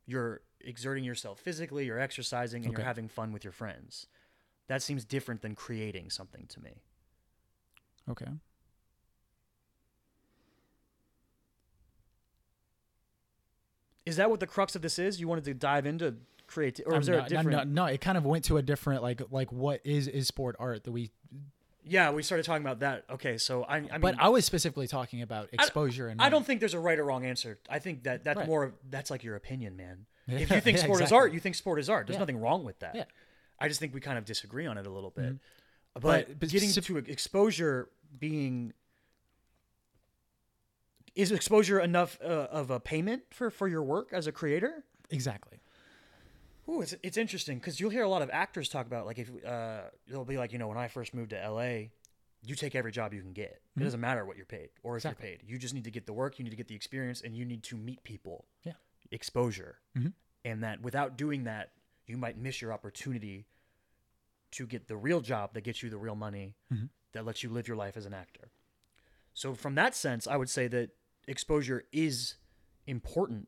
You're 0.05 0.41
exerting 0.61 1.03
yourself 1.03 1.39
physically, 1.39 1.85
you're 1.85 1.99
exercising, 1.99 2.63
and 2.63 2.73
Okay. 2.73 2.81
you're 2.81 2.87
having 2.87 3.07
fun 3.07 3.31
with 3.31 3.43
your 3.43 3.53
friends. 3.53 4.07
That 4.67 4.81
seems 4.81 5.03
different 5.05 5.41
than 5.41 5.55
creating 5.55 6.09
something 6.11 6.45
to 6.47 6.61
me. 6.61 6.83
Okay. 8.07 8.31
Is 14.05 14.15
that 14.17 14.29
what 14.29 14.39
the 14.39 14.47
crux 14.47 14.75
of 14.75 14.81
this 14.81 14.97
is? 14.97 15.19
You 15.19 15.27
wanted 15.27 15.43
to 15.45 15.53
dive 15.53 15.85
into 15.85 16.15
creativity, 16.47 16.89
or 16.89 16.95
I'm 16.95 17.01
is 17.01 17.07
there 17.07 17.17
not- 17.17 17.27
a 17.27 17.29
different? 17.29 17.69
no, 17.73 17.85
no, 17.85 17.91
it 17.91 18.01
kind 18.01 18.17
of 18.17 18.25
went 18.25 18.45
to 18.45 18.57
a 18.57 18.61
different 18.61 19.03
like 19.03 19.21
like 19.31 19.51
what 19.51 19.81
is 19.85 20.07
is 20.07 20.27
sport 20.27 20.55
art 20.59 20.83
that 20.85 20.91
we. 20.91 21.11
Yeah, 21.83 22.11
we 22.11 22.23
started 22.23 22.43
talking 22.43 22.63
about 22.63 22.79
that. 22.81 23.05
Okay, 23.09 23.37
so 23.37 23.63
I, 23.63 23.77
I 23.77 23.79
mean, 23.81 24.01
but 24.01 24.15
I 24.19 24.29
was 24.29 24.45
specifically 24.45 24.87
talking 24.87 25.21
about 25.21 25.49
exposure 25.53 26.07
and. 26.07 26.21
I 26.21 26.29
don't 26.29 26.45
think 26.45 26.59
there's 26.59 26.73
a 26.73 26.79
right 26.79 26.99
or 26.99 27.05
wrong 27.05 27.25
answer. 27.25 27.57
I 27.69 27.79
think 27.79 28.03
that 28.03 28.23
that's 28.23 28.37
Right. 28.37 28.47
more 28.47 28.63
of 28.63 28.73
that's 28.89 29.09
like 29.09 29.23
your 29.23 29.35
opinion, 29.35 29.75
man. 29.75 30.05
If 30.27 30.51
you 30.51 30.61
think 30.61 30.77
yeah, 30.77 30.83
sport 30.83 30.97
is 30.97 31.01
exactly. 31.03 31.17
art, 31.17 31.33
you 31.33 31.39
think 31.39 31.55
sport 31.55 31.79
is 31.79 31.89
art. 31.89 32.05
There's 32.05 32.15
Yeah. 32.15 32.19
nothing 32.19 32.37
wrong 32.39 32.63
with 32.63 32.79
that. 32.79 32.95
Yeah. 32.95 33.05
I 33.59 33.67
just 33.67 33.79
think 33.79 33.93
we 33.95 33.99
kind 34.01 34.17
of 34.17 34.25
disagree 34.25 34.67
on 34.67 34.77
it 34.77 34.85
a 34.85 34.89
little 34.91 35.09
bit. 35.09 35.37
But, 35.95 36.01
But- 36.01 36.39
but 36.39 36.49
getting 36.49 36.71
to 36.71 36.97
exposure 36.97 37.89
being 38.17 38.73
is 41.15 41.31
exposure 41.31 41.79
enough 41.79 42.19
uh, 42.21 42.47
of 42.51 42.69
a 42.69 42.79
payment 42.79 43.23
for 43.31 43.49
for 43.49 43.67
your 43.67 43.83
work 43.83 44.13
as 44.13 44.27
a 44.27 44.31
creator? 44.31 44.83
exactly. 45.09 45.58
Ooh, 46.69 46.81
it's 46.81 46.93
it's 47.03 47.17
interesting 47.17 47.57
because 47.57 47.79
you'll 47.79 47.89
hear 47.89 48.03
a 48.03 48.09
lot 48.09 48.21
of 48.21 48.29
actors 48.31 48.69
talk 48.69 48.85
about 48.85 49.05
like 49.05 49.17
if 49.17 49.29
uh, 49.45 49.81
they'll 50.07 50.25
be 50.25 50.37
like, 50.37 50.53
you 50.53 50.59
know, 50.59 50.67
when 50.67 50.77
I 50.77 50.87
first 50.87 51.13
moved 51.13 51.31
to 51.31 51.49
LA, 51.49 51.89
you 52.43 52.55
take 52.55 52.75
every 52.75 52.91
job 52.91 53.13
you 53.13 53.21
can 53.21 53.33
get. 53.33 53.61
It 53.75 53.83
doesn't 53.83 53.99
matter 53.99 54.25
what 54.25 54.37
you're 54.37 54.45
paid 54.45 54.69
or 54.83 54.95
if 54.95 55.01
Exactly. 55.05 55.29
you're 55.29 55.37
paid. 55.39 55.49
You 55.49 55.57
just 55.57 55.73
need 55.73 55.85
to 55.85 55.91
get 55.91 56.05
the 56.05 56.13
work, 56.13 56.37
you 56.37 56.43
need 56.43 56.51
to 56.51 56.55
get 56.55 56.67
the 56.67 56.75
experience, 56.75 57.21
and 57.21 57.35
you 57.35 57.43
need 57.45 57.63
to 57.63 57.75
meet 57.77 58.03
people. 58.03 58.45
Yeah. 58.63 58.73
Exposure, 59.11 59.79
Mhm. 59.97 60.13
and 60.45 60.63
that 60.63 60.81
without 60.81 61.17
doing 61.17 61.45
that, 61.45 61.71
you 62.05 62.17
might 62.17 62.37
miss 62.37 62.61
your 62.61 62.71
opportunity 62.71 63.47
to 64.51 64.67
get 64.67 64.87
the 64.87 64.97
real 64.97 65.21
job 65.21 65.53
that 65.53 65.61
gets 65.61 65.81
you 65.81 65.89
the 65.89 65.97
real 65.97 66.15
money 66.15 66.55
Mhm. 66.71 66.89
that 67.13 67.25
lets 67.25 67.41
you 67.43 67.49
live 67.49 67.67
your 67.67 67.77
life 67.77 67.95
as 67.97 68.05
an 68.05 68.13
actor. 68.13 68.51
So 69.33 69.53
from 69.55 69.75
that 69.75 69.95
sense, 69.95 70.27
I 70.27 70.35
would 70.37 70.49
say 70.49 70.67
that 70.67 70.91
exposure 71.27 71.85
is 71.91 72.35
important. 72.87 73.47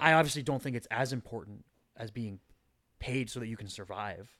I 0.00 0.14
obviously 0.14 0.42
don't 0.42 0.62
think 0.62 0.76
it's 0.76 0.88
as 0.90 1.12
important 1.12 1.64
as 1.96 2.10
being 2.10 2.40
paid 2.98 3.30
so 3.30 3.40
that 3.40 3.46
you 3.46 3.56
can 3.56 3.68
survive. 3.68 4.30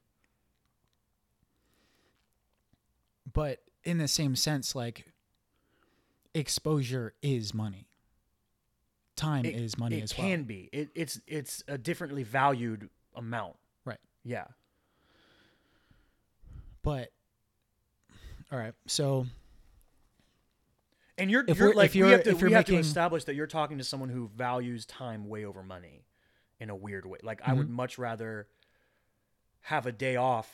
But 3.33 3.61
in 3.85 3.99
the 3.99 4.09
same 4.09 4.37
sense, 4.37 4.75
like 4.75 5.07
exposure 6.35 7.15
is 7.23 7.55
money. 7.55 7.87
Time 9.17 9.45
It, 9.45 9.55
is 9.55 9.79
money 9.79 10.01
as 10.01 10.17
well. 10.17 10.27
it 10.27 10.31
can 10.31 10.43
be. 10.45 10.69
It, 10.73 10.89
it's 10.95 11.21
it's 11.27 11.63
a 11.69 11.77
differently 11.77 12.23
valued 12.23 12.89
amount. 13.15 13.57
Right. 13.85 13.99
Yeah. 14.25 14.45
But 16.83 17.11
all 18.51 18.59
right, 18.59 18.73
so 18.87 19.27
And 21.21 21.31
you're, 21.31 21.45
If 21.47 21.59
you're 21.59 21.75
like 21.75 21.87
if 21.91 21.95
you're- 21.95 22.09
we 22.09 22.13
have 22.13 22.23
to 22.25 22.35
we 22.47 22.53
have 22.53 22.65
to 22.67 22.77
establish 22.77 23.25
that 23.25 23.35
you're 23.35 23.47
talking 23.47 23.79
to 23.79 23.85
someone 23.85 24.09
who 24.09 24.29
values 24.35 24.87
time 24.87 25.29
way 25.29 25.45
over 25.45 25.63
money 25.63 26.05
in 26.59 26.71
a 26.71 26.77
weird 26.77 27.07
way. 27.07 27.19
Like 27.23 27.41
I 27.47 27.53
would 27.53 27.67
Mm-hmm. 27.67 27.77
much 27.77 27.99
rather 27.99 28.49
have 29.63 29.87
a 29.87 29.93
day 29.93 30.17
off 30.17 30.51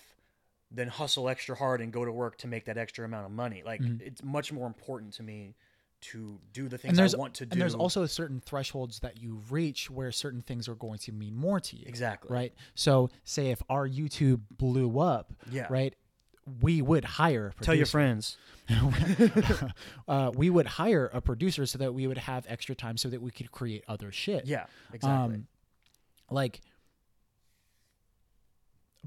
than 0.70 0.88
hustle 0.88 1.28
extra 1.28 1.54
hard 1.56 1.80
and 1.80 1.92
go 1.92 2.04
to 2.04 2.10
work 2.12 2.36
to 2.38 2.48
make 2.48 2.64
that 2.66 2.76
extra 2.76 3.04
amount 3.04 3.24
of 3.26 3.32
money. 3.32 3.62
Like 3.64 3.80
it's 4.00 4.22
much 4.22 4.52
more 4.52 4.66
important 4.66 5.12
to 5.14 5.22
me 5.22 5.54
to 6.02 6.38
do 6.52 6.68
the 6.68 6.76
things 6.76 6.98
Mm-hmm. 6.98 7.16
I 7.16 7.18
want 7.18 7.34
to 7.34 7.46
do. 7.46 7.52
and 7.52 7.60
there's 7.60 7.74
also 7.74 8.04
certain 8.06 8.40
thresholds 8.40 8.98
that 9.00 9.16
you 9.22 9.40
reach 9.48 9.90
where 9.90 10.12
certain 10.12 10.42
things 10.42 10.68
are 10.68 10.74
going 10.74 10.98
to 11.00 11.12
mean 11.12 11.34
more 11.34 11.58
to 11.60 11.76
you. 11.76 11.84
exactly 11.86 12.32
Right. 12.34 12.52
So 12.74 13.08
say 13.24 13.50
if 13.50 13.62
our 13.70 13.88
YouTube 13.88 14.40
blew 14.50 14.98
up, 15.00 15.32
Yeah. 15.50 15.66
right, 15.70 15.94
we 16.60 16.80
would 16.80 17.04
hire 17.04 17.52
a 17.60 17.64
Tell 17.64 17.74
your 17.74 17.86
friends. 17.86 18.36
uh, 20.08 20.30
we 20.34 20.48
would 20.50 20.66
hire 20.66 21.10
a 21.12 21.20
producer 21.20 21.66
so 21.66 21.78
that 21.78 21.92
we 21.92 22.06
would 22.06 22.18
have 22.18 22.46
extra 22.48 22.74
time 22.74 22.96
so 22.96 23.08
that 23.08 23.20
we 23.20 23.30
could 23.30 23.50
create 23.50 23.84
other 23.88 24.12
shit. 24.12 24.46
Yeah, 24.46 24.66
exactly. 24.92 25.34
Um, 25.34 25.46
like, 26.30 26.60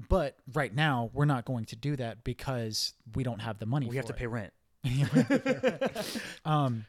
but 0.08 0.36
right 0.52 0.74
now 0.74 1.10
we're 1.12 1.24
not 1.24 1.44
going 1.44 1.64
to 1.66 1.76
do 1.76 1.96
that 1.96 2.24
because 2.24 2.94
we 3.14 3.22
don't 3.22 3.40
have 3.40 3.58
the 3.58 3.66
money. 3.66 3.86
we 3.86 3.96
have 3.96 4.06
to 4.06 4.12
for 4.12 4.18
pay 4.18 4.26
rent. 4.26 4.52
Um, 6.44 6.86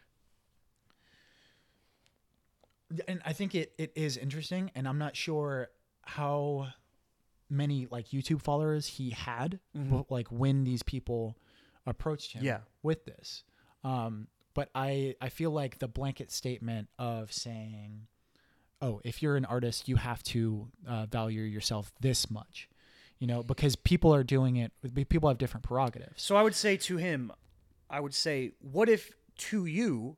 and 3.07 3.21
I 3.25 3.33
think 3.33 3.55
it, 3.55 3.73
it 3.77 3.91
is 3.95 4.17
interesting, 4.17 4.71
and 4.75 4.87
I'm 4.87 4.97
not 4.97 5.15
sure 5.15 5.69
how 6.03 6.67
many 7.51 7.85
like 7.91 8.07
YouTube 8.09 8.41
followers 8.41 8.87
he 8.87 9.11
had, 9.11 9.59
Mhm. 9.75 10.09
like 10.09 10.27
when 10.31 10.63
these 10.63 10.81
people 10.83 11.37
approached 11.85 12.31
him 12.33 12.43
Yeah. 12.43 12.61
with 12.81 13.05
this. 13.05 13.43
Um, 13.83 14.27
but 14.53 14.69
I 14.73 15.15
I 15.21 15.29
feel 15.29 15.51
like 15.51 15.79
the 15.79 15.87
blanket 15.87 16.31
statement 16.31 16.89
of 16.97 17.31
saying, 17.33 18.07
"Oh, 18.81 19.01
if 19.03 19.21
you're 19.21 19.35
an 19.35 19.45
artist, 19.45 19.87
you 19.87 19.97
have 19.97 20.23
to 20.23 20.71
uh, 20.87 21.05
value 21.07 21.41
yourself 21.43 21.91
this 21.99 22.29
much," 22.29 22.69
you 23.19 23.27
know, 23.27 23.43
because 23.43 23.75
people 23.75 24.13
are 24.13 24.23
doing 24.23 24.55
it. 24.57 24.71
People 25.09 25.29
have 25.29 25.37
different 25.37 25.63
prerogatives. 25.63 26.21
So 26.21 26.35
I 26.35 26.43
would 26.43 26.55
say 26.55 26.77
to 26.77 26.97
him, 26.97 27.31
I 27.89 27.99
would 27.99 28.13
say, 28.13 28.53
what 28.59 28.87
if 28.89 29.13
to 29.37 29.65
you, 29.65 30.17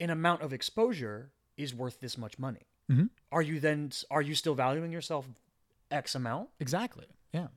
an 0.00 0.10
amount 0.10 0.42
of 0.42 0.52
exposure 0.52 1.32
is 1.56 1.74
worth 1.74 2.00
this 2.00 2.16
much 2.18 2.38
money? 2.38 2.66
Mhm. 2.90 3.10
Are 3.30 3.42
you 3.42 3.60
then 3.60 3.92
are 4.10 4.22
you 4.22 4.34
still 4.34 4.54
valuing 4.54 4.92
yourself 4.92 5.26
X 5.92 6.14
amount? 6.14 6.48
Exactly. 6.60 7.06
Yeah. 7.32 7.48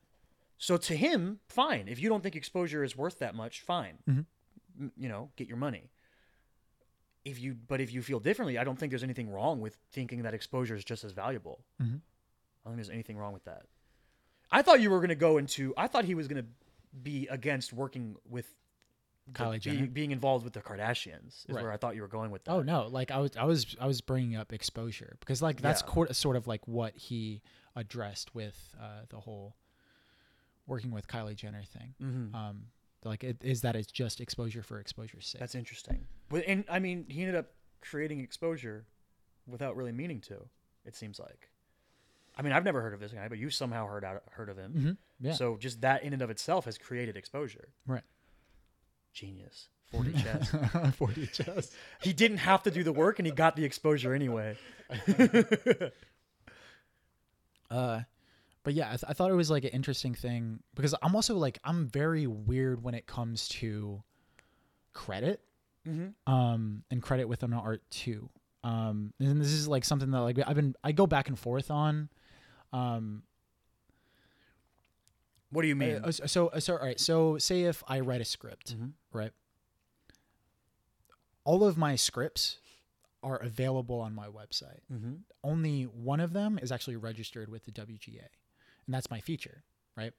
So 0.58 0.78
to 0.78 0.96
him, 0.96 1.40
fine. 1.50 1.88
If 1.88 2.00
you 2.00 2.10
don't 2.10 2.22
think 2.22 2.36
exposure 2.36 2.84
is 2.84 2.96
worth 2.96 3.20
that 3.20 3.36
much, 3.36 3.62
fine. 3.62 3.98
Mhm. 4.08 4.26
M- 4.80 4.92
You 4.98 5.10
know, 5.10 5.32
get 5.36 5.48
your 5.48 5.58
money. 5.58 5.90
If 7.24 7.40
you, 7.40 7.56
but 7.56 7.82
if 7.82 7.92
you 7.92 8.02
feel 8.04 8.20
differently, 8.20 8.58
I 8.58 8.64
don't 8.64 8.78
think 8.78 8.92
there's 8.92 9.04
anything 9.04 9.30
wrong 9.30 9.60
with 9.60 9.76
thinking 9.92 10.22
that 10.24 10.34
exposure 10.36 10.76
is 10.76 10.86
just 10.86 11.04
as 11.04 11.12
valuable. 11.12 11.66
Mhm. 11.82 11.86
I 11.96 12.70
don't 12.70 12.74
think 12.74 12.76
there's 12.78 12.90
anything 12.90 13.18
wrong 13.18 13.34
with 13.34 13.46
that. 13.46 13.66
I 14.52 14.62
thought 14.62 14.80
you 14.82 14.92
were 14.92 15.00
going 15.00 15.10
to 15.10 15.16
go 15.16 15.38
into. 15.38 15.74
I 15.76 15.88
thought 15.88 16.06
he 16.06 16.14
was 16.16 16.28
going 16.28 16.44
to 16.44 16.50
be 17.02 17.28
against 17.28 17.74
working 17.74 18.16
with 18.26 18.54
Kylie 19.34 19.54
be- 19.54 19.60
Jenner? 19.60 19.88
being 19.88 20.12
involved 20.12 20.44
with 20.44 20.54
the 20.54 20.62
Kardashians. 20.62 21.28
Is 21.28 21.56
Right. 21.56 21.64
where 21.64 21.72
I 21.72 21.78
thought 21.78 21.96
you 21.96 22.02
were 22.02 22.08
going 22.08 22.32
with 22.32 22.44
that. 22.46 22.52
Oh 22.52 22.62
no, 22.62 22.88
like 22.88 23.12
I 23.12 23.18
was 23.18 23.32
I 23.38 23.46
was 23.46 23.76
I 23.82 23.88
was 23.88 24.02
bringing 24.02 24.36
up 24.36 24.54
exposure 24.54 25.18
because 25.20 25.42
like 25.42 25.62
that's 25.62 25.84
Yeah. 25.98 26.12
sort 26.12 26.36
of 26.36 26.48
like 26.48 26.68
what 26.68 26.96
he 26.98 27.42
addressed 27.76 28.34
with 28.36 28.76
uh, 28.80 29.02
the 29.10 29.20
whole 29.20 29.56
working 30.68 30.92
with 30.92 31.08
Kylie 31.08 31.36
Jenner 31.36 31.64
thing. 31.64 31.94
Mhm. 32.02 32.34
Um, 32.36 32.68
like 33.04 33.24
it, 33.24 33.38
is 33.44 33.62
that 33.62 33.76
it's 33.76 33.92
just 33.92 34.20
exposure 34.20 34.64
for 34.64 34.80
exposure's 34.80 35.28
sake. 35.28 35.40
That's 35.40 35.56
interesting. 35.56 36.08
But 36.30 36.44
and 36.48 36.66
I 36.70 36.80
mean, 36.80 37.06
he 37.08 37.22
ended 37.22 37.36
up 37.36 37.52
creating 37.82 38.20
exposure 38.20 38.86
without 39.48 39.76
really 39.76 39.92
meaning 39.92 40.22
to. 40.22 40.50
It 40.86 40.96
seems 40.96 41.20
like. 41.20 41.50
I 42.38 42.42
mean, 42.42 42.52
I've 42.52 42.64
never 42.66 42.82
heard 42.82 42.94
of 42.94 43.00
this 43.00 43.12
guy, 43.14 43.28
but 43.28 43.38
you 43.38 43.50
somehow 43.50 43.88
heard 43.88 44.04
out, 44.04 44.24
heard 44.32 44.50
of 44.50 44.58
him. 44.58 44.74
Mhm. 44.74 44.98
Yeah. 45.20 45.34
So 45.34 45.56
just 45.58 45.82
that 45.82 46.04
in 46.04 46.14
and 46.14 46.22
of 46.22 46.30
itself 46.30 46.66
has 46.66 46.78
created 46.78 47.16
exposure. 47.16 47.70
right. 47.88 48.04
Genius. 49.16 49.70
4D 49.94 50.22
chess. 50.22 50.52
4D 51.00 51.32
chess. 51.32 51.72
he 52.02 52.14
didn't 52.14 52.38
have 52.38 52.62
to 52.64 52.70
do 52.72 52.84
the 52.84 52.92
work 52.94 53.18
and 53.18 53.26
he 53.26 53.32
got 53.32 53.56
the 53.56 53.64
exposure 53.66 54.14
anyway. 54.14 54.56
Uh, 57.72 58.02
but 58.64 58.74
yeah, 58.74 58.88
I, 58.88 58.92
th- 58.92 59.04
I 59.08 59.14
thought 59.14 59.32
it 59.32 59.36
was 59.36 59.50
like 59.52 59.64
an 59.64 59.72
interesting 59.72 60.14
thing 60.14 60.60
because 60.76 60.94
I'm 61.02 61.16
also 61.16 61.36
like 61.36 61.60
I'm 61.64 61.88
very 61.88 62.28
weird 62.28 62.84
when 62.84 62.94
it 62.94 63.06
comes 63.08 63.48
to 63.50 64.04
credit, 64.94 65.42
Mm-hmm. 65.88 66.32
um, 66.34 66.84
and 66.90 67.00
credit 67.00 67.26
within 67.28 67.54
an 67.54 67.60
art 67.60 67.84
too. 67.92 68.30
Um, 68.64 69.14
and 69.20 69.40
this 69.40 69.52
is 69.52 69.68
like 69.68 69.86
something 69.86 70.10
that 70.12 70.22
like 70.22 70.40
I've 70.46 70.56
been 70.56 70.74
I 70.84 70.92
go 70.94 71.06
back 71.06 71.28
and 71.28 71.38
forth 71.38 71.70
on. 71.70 72.10
Um, 72.74 73.22
What 75.52 75.62
do 75.62 75.68
you 75.68 75.76
mean? 75.76 75.98
uh, 76.04 76.12
so 76.12 76.50
so 76.60 76.74
all 76.78 76.80
right. 76.86 77.00
So 77.00 77.38
say 77.38 77.64
if 77.64 77.84
I 77.88 78.00
write 78.02 78.22
a 78.22 78.26
script, 78.26 78.76
Mhm. 78.78 78.94
right? 79.14 79.32
all 81.44 81.64
of 81.64 81.78
my 81.78 81.96
scripts 81.96 82.58
are 83.22 83.38
available 83.38 84.00
on 84.00 84.14
my 84.14 84.28
website. 84.28 84.80
Mm-hmm. 84.92 85.14
Only 85.44 85.84
one 85.84 86.20
of 86.20 86.34
them 86.34 86.60
is 86.62 86.72
actually 86.72 86.96
registered 86.96 87.50
with 87.50 87.66
the 87.66 87.72
WGA, 87.72 88.28
and 88.86 88.94
that's 88.94 89.10
my 89.12 89.20
feature, 89.20 89.64
right? 89.96 90.12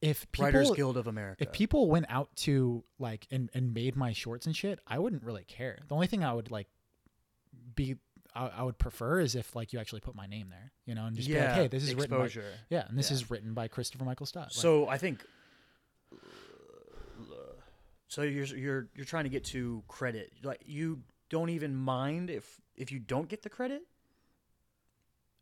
If 0.00 0.30
people, 0.32 0.46
Writers 0.46 0.70
Guild 0.70 0.96
of 0.96 1.06
America. 1.06 1.42
if 1.44 1.52
people 1.52 1.90
went 1.90 2.06
out 2.08 2.34
to 2.36 2.82
like 2.98 3.26
and, 3.30 3.50
and 3.52 3.74
made 3.74 3.94
my 3.96 4.12
shorts 4.14 4.46
and 4.46 4.56
shit, 4.56 4.78
I 4.86 4.98
wouldn't 4.98 5.22
really 5.22 5.44
care. 5.44 5.80
The 5.88 5.94
only 5.94 6.06
thing 6.06 6.24
I 6.24 6.32
would 6.32 6.50
like 6.50 6.68
be 7.74 7.96
I, 8.34 8.46
I 8.48 8.62
would 8.62 8.78
prefer 8.78 9.20
is 9.20 9.34
if 9.34 9.54
like 9.56 9.72
you 9.72 9.78
actually 9.78 10.00
put 10.00 10.14
my 10.14 10.26
name 10.26 10.48
there, 10.50 10.72
you 10.86 10.94
know, 10.94 11.06
and 11.06 11.16
just 11.16 11.28
be 11.28 11.38
like, 11.38 11.52
hey, 11.52 11.68
this 11.68 11.82
is 11.84 11.94
written 11.94 12.16
by 12.18 12.24
exposure. 12.26 12.52
yeah, 12.68 12.86
and 12.88 12.98
this 12.98 13.10
Yeah. 13.10 13.14
is 13.16 13.30
written 13.30 13.54
by 13.54 13.68
Christopher 13.68 14.04
Michael 14.04 14.26
Stott. 14.26 14.44
Like, 14.44 14.52
So 14.52 14.88
I 14.88 14.98
think. 14.98 15.24
So 18.08 18.22
you're 18.22 18.44
you're 18.44 18.88
you're 18.94 19.04
trying 19.04 19.24
to 19.24 19.30
get 19.30 19.44
to 19.46 19.82
credit. 19.86 20.32
Like 20.42 20.62
you 20.66 21.02
don't 21.28 21.50
even 21.50 21.76
mind 21.76 22.28
if 22.30 22.60
if 22.76 22.90
you 22.90 22.98
don't 22.98 23.28
get 23.28 23.42
the 23.42 23.48
credit. 23.50 23.82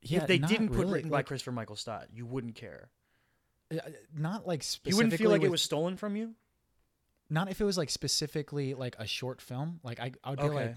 yeah, 0.03 0.21
if 0.21 0.27
they 0.27 0.39
didn't 0.39 0.69
put 0.69 0.79
really, 0.81 0.93
written 0.95 1.11
by 1.11 1.23
Christopher 1.23 1.53
Michael 1.53 1.77
Stott, 1.77 2.09
you 2.13 2.27
wouldn't 2.27 2.57
care. 2.57 2.91
uh, 3.73 3.79
not 4.15 4.47
like 4.47 4.63
specifically. 4.63 4.91
You 4.91 4.97
wouldn't 4.97 5.15
feel 5.15 5.31
like 5.31 5.43
it 5.43 5.51
was 5.51 5.63
stolen 5.63 5.97
from 5.97 6.15
you. 6.17 6.35
not 7.31 7.51
if 7.51 7.59
it 7.61 7.65
was 7.65 7.79
like 7.79 7.89
specifically 7.91 8.75
like 8.75 8.97
a 8.99 9.07
short 9.07 9.41
film. 9.41 9.81
Like 9.83 9.99
I, 9.99 10.13
I 10.23 10.31
would 10.31 10.39
be 10.39 10.45
Okay. 10.47 10.55
like, 10.55 10.77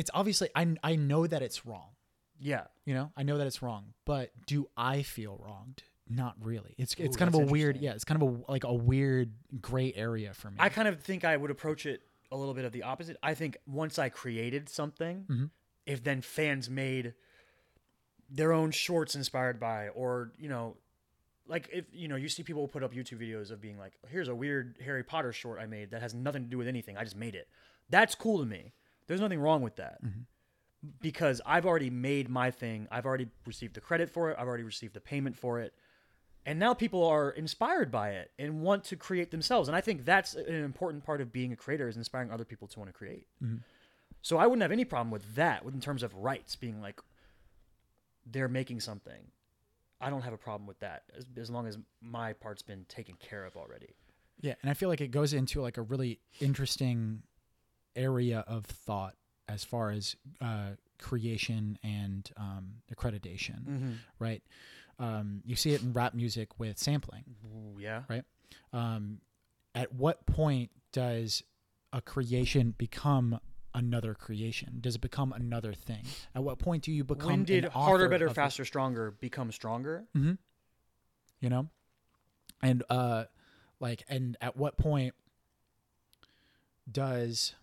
it's 0.00 0.10
obviously 0.14 0.48
I 0.56 0.74
I 0.82 0.96
know 0.96 1.26
that 1.26 1.42
it's 1.42 1.64
wrong. 1.66 1.90
Yeah. 2.38 2.64
You 2.86 2.94
know, 2.94 3.12
I 3.16 3.22
know 3.22 3.36
that 3.38 3.46
it's 3.46 3.60
wrong, 3.62 3.92
but 4.06 4.30
do 4.46 4.68
I 4.76 5.02
feel 5.02 5.38
wronged? 5.44 5.82
Not 6.08 6.34
really. 6.42 6.74
It's 6.78 6.94
it's 6.98 7.14
Ooh, 7.14 7.18
kind 7.18 7.32
of 7.32 7.40
a 7.40 7.44
weird, 7.44 7.76
yeah. 7.76 7.92
It's 7.92 8.04
kind 8.04 8.20
of 8.20 8.28
a 8.28 8.50
like 8.50 8.64
a 8.64 8.74
weird 8.74 9.32
gray 9.60 9.92
area 9.94 10.32
for 10.34 10.50
me. 10.50 10.56
I 10.58 10.70
kind 10.70 10.88
of 10.88 11.00
think 11.02 11.24
I 11.24 11.36
would 11.36 11.50
approach 11.50 11.86
it 11.86 12.00
a 12.32 12.36
little 12.36 12.54
bit 12.54 12.64
of 12.64 12.72
the 12.72 12.82
opposite. 12.82 13.16
I 13.22 13.34
think 13.34 13.58
once 13.66 13.98
I 13.98 14.08
created 14.08 14.68
something, 14.68 15.26
Mhm. 15.28 15.50
if 15.86 16.02
then 16.02 16.20
fans 16.22 16.68
made 16.70 17.14
their 18.28 18.52
own 18.52 18.70
shorts 18.70 19.14
inspired 19.14 19.60
by, 19.60 19.88
or 19.88 20.32
you 20.38 20.48
know, 20.48 20.76
like 21.46 21.68
if 21.72 21.84
you 21.92 22.08
know, 22.08 22.16
you 22.16 22.28
see 22.28 22.42
people 22.42 22.66
put 22.68 22.82
up 22.82 22.92
YouTube 22.94 23.20
videos 23.20 23.50
of 23.50 23.60
being 23.60 23.78
like, 23.78 23.92
"Here's 24.08 24.28
a 24.28 24.34
weird 24.34 24.78
Harry 24.84 25.04
Potter 25.04 25.32
short 25.32 25.60
I 25.60 25.66
made 25.66 25.90
that 25.90 26.00
has 26.00 26.14
nothing 26.14 26.44
to 26.44 26.48
do 26.48 26.56
with 26.58 26.68
anything. 26.68 26.96
I 26.96 27.04
just 27.04 27.16
made 27.16 27.34
it." 27.34 27.48
That's 27.88 28.14
cool 28.14 28.38
to 28.38 28.46
me. 28.46 28.72
There's 29.10 29.20
nothing 29.20 29.40
wrong 29.40 29.60
with 29.60 29.74
that. 29.74 30.00
Mm-hmm. 30.04 30.20
Because 31.02 31.40
I've 31.44 31.66
already 31.66 31.90
made 31.90 32.28
my 32.28 32.52
thing. 32.52 32.86
I've 32.92 33.06
already 33.06 33.26
received 33.44 33.74
the 33.74 33.80
credit 33.80 34.08
for 34.08 34.30
it. 34.30 34.36
I've 34.38 34.46
already 34.46 34.62
received 34.62 34.94
the 34.94 35.00
payment 35.00 35.36
for 35.36 35.58
it. 35.58 35.74
And 36.46 36.60
now 36.60 36.74
people 36.74 37.04
are 37.04 37.30
inspired 37.30 37.90
by 37.90 38.10
it 38.10 38.30
and 38.38 38.60
want 38.60 38.84
to 38.84 38.94
create 38.96 39.32
themselves. 39.32 39.68
And 39.68 39.74
I 39.74 39.80
think 39.80 40.04
that's 40.04 40.36
an 40.36 40.54
important 40.54 41.02
part 41.04 41.20
of 41.20 41.32
being 41.32 41.52
a 41.52 41.56
creator 41.56 41.88
is 41.88 41.96
inspiring 41.96 42.30
other 42.30 42.44
people 42.44 42.68
to 42.68 42.78
want 42.78 42.88
to 42.88 42.96
create. 42.96 43.26
Mm-hmm. 43.42 43.56
So 44.22 44.38
I 44.38 44.46
wouldn't 44.46 44.62
have 44.62 44.70
any 44.70 44.84
problem 44.84 45.10
with 45.10 45.34
that 45.34 45.64
in 45.64 45.80
terms 45.80 46.04
of 46.04 46.14
rights 46.14 46.54
being 46.54 46.80
like 46.80 47.00
they're 48.24 48.46
making 48.46 48.78
something. 48.78 49.32
I 50.00 50.08
don't 50.08 50.22
have 50.22 50.32
a 50.32 50.38
problem 50.38 50.68
with 50.68 50.78
that 50.78 51.02
as, 51.16 51.26
as 51.36 51.50
long 51.50 51.66
as 51.66 51.78
my 52.00 52.32
part's 52.32 52.62
been 52.62 52.86
taken 52.88 53.16
care 53.16 53.44
of 53.44 53.56
already. 53.56 53.96
Yeah, 54.40 54.54
and 54.62 54.70
I 54.70 54.74
feel 54.74 54.88
like 54.88 55.00
it 55.00 55.10
goes 55.10 55.34
into 55.34 55.60
like 55.60 55.78
a 55.78 55.82
really 55.82 56.20
interesting 56.40 57.24
area 57.96 58.44
of 58.46 58.64
thought 58.66 59.14
as 59.48 59.64
far 59.64 59.90
as 59.90 60.14
uh, 60.40 60.70
creation 60.98 61.78
and 61.82 62.30
um, 62.36 62.74
accreditation, 62.94 63.64
Mm-hmm. 63.66 63.92
right? 64.18 64.42
Um, 64.98 65.40
you 65.46 65.56
see 65.56 65.72
it 65.72 65.82
in 65.82 65.92
rap 65.94 66.12
music 66.14 66.58
with 66.60 66.78
sampling. 66.78 67.24
Ooh, 67.46 67.78
yeah. 67.80 68.02
Right. 68.08 68.22
Um, 68.72 69.20
at 69.74 69.94
what 69.94 70.26
point 70.26 70.70
does 70.92 71.42
a 71.92 72.00
creation 72.02 72.74
become 72.76 73.40
another 73.74 74.12
creation? 74.14 74.76
Does 74.80 74.96
it 74.96 75.00
become 75.00 75.32
another 75.32 75.72
thing? 75.72 76.02
At 76.34 76.42
what 76.44 76.58
point 76.58 76.82
do 76.84 76.92
you 76.92 77.02
become 77.04 77.26
When 77.28 77.44
did 77.44 77.64
harder, 77.64 78.08
better, 78.08 78.28
faster, 78.28 78.64
stronger 78.66 79.10
become 79.12 79.50
stronger? 79.52 80.04
Mm-hmm. 80.16 80.32
you 81.40 81.48
know 81.48 81.68
and 82.62 82.82
uh 82.90 83.24
like 83.80 84.04
and 84.08 84.36
at 84.42 84.54
what 84.56 84.76
point 84.76 85.14
does 86.90 87.54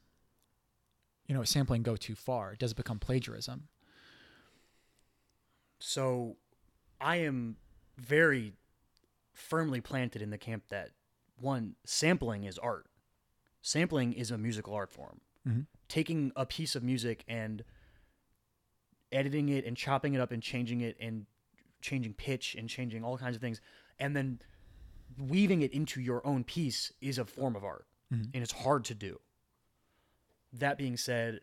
you 1.27 1.35
know 1.35 1.43
sampling 1.43 1.83
go 1.83 1.95
too 1.95 2.15
far 2.15 2.55
does 2.55 2.71
it 2.71 2.77
become 2.77 2.99
plagiarism 2.99 3.67
So 5.79 6.37
I 6.99 7.17
am 7.17 7.57
very 7.97 8.53
firmly 9.33 9.79
planted 9.81 10.21
in 10.23 10.31
the 10.31 10.37
camp 10.37 10.63
that 10.69 10.89
one, 11.39 11.75
sampling 11.85 12.45
is 12.45 12.57
art. 12.57 12.87
Sampling 13.61 14.13
is 14.13 14.31
a 14.31 14.37
musical 14.39 14.73
art 14.73 14.91
form. 14.91 15.21
Mhm. 15.45 15.67
Taking 15.87 16.31
a 16.35 16.45
piece 16.47 16.75
of 16.75 16.81
music 16.83 17.23
and 17.27 17.63
editing 19.11 19.49
it 19.49 19.65
and 19.65 19.77
chopping 19.77 20.15
it 20.15 20.19
up 20.19 20.31
and 20.31 20.41
changing 20.41 20.81
it 20.81 20.97
and 20.99 21.27
changing 21.81 22.13
pitch 22.15 22.55
and 22.55 22.67
changing 22.67 23.03
all 23.03 23.17
kinds 23.17 23.35
of 23.35 23.41
things 23.41 23.61
and 23.99 24.15
then 24.15 24.41
weaving 25.17 25.61
it 25.61 25.71
into 25.71 26.01
your 26.01 26.25
own 26.25 26.43
piece 26.43 26.91
is 27.01 27.17
a 27.19 27.25
form 27.25 27.55
of 27.55 27.63
art 27.63 27.85
Mhm. 28.11 28.31
and 28.33 28.43
it's 28.43 28.51
hard 28.51 28.83
to 28.85 28.95
do. 28.95 29.21
That 30.53 30.77
being 30.77 30.97
said, 30.97 31.41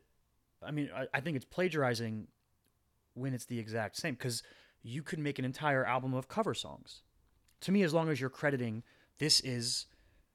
I 0.62 0.70
mean, 0.70 0.90
I, 0.94 1.06
I 1.12 1.20
think 1.20 1.36
it's 1.36 1.44
plagiarizing 1.44 2.28
when 3.14 3.34
it's 3.34 3.44
the 3.44 3.58
exact 3.58 3.96
same 3.96 4.14
because 4.14 4.42
you 4.82 5.02
could 5.02 5.18
make 5.18 5.38
an 5.38 5.44
entire 5.44 5.84
album 5.84 6.14
of 6.14 6.28
cover 6.28 6.54
songs. 6.54 7.02
To 7.62 7.72
me, 7.72 7.82
as 7.82 7.94
long 7.94 8.08
as 8.08 8.20
you're 8.20 8.30
crediting 8.30 8.82
this 9.18 9.40
is, 9.40 9.86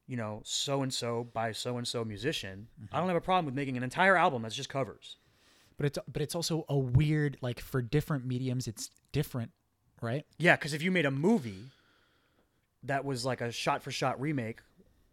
you 0.07 0.15
know, 0.15 0.41
so 0.45 0.81
and 0.81 0.93
so 0.93 1.27
by 1.33 1.51
so 1.51 1.77
and 1.77 1.87
so 1.87 2.05
musician, 2.05 2.67
I 2.77 2.83
mm-hmm. 2.83 2.97
don't 2.97 3.07
have 3.07 3.17
a 3.17 3.21
problem 3.21 3.45
with 3.45 3.55
making 3.55 3.77
an 3.77 3.83
entire 3.83 4.15
album 4.15 4.43
that's 4.43 4.55
just 4.55 4.69
covers. 4.69 5.17
but 5.77 5.85
it's 5.85 5.99
but 6.11 6.21
it's 6.21 6.35
also 6.35 6.65
a 6.69 6.77
weird 6.77 7.37
like 7.41 7.59
for 7.59 7.81
different 7.81 8.25
mediums 8.25 8.67
it's 8.67 8.89
different 9.11 9.51
right 10.01 10.25
Yeah, 10.37 10.55
because 10.55 10.73
if 10.73 10.81
you 10.81 10.91
made 10.91 11.05
a 11.05 11.11
movie 11.11 11.71
that 12.83 13.03
was 13.03 13.25
like 13.25 13.41
a 13.41 13.51
shot 13.51 13.81
for 13.81 13.91
shot 13.91 14.19
remake, 14.19 14.59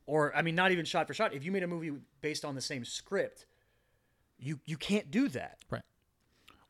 or 0.06 0.34
I 0.36 0.42
mean, 0.42 0.54
not 0.54 0.72
even 0.72 0.84
shot 0.84 1.06
for 1.06 1.14
shot, 1.14 1.34
if 1.34 1.44
you 1.44 1.52
made 1.52 1.62
a 1.62 1.66
movie 1.66 1.92
based 2.20 2.44
on 2.44 2.54
the 2.54 2.60
same 2.60 2.84
script, 2.84 3.46
you 4.38 4.60
you 4.64 4.76
can't 4.76 5.10
do 5.10 5.28
that. 5.28 5.58
right 5.70 5.82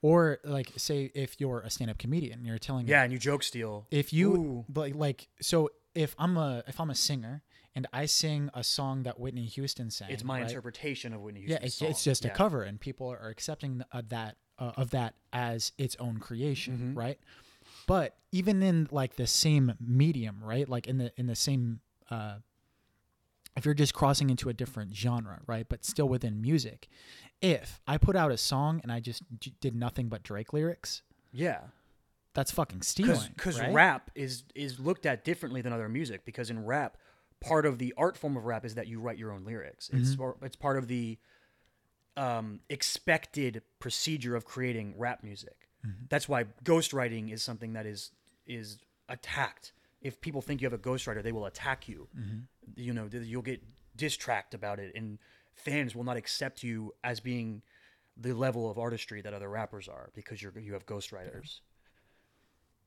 or 0.02 0.38
like 0.44 0.72
say 0.76 1.10
if 1.14 1.40
you're 1.40 1.60
a 1.60 1.70
stand-up 1.70 1.98
comedian 1.98 2.38
and 2.38 2.46
you're 2.46 2.58
telling 2.58 2.86
Yeah, 2.86 3.02
and 3.02 3.12
you 3.12 3.18
joke 3.18 3.42
steal. 3.42 3.86
if 3.90 4.12
you 4.12 4.34
Ooh. 4.34 4.64
like 4.74 4.94
like 4.94 5.28
so 5.40 5.70
if 5.94 6.14
i'm 6.18 6.36
a 6.36 6.62
if 6.68 6.78
i'm 6.78 6.90
a 6.90 6.94
singer 6.94 7.42
and 7.74 7.86
i 7.94 8.04
sing 8.04 8.50
a 8.52 8.62
song 8.62 9.04
that 9.04 9.18
whitney 9.18 9.46
houston 9.46 9.90
sang 9.90 10.10
It's 10.10 10.22
my 10.22 10.40
right? 10.40 10.48
interpretation 10.48 11.14
of 11.14 11.22
Whitney 11.22 11.40
Houston. 11.40 11.60
yeah 11.62 11.66
it's, 11.66 11.80
it's 11.80 12.04
just 12.04 12.24
a 12.26 12.30
cover 12.30 12.62
and 12.62 12.78
people 12.78 13.08
are 13.10 13.28
accepting 13.28 13.82
uh, 13.90 14.02
that 14.08 14.36
uh, 14.58 14.72
of 14.76 14.90
that 14.90 15.14
as 15.32 15.72
its 15.78 15.96
own 15.98 16.18
creation 16.18 16.74
Mm-hmm. 16.76 16.98
right 16.98 17.18
but 17.86 18.16
even 18.32 18.62
in 18.62 18.88
like 18.90 19.16
the 19.16 19.26
same 19.26 19.72
medium 19.80 20.40
right 20.42 20.68
like 20.68 20.86
in 20.86 20.98
the 20.98 21.10
in 21.16 21.26
the 21.26 21.34
same 21.36 21.80
uh 22.10 22.34
if 23.56 23.64
you're 23.64 23.74
just 23.74 23.94
crossing 23.94 24.30
into 24.30 24.48
a 24.48 24.52
different 24.52 24.94
genre 24.94 25.40
right 25.46 25.66
but 25.68 25.84
still 25.84 26.08
within 26.08 26.40
music 26.40 26.88
if 27.42 27.80
i 27.86 27.96
put 27.98 28.14
out 28.16 28.30
a 28.30 28.36
song 28.36 28.80
and 28.82 28.90
i 28.92 29.00
just 29.00 29.22
j- 29.38 29.52
did 29.60 29.74
nothing 29.74 30.08
but 30.08 30.22
drake 30.22 30.52
lyrics 30.52 31.02
Yeah. 31.32 31.60
that's 32.34 32.50
fucking 32.50 32.82
stealing 32.82 33.32
because 33.34 33.58
right? 33.60 33.72
rap 33.72 34.10
is 34.14 34.44
is 34.54 34.78
looked 34.78 35.06
at 35.06 35.24
differently 35.24 35.60
than 35.62 35.72
other 35.72 35.88
music 35.88 36.24
because 36.24 36.50
in 36.50 36.64
rap 36.64 36.96
part 37.40 37.66
of 37.66 37.78
the 37.78 37.92
art 37.96 38.16
form 38.16 38.36
of 38.36 38.44
rap 38.46 38.64
is 38.64 38.74
that 38.76 38.86
you 38.88 39.00
write 39.00 39.18
your 39.18 39.32
own 39.32 39.44
lyrics 39.44 39.90
it's 39.92 40.16
Mm-hmm. 40.16 40.44
it's 40.44 40.56
part 40.56 40.76
of 40.78 40.88
the 40.88 41.18
um, 42.16 42.60
expected 42.70 43.62
procedure 43.78 44.34
of 44.36 44.44
creating 44.44 44.94
rap 44.96 45.22
music 45.22 45.56
Mm-hmm. 45.86 46.04
that's 46.08 46.28
why 46.28 46.44
ghostwriting 46.64 47.30
is 47.32 47.42
something 47.42 47.74
that 47.74 47.86
is 47.86 48.10
is 48.46 48.78
attacked 49.08 49.72
if 50.00 50.20
people 50.20 50.40
think 50.42 50.60
you 50.60 50.66
have 50.66 50.72
a 50.72 50.78
ghostwriter 50.82 51.22
they 51.22 51.30
will 51.32 51.46
attack 51.46 51.86
you 51.88 52.08
Mm-hmm. 52.18 52.38
You 52.74 52.92
know 52.92 53.08
you'll 53.12 53.42
get 53.42 53.62
distract 53.96 54.54
about 54.54 54.78
it 54.78 54.92
and 54.94 55.18
fans 55.54 55.94
will 55.94 56.04
not 56.04 56.16
accept 56.16 56.62
you 56.62 56.92
as 57.02 57.20
being 57.20 57.62
the 58.16 58.32
level 58.32 58.70
of 58.70 58.78
artistry 58.78 59.20
that 59.22 59.32
other 59.32 59.48
rappers 59.48 59.88
are 59.88 60.10
because 60.14 60.42
you're 60.42 60.58
you 60.58 60.72
have 60.72 60.86
ghostwriters 60.86 61.60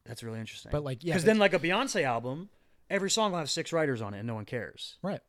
that's 0.05 0.23
really 0.23 0.39
interesting. 0.39 0.71
But, 0.71 0.83
like, 0.83 1.03
yeah, 1.03 1.13
because 1.13 1.25
then 1.25 1.37
like 1.37 1.53
a 1.53 1.59
Beyonce 1.59 2.03
album, 2.03 2.49
every 2.89 3.11
song 3.11 3.31
will 3.31 3.39
have 3.39 3.49
six 3.49 3.71
writers 3.71 4.01
on 4.01 4.15
it, 4.15 4.19
and 4.19 4.27
no 4.27 4.33
one 4.33 4.45
cares. 4.45 4.97
right 5.03 5.19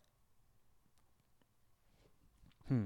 Hmm. 2.71 2.85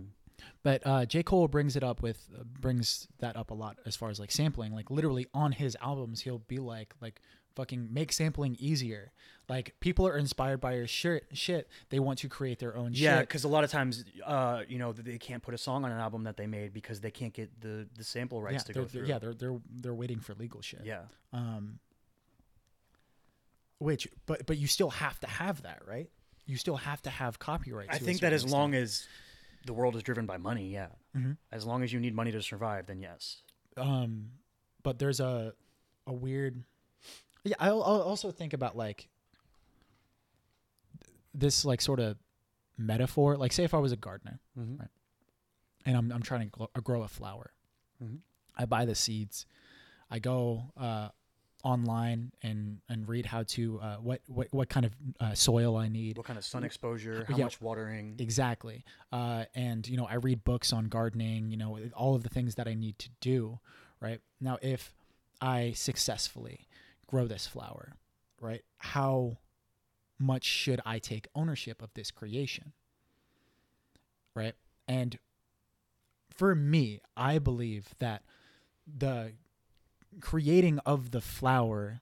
But 0.63 0.83
uh, 0.87 1.05
J. 1.05 1.23
Cole 1.23 1.47
brings 1.47 1.77
it 1.77 1.85
up 1.85 2.03
with 2.03 2.27
uh, 2.35 2.43
brings 2.43 3.07
that 3.21 3.37
up 3.37 3.51
a 3.51 3.55
lot 3.55 3.77
as 3.85 3.95
far 3.95 4.09
as 4.09 4.19
like 4.19 4.33
sampling. 4.33 4.73
Like 4.73 4.91
literally 4.91 5.27
on 5.35 5.53
his 5.53 5.77
albums, 5.81 6.23
he'll 6.23 6.39
be 6.39 6.59
like 6.59 6.95
like 7.01 7.21
fucking 7.57 7.89
make 7.93 8.13
sampling 8.13 8.57
easier. 8.59 9.13
Like 9.49 9.75
people 9.81 10.07
are 10.09 10.17
inspired 10.17 10.61
by 10.61 10.75
your 10.75 10.87
shit. 10.87 11.27
Shit, 11.33 11.69
they 11.91 11.99
want 11.99 12.19
to 12.21 12.29
create 12.29 12.59
their 12.59 12.77
own 12.77 12.91
Yeah, 12.95 13.19
shit. 13.19 13.29
because 13.29 13.45
a 13.45 13.49
lot 13.49 13.63
of 13.65 13.71
times, 13.71 14.05
uh, 14.25 14.63
you 14.69 14.79
know, 14.79 14.93
they 14.93 15.19
can't 15.19 15.43
put 15.43 15.53
a 15.55 15.59
song 15.59 15.85
on 15.85 15.93
an 15.93 15.99
album 15.99 16.25
that 16.25 16.37
they 16.39 16.47
made 16.47 16.73
because 16.73 17.01
they 17.01 17.11
can't 17.11 17.33
get 17.35 17.61
the 17.61 17.87
the 17.97 18.05
sample 18.05 18.39
Yeah, 18.39 18.45
rights 18.47 18.65
to 18.65 18.73
they're, 18.73 18.83
go 18.83 18.89
through. 18.89 19.07
yeah, 19.07 19.19
they're 19.19 19.35
they're 19.35 19.61
they're 19.71 19.95
waiting 19.95 20.21
for 20.21 20.35
legal 20.35 20.63
shit. 20.63 20.83
yeah. 20.85 21.03
Um. 21.33 21.79
Which, 23.79 24.09
but 24.27 24.47
but 24.47 24.57
you 24.57 24.67
still 24.67 24.91
have 24.91 25.21
to 25.21 25.27
have 25.27 25.63
that, 25.63 25.83
right? 25.87 26.09
You 26.47 26.57
still 26.57 26.77
have 26.77 27.03
to 27.03 27.11
have 27.11 27.39
copyright. 27.39 27.89
I 27.91 27.99
think 27.99 28.21
that 28.21 28.33
as 28.33 28.43
certain 28.43 28.53
long 28.53 28.75
as 28.75 29.07
the 29.67 29.73
world 29.73 29.97
is 29.97 30.03
driven 30.03 30.27
by 30.27 30.37
money. 30.39 30.73
Yeah. 30.73 30.89
Mhm. 31.17 31.37
As 31.53 31.67
long 31.67 31.83
as 31.83 31.93
you 31.93 32.01
need 32.01 32.15
money 32.15 32.33
to 32.33 32.41
survive, 32.43 32.87
then 32.87 33.01
yes. 33.01 33.43
um 33.77 34.31
but 34.83 34.99
there's 34.99 35.21
a 35.21 35.53
a 36.07 36.13
weird 36.13 36.63
yeah 37.45 37.55
I'll, 37.61 37.83
I'll 37.83 38.03
also 38.03 38.31
think 38.31 38.53
about 38.53 38.77
like 38.77 39.09
this 41.35 41.65
like 41.65 41.81
sort 41.81 42.01
of 42.01 42.17
metaphor 42.77 43.37
like 43.37 43.53
say 43.53 43.65
if 43.65 43.75
i 43.75 43.79
was 43.79 43.93
a 43.93 43.97
gardener 43.97 44.41
Mm-hmm. 44.59 44.81
Right. 44.81 44.89
and 45.87 45.97
i'm, 45.97 46.13
I'm 46.13 46.23
trying 46.23 46.51
to 46.51 46.57
gl- 46.59 46.83
grow 46.85 47.03
a 47.03 47.09
flower 47.09 47.53
Mhm. 48.03 48.19
i 48.57 48.65
buy 48.67 48.85
the 48.85 48.95
seeds 48.95 49.47
i 50.11 50.19
go 50.19 50.73
uh 50.77 51.09
online 51.63 52.31
and 52.43 52.81
and 52.89 53.09
read 53.09 53.25
how 53.27 53.43
to 53.45 53.81
uh 53.81 53.97
what 53.97 54.21
what, 54.27 54.49
what 54.53 54.69
kind 54.69 54.85
of 54.85 54.93
uh, 55.21 55.35
soil 55.35 55.77
i 55.77 55.89
need 55.89 56.17
What 56.19 56.27
kind 56.27 56.39
of 56.39 56.45
sun 56.45 56.63
exposure? 56.65 57.25
How 57.29 57.37
Yeah. 57.39 57.45
much 57.45 57.61
watering? 57.61 58.17
Exactly. 58.19 58.85
Uh, 59.11 59.45
and, 59.55 59.89
you 59.89 59.97
know, 59.97 60.05
I 60.05 60.17
read 60.17 60.45
books 60.45 60.75
on 60.75 60.87
gardening, 60.89 61.51
you 61.51 61.57
know, 61.57 61.79
all 61.97 62.15
of 62.15 62.23
the 62.23 62.29
things 62.29 62.57
that 62.57 62.69
I 62.69 62.75
need 62.75 62.99
to 62.99 63.09
do, 63.21 63.61
right? 63.99 64.21
Now, 64.43 64.59
if 64.61 64.93
I 65.41 65.73
successfully 65.73 66.67
grow 67.07 67.27
this 67.27 67.47
flower, 67.47 67.95
right, 68.41 68.65
how 68.79 69.39
much 70.19 70.45
should 70.45 70.81
I 70.87 70.99
take 70.99 71.27
ownership 71.35 71.83
of 71.83 71.93
this 71.95 72.11
creation? 72.11 72.73
Right? 74.35 74.55
And 74.89 75.19
for 76.31 76.55
me, 76.55 77.01
I 77.17 77.39
believe 77.39 77.95
that 77.99 78.23
the 78.87 79.33
creating 80.21 80.79
of 80.81 81.11
the 81.11 81.21
flower 81.21 82.01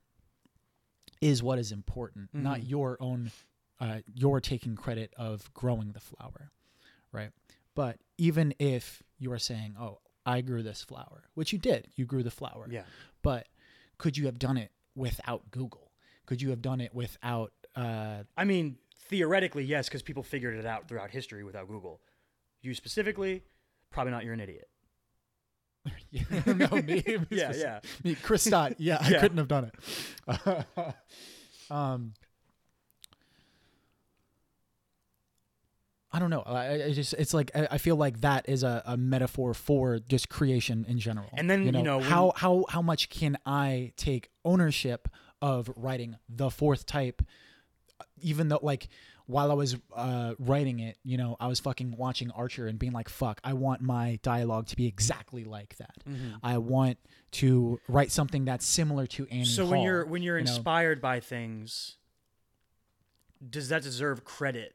is 1.20 1.42
what 1.42 1.58
is 1.58 1.70
important, 1.72 2.32
not 2.34 2.60
Mhm. 2.60 2.68
your 2.68 2.96
own 3.02 3.30
uh, 3.80 4.00
you're 4.14 4.40
taking 4.40 4.76
credit 4.76 5.12
of 5.16 5.52
growing 5.54 5.90
the 5.90 5.98
flower, 5.98 6.52
right? 7.10 7.32
But 7.74 7.98
even 8.16 8.54
if 8.60 9.02
you 9.18 9.32
are 9.32 9.40
saying, 9.40 9.74
"Oh, 9.76 10.00
I 10.24 10.40
grew 10.40 10.62
this 10.62 10.84
flower," 10.84 11.24
which 11.34 11.52
you 11.52 11.58
did, 11.58 11.90
you 11.96 12.06
grew 12.06 12.22
the 12.22 12.30
flower, 12.30 12.68
Yeah. 12.70 12.84
but 13.22 13.48
could 13.98 14.16
you 14.16 14.26
have 14.26 14.38
done 14.38 14.56
it 14.56 14.70
without 14.94 15.50
Google? 15.50 15.92
Could 16.26 16.40
you 16.40 16.50
have 16.50 16.62
done 16.62 16.80
it 16.80 16.94
without? 16.94 17.52
Uh, 17.74 18.22
I 18.36 18.44
mean, 18.44 18.76
theoretically, 19.08 19.64
yes, 19.64 19.88
because 19.88 20.02
people 20.02 20.22
figured 20.22 20.56
it 20.56 20.66
out 20.66 20.88
throughout 20.88 21.10
history 21.10 21.44
without 21.44 21.68
Google. 21.68 22.00
You 22.60 22.74
specifically, 22.74 23.42
probably 23.90 24.12
not. 24.12 24.24
You're 24.24 24.34
an 24.34 24.40
idiot. 24.40 24.68
no, 26.46 26.68
me, 26.82 27.02
Yeah, 27.30 27.52
yeah. 27.54 27.80
me, 28.04 28.14
Chris 28.14 28.44
Stott. 28.44 28.74
Yeah, 28.78 28.98
I 29.00 29.14
couldn't 29.14 29.38
have 29.38 29.48
done 29.48 29.70
it. 29.72 30.64
um, 31.70 32.12
I 36.12 36.18
don't 36.18 36.30
know. 36.30 36.42
I, 36.42 36.84
I 36.84 36.92
just 36.92 37.14
it's 37.14 37.32
like 37.32 37.50
I, 37.54 37.68
I 37.72 37.78
feel 37.78 37.96
like 37.96 38.20
that 38.20 38.48
is 38.48 38.62
a, 38.62 38.82
a 38.84 38.96
metaphor 38.96 39.54
for 39.54 39.98
just 39.98 40.28
creation 40.28 40.84
in 40.88 40.98
general. 40.98 41.30
And 41.32 41.48
then, 41.48 41.64
you 41.64 41.72
know, 41.72 41.98
when- 41.98 42.06
how 42.06 42.32
how 42.36 42.64
how 42.68 42.82
much 42.82 43.08
can 43.08 43.38
I 43.46 43.92
take 43.96 44.30
ownership 44.44 45.08
of 45.40 45.70
writing 45.76 46.16
the 46.28 46.50
fourth 46.50 46.86
type, 46.86 47.22
even 48.20 48.48
though 48.48 48.60
like 48.62 48.88
while 49.26 49.50
I 49.50 49.54
was 49.54 49.76
uh, 49.94 50.34
writing 50.38 50.80
it, 50.80 50.98
you 51.04 51.16
know, 51.16 51.36
I 51.40 51.46
was 51.46 51.60
fucking 51.60 51.96
watching 51.96 52.30
Archer 52.32 52.66
and 52.66 52.78
being 52.78 52.92
like, 52.92 53.08
"Fuck, 53.08 53.40
I 53.42 53.54
want 53.54 53.80
my 53.80 54.18
dialogue 54.22 54.66
to 54.68 54.76
be 54.76 54.86
exactly 54.86 55.44
like 55.44 55.76
that. 55.78 55.94
Mm-hmm. 56.08 56.36
I 56.42 56.58
want 56.58 56.98
to 57.32 57.80
write 57.88 58.12
something 58.12 58.44
that's 58.44 58.66
similar 58.66 59.06
to 59.06 59.26
Annie." 59.28 59.44
So 59.44 59.64
when 59.66 59.80
you're 59.80 60.04
when 60.04 60.22
you're 60.22 60.38
you 60.38 60.44
know? 60.44 60.50
inspired 60.50 61.00
by 61.00 61.20
things, 61.20 61.96
does 63.48 63.68
that 63.70 63.82
deserve 63.82 64.24
credit? 64.24 64.74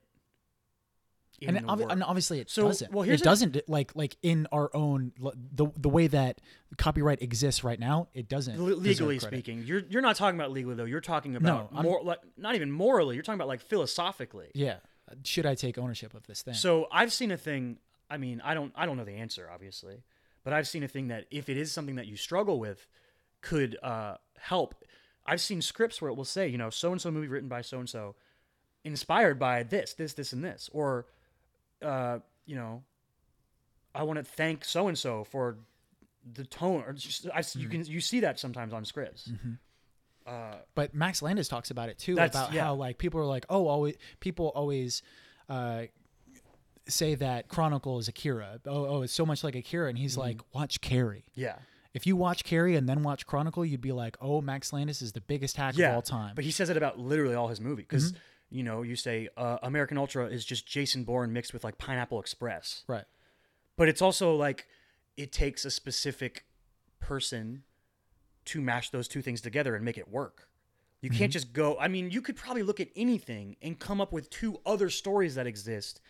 And, 1.45 1.57
obvi- 1.67 1.91
and 1.91 2.03
obviously 2.03 2.39
it 2.39 2.49
So, 2.49 2.63
doesn't. 2.67 2.91
well, 2.91 3.03
here's 3.03 3.21
it 3.21 3.23
a- 3.23 3.29
doesn't 3.29 3.69
like 3.69 3.95
like 3.95 4.17
in 4.23 4.47
our 4.51 4.69
own 4.75 5.11
the 5.19 5.67
the 5.75 5.89
way 5.89 6.07
that 6.07 6.41
copyright 6.77 7.21
exists 7.21 7.63
right 7.63 7.79
now. 7.79 8.07
It 8.13 8.27
doesn't 8.27 8.59
Le- 8.59 8.73
legally 8.75 9.19
speaking, 9.19 9.63
you're 9.65 9.81
you're 9.89 10.01
not 10.01 10.15
talking 10.15 10.39
about 10.39 10.51
legally 10.51 10.75
though. 10.75 10.85
You're 10.85 11.01
talking 11.01 11.35
about 11.35 11.69
I'm- 11.73 11.83
more 11.83 12.01
like 12.03 12.19
not 12.37 12.55
even 12.55 12.71
morally. 12.71 13.15
You're 13.15 13.23
talking 13.23 13.37
about 13.39 13.47
like 13.47 13.61
philosophically. 13.61 14.51
Yeah, 14.55 14.77
should 15.23 15.45
I 15.45 15.55
take 15.55 15.77
ownership 15.77 16.13
of 16.13 16.25
this 16.27 16.41
thing? 16.41 16.53
So 16.55 16.87
I've 16.91 17.13
seen 17.13 17.31
a 17.31 17.37
thing. 17.37 17.77
I 18.09 18.17
mean, 18.17 18.41
I 18.43 18.53
don't 18.53 18.71
I 18.75 18.85
don't 18.85 18.97
know 18.97 19.05
the 19.05 19.13
answer 19.17 19.49
obviously, 19.53 20.03
but 20.43 20.53
I've 20.53 20.67
seen 20.67 20.83
a 20.83 20.87
thing 20.87 21.09
that 21.09 21.25
if 21.29 21.49
it 21.49 21.57
is 21.57 21.71
something 21.71 21.95
that 21.95 22.07
you 22.07 22.15
struggle 22.15 22.59
with, 22.59 22.87
could 23.41 23.77
uh, 23.83 24.15
help. 24.39 24.75
I've 25.29 25.41
seen 25.41 25.61
scripts 25.61 26.01
where 26.01 26.09
it 26.09 26.15
will 26.15 26.23
say, 26.23 26.47
you 26.47 26.57
know, 26.57 26.69
so 26.69 26.93
and 26.93 27.01
so 27.01 27.11
movie 27.11 27.27
written 27.27 27.49
by 27.49 27.59
so 27.61 27.79
and 27.79 27.89
so, 27.89 28.15
inspired 28.85 29.37
by 29.37 29.63
this, 29.63 29.93
this, 29.93 30.13
this, 30.13 30.31
and 30.33 30.41
this, 30.43 30.69
or, 30.71 31.05
uh, 31.81 32.19
you 32.45 32.55
know, 32.55 32.83
I 33.95 34.03
want 34.03 34.17
to 34.17 34.23
thank 34.23 34.63
so 34.65 34.87
and 34.87 34.97
so 34.97 35.23
for 35.23 35.57
the 36.33 36.45
tone, 36.45 36.83
or 36.85 36.93
just 36.93 37.27
I, 37.33 37.39
Mm-hmm. 37.39 37.59
you 37.59 37.69
can 37.69 37.85
you 37.85 38.01
see 38.01 38.19
that 38.21 38.39
sometimes 38.39 38.73
on 38.73 38.85
scripts. 38.85 39.31
Uh, 40.25 40.55
but 40.75 40.93
Max 40.93 41.21
Landis 41.21 41.47
talks 41.47 41.71
about 41.71 41.87
it 41.89 41.97
too 41.97 42.13
about 42.19 42.51
yeah. 42.53 42.63
how 42.65 42.75
like 42.75 42.97
people 42.97 43.19
are 43.21 43.25
like, 43.25 43.45
oh, 43.49 43.67
always 43.67 43.95
people 44.19 44.51
always 44.55 45.01
uh, 45.47 45.83
say 46.87 47.15
that 47.15 47.47
Chronicle 47.47 47.97
is 47.99 48.07
Akira. 48.09 48.59
Oh, 48.65 48.85
oh, 48.85 49.01
it's 49.03 49.13
so 49.13 49.25
much 49.25 49.43
like 49.43 49.55
Akira, 49.55 49.87
and 49.89 49.97
he's 49.97 50.13
Mm-hmm. 50.13 50.21
like, 50.21 50.41
watch 50.53 50.81
Carrie. 50.81 51.25
yeah, 51.33 51.55
If 51.93 52.05
you 52.05 52.15
watch 52.17 52.43
Carrie 52.43 52.75
and 52.75 52.87
then 52.89 53.03
watch 53.03 53.25
Chronicle, 53.25 53.65
you'd 53.65 53.81
be 53.81 53.91
like, 53.93 54.17
oh, 54.21 54.41
Max 54.41 54.73
Landis 54.73 55.01
is 55.01 55.13
the 55.13 55.21
biggest 55.21 55.55
hack 55.57 55.77
yeah. 55.77 55.89
of 55.89 55.95
all 55.95 56.01
time. 56.01 56.33
But 56.35 56.43
he 56.43 56.51
says 56.51 56.69
it 56.69 56.75
about 56.77 56.99
literally 56.99 57.35
all 57.35 57.47
his 57.47 57.61
movie 57.61 57.83
because 57.83 58.11
Mm-hmm. 58.11 58.21
You 58.49 58.63
know 58.63 58.81
you 58.81 58.95
say 58.95 59.27
uh, 59.37 59.57
American 59.63 59.97
Ultra 59.97 60.27
is 60.27 60.45
just 60.45 60.65
Jason 60.67 61.03
Bourne 61.03 61.33
mixed 61.33 61.53
with 61.53 61.63
like 61.63 61.77
Pineapple 61.77 62.19
Express, 62.19 62.83
right. 62.87 63.05
but 63.75 63.87
it's 63.89 64.01
also 64.01 64.35
like 64.35 64.67
it 65.17 65.31
takes 65.31 65.65
a 65.65 65.71
specific 65.71 66.45
person 66.99 67.63
to 68.45 68.61
mash 68.61 68.89
those 68.91 69.07
two 69.07 69.21
things 69.21 69.41
together 69.41 69.75
and 69.75 69.83
make 69.83 69.97
it 69.97 70.09
work. 70.09 70.47
You 71.01 71.09
Mm-hmm. 71.09 71.17
can't 71.19 71.31
just 71.31 71.53
go. 71.53 71.77
I 71.79 71.87
mean, 71.87 72.09
you 72.09 72.21
could 72.21 72.35
probably 72.35 72.63
look 72.63 72.79
at 72.79 72.87
anything 72.95 73.55
and 73.61 73.77
come 73.77 74.01
up 74.01 74.11
with 74.11 74.29
two 74.29 74.59
other 74.65 74.89
stories 74.89 75.35
that 75.35 75.45
exist 75.45 76.01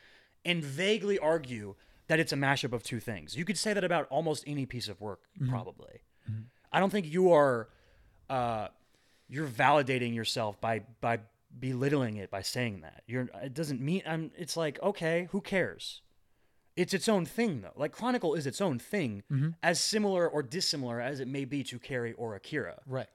and 0.45 0.64
vaguely 0.64 1.19
argue 1.19 1.76
that 2.07 2.19
it's 2.22 2.31
a 2.31 2.35
mashup 2.38 2.72
of 2.72 2.84
two 2.84 3.01
things. 3.01 3.35
You 3.35 3.43
could 3.43 3.57
say 3.57 3.73
that 3.73 3.84
about 3.84 4.07
almost 4.09 4.43
any 4.47 4.65
piece 4.65 4.88
of 4.88 5.01
work, 5.01 5.22
Mm-hmm. 5.39 5.49
probably. 5.51 6.01
I 6.72 6.80
don't 6.80 6.89
think 6.89 7.05
you 7.11 7.31
are 7.34 7.69
uh, 8.30 8.68
you're 9.30 9.47
validating 9.47 10.14
yourself 10.14 10.59
by 10.61 10.81
by 11.01 11.19
belittling 11.59 12.17
it 12.17 12.29
by 12.29 12.41
saying 12.41 12.81
that. 12.81 13.03
You're 13.07 13.29
it 13.43 13.53
doesn't 13.53 13.81
mean 13.81 14.01
I'm 14.05 14.31
it's 14.38 14.55
like, 14.57 14.81
okay, 14.81 15.27
who 15.31 15.41
cares? 15.41 16.01
It's 16.75 16.93
its 16.93 17.09
own 17.09 17.25
thing 17.25 17.61
though. 17.61 17.73
Like 17.75 17.91
Chronicle 17.91 18.35
is 18.35 18.45
its 18.45 18.61
own 18.61 18.77
thing, 18.79 19.23
Mm-hmm. 19.31 19.49
as 19.63 19.79
similar 19.79 20.27
or 20.27 20.43
dissimilar 20.43 21.01
as 21.01 21.19
it 21.19 21.27
may 21.27 21.45
be 21.45 21.63
to 21.63 21.79
Carrie 21.79 22.13
or 22.13 22.35
Akira. 22.35 22.79
Right. 22.85 23.07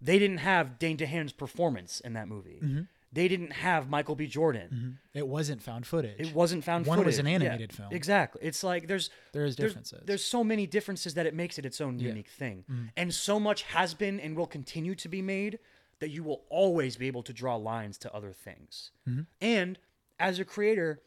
They 0.00 0.18
didn't 0.18 0.38
have 0.38 0.78
Dane 0.78 0.96
DeHaan's 0.96 1.32
performance 1.32 2.00
in 2.00 2.12
that 2.12 2.28
movie. 2.28 2.60
Mm-hmm. 2.62 2.80
They 3.12 3.28
didn't 3.28 3.52
have 3.54 3.88
Michael 3.88 4.14
B. 4.14 4.26
Jordan. 4.26 4.98
It 5.14 5.26
wasn't 5.26 5.62
found 5.62 5.86
footage. 5.86 6.16
It 6.18 6.34
wasn't 6.34 6.64
found 6.64 6.84
footage. 6.84 6.98
One 6.98 7.06
was 7.06 7.18
an 7.18 7.26
Yeah, 7.26 7.32
animated 7.36 7.72
film. 7.72 7.88
Exactly. 7.90 8.42
It's 8.44 8.62
like 8.62 8.88
there's 8.88 9.08
There 9.32 9.46
is 9.46 9.56
there's- 9.56 9.72
differences. 9.72 10.02
There's, 10.04 10.22
so 10.24 10.44
many 10.44 10.66
differences 10.66 11.14
that 11.14 11.24
it 11.24 11.32
makes 11.34 11.58
it 11.58 11.64
its 11.64 11.80
own 11.80 11.98
unique 11.98 12.28
thing. 12.28 12.64
Mm-hmm. 12.70 12.84
And 12.96 13.14
so 13.14 13.40
much 13.40 13.62
has 13.62 13.94
been 13.94 14.20
and 14.20 14.36
will 14.36 14.46
continue 14.46 14.94
to 14.96 15.08
be 15.08 15.22
made 15.22 15.58
that 16.00 16.10
you 16.10 16.22
will 16.22 16.42
always 16.50 16.96
be 16.96 17.06
able 17.06 17.22
to 17.22 17.32
draw 17.32 17.56
lines 17.56 17.98
to 17.98 18.14
other 18.14 18.32
things. 18.32 18.90
Mm-hmm. 19.08 19.22
And 19.40 19.78
as 20.18 20.38
a 20.38 20.44
creator, 20.44 21.00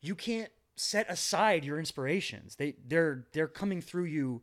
you 0.00 0.14
can't 0.14 0.50
set 0.76 1.10
aside 1.10 1.64
your 1.64 1.78
inspirations. 1.78 2.56
They 2.56 2.76
they're 2.86 3.26
they're 3.32 3.48
coming 3.48 3.80
through 3.80 4.04
you 4.04 4.42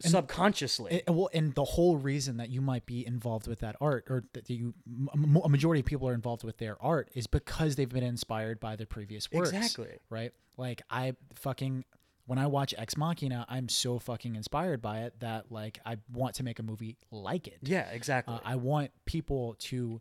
subconsciously. 0.00 1.02
It- 1.06 1.10
well, 1.10 1.28
and 1.32 1.54
the 1.54 1.64
whole 1.64 1.96
reason 1.96 2.38
that 2.38 2.50
you 2.50 2.60
might 2.60 2.86
be 2.86 3.06
involved 3.06 3.46
with 3.46 3.60
that 3.60 3.76
art, 3.80 4.06
or 4.08 4.24
that 4.32 4.48
you, 4.50 4.74
a 5.12 5.48
majority 5.48 5.80
of 5.80 5.86
people 5.86 6.08
are 6.08 6.14
involved 6.14 6.44
with 6.44 6.58
their 6.58 6.82
art, 6.82 7.10
is 7.14 7.26
because 7.26 7.76
they've 7.76 7.88
been 7.88 8.04
inspired 8.04 8.60
by 8.60 8.76
the 8.76 8.86
previous 8.86 9.30
works. 9.30 9.50
Exactly. 9.52 9.98
Right. 10.10 10.32
Like 10.56 10.82
I 10.90 11.14
fucking 11.34 11.84
when 12.26 12.38
I 12.38 12.46
watch 12.46 12.74
Ex 12.76 12.96
Machina, 12.96 13.44
I'm 13.48 13.68
so 13.68 13.98
fucking 13.98 14.34
inspired 14.34 14.80
by 14.80 15.00
it 15.00 15.20
that 15.20 15.52
like 15.52 15.78
I 15.84 15.96
want 16.12 16.34
to 16.36 16.42
make 16.42 16.58
a 16.58 16.62
movie 16.62 16.96
like 17.10 17.46
it. 17.46 17.58
yeah, 17.62 17.88
exactly. 17.90 18.34
Uh, 18.34 18.40
I 18.44 18.56
want 18.56 18.90
people 19.04 19.56
to 19.60 20.00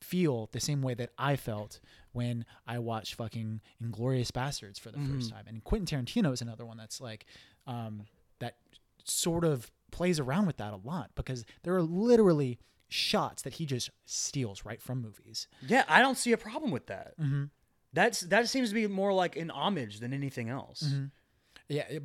feel 0.00 0.48
the 0.52 0.60
same 0.60 0.82
way 0.82 0.94
that 0.94 1.10
I 1.18 1.36
felt 1.36 1.80
when 2.12 2.44
I 2.66 2.78
watched 2.78 3.14
fucking 3.14 3.60
Inglourious 3.82 4.30
Basterds 4.30 4.78
for 4.78 4.90
the 4.90 4.98
first 4.98 5.30
time. 5.30 5.44
And 5.46 5.64
Quentin 5.64 6.04
Tarantino 6.04 6.32
is 6.32 6.42
another 6.42 6.64
one 6.64 6.76
that's 6.76 7.00
like 7.00 7.26
um, 7.66 8.04
that 8.38 8.56
sort 9.04 9.44
of 9.44 9.70
plays 9.90 10.20
around 10.20 10.46
with 10.46 10.58
that 10.58 10.72
a 10.72 10.76
lot 10.76 11.10
because 11.14 11.44
there 11.62 11.74
are 11.74 11.82
literally 11.82 12.58
shots 12.88 13.42
that 13.42 13.54
he 13.54 13.66
just 13.66 13.90
steals 14.04 14.64
right 14.64 14.80
from 14.80 15.02
movies. 15.02 15.48
yeah, 15.66 15.84
I 15.88 16.00
don't 16.00 16.16
see 16.16 16.32
a 16.32 16.36
problem 16.36 16.70
with 16.70 16.86
that. 16.86 17.18
Mm-hmm. 17.18 17.44
That's 17.92 18.20
that 18.20 18.48
seems 18.48 18.68
to 18.68 18.74
be 18.74 18.86
more 18.86 19.12
like 19.12 19.36
an 19.36 19.50
homage 19.50 20.00
than 20.00 20.12
anything 20.12 20.48
else. 20.50 20.84
Yeah, 21.68 21.98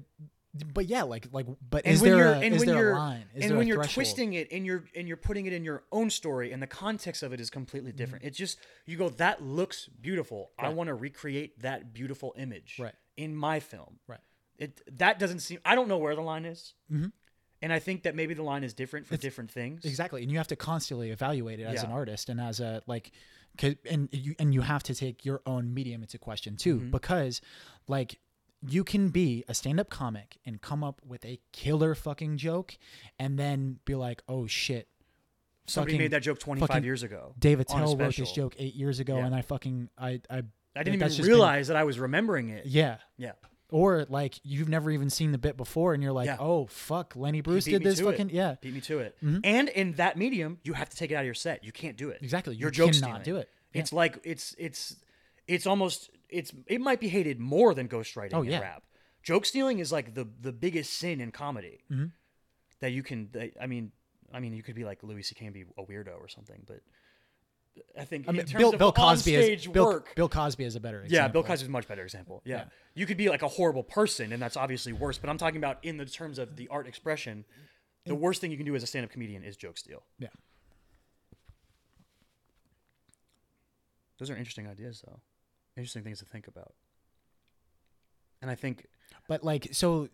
but 0.73 0.85
yeah, 0.87 1.03
like 1.03 1.27
like 1.31 1.45
but 1.69 1.85
and 1.85 1.93
is 1.95 2.01
when 2.01 2.11
there 2.11 2.19
you're 2.19 2.33
a, 2.33 2.39
and 2.39 2.53
is 2.55 2.59
when 2.59 2.67
there 2.67 2.77
you're 2.77 2.91
a 2.93 2.97
line? 2.99 3.23
Is 3.33 3.45
and 3.45 3.57
when 3.57 3.67
you're 3.67 3.77
threshold? 3.77 3.93
twisting 3.93 4.33
it 4.33 4.49
and 4.51 4.65
you're 4.65 4.83
and 4.95 5.07
you're 5.07 5.17
putting 5.17 5.45
it 5.45 5.53
in 5.53 5.63
your 5.63 5.83
own 5.91 6.09
story 6.09 6.51
and 6.51 6.61
the 6.61 6.67
context 6.67 7.23
of 7.23 7.31
it 7.31 7.39
is 7.39 7.49
completely 7.49 7.91
different. 7.93 8.25
It's 8.25 8.37
just 8.37 8.59
you 8.85 8.97
go 8.97 9.09
that 9.09 9.41
looks 9.41 9.87
beautiful. 9.87 10.51
I 10.59 10.69
want 10.69 10.87
to 10.87 10.93
recreate 10.93 11.61
that 11.61 11.93
beautiful 11.93 12.33
image. 12.37 12.73
Mm-hmm. 12.73 12.83
Right. 12.83 12.93
in 13.17 13.35
my 13.35 13.59
film. 13.59 13.99
Right. 14.07 14.19
It 14.57 14.81
that 14.97 15.19
doesn't 15.19 15.39
seem. 15.39 15.59
I 15.63 15.75
don't 15.75 15.87
know 15.87 15.97
where 15.97 16.15
the 16.15 16.21
line 16.21 16.45
is, 16.45 16.73
Mhm. 16.91 17.11
and 17.61 17.71
I 17.73 17.79
think 17.79 18.03
that 18.03 18.15
maybe 18.15 18.33
the 18.33 18.43
line 18.43 18.63
is 18.63 18.73
different 18.73 19.07
for 19.07 19.13
It's- 19.15 19.21
different 19.23 19.51
things. 19.51 19.85
Exactly, 19.85 20.21
and 20.23 20.31
you 20.31 20.37
have 20.37 20.47
to 20.47 20.55
constantly 20.55 21.11
evaluate 21.11 21.59
it 21.59 21.63
as 21.63 21.83
an 21.83 21.91
artist 21.91 22.29
and 22.29 22.39
as 22.41 22.59
a 22.59 22.81
like, 22.87 23.11
and 23.89 24.09
you 24.11 24.35
and 24.39 24.53
you 24.53 24.61
have 24.61 24.83
to 24.83 24.93
take 24.95 25.23
your 25.25 25.41
own 25.45 25.73
medium 25.73 26.01
into 26.01 26.17
question 26.17 26.57
too, 26.57 26.79
Mhm. 26.79 26.91
because 26.91 27.41
like 27.87 28.19
you 28.67 28.83
can 28.83 29.09
be 29.09 29.43
a 29.47 29.53
stand-up 29.53 29.89
comic 29.89 30.37
and 30.45 30.61
come 30.61 30.83
up 30.83 31.01
with 31.05 31.25
a 31.25 31.39
killer 31.51 31.95
fucking 31.95 32.37
joke, 32.37 32.77
and 33.19 33.37
then 33.39 33.79
be 33.85 33.95
like, 33.95 34.21
oh 34.27 34.47
shit, 34.47 34.87
Somebody 35.67 35.93
fucking 35.93 36.01
made 36.05 36.11
that 36.11 36.21
joke 36.23 36.39
25 36.39 36.67
fucking 36.67 36.83
years 36.83 37.03
ago. 37.03 37.33
Dave 37.39 37.59
Attell 37.59 37.95
wrote 37.95 38.15
this 38.15 38.31
joke 38.31 38.55
eight 38.57 38.75
years 38.75 38.99
ago, 38.99 39.17
Yeah. 39.17 39.25
and 39.25 39.35
I 39.35 39.41
fucking 39.41 39.89
I 39.97 40.19
I 40.29 40.43
I 40.75 40.83
didn't 40.83 40.95
even 40.95 41.07
just 41.07 41.19
been- 41.19 41.27
realize 41.27 41.67
that 41.67 41.77
I 41.77 41.83
was 41.83 41.99
remembering 41.99 42.49
it. 42.49 42.65
yeah. 42.65 42.97
Yeah. 43.17 43.33
Or 43.69 44.05
like 44.09 44.35
you've 44.43 44.67
never 44.67 44.91
even 44.91 45.09
seen 45.09 45.31
the 45.31 45.37
bit 45.37 45.55
before, 45.55 45.93
and 45.93 46.03
you're 46.03 46.11
like, 46.11 46.25
Yeah. 46.25 46.35
"Oh 46.39 46.65
fuck, 46.65 47.15
Lenny 47.15 47.39
Bruce 47.41 47.63
did 47.65 47.83
this 47.83 47.99
to 47.99 48.09
it. 48.09 48.11
fucking 48.11 48.29
yeah." 48.31 48.55
Beat 48.59 48.73
me 48.73 48.81
to 48.81 48.99
it. 48.99 49.15
Mhm. 49.23 49.39
And 49.45 49.69
in 49.69 49.93
that 49.93 50.17
medium, 50.17 50.59
you 50.63 50.73
have 50.73 50.89
to 50.89 50.97
take 50.97 51.09
it 51.09 51.15
out 51.15 51.21
of 51.21 51.25
your 51.25 51.33
set. 51.35 51.63
You 51.63 51.71
can't 51.71 51.95
do 51.95 52.09
it. 52.09 52.19
Exactly, 52.21 52.55
You're 52.55 52.67
you 52.69 52.73
joke 52.73 52.91
cannot 52.93 53.23
do 53.23 53.37
it. 53.37 53.49
Yeah. 53.73 53.79
It's 53.81 53.93
like 53.93 54.17
it's 54.25 54.53
it's 54.57 54.97
it's 55.47 55.65
almost 55.65 56.09
it's 56.31 56.51
it 56.67 56.81
might 56.81 56.99
be 56.99 57.09
hated 57.09 57.39
more 57.39 57.73
than 57.73 57.87
ghostwriting 57.87 58.33
Oh, 58.33 58.41
in 58.41 58.51
yeah. 58.51 58.59
rap. 58.59 58.83
Joke 59.23 59.45
stealing 59.45 59.79
is 59.79 59.91
like 59.91 60.13
the 60.15 60.27
the 60.39 60.51
biggest 60.51 60.93
sin 60.93 61.21
in 61.21 61.31
comedy 61.31 61.83
Mhm. 61.91 62.11
that 62.79 62.91
you 62.91 63.03
can. 63.03 63.29
That, 63.33 63.51
I 63.61 63.67
mean, 63.67 63.91
I 64.33 64.39
mean, 64.39 64.53
you 64.53 64.63
could 64.63 64.75
be 64.75 64.85
like 64.85 65.03
Louis 65.03 65.21
C.K. 65.23 65.45
and 65.45 65.53
be 65.53 65.65
a 65.77 65.83
weirdo 65.83 66.19
or 66.19 66.27
something, 66.27 66.63
but 66.65 66.79
I 67.97 68.03
think 68.05 68.27
I 68.27 68.31
mean, 68.31 68.41
in 68.41 68.47
terms 68.47 68.61
Bill 68.61 68.73
of 68.73 68.79
Bill 68.79 68.91
Cosby 68.91 69.35
is 69.35 69.67
Bill, 69.67 69.85
work. 69.85 70.15
Bill 70.15 70.27
Cosby 70.29 70.63
is 70.63 70.75
a 70.75 70.79
better 70.79 71.03
example. 71.03 71.15
yeah, 71.15 71.27
Bill 71.27 71.43
Cosby 71.43 71.63
is 71.65 71.67
a 71.69 71.71
much 71.71 71.87
better 71.87 72.03
example. 72.03 72.41
Yeah. 72.45 72.57
Yeah. 72.57 72.65
you 72.95 73.05
could 73.05 73.17
be 73.17 73.29
like 73.29 73.43
a 73.43 73.47
horrible 73.47 73.83
person, 73.83 74.33
and 74.33 74.41
that's 74.41 74.57
obviously 74.57 74.91
worse. 74.93 75.17
But 75.17 75.29
I'm 75.29 75.37
talking 75.37 75.57
about 75.57 75.83
in 75.85 75.97
the 75.97 76.05
terms 76.05 76.39
of 76.39 76.55
the 76.55 76.67
art 76.69 76.87
expression. 76.87 77.45
The 78.05 78.15
worst 78.15 78.41
thing 78.41 78.49
you 78.49 78.57
can 78.57 78.65
do 78.65 78.73
as 78.75 78.81
a 78.81 78.87
stand-up 78.87 79.11
comedian 79.11 79.43
is 79.43 79.55
joke 79.55 79.77
steal. 79.77 80.01
Yeah. 80.17 80.29
Those 84.17 84.29
are 84.31 84.35
interesting 84.35 84.67
ideas, 84.67 85.03
though. 85.05 85.19
Interesting 85.77 86.03
things 86.03 86.19
to 86.19 86.25
think 86.25 86.47
about. 86.47 86.73
And 88.41 88.49
I 88.49 88.55
think, 88.55 88.87
But 89.27 89.43
like, 89.43 89.69
so 89.71 90.09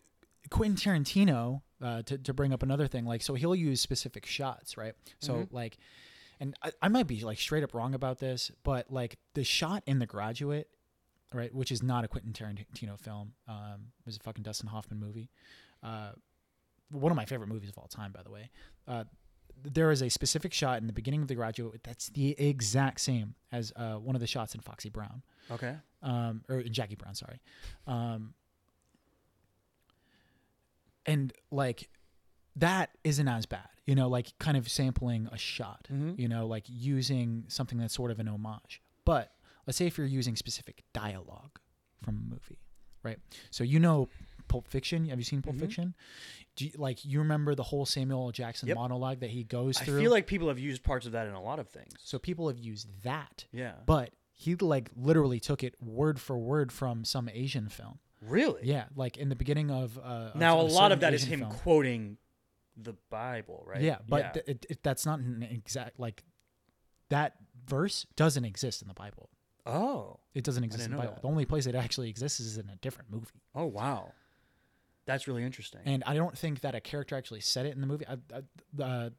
Quentin 0.50 0.76
Tarantino, 0.76 1.62
uh, 1.82 2.02
to 2.04 2.18
to 2.18 2.34
bring 2.34 2.54
up 2.54 2.64
another 2.64 2.88
thing, 2.88 3.06
like, 3.06 3.22
so 3.22 3.34
he'll 3.36 3.56
use 3.56 3.82
specific 3.82 4.26
shots, 4.26 4.78
right? 4.78 4.94
So 5.20 5.34
Mhm. 5.46 5.54
like, 5.54 5.78
and 6.40 6.56
I, 6.62 6.72
I 6.82 6.88
might 6.90 7.08
be 7.08 7.22
like 7.22 7.40
straight 7.40 7.64
up 7.64 7.74
wrong 7.74 7.94
about 7.94 8.20
this, 8.20 8.52
but 8.64 8.92
like 8.92 9.18
the 9.34 9.44
shot 9.44 9.84
in 9.86 10.00
The 10.00 10.06
Graduate, 10.06 10.70
right, 11.34 11.54
which 11.54 11.72
is 11.72 11.82
not 11.82 12.04
a 12.04 12.08
Quentin 12.08 12.34
Tarantino 12.34 13.00
film, 13.00 13.34
um, 13.48 13.92
it 14.00 14.06
was 14.06 14.18
a 14.18 14.20
fucking 14.20 14.44
Dustin 14.44 14.70
Hoffman 14.70 15.00
movie, 15.00 15.30
uh, 15.84 16.12
one 16.90 17.12
of 17.12 17.16
my 17.16 17.26
favorite 17.26 17.48
movies 17.48 17.70
of 17.70 17.78
all 17.78 17.88
time, 17.88 18.12
by 18.12 18.24
the 18.24 18.32
way. 18.32 18.50
Uh, 18.88 19.04
there 19.64 19.92
is 19.92 20.02
a 20.02 20.10
specific 20.10 20.54
shot 20.54 20.80
in 20.80 20.88
the 20.88 20.94
beginning 20.94 21.22
of 21.22 21.28
The 21.28 21.36
Graduate 21.36 21.82
that's 21.84 22.10
the 22.10 22.32
exact 22.40 23.00
same 23.02 23.36
as 23.52 23.74
uh, 23.76 23.96
one 23.96 24.16
of 24.16 24.22
the 24.22 24.28
shots 24.28 24.54
in 24.56 24.62
Foxy 24.62 24.90
Brown 24.90 25.24
okay, 25.52 25.76
um, 26.04 26.44
or 26.50 26.60
in 26.60 26.74
Jackie 26.74 26.96
Brown, 26.96 27.16
sorry. 27.16 27.40
Um, 27.88 28.34
and 31.06 31.34
like 31.52 31.90
that 32.56 32.90
isn't 33.04 33.28
as 33.28 33.46
bad, 33.46 33.68
you 33.86 33.96
know, 33.96 34.08
like 34.10 34.38
kind 34.40 34.58
of 34.58 34.70
sampling 34.70 35.28
a 35.32 35.38
shot, 35.38 35.88
Mhm. 35.92 36.18
you 36.20 36.28
know, 36.28 36.48
like 36.48 36.66
using 36.68 37.46
something 37.48 37.78
that's 37.78 37.94
sort 37.94 38.12
of 38.12 38.20
an 38.20 38.28
homage. 38.28 38.82
But 39.06 39.32
let's 39.66 39.78
say 39.78 39.86
if 39.88 39.98
you're 39.98 40.08
using 40.08 40.36
specific 40.36 40.84
dialogue 40.94 41.60
from 42.02 42.18
a 42.18 42.22
movie, 42.34 42.60
right? 43.04 43.20
So 43.52 43.64
you 43.64 43.80
know 43.80 44.10
Pulp 44.48 44.68
Fiction. 44.68 45.08
Have 45.10 45.20
you 45.20 45.24
seen 45.26 45.42
Pulp 45.42 45.56
Mhm. 45.56 45.60
Fiction? 45.60 45.96
Do 46.56 46.66
you, 46.66 46.72
like 46.78 47.06
you 47.06 47.20
remember 47.20 47.54
the 47.56 47.64
whole 47.64 47.86
Samuel 47.86 48.24
L. 48.26 48.32
Jackson 48.32 48.68
Yep. 48.68 48.76
monologue 48.78 49.20
that 49.20 49.30
he 49.30 49.44
goes 49.44 49.78
through? 49.80 50.00
I 50.00 50.02
feel 50.02 50.12
like 50.12 50.28
people 50.28 50.48
have 50.48 50.60
used 50.60 50.84
parts 50.84 51.06
of 51.06 51.12
that 51.12 51.28
in 51.28 51.34
a 51.34 51.42
lot 51.42 51.60
of 51.60 51.70
things. 51.70 51.94
so 52.04 52.18
people 52.20 52.48
have 52.48 52.58
used 52.60 52.88
that, 53.04 53.46
Yeah, 53.52 53.74
but 53.86 54.12
he 54.34 54.56
like 54.56 54.92
literally 54.96 55.40
took 55.40 55.64
it 55.64 55.76
word 55.82 56.20
for 56.20 56.38
word 56.38 56.72
from 56.72 57.04
some 57.06 57.30
Asian 57.30 57.70
film. 57.70 58.00
really. 58.22 58.62
Yeah, 58.66 58.86
like 58.96 59.18
in 59.18 59.30
the 59.30 59.36
beginning 59.36 59.70
of 59.70 59.98
uh, 60.00 60.32
Now, 60.36 60.60
a 60.60 60.64
lot 60.64 60.92
of 60.92 61.00
that 61.02 61.14
is 61.14 61.22
Asian 61.24 61.34
him 61.34 61.40
film. 61.42 61.52
quoting 61.60 62.18
the 62.76 62.94
Bible, 63.10 63.64
right? 63.68 63.82
Yeah, 63.82 63.98
but 64.08 64.34
th- 64.34 64.46
it, 64.48 64.66
it, 64.70 64.84
that's 64.84 65.06
not 65.06 65.20
an 65.20 65.44
exact 65.44 66.00
like 66.00 66.24
that 67.10 67.36
verse 67.66 68.06
doesn't 68.16 68.46
exist 68.46 68.82
in 68.82 68.88
the 68.88 68.94
Bible. 68.94 69.30
oh, 69.66 70.20
It 70.34 70.44
doesn't 70.44 70.64
exist 70.64 70.86
in 70.86 70.92
the 70.92 70.98
Bible. 70.98 71.14
that. 71.14 71.22
The 71.22 71.28
only 71.28 71.46
place 71.46 71.66
it 71.68 71.76
actually 71.76 72.10
exists 72.10 72.40
is 72.40 72.58
in 72.58 72.70
a 72.70 72.76
different 72.78 73.10
movie. 73.12 73.42
oh, 73.56 73.66
wow, 73.66 74.12
that's 75.08 75.28
really 75.28 75.44
interesting. 75.44 75.82
And 75.86 76.04
I 76.06 76.14
don't 76.14 76.38
think 76.38 76.62
that 76.62 76.76
a 76.76 76.80
character 76.80 77.16
actually 77.16 77.40
said 77.42 77.66
it 77.66 77.74
in 77.74 77.82
the 77.82 77.88
movie. 77.88 78.06
I, 78.08 78.18
I, 78.34 78.84
uh, 78.84 79.10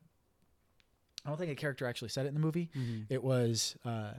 I 1.24 1.28
don't 1.28 1.36
think 1.39 1.51
a 1.51 1.56
character 1.56 1.86
actually 1.86 2.10
said 2.10 2.27
it 2.27 2.28
in 2.28 2.35
the 2.35 2.40
movie. 2.40 2.70
Mhm. 2.77 3.06
It 3.10 3.24
was 3.24 3.74
uh, 3.85 4.12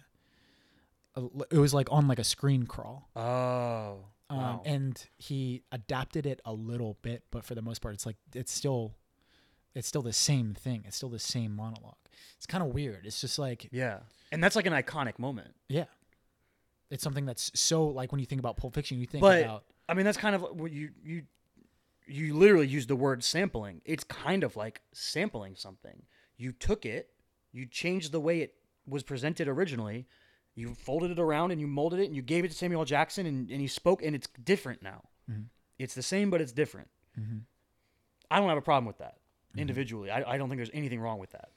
a, 1.15 1.21
it 1.51 1.57
was 1.57 1.73
like 1.73 1.87
on 1.91 2.07
like 2.07 2.19
a 2.19 2.23
screen 2.23 2.65
crawl. 2.65 3.09
Oh, 3.15 4.05
Um, 4.29 4.37
wow. 4.37 4.61
and 4.65 5.01
he 5.17 5.63
adapted 5.71 6.25
it 6.25 6.41
a 6.45 6.53
little 6.53 6.97
bit, 7.01 7.23
but 7.31 7.43
for 7.45 7.55
the 7.55 7.61
most 7.61 7.81
part, 7.81 7.93
it's 7.93 8.05
like 8.05 8.17
it's 8.35 8.51
still, 8.51 8.95
it's 9.73 9.87
still 9.87 10.01
the 10.01 10.13
same 10.13 10.53
thing. 10.53 10.83
It's 10.85 10.97
still 10.97 11.09
the 11.09 11.19
same 11.19 11.55
monologue. 11.55 11.95
It's 12.37 12.45
kind 12.45 12.63
of 12.63 12.73
weird. 12.73 13.05
It's 13.05 13.21
just 13.21 13.39
like, 13.39 13.69
yeah, 13.71 13.99
and 14.31 14.43
that's 14.43 14.55
like 14.55 14.65
an 14.65 14.73
iconic 14.73 15.17
moment. 15.19 15.55
yeah, 15.67 15.85
it's 16.91 17.03
something 17.03 17.25
that's 17.25 17.51
so 17.55 17.85
like 17.87 18.11
when 18.11 18.19
you 18.19 18.25
think 18.25 18.39
about 18.39 18.57
Pulp 18.57 18.73
Fiction, 18.75 18.97
you 18.99 19.05
think 19.05 19.21
But- 19.21 19.43
about 19.43 19.63
I 19.87 19.95
mean, 19.95 20.05
that's 20.05 20.17
kind 20.17 20.35
of 20.35 20.41
what 20.43 20.71
you 20.71 20.91
you 21.03 21.23
you 22.09 22.33
literally 22.35 22.67
use 22.67 22.87
the 22.87 22.95
word 22.95 23.23
sampling. 23.23 23.81
It's 23.85 24.03
kind 24.03 24.43
of 24.43 24.55
like 24.55 24.81
sampling 24.93 25.55
something. 25.55 26.03
You 26.37 26.51
took 26.51 26.85
it, 26.85 27.09
you 27.51 27.65
changed 27.65 28.11
the 28.11 28.19
way 28.19 28.41
it 28.41 28.55
was 28.87 29.03
presented 29.03 29.47
originally, 29.47 30.07
you 30.55 30.73
folded 30.73 31.11
it 31.11 31.19
around 31.19 31.51
and 31.51 31.61
you 31.61 31.67
molded 31.67 31.99
it 31.99 32.05
and 32.05 32.15
you 32.15 32.21
gave 32.21 32.43
it 32.43 32.49
to 32.49 32.57
Samuel 32.57 32.83
Jackson 32.85 33.25
and, 33.25 33.49
and 33.49 33.61
he 33.61 33.67
spoke 33.67 34.01
and 34.01 34.15
it's 34.15 34.27
different 34.43 34.81
now. 34.81 35.01
Mhm. 35.29 35.45
It's 35.77 35.93
the 35.93 36.01
same, 36.03 36.29
but 36.29 36.41
it's 36.41 36.51
different. 36.51 36.89
Mhm. 37.17 37.43
I 38.31 38.39
don't 38.39 38.49
have 38.49 38.57
a 38.57 38.61
problem 38.61 38.85
with 38.85 38.97
that 38.97 39.17
individually. 39.55 40.09
I, 40.11 40.33
I 40.33 40.37
don't 40.37 40.49
think 40.49 40.59
there's 40.59 40.69
anything 40.73 40.99
wrong 40.99 41.19
with 41.19 41.31
that. 41.31 41.51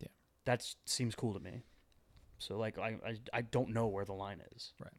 Yeah. 0.00 0.08
That 0.44 0.66
seems 0.84 1.14
cool 1.14 1.34
to 1.34 1.40
me. 1.40 1.62
So 2.38 2.56
like 2.58 2.78
I, 2.78 2.96
I 3.06 3.16
I 3.32 3.42
don't 3.42 3.70
know 3.70 3.86
where 3.88 4.04
the 4.04 4.12
line 4.14 4.40
is. 4.54 4.72
Right. 4.80 4.92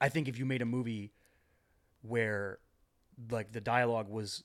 I 0.00 0.08
think 0.08 0.28
if 0.28 0.38
you 0.38 0.44
made 0.46 0.62
a 0.62 0.66
movie 0.66 1.12
where 2.02 2.58
like 3.30 3.52
the 3.52 3.60
dialogue 3.60 4.08
was 4.08 4.44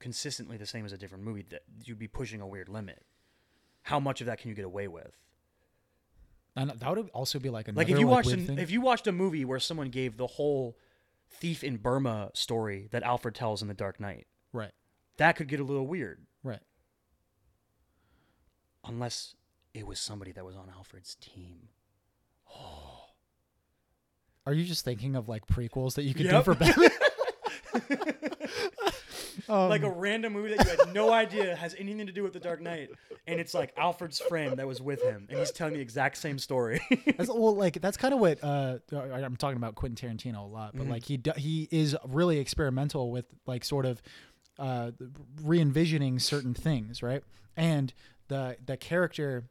consistently 0.00 0.56
the 0.56 0.66
same 0.66 0.84
as 0.84 0.92
a 0.92 0.98
different 0.98 1.24
movie, 1.24 1.44
that 1.50 1.62
you'd 1.84 1.98
be 1.98 2.08
pushing 2.08 2.40
a 2.40 2.46
weird 2.46 2.68
limit. 2.68 3.04
How 3.82 4.00
much 4.00 4.20
of 4.20 4.26
that 4.26 4.38
can 4.38 4.48
you 4.48 4.54
get 4.54 4.64
away 4.64 4.88
with? 4.88 5.16
and 6.54 6.68
that 6.70 6.96
would 6.96 7.08
also 7.14 7.38
be 7.38 7.48
like 7.48 7.66
another 7.68 7.80
Like 7.84 7.90
if 7.90 7.98
you 7.98 8.06
watched 8.06 8.30
an, 8.30 8.58
if 8.58 8.70
you 8.70 8.82
watched 8.82 9.06
a 9.06 9.12
movie 9.12 9.42
where 9.44 9.58
someone 9.58 9.88
gave 9.88 10.18
the 10.18 10.26
whole 10.26 10.76
thief 11.30 11.64
in 11.64 11.78
Burma 11.78 12.30
story 12.34 12.88
that 12.90 13.02
Alfred 13.02 13.34
tells 13.34 13.62
in 13.62 13.68
The 13.68 13.74
Dark 13.74 13.98
Knight, 13.98 14.26
right, 14.52 14.72
that 15.16 15.36
could 15.36 15.48
get 15.48 15.60
a 15.60 15.64
little 15.64 15.86
weird. 15.86 16.26
right. 16.42 16.60
Unless 18.84 19.34
it 19.74 19.86
was 19.86 19.98
somebody 20.00 20.32
that 20.32 20.44
was 20.44 20.56
on 20.56 20.68
Alfred's 20.76 21.14
team. 21.14 21.68
oh 22.54 23.04
Are 24.44 24.52
you 24.52 24.64
just 24.64 24.84
thinking 24.84 25.14
of 25.16 25.28
like 25.28 25.46
prequels 25.46 25.94
that 25.94 26.02
you 26.02 26.14
could 26.14 26.28
do 26.28 26.42
for 26.42 26.54
Batman? 26.56 26.90
Um, 29.48 29.68
like 29.70 29.82
a 29.82 29.90
random 29.90 30.34
movie 30.34 30.54
that 30.54 30.64
you 30.64 30.70
had 30.84 30.94
no 30.94 31.10
idea 31.12 31.56
has 31.56 31.74
anything 31.78 32.06
to 32.06 32.12
do 32.12 32.22
with 32.22 32.32
The 32.32 32.40
Dark 32.40 32.60
Knight, 32.60 32.90
and 33.26 33.40
it's 33.40 33.54
like 33.54 33.72
Alfred's 33.76 34.20
friend 34.20 34.58
that 34.58 34.66
was 34.66 34.80
with 34.80 35.02
him, 35.02 35.26
and 35.30 35.38
he's 35.38 35.50
telling 35.50 35.74
the 35.74 35.80
exact 35.80 36.18
same 36.18 36.38
story. 36.38 36.80
That's, 37.16 37.28
well, 37.28 37.54
like 37.56 37.80
that's 37.80 37.96
kind 37.96 38.12
of 38.14 38.20
what 38.20 38.42
uh, 38.44 38.78
I'm 38.92 39.36
talking 39.36 39.56
about 39.56 39.74
Quentin 39.74 40.10
Tarantino 40.16 40.38
a 40.44 40.46
lot, 40.46 40.76
but 40.76 40.86
Mhm. 40.86 40.90
like 40.90 41.04
he 41.04 41.20
he 41.36 41.66
is 41.70 41.96
really 42.06 42.38
experimental 42.38 43.10
with 43.10 43.26
like 43.46 43.64
sort 43.64 43.86
of 43.86 44.02
uh, 44.58 44.90
re-envisioning 45.42 46.18
certain 46.18 46.54
things, 46.54 47.02
right? 47.02 47.22
And 47.56 47.92
the 48.28 48.56
the 48.64 48.76
character 48.76 49.44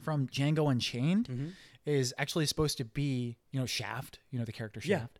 from 0.00 0.28
Django 0.28 0.70
Unchained 0.70 1.28
Mhm. 1.28 1.52
is 1.84 2.14
actually 2.18 2.46
supposed 2.46 2.78
to 2.78 2.84
be 2.84 3.36
you 3.50 3.58
know 3.60 3.66
Shaft, 3.66 4.20
you 4.30 4.38
know 4.38 4.44
the 4.44 4.52
character 4.52 4.80
Yeah. 4.82 5.00
Shaft. 5.00 5.18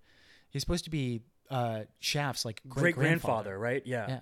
He's 0.50 0.62
supposed 0.62 0.84
to 0.84 0.90
be 0.90 1.22
uh, 1.50 1.80
Shaft's 2.00 2.44
like 2.44 2.60
Great 2.68 2.94
grandfather. 2.94 3.56
grandfather, 3.56 3.58
right? 3.58 3.82
Yeah. 3.86 4.06
Yeah. 4.08 4.20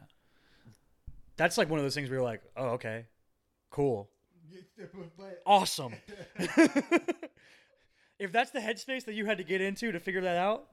That's 1.37 1.59
like 1.59 1.69
one 1.69 1.79
of 1.79 1.85
those 1.85 1.95
things 1.95 2.09
where 2.09 2.19
you're 2.19 2.25
like, 2.27 2.43
oh, 2.57 2.69
okay, 2.71 3.05
cool, 3.71 4.09
awesome. 5.47 5.93
if 8.19 8.33
that's 8.33 8.51
the 8.53 8.61
headspace 8.61 9.05
that 9.05 9.13
you 9.15 9.27
had 9.27 9.37
to 9.39 9.45
get 9.45 9.61
into 9.61 9.93
to 9.93 10.01
figure 10.01 10.23
that 10.23 10.37
out, 10.37 10.65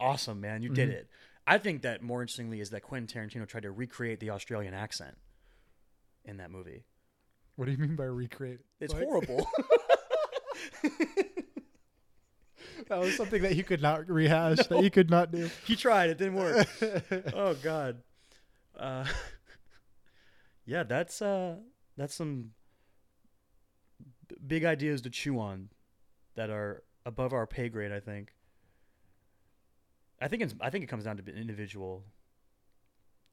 awesome, 0.00 0.40
man, 0.40 0.62
you 0.62 0.70
did 0.70 0.88
Mhm. 0.88 0.92
it. 0.92 1.08
I 1.46 1.58
think 1.58 1.82
that 1.82 2.02
more 2.02 2.22
interestingly 2.22 2.60
is 2.60 2.70
that 2.70 2.80
Quentin 2.82 3.06
Tarantino 3.28 3.46
tried 3.46 3.64
to 3.64 3.70
recreate 3.70 4.20
the 4.20 4.30
Australian 4.30 4.72
accent 4.72 5.18
in 6.24 6.38
that 6.38 6.50
movie. 6.50 6.84
What 7.56 7.66
do 7.66 7.72
you 7.72 7.76
mean 7.78 7.94
by 7.96 8.04
recreate? 8.04 8.60
It's 8.80 8.94
Like- 8.94 9.04
horrible. 9.04 9.46
That 12.88 12.98
was 13.00 13.16
something 13.16 13.42
that 13.42 13.56
you 13.56 13.64
could 13.64 13.80
not 13.82 14.08
rehash. 14.08 14.66
That 14.68 14.82
you 14.82 14.90
could 14.90 15.10
not 15.10 15.30
do. 15.32 15.48
He 15.66 15.76
tried. 15.76 16.10
It 16.10 16.18
didn't 16.18 16.34
work. 16.34 16.66
oh 17.34 17.54
God. 17.62 18.02
Uh, 18.78 19.06
yeah, 20.66 20.82
that's 20.82 21.20
uh, 21.22 21.56
that's 21.96 22.14
some 22.14 22.50
b- 24.28 24.36
big 24.46 24.64
ideas 24.64 25.00
to 25.02 25.10
chew 25.10 25.38
on 25.38 25.68
that 26.36 26.50
are 26.50 26.82
above 27.06 27.32
our 27.32 27.46
pay 27.46 27.68
grade. 27.68 27.92
I 27.92 28.00
think. 28.00 28.32
I 30.20 30.28
think 30.28 30.42
it's. 30.42 30.54
I 30.60 30.70
think 30.70 30.84
it 30.84 30.88
comes 30.88 31.04
down 31.04 31.16
to 31.16 31.22
the 31.22 31.34
individual. 31.34 32.04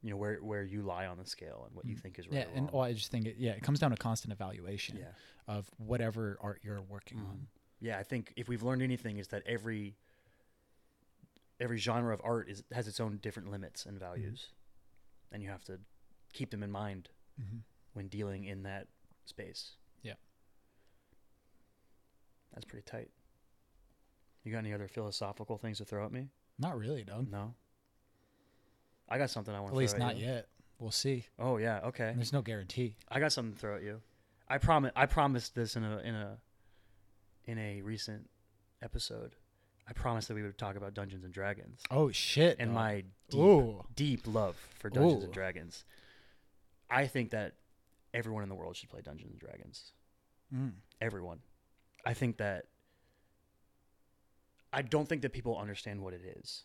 You 0.02 0.10
know 0.12 0.18
where 0.18 0.38
where 0.38 0.64
you 0.64 0.82
lie 0.82 1.06
on 1.06 1.18
the 1.18 1.26
scale 1.26 1.64
and 1.68 1.76
what 1.76 1.86
you 1.86 1.96
Mm. 1.96 2.02
think 2.02 2.20
is 2.20 2.28
right. 2.28 2.48
Yeah, 2.52 2.58
and 2.58 2.72
well, 2.72 2.84
I 2.84 2.94
just 2.94 3.12
think 3.12 3.26
it. 3.28 3.36
Yeah, 3.38 3.52
it 3.52 3.62
comes 3.62 3.80
down 3.80 3.92
to 3.92 3.98
constant 3.98 4.34
evaluation 4.34 4.98
yeah. 4.98 5.06
of 5.48 5.70
whatever 5.78 6.38
art 6.42 6.62
you're 6.64 6.82
working 6.82 7.20
Mhm. 7.20 7.30
on. 7.30 7.48
Yeah, 7.82 7.98
I 7.98 8.04
think 8.04 8.32
if 8.36 8.48
we've 8.48 8.62
learned 8.64 8.82
anything 8.84 9.18
is 9.18 9.28
that 9.30 9.42
every 9.46 9.96
every 11.60 11.78
genre 11.78 12.14
of 12.14 12.22
art 12.24 12.48
is 12.50 12.64
has 12.72 12.88
its 12.88 13.00
own 13.00 13.18
different 13.22 13.50
limits 13.52 13.86
and 13.86 14.00
values, 14.00 14.48
and 15.32 15.42
you 15.44 15.50
have 15.50 15.64
to 15.66 15.80
keep 16.34 16.52
them 16.52 16.64
in 16.64 16.72
mind 16.72 17.10
Mm-hmm. 17.42 17.58
when 17.94 18.08
dealing 18.10 18.44
in 18.44 18.64
that 18.64 18.88
space. 19.26 19.72
Yeah. 20.04 20.14
That's 22.54 22.66
pretty 22.66 22.84
tight. 22.86 23.10
You 24.44 24.52
got 24.52 24.60
any 24.60 24.74
other 24.74 24.88
philosophical 24.88 25.58
things 25.58 25.78
to 25.78 25.86
throw 25.86 26.06
at 26.06 26.12
me? 26.12 26.28
Not 26.60 26.78
really, 26.78 27.04
dog. 27.04 27.32
No. 27.32 27.54
I 29.10 29.18
got 29.18 29.30
something 29.30 29.54
I 29.56 29.60
want 29.60 29.72
At 29.72 29.74
to 29.74 29.78
least 29.80 29.96
throw 29.96 30.06
at 30.06 30.08
not 30.08 30.18
you. 30.18 30.26
yet. 30.28 30.48
We'll 30.80 30.92
see. 30.92 31.26
Oh 31.40 31.58
yeah, 31.58 31.80
okay. 31.86 32.12
There's 32.16 32.34
no 32.34 32.42
guarantee. 32.42 32.96
I 33.10 33.20
got 33.20 33.32
something 33.32 33.54
to 33.54 33.60
throw 33.60 33.76
at 33.78 33.84
you. 33.84 34.02
I 34.48 34.58
promise. 34.58 34.92
I 34.96 35.06
promised 35.06 35.56
this 35.56 35.76
in 35.76 35.84
a 35.84 35.98
in 36.00 36.16
a 36.16 36.38
in 37.46 37.58
a 37.58 37.82
recent 37.82 38.30
episode. 38.82 39.36
I 39.88 39.94
promised 39.94 40.28
that 40.30 40.36
we 40.36 40.44
would 40.44 40.58
talk 40.58 40.76
about 40.76 40.94
Dungeons 40.94 41.24
and 41.26 41.34
Dragons 41.34 41.82
Oh 41.90 42.12
shit! 42.12 42.58
and 42.60 42.70
dog. 42.70 42.76
my 42.76 43.04
deep, 43.30 43.40
Ooh. 43.40 43.86
deep 43.96 44.22
love 44.28 44.56
for 44.80 44.90
Dungeons 44.90 45.22
Ooh. 45.24 45.26
and 45.26 45.34
Dragons. 45.34 45.84
I 46.90 47.08
think 47.08 47.32
that 47.32 47.54
everyone 48.14 48.44
in 48.44 48.50
the 48.50 48.56
world 48.56 48.76
should 48.76 48.90
play 48.90 49.02
Dungeons 49.02 49.32
and 49.32 49.40
Dragons. 49.40 49.92
Mm. 50.54 50.74
Everyone. 51.02 51.40
I 52.06 52.14
think 52.14 52.38
that. 52.38 52.66
I 54.74 54.82
don't 54.82 55.08
think 55.08 55.22
that 55.24 55.34
people 55.34 55.58
understand 55.58 56.02
what 56.02 56.14
it 56.14 56.22
is. 56.40 56.64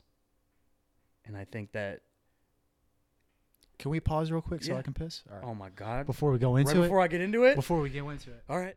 And 1.25 1.37
I 1.37 1.45
think 1.45 1.73
that. 1.73 2.01
Can 3.79 3.91
we 3.91 4.01
pause 4.01 4.31
real 4.31 4.41
quick 4.41 4.63
so 4.63 4.73
Yeah. 4.73 4.79
I 4.79 4.83
can 4.83 4.95
piss? 4.95 5.23
All 5.31 5.37
right. 5.37 5.45
Oh 5.47 5.55
my 5.55 5.69
God. 5.71 6.07
Before 6.07 6.31
we 6.33 6.39
go 6.39 6.55
right 6.55 6.61
into 6.61 6.79
it. 6.81 6.83
before 6.85 7.01
I 7.01 7.09
get 7.09 7.21
into 7.21 7.45
it. 7.45 7.57
Before 7.57 7.81
we 7.81 7.91
get 7.91 8.05
into 8.05 8.31
it. 8.31 8.43
All 8.49 8.59
right. 8.59 8.75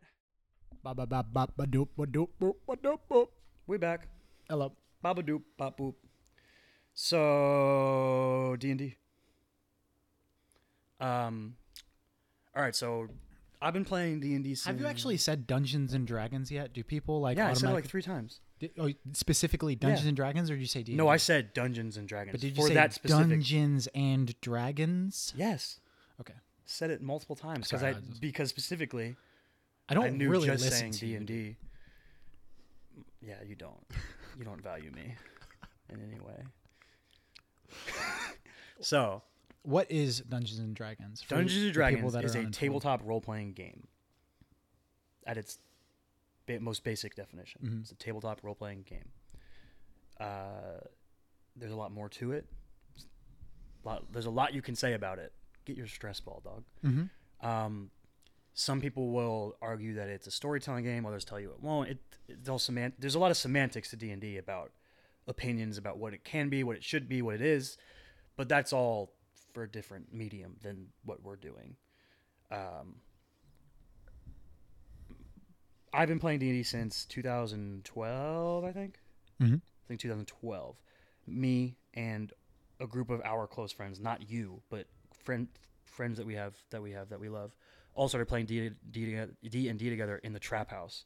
We 3.66 3.76
back. 3.78 4.08
Hello. 4.48 4.72
Baba 5.02 5.22
doop, 5.22 5.42
bop 5.56 5.78
boop. 5.78 5.94
So 6.94 8.56
D 8.58 8.70
and 8.70 8.78
D. 8.78 8.96
Um, 11.00 11.56
all 12.54 12.62
right. 12.62 12.74
So 12.74 13.08
I've 13.62 13.72
been 13.72 13.84
playing 13.84 14.20
D 14.20 14.34
and 14.34 14.44
D. 14.44 14.56
Have 14.64 14.80
you 14.80 14.86
actually 14.86 15.16
said 15.16 15.46
Dungeons 15.46 15.94
and 15.94 16.06
Dragons 16.06 16.50
yet? 16.50 16.72
Do 16.72 16.82
people 16.82 17.20
like 17.20 17.36
Yeah, 17.36 17.48
I 17.50 17.52
said 17.54 17.70
it 17.70 17.74
like 17.74 17.86
three 17.86 18.02
times. 18.02 18.40
Di- 18.58 18.70
oh, 18.78 18.90
specifically 19.12 19.74
Dungeons 19.74 20.02
Yeah. 20.04 20.08
and 20.08 20.16
Dragons, 20.16 20.50
or 20.50 20.54
did 20.54 20.60
you 20.60 20.66
say 20.66 20.82
D? 20.82 20.94
No, 20.94 21.08
I 21.08 21.16
said 21.16 21.54
Dungeons 21.54 21.96
and 21.96 22.06
Dragons. 22.08 22.32
But 22.32 22.40
did 22.40 22.56
you 22.56 22.62
for 22.62 22.68
say 22.68 22.74
that 22.74 22.92
specific? 22.92 23.28
Dungeons 23.28 23.88
and 23.94 24.38
Dragons? 24.42 25.32
Yes. 25.36 25.80
Okay. 26.20 26.34
Said 26.66 26.90
it 26.90 27.00
multiple 27.00 27.36
times 27.36 27.68
because 27.68 27.80
Sorry, 27.80 27.94
I 27.94 27.96
I 27.96 28.00
just- 28.00 28.20
because 28.20 28.48
specifically 28.50 29.16
I 29.90 29.94
don't 29.94 30.04
I 30.06 30.08
knew 30.10 30.30
really 30.30 30.46
just 30.48 30.64
listen 30.64 30.78
saying 30.78 30.92
to 30.92 30.98
D 31.00 31.14
and. 31.16 31.26
D. 31.26 31.56
Yeah, 33.20 33.34
you 33.46 33.54
don't. 33.56 33.84
You 34.38 34.44
don't 34.44 34.62
value 34.62 34.90
me 34.92 35.14
in 35.90 36.00
any 36.00 36.20
way. 36.20 36.42
so 38.80 39.22
What 39.62 39.90
is 39.90 40.20
Dungeons 40.20 40.58
and 40.58 40.74
Dragons? 40.74 41.22
Dungeons 41.28 41.64
and 41.64 41.72
Dragons 41.74 42.14
is 42.14 42.34
a 42.34 42.46
tabletop 42.50 43.02
role 43.04 43.20
playing 43.20 43.52
game. 43.52 43.86
At 45.26 45.36
its 45.36 45.58
ba- 46.46 46.60
most 46.60 46.82
basic 46.82 47.14
definition, 47.14 47.60
Mhm. 47.62 47.80
it's 47.82 47.92
a 47.92 47.96
tabletop 47.96 48.42
role 48.42 48.54
playing 48.54 48.82
game. 48.84 49.10
Uh, 50.18 50.80
there's 51.56 51.72
a 51.72 51.76
lot 51.76 51.92
more 51.92 52.08
to 52.08 52.32
it. 52.32 52.46
Lot, 53.84 54.10
there's 54.12 54.26
a 54.26 54.30
lot 54.30 54.54
you 54.54 54.62
can 54.62 54.74
say 54.74 54.94
about 54.94 55.18
it. 55.18 55.32
Get 55.66 55.76
your 55.76 55.86
stress 55.86 56.20
ball, 56.20 56.40
dog. 56.44 56.64
Mhm. 56.82 57.10
Um, 57.42 57.90
some 58.60 58.80
people 58.80 59.10
will 59.10 59.56
argue 59.62 59.94
that 59.94 60.08
it's 60.08 60.26
a 60.26 60.30
storytelling 60.30 60.84
game. 60.84 61.06
Others 61.06 61.24
tell 61.24 61.40
you 61.40 61.50
it 61.50 61.60
won't. 61.62 61.88
It, 61.90 61.98
it's 62.28 62.48
all 62.48 62.58
semant- 62.58 62.94
There's 62.98 63.14
a 63.14 63.18
lot 63.18 63.30
of 63.30 63.36
semantics 63.38 63.90
to 63.90 63.96
D 63.96 64.10
and 64.10 64.20
D 64.20 64.36
about 64.36 64.72
opinions 65.26 65.78
about 65.78 65.98
what 65.98 66.12
it 66.12 66.24
can 66.24 66.48
be, 66.50 66.62
what 66.62 66.76
it 66.76 66.84
should 66.84 67.08
be, 67.08 67.22
what 67.22 67.34
it 67.34 67.40
is. 67.40 67.78
But 68.36 68.48
that's 68.48 68.72
all 68.72 69.12
for 69.54 69.62
a 69.62 69.68
different 69.68 70.12
medium 70.12 70.56
than 70.62 70.88
what 71.04 71.22
we're 71.22 71.36
doing. 71.36 71.76
Um, 72.50 72.96
I've 75.92 76.08
been 76.08 76.20
playing 76.20 76.38
D 76.40 76.48
and 76.50 76.58
D 76.58 76.62
since 76.62 77.04
2012, 77.06 78.64
I 78.64 78.72
think. 78.72 78.98
Mhm. 79.40 79.56
I 79.56 79.88
think 79.88 80.00
2012. 80.00 80.76
Me 81.26 81.76
and 81.94 82.32
a 82.78 82.86
group 82.86 83.10
of 83.10 83.20
our 83.24 83.46
close 83.46 83.72
friends, 83.72 83.98
not 84.00 84.28
you, 84.30 84.62
but 84.70 84.86
friend 85.12 85.48
friends 85.84 86.18
that 86.18 86.26
we 86.26 86.34
have 86.34 86.54
that 86.70 86.80
we 86.82 86.92
have 86.92 87.08
that 87.08 87.18
we 87.20 87.28
love, 87.28 87.54
all 87.94 88.08
started 88.08 88.26
playing 88.26 88.46
D 88.46 88.70
D 88.90 89.26
D 89.48 89.68
and 89.68 89.78
D 89.78 89.90
together 89.90 90.18
in 90.18 90.32
the 90.32 90.38
trap 90.38 90.70
house 90.70 91.04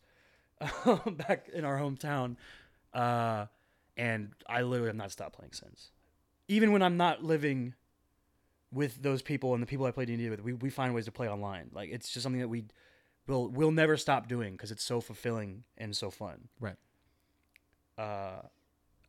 back 1.07 1.49
in 1.53 1.65
our 1.65 1.79
hometown. 1.79 2.37
Uh, 2.93 3.47
and 3.97 4.33
I 4.49 4.63
literally 4.63 4.89
have 4.89 4.97
not 4.97 5.13
stopped 5.13 5.37
playing 5.37 5.53
since. 5.53 5.91
Even 6.49 6.73
when 6.73 6.83
I'm 6.83 6.97
not 6.97 7.23
living 7.23 7.75
with 8.73 9.03
those 9.03 9.23
people 9.23 9.55
and 9.55 9.63
the 9.63 9.67
people 9.67 9.87
I 9.87 9.93
play 9.93 10.05
D&D 10.05 10.29
with, 10.29 10.43
we, 10.43 10.53
we 10.53 10.69
find 10.69 10.95
ways 10.95 11.05
to 11.05 11.13
play 11.13 11.29
online. 11.29 11.71
Like 11.73 11.91
it's 11.91 12.11
just 12.11 12.23
something 12.23 12.41
that 12.41 12.49
we 12.49 12.65
will 13.27 13.49
we'll 13.49 13.71
never 13.71 13.97
stop 13.97 14.29
doing 14.29 14.53
because 14.53 14.71
it's 14.71 14.85
so 14.85 15.01
fulfilling 15.01 15.65
and 15.79 15.97
so 15.97 16.11
fun. 16.11 16.49
Right. 16.61 16.77
Uh, 17.97 18.43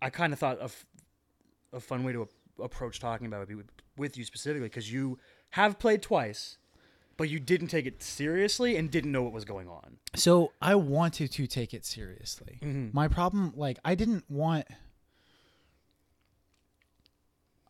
I 0.01 0.09
kind 0.09 0.33
of 0.33 0.39
thought 0.39 0.59
of 0.59 0.85
a 1.73 1.79
fun 1.79 2.03
way 2.03 2.13
to 2.13 2.27
a- 2.59 2.63
approach 2.63 2.99
talking 2.99 3.27
about 3.27 3.37
it 3.37 3.39
would 3.41 3.49
be 3.49 3.55
with, 3.55 3.71
with 3.97 4.17
you 4.17 4.23
specifically 4.23 4.67
because 4.67 4.91
you 4.91 5.17
have 5.51 5.79
played 5.79 6.01
twice, 6.01 6.57
but 7.17 7.29
you 7.29 7.39
didn't 7.39 7.67
take 7.67 7.85
it 7.85 8.01
seriously 8.03 8.75
and 8.77 8.91
didn't 8.91 9.11
know 9.11 9.23
what 9.23 9.31
was 9.33 9.45
going 9.45 9.67
on. 9.67 9.97
So 10.15 10.51
I 10.61 10.75
wanted 10.75 11.31
to 11.33 11.47
take 11.47 11.73
it 11.73 11.85
seriously. 11.85 12.59
Mhm. 12.61 12.93
My 12.93 13.07
problem, 13.07 13.53
like, 13.55 13.79
I 13.85 13.95
didn't 13.95 14.29
want. 14.29 14.65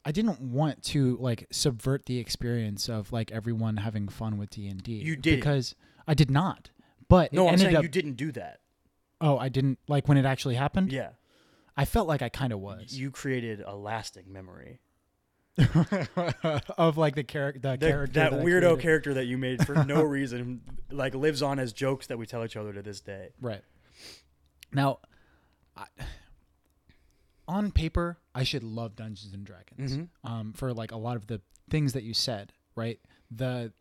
I 0.07 0.11
didn't 0.11 0.39
want 0.39 0.83
to 0.83 1.17
like 1.17 1.47
subvert 1.51 2.05
the 2.05 2.19
experience 2.19 2.87
of 2.89 3.11
like 3.11 3.31
everyone 3.31 3.77
having 3.77 4.07
fun 4.07 4.37
with 4.37 4.51
D 4.51 4.67
and 4.67 4.81
D. 4.83 4.93
You 4.93 5.15
didn't. 5.15 5.39
because 5.39 5.75
I 6.07 6.13
did 6.13 6.29
not. 6.29 6.69
But 7.07 7.33
No, 7.33 7.43
it 7.43 7.47
I'm 7.47 7.53
ended 7.53 7.65
saying 7.65 7.75
up. 7.77 7.83
you 7.83 7.89
didn't 7.89 8.13
do 8.13 8.31
that. 8.33 8.59
oh, 9.21 9.37
I 9.37 9.49
didn't 9.49 9.79
like 9.87 10.07
when 10.07 10.17
it 10.17 10.25
actually 10.25 10.55
happened. 10.55 10.91
Yeah, 10.91 11.09
I 11.75 11.85
felt 11.85 12.07
like 12.07 12.21
I 12.21 12.29
kind 12.29 12.53
of 12.53 12.59
was 12.59 12.93
you 12.97 13.09
created 13.09 13.61
a 13.65 13.75
lasting 13.75 14.31
memory. 14.31 14.79
of 16.77 16.97
like 16.97 17.15
the, 17.15 17.23
charac- 17.23 17.61
the 17.61 17.77
The- 17.77 17.87
character 17.87 18.19
that 18.19 18.33
I 18.33 18.37
weirdo 18.37 18.43
created. 18.61 18.79
character 18.79 19.13
that 19.15 19.25
you 19.25 19.37
made 19.37 19.65
for 19.65 19.83
no 19.85 20.03
reason, 20.17 20.61
like 20.91 21.15
lives 21.15 21.41
on 21.41 21.59
as 21.59 21.73
jokes 21.73 22.07
that 22.07 22.17
we 22.17 22.25
tell 22.25 22.43
each 22.43 22.55
other 22.57 22.73
to 22.73 22.81
this 22.81 22.99
day. 23.01 23.29
Right. 23.41 23.61
Now, 24.73 24.99
I, 25.77 25.85
on 27.47 27.71
paper, 27.71 28.17
I 28.33 28.43
should 28.43 28.63
love 28.63 28.95
Dungeons 28.95 29.33
and 29.33 29.45
Dragons 29.45 29.97
Mhm. 29.97 30.07
um, 30.23 30.53
for 30.53 30.73
like 30.73 30.91
a 30.91 30.97
lot 30.97 31.15
of 31.15 31.27
the 31.27 31.41
things 31.69 31.93
that 31.93 32.03
you 32.03 32.13
said. 32.13 32.51
Right. 32.75 32.99
The 33.31 33.71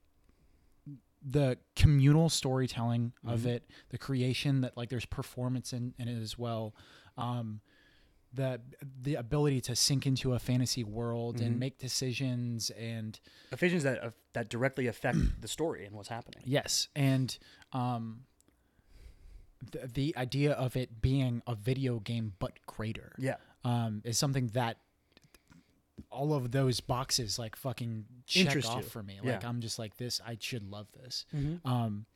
the 1.27 1.57
communal 1.75 2.29
storytelling 2.29 3.13
of 3.27 3.41
Mhm. 3.41 3.47
it, 3.47 3.71
the 3.89 3.97
creation 3.97 4.61
that 4.61 4.77
like 4.77 4.91
there's 4.91 5.07
performance 5.07 5.73
in, 5.73 5.95
in 5.99 6.07
it 6.07 6.21
as 6.21 6.37
well. 6.39 6.75
Um, 7.17 7.63
the 8.35 8.61
the 9.03 9.15
ability 9.15 9.61
to 9.63 9.77
sink 9.77 10.07
into 10.07 10.35
a 10.35 10.39
fantasy 10.39 10.83
world 10.85 11.37
Mhm. 11.39 11.47
and 11.47 11.61
make 11.61 11.79
decisions 11.79 12.71
and 12.71 13.19
Ephesians 13.53 13.83
that 13.85 14.03
uh, 14.03 14.11
that 14.33 14.49
directly 14.49 14.87
affect 14.87 15.19
the 15.41 15.49
story 15.49 15.87
and 15.87 15.95
what's 15.95 16.09
happening. 16.09 16.43
Yes, 16.45 16.89
and 16.97 17.37
um, 17.73 18.25
the, 19.73 19.87
the 19.93 20.15
idea 20.17 20.53
of 20.53 20.77
it 20.77 21.01
being 21.01 21.43
a 21.47 21.55
video 21.55 22.01
game 22.01 22.35
but 22.39 22.53
greater 22.67 23.13
Yeah, 23.19 23.37
um, 23.65 24.03
is 24.05 24.19
something 24.19 24.49
that 24.49 24.79
all 26.11 26.35
of 26.35 26.51
those 26.51 26.81
boxes 26.81 27.39
like 27.39 27.57
fucking 27.57 28.05
check 28.27 28.47
Interest 28.47 28.69
off 28.69 28.83
you. 28.83 28.89
for 28.89 29.03
me. 29.03 29.21
Yeah. 29.23 29.33
Like 29.33 29.45
I'm 29.45 29.61
just 29.61 29.79
like 29.79 29.97
this. 29.97 30.21
I 30.27 30.37
should 30.41 30.69
love 30.71 30.87
this. 30.93 31.25
mm-hmm. 31.35 31.67
Um, 31.69 32.07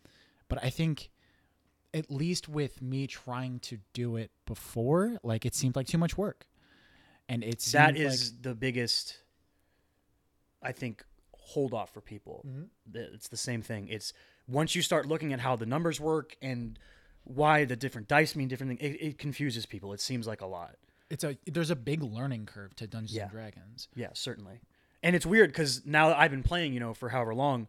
but 0.49 0.62
I 0.62 0.70
think 0.70 1.11
at 1.94 2.10
least 2.10 2.48
with 2.48 2.82
me 2.82 3.06
trying 3.06 3.60
to 3.60 3.78
do 3.93 4.16
it 4.16 4.31
before, 4.47 5.19
like 5.23 5.47
it 5.47 5.55
seemed 5.55 5.74
like 5.77 5.86
too 5.86 5.98
much 5.98 6.16
work, 6.19 6.47
and 7.28 7.43
it's 7.43 7.73
that 7.73 7.97
is 7.97 8.15
is 8.23 8.40
the 8.40 8.55
biggest, 8.55 9.19
I 10.62 10.73
think, 10.73 11.05
hold 11.36 11.73
off 11.73 11.93
for 11.94 12.01
people. 12.01 12.44
Mhm. 12.47 12.69
It's 13.15 13.28
the 13.28 13.36
same 13.36 13.62
thing. 13.62 13.89
It's 13.89 14.12
once 14.47 14.74
you 14.74 14.82
start 14.82 15.06
looking 15.06 15.32
at 15.32 15.40
how 15.40 15.56
the 15.56 15.66
numbers 15.66 16.01
work 16.01 16.36
and 16.43 16.78
why 17.24 17.65
the 17.65 17.77
different 17.77 18.09
dice 18.09 18.35
mean 18.36 18.48
different 18.48 18.78
things. 18.78 18.94
It, 18.94 19.02
it 19.05 19.19
confuses 19.19 19.66
people. 19.66 19.93
It 19.93 20.01
seems 20.01 20.27
like 20.27 20.40
a 20.40 20.47
lot. 20.47 20.77
It's 21.10 21.24
a 21.24 21.39
there's 21.47 21.70
a 21.70 21.77
big 21.77 22.02
learning 22.02 22.47
curve 22.47 22.74
to 22.77 22.86
Dungeons 22.86 23.15
Yeah. 23.16 23.23
and 23.24 23.31
Dragons. 23.31 23.89
Yeah, 23.94 24.10
certainly. 24.12 24.60
And 25.02 25.15
it's 25.16 25.24
weird 25.24 25.51
because 25.51 25.86
now 25.86 26.09
that 26.09 26.19
I've 26.19 26.31
been 26.31 26.43
playing, 26.43 26.74
you 26.74 26.81
know, 26.81 26.93
for 26.93 27.09
however 27.10 27.35
long, 27.35 27.69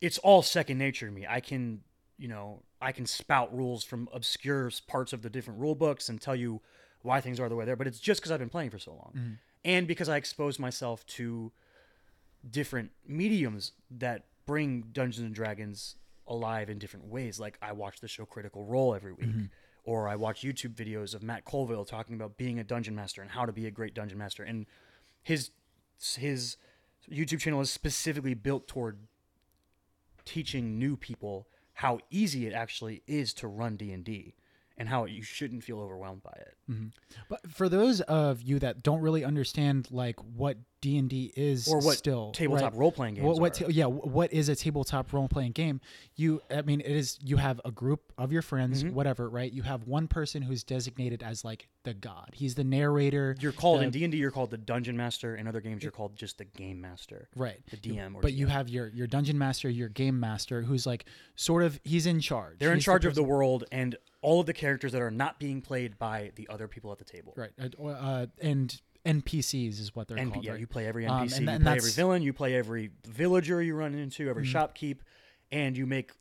it's 0.00 0.16
all 0.18 0.42
second 0.42 0.78
nature 0.78 1.06
to 1.06 1.12
me. 1.12 1.26
I 1.26 1.40
can, 1.40 1.82
you 2.18 2.28
know, 2.28 2.62
I 2.80 2.92
can 2.92 3.06
spout 3.06 3.54
rules 3.54 3.84
from 3.84 4.08
obscure 4.12 4.70
parts 4.86 5.12
of 5.12 5.22
the 5.22 5.30
different 5.30 5.60
rule 5.60 5.74
books 5.74 6.08
and 6.08 6.20
tell 6.20 6.36
you 6.36 6.60
why 7.02 7.20
things 7.20 7.40
are 7.40 7.48
the 7.48 7.56
way 7.56 7.64
they're. 7.64 7.76
But 7.76 7.86
it's 7.86 8.00
just 8.00 8.20
because 8.20 8.30
I've 8.30 8.38
been 8.38 8.48
playing 8.48 8.70
for 8.70 8.78
so 8.78 8.92
long, 8.92 9.12
mm-hmm. 9.16 9.32
and 9.64 9.86
because 9.86 10.08
I 10.08 10.16
expose 10.16 10.58
myself 10.58 11.04
to 11.06 11.52
different 12.48 12.90
mediums 13.06 13.72
that 13.90 14.24
bring 14.46 14.82
Dungeons 14.92 15.26
and 15.26 15.34
Dragons 15.34 15.96
alive 16.26 16.70
in 16.70 16.78
different 16.78 17.06
ways. 17.06 17.40
Like 17.40 17.58
I 17.60 17.72
watch 17.72 18.00
the 18.00 18.08
show 18.08 18.24
Critical 18.24 18.64
Role 18.64 18.94
every 18.94 19.12
week, 19.12 19.28
mm-hmm. 19.28 19.44
or 19.84 20.08
I 20.08 20.16
watch 20.16 20.42
YouTube 20.42 20.74
videos 20.74 21.14
of 21.14 21.22
Matt 21.22 21.44
Colville 21.44 21.84
talking 21.84 22.14
about 22.14 22.36
being 22.36 22.58
a 22.58 22.64
dungeon 22.64 22.94
master 22.94 23.22
and 23.22 23.30
how 23.30 23.44
to 23.44 23.52
be 23.52 23.66
a 23.66 23.70
great 23.70 23.94
dungeon 23.94 24.18
master. 24.18 24.42
And 24.42 24.66
his 25.22 25.50
his 26.16 26.56
YouTube 27.10 27.40
channel 27.40 27.60
is 27.60 27.70
specifically 27.70 28.34
built 28.34 28.68
toward 28.68 28.98
teaching 30.24 30.78
new 30.78 30.96
people 30.96 31.48
how 31.78 32.00
easy 32.10 32.44
it 32.44 32.52
actually 32.52 33.02
is 33.06 33.32
to 33.32 33.46
run 33.46 33.76
D 33.76 34.34
and 34.76 34.88
how 34.88 35.04
you 35.04 35.22
shouldn't 35.22 35.62
feel 35.62 35.78
overwhelmed 35.78 36.24
by 36.24 36.36
it. 36.36 36.56
Mm-hmm. 36.68 36.88
But 37.28 37.48
for 37.52 37.68
those 37.68 38.00
of 38.00 38.42
you 38.42 38.58
that 38.58 38.82
don't 38.82 39.00
really 39.00 39.24
understand 39.24 39.86
like 39.92 40.16
what 40.18 40.56
D 40.80 40.96
and 40.98 41.08
D 41.10 41.32
is, 41.36 41.66
Or 41.68 41.80
what 41.80 41.98
still 41.98 42.30
tabletop 42.32 42.72
right? 42.72 42.78
role 42.78 42.92
playing 42.92 43.14
games 43.14 43.26
What, 43.26 43.40
what 43.40 43.54
ta- 43.54 43.66
yeah, 43.68 43.86
what 43.86 44.32
is 44.32 44.48
a 44.48 44.54
tabletop 44.54 45.12
role 45.12 45.26
playing 45.28 45.52
game? 45.52 45.80
You, 46.14 46.40
I 46.50 46.62
mean, 46.62 46.80
it 46.80 46.90
is 46.92 47.18
you 47.22 47.36
have 47.36 47.60
a 47.64 47.70
group 47.72 48.12
of 48.16 48.32
your 48.32 48.42
friends, 48.42 48.84
Mm-hmm. 48.84 48.94
whatever, 48.94 49.28
right? 49.28 49.52
You 49.52 49.62
have 49.62 49.84
one 49.88 50.06
person 50.08 50.42
who's 50.42 50.62
designated 50.62 51.22
as 51.22 51.44
like 51.44 51.68
the 51.84 51.94
god. 51.94 52.30
He's 52.34 52.54
the 52.54 52.64
narrator. 52.64 53.34
You're 53.40 53.52
called 53.52 53.80
the- 53.80 53.84
in 53.84 53.90
D 53.90 54.04
and 54.04 54.12
D. 54.12 54.18
You're 54.18 54.30
called 54.30 54.50
the 54.50 54.58
dungeon 54.58 54.96
master. 54.96 55.34
In 55.36 55.46
other 55.48 55.60
games, 55.60 55.82
you're 55.82 55.90
called 55.92 56.14
just 56.16 56.38
the 56.38 56.44
game 56.44 56.80
master. 56.80 57.28
right 57.36 57.60
The 57.70 57.76
DM 57.76 58.14
or 58.14 58.20
but 58.20 58.32
you 58.32 58.46
have 58.46 58.68
your 58.68 58.88
your 58.88 59.06
dungeon 59.06 59.38
master 59.38 59.68
your 59.68 59.88
game 59.88 60.18
master 60.20 60.62
who's 60.62 60.86
like 60.86 61.04
sort 61.36 61.62
of 61.64 61.80
he's 61.84 62.06
in 62.06 62.20
charge 62.20 62.58
They're 62.58 62.70
in 62.70 62.76
He's 62.76 62.84
charge 62.84 63.04
of 63.04 63.14
the 63.14 63.22
world 63.24 63.64
and 63.72 63.96
all 64.20 64.40
of 64.40 64.46
the 64.46 64.52
characters 64.52 64.92
that 64.92 65.00
are 65.02 65.10
not 65.12 65.38
being 65.38 65.60
played 65.62 65.96
by 65.98 66.32
the 66.34 66.48
other 66.48 66.66
people 66.68 66.90
at 66.92 66.98
the 66.98 67.04
table. 67.04 67.34
right 67.36 67.50
uh, 67.82 68.26
and 68.40 68.80
npcs 69.06 69.80
is 69.80 69.94
what 69.94 70.08
they're 70.08 70.18
NP- 70.18 70.32
called 70.32 70.44
yeah, 70.44 70.50
right? 70.52 70.60
you 70.60 70.66
play 70.66 70.86
every 70.86 71.06
Um, 71.06 71.26
NPC, 71.28 71.36
and 71.38 71.46
you 71.46 71.50
and 71.52 71.64
play 71.64 71.76
every 71.76 71.90
villain, 71.90 72.22
you 72.22 72.32
play 72.32 72.54
every 72.54 72.90
villager 73.06 73.62
you 73.62 73.74
run 73.74 73.94
into, 73.94 74.28
every 74.28 74.44
Mm-hmm. 74.44 74.56
shopkeep, 74.56 74.98
and 75.50 75.76
you 75.76 75.86
make 75.86 76.12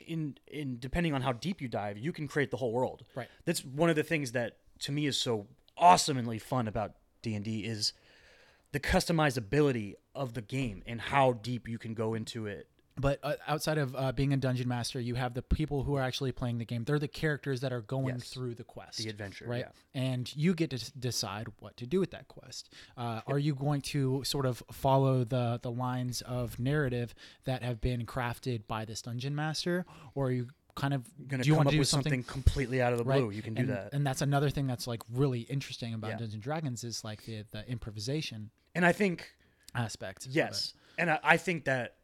in 0.00 0.36
in 0.46 0.78
depending 0.78 1.12
on 1.12 1.22
how 1.22 1.32
deep 1.32 1.60
you 1.60 1.68
dive, 1.68 1.98
you 1.98 2.12
can 2.12 2.28
create 2.28 2.50
the 2.50 2.56
whole 2.58 2.72
world. 2.72 3.04
Right. 3.14 3.28
That's 3.44 3.64
one 3.64 3.90
of 3.90 3.96
the 3.96 4.02
things 4.02 4.32
that 4.32 4.58
to 4.80 4.92
me 4.92 5.06
is 5.06 5.18
so 5.18 5.46
awesomely 5.76 6.38
fun 6.38 6.66
about 6.68 6.92
D 7.22 7.34
and 7.34 7.44
D 7.44 7.64
is 7.64 7.92
the 8.72 8.80
customizability 8.80 9.94
of 10.14 10.34
the 10.34 10.42
game 10.42 10.82
and 10.86 11.00
how 11.00 11.32
deep 11.32 11.68
you 11.68 11.78
can 11.78 11.94
go 11.94 12.14
into 12.14 12.46
it. 12.46 12.68
But 13.00 13.18
uh, 13.22 13.34
outside 13.46 13.78
of 13.78 13.94
uh, 13.96 14.12
being 14.12 14.32
a 14.32 14.36
dungeon 14.36 14.68
master 14.68 15.00
you 15.00 15.14
have 15.14 15.34
the 15.34 15.42
people 15.42 15.82
who 15.84 15.94
are 15.96 16.02
actually 16.02 16.32
playing 16.32 16.58
the 16.58 16.64
game 16.64 16.84
they're 16.84 16.98
the 16.98 17.08
characters 17.08 17.60
that 17.60 17.72
are 17.72 17.80
going 17.80 18.16
Yes. 18.16 18.28
through 18.30 18.54
the 18.54 18.64
quest 18.64 18.98
The 18.98 19.08
adventure, 19.08 19.46
right 19.46 19.66
yeah. 19.94 20.00
and 20.02 20.34
you 20.36 20.54
get 20.54 20.70
to 20.70 20.76
s- 20.76 20.90
decide 20.90 21.46
what 21.60 21.76
to 21.78 21.86
do 21.86 22.00
with 22.00 22.10
that 22.12 22.28
quest 22.28 22.72
uh, 22.96 23.20
are 23.26 23.38
you 23.38 23.54
going 23.54 23.80
to 23.82 24.22
sort 24.24 24.46
of 24.46 24.62
follow 24.72 25.24
the 25.24 25.58
the 25.62 25.70
lines 25.70 26.22
of 26.22 26.58
narrative 26.58 27.14
that 27.44 27.62
have 27.62 27.80
been 27.80 28.06
crafted 28.06 28.66
by 28.66 28.84
this 28.84 29.02
dungeon 29.02 29.34
master 29.34 29.84
or 30.14 30.26
are 30.26 30.32
you 30.32 30.48
kind 30.74 30.94
of 30.94 31.02
Gonna 31.26 31.42
come 31.44 31.66
up 31.66 31.74
with 31.74 31.88
something 31.88 32.12
something 32.12 32.22
completely 32.22 32.80
out 32.80 32.92
of 32.92 32.98
the 33.00 33.04
right? 33.04 33.20
blue. 33.20 33.30
You 33.30 33.42
can 33.42 33.54
do 33.54 33.62
and, 33.62 33.70
that. 33.70 33.92
and 33.92 34.06
that's 34.06 34.22
another 34.22 34.48
thing 34.48 34.68
that's 34.68 34.86
like 34.86 35.02
really 35.12 35.40
interesting 35.40 35.92
about 35.92 36.08
Yeah. 36.10 36.14
Dungeons 36.18 36.34
and 36.34 36.42
Dragons 36.42 36.84
is 36.84 37.02
like 37.02 37.24
the 37.24 37.44
the 37.50 37.68
improvisation 37.68 38.50
And 38.76 38.84
I 38.86 38.92
think 38.92 39.34
aspect. 39.74 40.26
Yes, 40.30 40.74
and 40.96 41.10
I, 41.10 41.18
I 41.22 41.36
think 41.36 41.64
that 41.64 41.96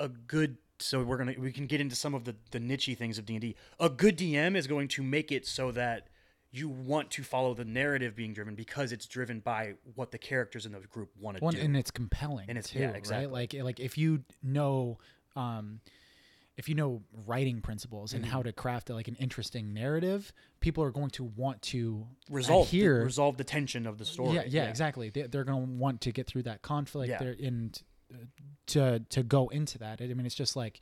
a 0.00 0.08
good 0.08 0.56
so 0.78 1.02
we're 1.04 1.16
gonna 1.18 1.34
we 1.38 1.52
can 1.52 1.66
get 1.66 1.80
into 1.80 1.94
some 1.94 2.14
of 2.14 2.24
the 2.24 2.34
the 2.50 2.58
nichey 2.58 2.96
things 2.96 3.18
of 3.18 3.24
D 3.26 3.34
and 3.34 3.40
D. 3.42 3.56
A 3.78 3.88
good 3.88 4.16
DM 4.18 4.56
is 4.56 4.66
going 4.66 4.88
to 4.88 5.02
make 5.02 5.30
it 5.30 5.46
so 5.46 5.70
that 5.72 6.08
you 6.50 6.68
want 6.68 7.10
to 7.12 7.22
follow 7.22 7.54
the 7.54 7.64
narrative 7.64 8.14
being 8.14 8.34
driven 8.34 8.54
because 8.54 8.92
it's 8.92 9.06
driven 9.06 9.40
by 9.40 9.74
what 9.94 10.10
the 10.10 10.18
characters 10.18 10.66
in 10.66 10.72
the 10.72 10.80
group 10.80 11.08
want 11.18 11.38
to 11.38 11.42
One, 11.44 11.54
do. 11.54 11.60
and 11.60 11.76
it's 11.76 11.90
compelling. 11.90 12.46
And 12.48 12.58
it's- 12.58 12.70
too, 12.72 12.80
yeah, 12.80 12.86
right? 12.88 12.96
exactly. 12.96 13.28
Like 13.32 13.54
like 13.54 13.80
if 13.80 13.96
you 13.96 14.24
know, 14.42 14.98
um, 15.36 15.80
if 16.58 16.68
you 16.68 16.74
know 16.74 17.02
writing 17.26 17.60
principles 17.62 18.12
and 18.12 18.22
Mm-hmm. 18.24 18.32
how 18.32 18.42
to 18.42 18.52
craft 18.52 18.90
like 18.90 19.08
an 19.08 19.16
interesting 19.20 19.72
narrative, 19.72 20.32
people 20.60 20.84
are 20.84 20.90
going 20.90 21.08
to 21.10 21.24
want 21.24 21.62
to 21.62 22.06
resolve 22.28 22.70
the, 22.70 22.78
adhere. 22.80 23.02
resolve 23.04 23.36
the 23.38 23.44
tension 23.44 23.86
of 23.86 23.96
the 23.98 24.04
story. 24.04 24.34
yeah, 24.34 24.42
yeah, 24.46 24.64
exactly. 24.68 25.08
They, 25.08 25.22
they're 25.22 25.44
going 25.44 25.64
to 25.66 25.72
want 25.72 26.02
to 26.02 26.12
get 26.12 26.26
through 26.26 26.42
that 26.42 26.60
conflict 26.60 27.08
Yeah. 27.08 27.22
and 27.46 27.80
to 28.68 29.00
to 29.10 29.22
go 29.22 29.48
into 29.48 29.78
that. 29.78 30.00
I 30.00 30.06
mean, 30.08 30.26
it's 30.26 30.34
just 30.34 30.56
like 30.56 30.80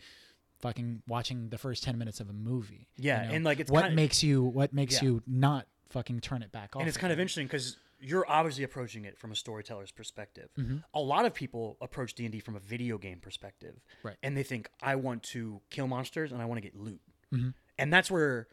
fucking 0.60 1.02
watching 1.08 1.48
the 1.48 1.58
first 1.58 1.82
ten 1.82 1.96
minutes 1.98 2.20
of 2.20 2.28
a 2.28 2.32
movie. 2.34 2.88
you 2.96 3.04
Yeah, 3.08 3.26
know? 3.26 3.32
and, 3.34 3.44
like, 3.44 3.60
it's 3.60 3.70
what 3.70 3.82
kinda- 3.82 3.96
makes 3.96 4.22
you 4.22 4.42
what 4.44 4.72
makes 4.72 4.94
Yeah. 4.96 5.08
you 5.08 5.22
not 5.26 5.66
fucking 5.88 6.20
turn 6.20 6.42
it 6.42 6.52
back 6.52 6.76
off. 6.76 6.80
and 6.80 6.88
it's 6.88 6.98
kind 6.98 7.12
of 7.12 7.18
interesting 7.18 7.46
because 7.46 7.76
you're 8.02 8.24
obviously 8.30 8.64
approaching 8.64 9.04
it 9.04 9.18
from 9.18 9.32
a 9.32 9.34
storyteller's 9.34 9.90
perspective. 9.90 10.48
Mm-hmm. 10.58 10.78
A 10.94 11.00
lot 11.00 11.24
of 11.26 11.34
people 11.34 11.76
approach 11.80 12.14
D 12.14 12.24
and 12.24 12.32
D 12.32 12.40
from 12.40 12.56
a 12.56 12.60
video 12.60 12.96
game 12.98 13.18
perspective, 13.20 13.80
Right. 14.02 14.16
And 14.22 14.36
they 14.36 14.42
think 14.42 14.70
I 14.82 14.96
want 14.96 15.22
to 15.24 15.60
kill 15.70 15.86
monsters 15.86 16.30
and 16.32 16.40
I 16.40 16.44
want 16.46 16.58
to 16.58 16.62
get 16.62 16.76
loot, 16.76 17.00
Mm-hmm. 17.32 17.50
and 17.78 17.92
that's 17.92 18.10
where 18.10 18.48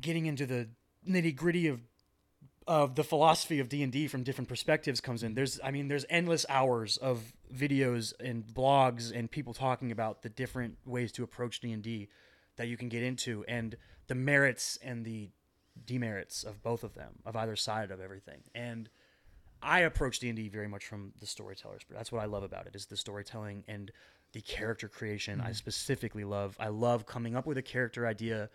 getting 0.00 0.26
into 0.26 0.46
the 0.46 0.68
nitty 1.08 1.34
gritty 1.34 1.66
of 1.66 1.80
of 2.70 2.94
the 2.94 3.02
philosophy 3.02 3.58
of 3.58 3.68
D 3.68 3.82
and 3.82 3.92
D 3.92 4.06
from 4.06 4.22
different 4.22 4.48
perspectives 4.48 5.00
comes 5.00 5.24
in. 5.24 5.34
There's, 5.34 5.58
I 5.64 5.72
mean, 5.72 5.88
there's 5.88 6.04
endless 6.08 6.46
hours 6.48 6.98
of 6.98 7.32
videos 7.52 8.12
and 8.20 8.46
blogs 8.46 9.10
and 9.12 9.28
people 9.28 9.52
talking 9.52 9.90
about 9.90 10.22
the 10.22 10.28
different 10.28 10.78
ways 10.86 11.10
to 11.12 11.24
approach 11.24 11.58
D 11.58 11.72
and 11.72 11.82
D 11.82 12.08
that 12.54 12.68
you 12.68 12.76
can 12.76 12.88
get 12.88 13.02
into, 13.02 13.44
and 13.48 13.76
the 14.06 14.14
merits 14.14 14.78
and 14.84 15.04
the 15.04 15.30
demerits 15.84 16.44
of 16.44 16.62
both 16.62 16.84
of 16.84 16.94
them, 16.94 17.14
of 17.26 17.34
either 17.34 17.56
side 17.56 17.90
of 17.90 18.00
everything. 18.00 18.42
And 18.54 18.88
I 19.60 19.80
approach 19.80 20.20
D 20.20 20.28
and 20.28 20.36
D 20.36 20.48
very 20.48 20.68
much 20.68 20.86
from 20.86 21.10
the 21.18 21.26
storyteller's. 21.26 21.78
Perspective. 21.78 21.96
That's 21.96 22.12
what 22.12 22.22
I 22.22 22.26
love 22.26 22.44
about 22.44 22.68
it 22.68 22.76
is 22.76 22.86
the 22.86 22.96
storytelling 22.96 23.64
and 23.66 23.90
the 24.32 24.42
character 24.42 24.88
creation. 24.88 25.40
I 25.40 25.46
mm-hmm. 25.46 25.54
specifically 25.54 26.22
love. 26.22 26.56
I 26.60 26.68
love 26.68 27.04
coming 27.04 27.34
up 27.34 27.46
with 27.46 27.58
a 27.58 27.62
character 27.62 28.06
idea 28.06 28.48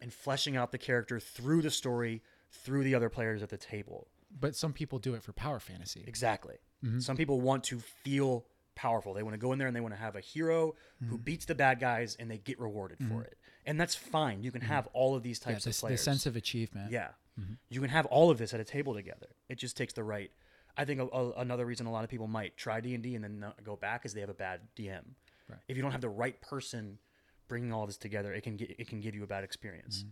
and 0.00 0.12
fleshing 0.12 0.56
out 0.56 0.70
the 0.70 0.78
character 0.78 1.18
through 1.18 1.62
the 1.62 1.70
story, 1.72 2.22
through 2.50 2.84
the 2.84 2.94
other 2.94 3.08
players 3.08 3.42
at 3.42 3.48
the 3.48 3.56
table. 3.56 4.08
but 4.38 4.54
some 4.54 4.72
people 4.72 4.98
do 4.98 5.14
it 5.14 5.22
for 5.22 5.32
power 5.32 5.58
fantasy. 5.58 6.04
Exactly. 6.06 6.56
Mm-hmm. 6.84 6.98
Some 6.98 7.16
people 7.16 7.40
want 7.40 7.64
to 7.64 7.78
feel 7.78 8.44
powerful. 8.74 9.14
They 9.14 9.22
want 9.22 9.34
to 9.34 9.38
go 9.38 9.52
in 9.52 9.58
there 9.58 9.66
and 9.68 9.74
they 9.74 9.80
want 9.80 9.94
to 9.94 10.00
have 10.00 10.16
a 10.16 10.20
hero 10.20 10.74
who 11.00 11.14
mm-hmm. 11.14 11.16
beats 11.16 11.46
the 11.46 11.54
bad 11.54 11.80
guys 11.80 12.16
and 12.18 12.30
they 12.30 12.38
get 12.38 12.60
rewarded 12.60 12.98
for 12.98 13.04
mm-hmm. 13.04 13.20
it. 13.22 13.38
And 13.64 13.80
that's 13.80 13.94
fine. 13.94 14.42
You 14.42 14.52
can 14.52 14.60
have 14.60 14.86
all 14.92 15.14
of 15.14 15.22
these 15.22 15.40
Yeah, 15.40 15.52
types 15.52 15.64
the, 15.64 15.86
of 15.86 15.90
the 15.92 15.96
sense 15.96 16.26
of 16.26 16.36
achievement. 16.36 16.92
Yeah. 16.92 17.08
You 17.68 17.80
can 17.80 17.90
have 17.90 18.06
all 18.06 18.30
of 18.30 18.38
this 18.38 18.54
at 18.54 18.60
a 18.60 18.64
table 18.64 18.94
together. 18.94 19.28
It 19.48 19.58
just 19.58 19.76
takes 19.76 19.92
the 19.92 20.02
right. 20.02 20.30
I 20.76 20.84
think 20.84 21.00
a, 21.00 21.06
a, 21.06 21.32
another 21.32 21.66
reason 21.66 21.86
a 21.86 21.92
lot 21.92 22.04
of 22.04 22.10
people 22.10 22.26
might 22.26 22.56
try 22.56 22.80
D 22.80 22.94
and 22.94 23.02
D 23.02 23.14
and 23.14 23.22
then 23.22 23.40
not 23.40 23.62
go 23.62 23.76
back 23.76 24.04
is 24.06 24.14
they 24.14 24.20
have 24.20 24.30
a 24.30 24.34
bad 24.34 24.60
DM. 24.76 25.02
Right. 25.48 25.58
If 25.68 25.76
you 25.76 25.82
don't 25.82 25.92
have 25.92 26.00
the 26.00 26.08
right 26.08 26.40
person 26.40 26.98
bringing 27.48 27.72
all 27.72 27.86
this 27.86 27.98
together, 27.98 28.32
it 28.32 28.42
can 28.42 28.56
get 28.56 28.74
it 28.78 28.88
can 28.88 29.00
give 29.00 29.14
you 29.14 29.22
a 29.22 29.26
bad 29.26 29.44
experience. 29.44 30.04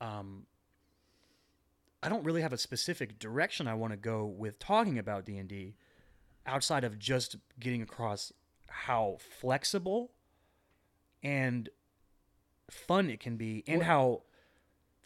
Um, 0.00 0.46
I 2.02 2.08
don't 2.08 2.24
really 2.24 2.42
have 2.42 2.52
a 2.52 2.58
specific 2.58 3.18
direction 3.18 3.66
I 3.66 3.74
want 3.74 3.92
to 3.92 3.96
go 3.96 4.24
with 4.24 4.58
talking 4.58 4.98
about 4.98 5.24
D 5.24 5.36
and 5.36 5.48
D, 5.48 5.74
outside 6.46 6.84
of 6.84 6.98
just 6.98 7.36
getting 7.58 7.82
across 7.82 8.32
how 8.68 9.16
flexible 9.40 10.12
and 11.22 11.68
fun 12.70 13.10
it 13.10 13.20
can 13.20 13.36
be, 13.36 13.64
and 13.66 13.78
Well- 13.78 13.86
how 13.86 14.22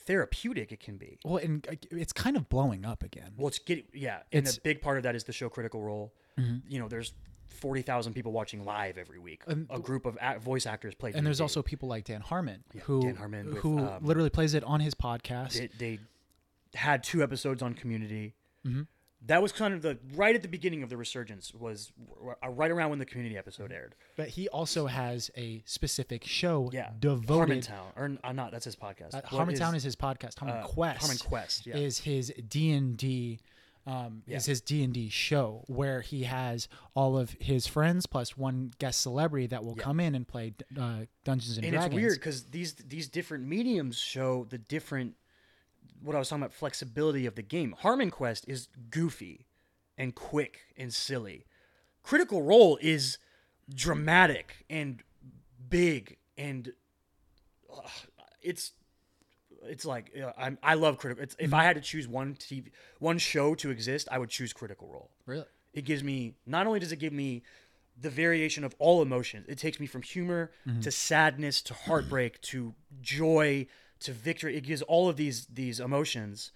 therapeutic 0.04 0.72
it 0.72 0.80
can 0.80 0.96
be. 0.96 1.18
Well, 1.24 1.36
and 1.36 1.66
uh, 1.68 1.74
it's 1.92 2.12
kind 2.12 2.36
of 2.36 2.48
blowing 2.48 2.84
up 2.84 3.02
again. 3.02 3.32
Well, 3.36 3.48
it's 3.48 3.58
getting 3.60 3.84
yeah, 3.92 4.22
and 4.32 4.40
It's- 4.44 4.58
a 4.58 4.60
big 4.60 4.82
part 4.82 4.96
of 4.96 5.04
that 5.04 5.14
is 5.14 5.24
the 5.24 5.32
show 5.32 5.48
Critical 5.48 5.80
Role. 5.80 6.12
You 6.68 6.80
know, 6.80 6.88
there's 6.88 7.12
forty 7.48 7.82
thousand 7.82 8.14
people 8.14 8.32
watching 8.32 8.64
live 8.64 8.98
every 8.98 9.18
week. 9.20 9.42
A 9.46 9.78
group 9.78 10.06
of 10.06 10.18
voice 10.42 10.66
actors 10.66 10.94
play. 10.94 11.12
and 11.14 11.24
there's 11.26 11.40
also 11.40 11.62
people 11.62 11.88
like 11.88 12.04
Dan 12.04 12.20
Harmon 12.20 12.64
who 12.82 13.02
Dan 13.02 13.14
Harmon 13.14 13.46
with, 13.50 13.58
who 13.58 13.78
um, 13.78 14.04
literally 14.04 14.30
plays 14.30 14.54
it 14.54 14.64
on 14.64 14.80
his 14.80 14.94
podcast. 14.94 15.52
they, 15.52 15.68
they 15.78 15.98
had 16.74 17.02
two 17.02 17.22
episodes 17.22 17.62
on 17.62 17.74
Community. 17.74 18.34
Mm-hmm. 18.66 18.82
That 19.26 19.40
was 19.40 19.52
kind 19.52 19.72
of 19.72 19.82
the 19.82 19.98
right 20.16 20.34
at 20.34 20.42
the 20.42 20.48
beginning 20.48 20.82
of 20.82 20.88
the 20.88 20.96
resurgence. 20.96 21.54
Was 21.54 21.92
r- 22.26 22.36
right 22.50 22.70
around 22.72 22.90
when 22.90 22.98
the 22.98 23.04
Community 23.06 23.36
episode 23.38 23.70
aired. 23.70 23.94
but 24.16 24.28
he 24.28 24.48
also 24.48 24.86
has 24.86 25.30
a 25.36 25.62
specific 25.64 26.24
show 26.24 26.68
Yeah, 26.72 26.90
devoted. 26.98 27.62
Harmontown, 27.68 27.84
or 27.96 28.18
uh, 28.24 28.32
not? 28.32 28.50
That's 28.50 28.64
his 28.64 28.74
podcast. 28.74 29.14
Uh, 29.14 29.20
Harmontown 29.22 29.76
is, 29.76 29.84
his 29.84 29.94
podcast. 29.94 30.38
Harmon 30.40 30.56
uh, 30.56 30.66
Quest. 30.66 31.00
Harmon 31.02 31.18
Quest, 31.18 31.66
yeah. 31.66 31.76
is 31.76 31.98
his 31.98 32.32
D 32.48 32.72
and 32.72 32.96
D 32.96 33.38
um, 33.86 34.22
Yeah. 34.26 34.38
is 34.38 34.46
his 34.46 34.60
D 34.60 34.82
and 34.82 34.92
D 34.92 35.08
show 35.08 35.62
where 35.68 36.00
he 36.00 36.24
has 36.24 36.66
all 36.94 37.16
of 37.16 37.30
his 37.38 37.66
friends 37.68 38.06
plus 38.06 38.36
one 38.36 38.72
guest 38.78 39.00
celebrity 39.02 39.46
that 39.48 39.64
will 39.64 39.74
Yeah. 39.76 39.84
come 39.84 40.00
in 40.00 40.16
and 40.16 40.26
play 40.26 40.54
uh, 40.76 41.02
Dungeons 41.24 41.58
and, 41.58 41.64
and 41.66 41.74
Dragons. 41.74 41.86
it's 41.86 41.94
weird 41.94 42.14
because 42.14 42.44
these 42.46 42.74
these 42.74 43.08
different 43.08 43.44
mediums 43.44 43.98
show 43.98 44.46
the 44.50 44.58
different 44.58 45.14
what 46.02 46.16
I 46.16 46.18
was 46.18 46.28
talking 46.28 46.42
about 46.42 46.52
flexibility 46.52 47.26
of 47.26 47.34
the 47.34 47.42
game. 47.42 47.74
Harmon 47.78 48.10
Quest 48.10 48.44
is 48.48 48.68
goofy 48.90 49.46
and 49.96 50.14
quick 50.14 50.60
and 50.76 50.92
silly. 50.92 51.44
Critical 52.02 52.42
Role 52.42 52.78
is 52.80 53.18
dramatic 53.72 54.64
and 54.68 55.02
big 55.68 56.16
and 56.36 56.72
uh, 57.72 57.88
it's 58.42 58.72
it's 59.64 59.84
like 59.84 60.12
uh, 60.20 60.32
I'm, 60.36 60.58
I 60.62 60.74
love 60.74 60.98
critical. 60.98 61.22
It's, 61.22 61.36
if 61.38 61.54
I 61.54 61.62
had 61.62 61.76
to 61.76 61.82
choose 61.82 62.08
one 62.08 62.34
TV, 62.34 62.70
one 62.98 63.18
show 63.18 63.54
to 63.56 63.70
exist, 63.70 64.08
I 64.10 64.18
would 64.18 64.28
choose 64.28 64.52
Critical 64.52 64.88
Role. 64.88 65.10
Really? 65.24 65.44
It 65.72 65.84
gives 65.84 66.02
me 66.02 66.34
not 66.46 66.66
only 66.66 66.80
does 66.80 66.90
it 66.92 66.96
give 66.96 67.12
me 67.12 67.42
the 68.00 68.10
variation 68.10 68.64
of 68.64 68.74
all 68.78 69.02
emotions, 69.02 69.46
it 69.48 69.58
takes 69.58 69.78
me 69.78 69.86
from 69.86 70.02
humor 70.02 70.50
to 70.80 70.90
sadness 70.90 71.62
to 71.62 71.74
heartbreak 71.74 72.40
to 72.42 72.74
joy 73.00 73.66
to 74.02 74.12
victory. 74.12 74.56
It 74.56 74.64
gives 74.64 74.82
all 74.82 75.08
of 75.08 75.16
these 75.16 75.46
these 75.46 75.80
emotions, 75.80 76.52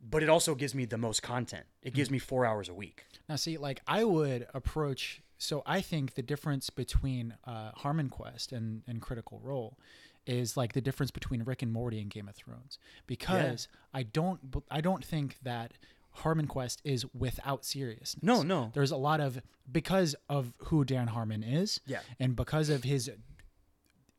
but 0.00 0.22
it 0.22 0.28
also 0.28 0.54
gives 0.54 0.74
me 0.74 0.84
the 0.84 0.98
most 0.98 1.22
content. 1.22 1.66
It 1.82 1.94
gives 1.94 2.10
me 2.10 2.18
four 2.18 2.44
hours 2.46 2.68
a 2.68 2.74
week. 2.74 3.04
Now, 3.28 3.36
see, 3.36 3.56
like 3.56 3.80
I 3.86 4.04
would 4.04 4.46
approach. 4.54 5.22
So 5.40 5.62
I 5.66 5.80
think 5.80 6.14
the 6.14 6.22
difference 6.22 6.68
between 6.68 7.34
uh, 7.44 7.70
Harmon 7.76 8.08
Quest 8.08 8.50
and, 8.50 8.82
and 8.88 9.00
Critical 9.00 9.40
Role 9.42 9.78
is 10.26 10.56
like 10.56 10.72
the 10.72 10.80
difference 10.80 11.12
between 11.12 11.44
Rick 11.44 11.62
and 11.62 11.72
Morty 11.72 12.00
and 12.00 12.10
Game 12.10 12.28
of 12.28 12.34
Thrones, 12.34 12.78
because 13.06 13.68
I 13.94 14.02
don't 14.02 14.40
I 14.70 14.80
don't 14.80 15.04
think 15.04 15.36
that 15.42 15.72
Harmon 16.10 16.46
Quest 16.48 16.80
is 16.84 17.06
without 17.14 17.64
seriousness. 17.64 18.22
No, 18.22 18.42
no. 18.42 18.70
There's 18.74 18.90
a 18.90 18.96
lot 18.96 19.20
of 19.20 19.40
because 19.70 20.16
of 20.28 20.52
who 20.58 20.84
Dan 20.84 21.06
Harmon 21.08 21.44
is, 21.44 21.80
Yeah. 21.86 22.00
and 22.18 22.34
because 22.34 22.68
of 22.68 22.82
his, 22.82 23.08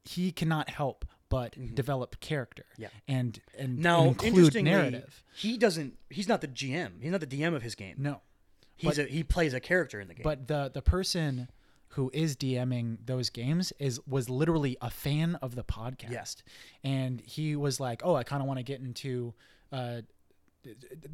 he 0.06 0.32
cannot 0.32 0.70
help 0.70 1.06
but 1.30 1.56
develop 1.76 2.20
character, 2.20 2.66
Yeah. 2.78 2.88
and 3.08 3.40
and 3.58 3.80
Now, 3.80 4.06
include 4.06 4.56
narrative. 4.64 5.24
he 5.36 5.58
doesn't. 5.58 5.98
He's 6.10 6.28
not 6.28 6.42
the 6.42 6.48
GM. 6.48 7.02
He's 7.02 7.12
not 7.12 7.20
the 7.22 7.28
DM 7.28 7.54
of 7.56 7.62
his 7.62 7.76
game. 7.76 7.96
No, 8.00 8.22
he's 8.76 8.98
a, 9.00 9.04
he 9.04 9.24
plays 9.24 9.54
a 9.54 9.60
character 9.60 10.00
in 10.00 10.08
the 10.08 10.14
game. 10.16 10.24
But 10.24 10.48
the 10.48 10.70
the 10.74 10.82
person 10.82 11.50
who 11.94 12.12
is 12.14 12.36
DMing 12.36 12.98
those 13.06 13.30
games 13.30 13.74
is 13.80 14.00
was 14.08 14.30
literally 14.30 14.78
a 14.82 14.90
fan 14.90 15.36
of 15.36 15.56
the 15.56 15.64
podcast, 15.64 16.44
and 16.84 17.22
he 17.22 17.56
was 17.56 17.80
like, 17.80 18.02
"Oh, 18.04 18.16
I 18.16 18.24
kind 18.24 18.42
of 18.42 18.48
want 18.48 18.58
to 18.60 18.64
get 18.64 18.82
into." 18.82 19.34
Uh, 19.72 20.02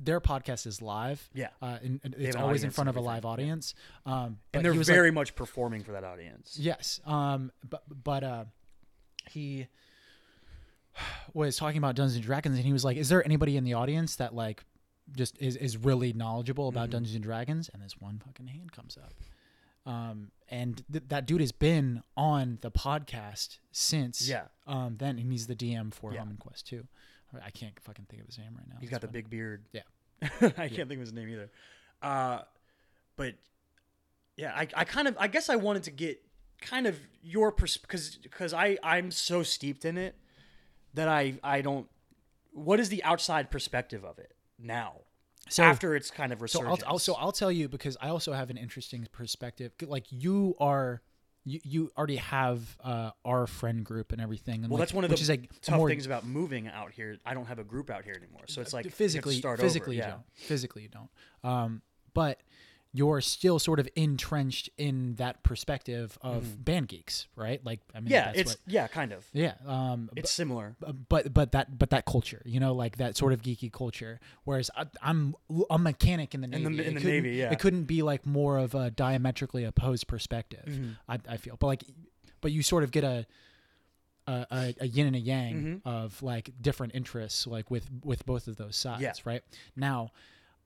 their 0.04 0.20
podcast 0.20 0.66
is 0.66 0.82
live, 0.82 1.30
Yeah. 1.34 1.50
uh, 1.62 1.78
and, 1.84 2.00
and 2.04 2.16
it's 2.18 2.36
always 2.36 2.64
in 2.64 2.72
front 2.72 2.90
of 2.90 2.98
a 2.98 3.00
live 3.00 3.26
audience. 3.26 3.76
Um, 4.06 4.40
and 4.54 4.66
they're 4.66 4.72
he 4.74 4.78
was 4.80 4.90
like- 4.90 4.96
very 4.96 5.12
much 5.12 5.36
performing 5.36 5.84
for 5.84 5.92
that 5.92 6.04
audience. 6.04 6.58
Yes. 6.60 7.00
Um. 7.06 7.52
But 7.68 7.84
but 8.04 8.24
uh, 8.24 8.46
he 9.30 9.68
was 11.34 11.58
talking 11.58 11.78
about 11.78 11.96
Dungeons 11.96 12.16
and 12.16 12.24
Dragons, 12.26 12.56
and 12.58 12.66
he 12.66 12.74
was 12.74 12.84
like, 12.86 12.98
"Is 12.98 13.10
there 13.10 13.24
anybody 13.26 13.58
in 13.58 13.64
the 13.64 13.74
audience 13.74 14.16
that 14.18 14.34
like 14.34 14.64
just 15.16 15.38
is 15.42 15.56
is 15.56 15.78
really 15.78 16.14
knowledgeable 16.14 16.70
Mm-hmm. 16.70 16.78
about 16.78 16.90
Dungeons 16.92 17.16
and 17.16 17.24
Dragons?" 17.24 17.70
And 17.74 17.82
this 17.84 18.00
one 18.00 18.22
fucking 18.26 18.48
hand 18.48 18.72
comes 18.72 18.98
up. 18.98 19.14
Um, 19.92 20.32
and 20.50 20.84
th- 20.92 21.04
that 21.10 21.28
dude 21.28 21.42
has 21.42 21.52
been 21.52 22.02
on 22.18 22.58
the 22.62 22.72
podcast 22.72 23.60
since 23.72 24.28
Yeah. 24.28 24.46
Um, 24.66 24.96
then 24.98 25.20
and 25.20 25.32
he's 25.32 25.46
the 25.48 25.56
DM 25.56 25.94
for 25.94 26.12
Yeah. 26.12 26.20
Harmon 26.20 26.38
Quest 26.38 26.66
too. 26.68 26.88
I 27.44 27.50
can't 27.52 27.78
fucking 27.82 28.06
think 28.10 28.22
of 28.22 28.28
his 28.28 28.38
name 28.38 28.56
right 28.58 28.68
now. 28.68 28.76
He's 28.80 28.90
That's 28.90 29.02
got 29.02 29.02
the 29.02 29.08
fine. 29.08 29.14
big 29.14 29.30
beard. 29.30 29.66
Yeah. 29.74 29.82
I 30.58 30.70
can't 30.70 30.88
think 30.90 30.94
of 30.94 31.00
his 31.02 31.14
name 31.14 31.30
either. 31.30 31.52
Uh, 32.02 32.40
but 33.18 33.36
yeah, 34.38 34.54
I, 34.56 34.68
I 34.76 34.84
kind 34.86 35.08
of 35.08 35.16
I 35.20 35.28
guess 35.28 35.50
I 35.50 35.56
wanted 35.56 35.84
to 35.84 35.92
get 35.92 36.20
kind 36.62 36.88
of 36.88 36.98
your 37.22 37.52
pers 37.52 37.78
because 37.78 38.16
because 38.24 38.54
I 38.54 38.78
I'm 38.82 39.12
so 39.12 39.44
steeped 39.44 39.86
in 39.86 39.98
it 39.98 40.16
that 40.96 41.08
I 41.08 41.36
I 41.44 41.62
don't. 41.62 41.88
What 42.52 42.80
is 42.80 42.90
the 42.90 43.04
outside 43.04 43.52
perspective 43.52 44.04
of 44.04 44.18
it 44.20 44.34
now? 44.60 45.02
So- 45.48 45.64
after 45.64 45.96
it's 45.96 46.10
kind 46.10 46.32
of 46.34 46.40
So 46.40 46.44
resurgence. 46.62 46.84
I'll, 46.84 46.94
I'll 46.94 47.00
so 47.00 47.14
I'll 47.16 47.32
tell 47.32 47.52
you 47.52 47.70
because 47.70 47.96
I 48.02 48.10
also 48.10 48.34
have 48.34 48.50
an 48.50 48.58
interesting 48.58 49.08
perspective. 49.12 49.74
Like 49.86 50.06
you 50.10 50.56
are, 50.60 51.02
you, 51.44 51.60
you 51.64 51.92
already 51.96 52.16
have 52.16 52.62
uh, 52.84 53.12
our 53.24 53.46
friend 53.46 53.86
group 53.86 54.12
and 54.12 54.20
everything. 54.20 54.64
And 54.64 54.70
well, 54.72 54.80
like, 54.80 54.88
that's 54.88 54.94
one 54.96 55.04
of 55.04 55.12
which 55.12 55.20
the 55.20 55.24
is 55.24 55.30
like 55.30 55.50
tough 55.62 55.78
more 55.78 55.88
things 55.90 56.08
about 56.08 56.26
moving 56.26 56.68
out 56.68 56.94
here. 56.94 57.18
I 57.26 57.36
don't 57.36 57.46
have 57.46 57.60
a 57.60 57.64
group 57.64 57.92
out 57.92 58.04
here 58.06 58.16
anymore, 58.18 58.46
so 58.48 58.60
it's 58.62 58.74
like 58.74 58.86
you 58.86 58.92
physically. 58.92 59.36
start 59.36 59.60
physically, 59.60 59.98
over. 60.00 60.08
you 60.08 60.10
Yeah. 60.10 60.16
don't. 60.16 60.24
Physically, 60.48 60.82
you 60.84 60.90
don't. 60.90 61.10
Um, 61.44 61.82
but 62.16 62.40
you're 62.98 63.20
still 63.20 63.60
sort 63.60 63.78
of 63.82 63.90
entrenched 63.98 64.70
in 64.78 65.16
that 65.16 65.44
perspective 65.44 66.18
of 66.22 66.64
band 66.64 66.88
geeks, 66.88 67.28
right? 67.36 67.60
Like, 67.66 67.82
I 67.94 68.00
mean. 68.00 68.10
Yeah, 68.12 68.26
that's 68.28 68.40
it's 68.40 68.52
what, 68.52 68.60
yeah, 68.68 68.88
kind 68.88 69.12
of. 69.12 69.26
yeah. 69.34 69.56
Um, 69.68 70.10
It's 70.16 70.32
similar. 70.32 70.78
but 71.10 71.34
but 71.34 71.52
that 71.52 71.78
but 71.78 71.90
that 71.90 72.06
culture, 72.06 72.42
you 72.46 72.60
know, 72.62 72.74
like 72.74 72.96
that 72.98 73.18
sort 73.18 73.34
of 73.34 73.42
geeky 73.42 73.70
culture. 73.72 74.22
Whereas 74.46 74.72
I, 74.78 74.86
I'm 75.02 75.36
a 75.70 75.78
mechanic 75.78 76.34
in 76.34 76.40
the 76.42 76.48
navy. 76.48 76.64
the- 76.78 76.88
in 76.88 76.94
the 76.96 77.02
Navy, 77.02 77.32
yeah. 77.36 77.52
it 77.52 77.60
couldn't 77.60 77.84
be 77.84 78.02
like 78.02 78.26
more 78.26 78.58
of 78.58 78.74
a 78.76 78.90
diametrically 78.92 79.66
opposed 79.66 80.08
perspective. 80.08 80.66
Mm-hmm. 80.66 80.92
I, 81.10 81.20
I 81.30 81.38
feel, 81.38 81.58
but 81.60 81.68
like, 81.68 81.84
but 82.40 82.52
you 82.54 82.64
sort 82.64 82.84
of 82.86 82.92
get 82.92 83.04
a 83.04 83.26
a, 84.28 84.46
a, 84.52 84.76
a 84.82 84.88
yin 84.88 85.08
and 85.08 85.16
a 85.16 85.20
yang 85.20 85.54
Mm-hmm. 85.56 85.88
of 85.88 86.24
like 86.24 86.52
different 86.62 86.96
interests, 86.96 87.46
like 87.46 87.70
with 87.70 87.90
with 88.04 88.26
both 88.26 88.48
of 88.48 88.56
those 88.56 88.76
sides, 88.78 89.02
Yeah. 89.02 89.12
right? 89.26 89.44
Now. 89.76 90.12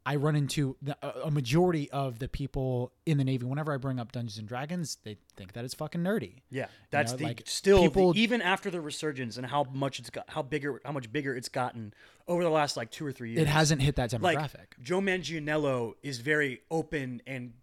I 0.06 0.16
run 0.16 0.36
into 0.36 0.76
the, 0.82 0.98
a 1.24 1.30
majority 1.30 1.90
of 1.92 2.20
the 2.20 2.28
people 2.28 2.94
in 3.06 3.18
the 3.18 3.24
Navy. 3.24 3.46
Whenever 3.46 3.74
I 3.74 3.78
bring 3.78 4.00
up 4.00 4.12
Dungeons 4.12 4.38
and 4.38 4.48
Dragons, 4.48 4.98
they 5.04 5.18
think 5.36 5.54
that 5.54 5.66
it's 5.66 5.74
fucking 5.74 6.02
nerdy. 6.02 6.42
Yeah, 6.50 6.68
that's 6.90 7.12
know, 7.12 7.18
the 7.18 7.24
like, 7.26 7.44
still 7.46 7.84
the- 7.84 7.90
people- 7.90 8.14
even 8.16 8.42
after 8.42 8.72
the 8.72 8.82
resurgence 8.82 9.38
and 9.38 9.46
how 9.46 9.66
much 9.74 10.00
it's 10.00 10.10
got, 10.10 10.26
how 10.30 10.42
bigger, 10.42 10.82
how 10.86 10.92
much 10.92 11.12
bigger 11.12 11.36
it's 11.36 11.50
gotten 11.50 11.94
over 12.28 12.44
the 12.44 12.50
last 12.50 12.78
like 12.78 12.92
two 12.92 13.06
or 13.06 13.12
three 13.12 13.32
years. 13.32 13.42
It 13.42 13.48
hasn't 13.48 13.82
hit 13.82 13.96
that 13.98 14.12
like 14.22 14.38
demographic. 14.38 14.68
Joe 14.82 15.02
Manganiello 15.02 15.94
is 16.02 16.20
very 16.20 16.62
open 16.72 17.22
and 17.28 17.54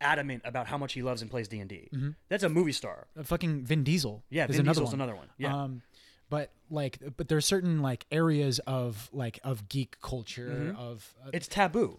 adamant 0.00 0.42
about 0.44 0.66
how 0.66 0.78
much 0.78 0.92
he 0.94 1.02
loves 1.02 1.22
and 1.22 1.30
plays 1.30 1.46
D 1.48 1.60
and 1.60 1.68
D. 1.68 1.88
That's 2.28 2.42
a 2.42 2.48
movie 2.48 2.72
star. 2.72 3.06
Uh, 3.18 3.22
fucking 3.22 3.64
Vin 3.64 3.84
Diesel. 3.84 4.24
Yeah, 4.30 4.46
Vin 4.46 4.60
another 4.60 4.80
Diesel's 4.80 4.90
one. 4.92 4.94
another 5.00 5.14
one. 5.16 5.28
Yeah. 5.38 5.62
Um, 5.64 5.82
but 6.30 6.50
like, 6.70 6.98
but 7.16 7.28
there's 7.28 7.44
certain 7.44 7.82
like 7.82 8.06
areas 8.10 8.58
of 8.60 9.10
like 9.12 9.38
of 9.44 9.68
geek 9.68 10.00
culture 10.00 10.48
Mm-hmm. 10.48 10.76
of, 10.80 11.14
uh, 11.26 11.30
It's 11.32 11.48
taboo. 11.48 11.98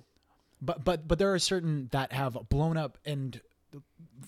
but 0.62 0.84
but 0.84 1.08
but 1.08 1.20
there 1.20 1.34
are 1.34 1.40
certain 1.40 1.90
that 1.91 2.12
have 2.14 2.38
blown 2.49 2.78
up 2.78 2.98
and 3.06 3.40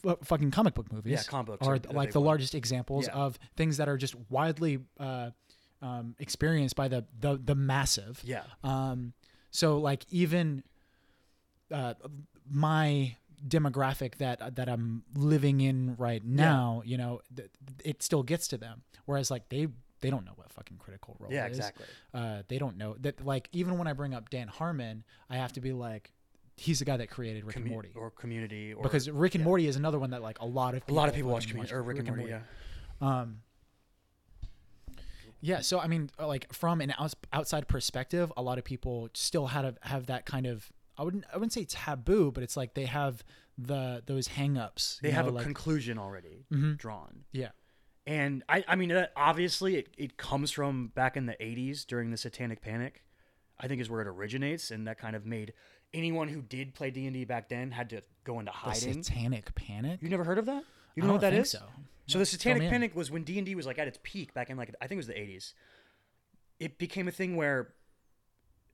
f- 0.06 0.18
fucking 0.24 0.52
comic 0.52 0.74
book 0.76 0.92
movies. 0.92 1.14
Yeah, 1.14 1.24
comic 1.24 1.48
books 1.48 1.66
are 1.68 1.76
are 1.76 1.80
the 1.80 1.94
like 1.94 2.12
the 2.12 2.20
one. 2.20 2.28
largest 2.28 2.54
examples 2.56 3.08
Yeah. 3.08 3.14
of 3.16 3.40
things 3.56 3.78
that 3.78 3.88
are 3.90 3.98
just 3.98 4.16
widely 4.30 4.80
uh, 5.00 5.32
um, 5.82 6.16
experienced 6.20 6.76
by 6.76 6.88
the 6.90 7.06
the 7.20 7.38
the 7.44 7.56
massive. 7.56 8.22
Yeah. 8.26 8.44
Um, 8.64 9.14
so 9.52 9.78
like 9.80 10.06
even 10.10 10.64
uh, 11.72 11.94
my 12.50 13.16
demographic 13.48 14.16
that 14.18 14.56
that 14.56 14.70
I'm 14.70 15.04
living 15.16 15.62
in 15.62 15.96
right 15.98 16.24
now, 16.24 16.82
you 16.86 16.98
know, 16.98 17.22
th- 17.36 17.50
it 17.84 18.02
still 18.04 18.24
gets 18.24 18.48
to 18.50 18.58
them. 18.58 18.82
Whereas 19.06 19.30
like 19.30 19.50
they 19.50 19.68
they 20.04 20.12
don't 20.12 20.24
know 20.26 20.34
what 20.36 20.52
fucking 20.54 20.78
critical 20.78 21.16
role 21.20 21.32
Yeah, 21.34 21.48
is. 21.48 21.58
exactly. 21.58 21.86
Uh, 22.14 22.44
they 22.48 22.60
don't 22.60 22.78
know 22.78 22.96
that. 23.02 23.26
Like 23.26 23.50
even 23.54 23.80
when 23.80 23.88
I 23.88 23.94
bring 23.94 24.14
up 24.14 24.30
Dan 24.30 24.48
Harmon, 24.48 25.04
I 25.30 25.38
have 25.38 25.54
to 25.54 25.62
be 25.62 25.72
like, 25.74 26.12
he's 26.56 26.78
the 26.80 26.86
guy 26.86 26.98
that 26.98 27.10
created 27.10 27.44
Rick 27.46 27.56
and 27.56 27.66
Morty. 27.66 27.90
or 27.96 28.12
Community 28.12 28.74
or 28.76 28.84
because 28.84 29.10
Rick 29.10 29.34
and 29.34 29.44
Morty 29.44 29.68
is 29.68 29.76
another 29.76 29.98
one 29.98 30.12
that 30.12 30.22
like 30.22 30.40
a 30.40 30.46
lot 30.46 30.76
of 30.76 30.84
a 30.88 30.94
lot 30.94 31.10
of 31.10 31.16
people 31.16 31.32
watch 31.32 31.48
Community 31.48 31.74
or 31.74 31.82
Rick, 31.82 31.98
and 31.98 32.08
Morty. 32.08 32.26
Yeah. 32.30 32.42
um, 33.02 33.38
yeah, 35.42 35.60
so 35.60 35.80
I 35.80 35.88
mean, 35.88 36.10
uh, 36.20 36.28
like 36.28 36.54
from 36.54 36.80
an 36.80 36.94
outs- 36.98 37.16
outside 37.34 37.68
perspective, 37.68 38.32
a 38.38 38.42
lot 38.42 38.58
of 38.58 38.64
people 38.64 39.10
still 39.14 39.48
had 39.48 39.66
a, 39.66 39.76
have 39.82 40.06
that 40.06 40.26
kind 40.26 40.46
of 40.46 40.72
I 40.98 41.04
wouldn't 41.04 41.26
I 41.34 41.38
wouldn't 41.38 41.52
say 41.54 41.66
taboo, 41.66 42.32
but 42.32 42.44
it's 42.44 42.56
like 42.56 42.76
they 42.76 42.86
have 42.86 43.24
the 43.58 44.02
those 44.06 44.30
hangups. 44.30 45.00
They 45.02 45.10
you 45.10 45.16
have 45.16 45.28
a 45.28 45.32
like, 45.32 45.44
conclusion 45.44 45.98
already 45.98 46.46
drawn. 46.78 47.26
yeah, 47.34 47.50
And 48.06 48.44
I, 48.50 48.64
I 48.68 48.76
mean, 48.76 48.90
that 48.90 49.14
obviously 49.16 49.78
it, 49.78 49.90
it 49.98 50.18
comes 50.18 50.52
from 50.52 50.88
back 50.94 51.16
in 51.16 51.26
the 51.26 51.38
80s 51.40 51.86
during 51.86 52.12
the 52.12 52.18
Satanic 52.18 52.62
Panic. 52.62 53.04
I 53.60 53.68
think 53.68 53.80
is 53.80 53.90
where 53.90 54.02
it 54.02 54.08
originates, 54.08 54.72
and 54.72 54.88
that 54.88 54.98
kind 54.98 55.16
of 55.16 55.26
made 55.26 55.54
anyone 55.94 56.28
who 56.28 56.42
did 56.42 56.74
play 56.74 56.92
D 56.92 57.06
and 57.06 57.14
D 57.14 57.24
back 57.24 57.50
then 57.50 57.72
had 57.72 57.90
to 57.92 58.04
go 58.24 58.40
into 58.40 58.52
hiding. 58.52 58.98
the. 58.98 59.04
Satanic 59.04 59.56
Panic. 59.56 60.00
you 60.02 60.10
never 60.10 60.24
heard 60.24 60.38
of 60.38 60.46
that? 60.48 60.64
You 60.96 61.02
don't 61.02 61.08
know 61.08 61.14
what 61.14 61.22
that 61.22 61.32
think 61.32 61.44
is? 61.44 61.52
So, 61.52 61.62
So 62.08 62.20
the 62.20 62.26
Satanic. 62.26 62.70
Panic 62.70 62.96
was 62.96 63.10
when 63.10 63.24
D 63.24 63.38
and 63.38 63.46
D 63.46 63.56
was 63.56 63.66
like 63.66 63.80
at 63.80 63.88
its 63.88 64.00
peak 64.04 64.34
back 64.34 64.50
in 64.50 64.58
like 64.58 64.74
I 64.82 64.88
think 64.88 64.98
it 64.98 64.98
was 64.98 65.08
the 65.08 65.14
80s. 65.14 65.54
It 66.60 66.78
became 66.78 67.08
a 67.08 67.12
thing 67.12 67.36
where 67.36 67.74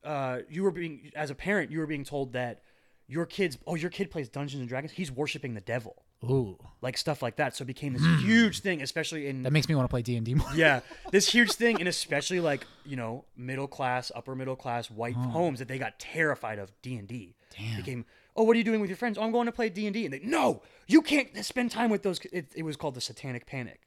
uh, 0.04 0.40
you 0.50 0.64
were 0.64 0.72
being 0.72 1.12
as 1.16 1.30
a 1.30 1.36
parent 1.36 1.72
you 1.72 1.80
were 1.80 1.88
being 1.88 2.06
told 2.06 2.34
that 2.34 2.62
your 3.08 3.26
kids 3.26 3.58
oh 3.68 3.76
your 3.76 3.90
kid 3.90 4.10
plays 4.10 4.30
Dungeons 4.30 4.60
and 4.62 4.70
Dragons 4.70 4.92
he's 4.94 5.12
worshiping 5.12 5.54
the 5.54 5.62
devil 5.62 6.04
ooh, 6.24 6.58
like 6.82 6.98
stuff 6.98 7.22
like 7.22 7.38
that 7.38 7.56
so 7.56 7.64
it 7.64 7.68
became 7.68 7.94
this 7.94 8.02
hmm. 8.04 8.18
huge 8.18 8.60
thing 8.60 8.82
especially 8.82 9.28
in 9.28 9.44
that 9.44 9.52
makes 9.54 9.70
me 9.70 9.76
want 9.76 9.86
to 9.88 9.90
play 9.90 10.02
D 10.02 10.16
and 10.18 10.26
D 10.26 10.34
more. 10.36 10.48
yeah 10.56 10.82
this 11.12 11.30
huge 11.30 11.52
thing 11.54 11.80
and 11.80 11.88
especially 11.88 12.40
like 12.40 12.66
you 12.86 12.96
know 12.98 13.24
middle 13.38 13.68
class 13.68 14.12
upper 14.16 14.36
middle 14.36 14.56
class 14.56 14.90
white 14.91 15.16
Oh. 15.18 15.30
homes 15.30 15.60
that 15.60 15.68
they 15.68 15.78
got 15.78 15.98
terrified 16.00 16.60
of 16.60 16.72
d&d 16.82 17.36
Damn. 17.58 17.78
became 17.78 18.06
oh 18.36 18.44
what 18.44 18.56
are 18.56 18.58
you 18.58 18.64
doing 18.66 18.82
with 18.82 18.90
your 18.90 18.98
friends 18.98 19.18
oh 19.18 19.22
i'm 19.24 19.32
going 19.32 19.46
to 19.46 19.52
play 19.52 19.70
d&d 19.70 20.04
and 20.06 20.14
they 20.14 20.20
no 20.20 20.62
you 20.88 21.02
can't 21.02 21.30
spend 21.46 21.72
time 21.72 21.90
with 21.90 22.04
those 22.04 22.20
it, 22.34 22.48
it 22.56 22.64
was 22.64 22.76
called 22.76 22.96
the 22.96 23.02
satanic 23.02 23.46
panic 23.46 23.82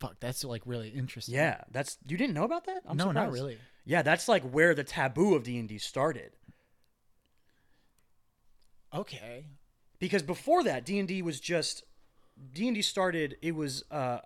Fuck, 0.00 0.16
that's 0.20 0.42
like 0.44 0.62
really 0.66 0.88
interesting. 0.88 1.34
yeah 1.36 1.62
that's 1.70 1.96
you 2.06 2.16
didn't 2.16 2.34
know 2.34 2.44
about 2.44 2.66
that 2.66 2.82
I'm 2.86 2.96
no, 2.96 3.06
not 3.06 3.12
surprised. 3.12 3.32
really. 3.34 3.58
yeah 3.84 4.02
that's 4.02 4.26
like 4.28 4.42
where 4.42 4.74
the 4.74 4.84
taboo 4.84 5.34
of 5.36 5.44
d&d 5.44 5.78
started 5.78 6.32
Okay. 8.92 9.46
Because 10.04 10.22
before 10.22 10.62
that 10.62 10.84
d&d 10.84 11.22
was 11.22 11.40
just 11.40 11.82
d&d 12.52 12.82
started 12.82 13.36
it 13.40 13.54
was 13.54 13.84
uh 13.90 14.18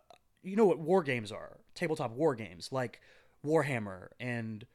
you 0.43 0.57
know 0.57 0.65
what 0.67 0.79
war 0.79 1.03
games 1.03 1.31
are 1.31 1.59
tabletop 1.75 2.11
war 2.13 2.35
games 2.35 2.71
like 2.73 3.01
warhammer 3.47 4.09
and 4.19 4.67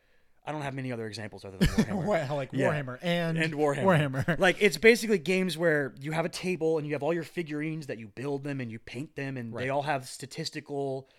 i 0.45 0.51
don't 0.53 0.61
have 0.61 0.73
many 0.73 0.91
other 0.91 1.05
examples 1.07 1.43
other 1.43 1.57
than 1.57 1.67
warhammer 2.07 2.30
like 2.31 2.49
Yeah. 2.53 2.69
Warhammer 2.71 2.97
and 3.01 3.38
and 3.38 3.53
Warhammer. 3.53 3.84
Warhammer. 4.25 4.39
like 4.47 4.57
it's 4.61 4.77
basically 4.77 5.17
games 5.17 5.57
where 5.57 5.93
you 5.99 6.11
have 6.13 6.25
a 6.25 6.30
table 6.30 6.77
and 6.77 6.88
you 6.88 6.93
have 6.93 7.03
all 7.03 7.13
your 7.13 7.23
figurines 7.23 7.88
that 7.88 7.97
you 7.97 8.07
build 8.07 8.43
them 8.43 8.61
and 8.61 8.71
you 8.71 8.80
paint 8.80 9.15
them 9.15 9.35
and 9.38 9.53
they 9.53 9.69
all 9.69 9.84
have 9.84 10.07
statistical 10.07 11.09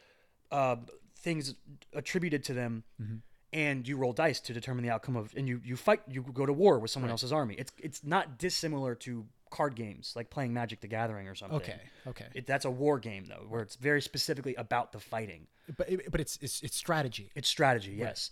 uh, 0.50 0.76
things 1.18 1.54
attributed 1.92 2.44
to 2.44 2.54
them 2.54 2.84
Mm-hmm. 3.02 3.16
and 3.52 3.88
you 3.88 3.96
roll 3.96 4.12
dice 4.12 4.40
to 4.40 4.52
determine 4.52 4.84
the 4.84 4.90
outcome 4.90 5.16
of 5.16 5.32
and 5.36 5.48
you 5.48 5.60
you 5.64 5.76
fight 5.76 6.00
you 6.08 6.22
go 6.22 6.44
to 6.46 6.52
war 6.52 6.78
with 6.78 6.90
someone 6.90 7.10
else's 7.10 7.32
army. 7.32 7.54
It's 7.58 7.72
it's 7.88 8.04
not 8.04 8.38
dissimilar 8.38 8.94
to 9.06 9.26
card 9.54 9.74
games 9.76 10.12
like 10.16 10.28
playing 10.30 10.52
Magic 10.52 10.80
the 10.80 10.88
Gathering 10.88 11.28
or 11.28 11.34
something. 11.34 11.56
okay. 11.58 11.80
Okay. 12.06 12.26
It, 12.34 12.46
that's 12.46 12.64
a 12.64 12.70
war 12.70 12.98
game 12.98 13.24
though, 13.26 13.46
where 13.48 13.62
it's 13.62 13.76
very 13.76 14.02
specifically 14.02 14.54
about 14.56 14.90
the 14.92 14.98
fighting. 14.98 15.46
but 15.78 15.88
it, 15.88 16.10
but 16.10 16.20
it's 16.20 16.38
it's 16.42 16.60
it's 16.62 16.76
strategy. 16.76 17.30
It's 17.34 17.48
strategy, 17.48 17.92
yes. 17.98 18.30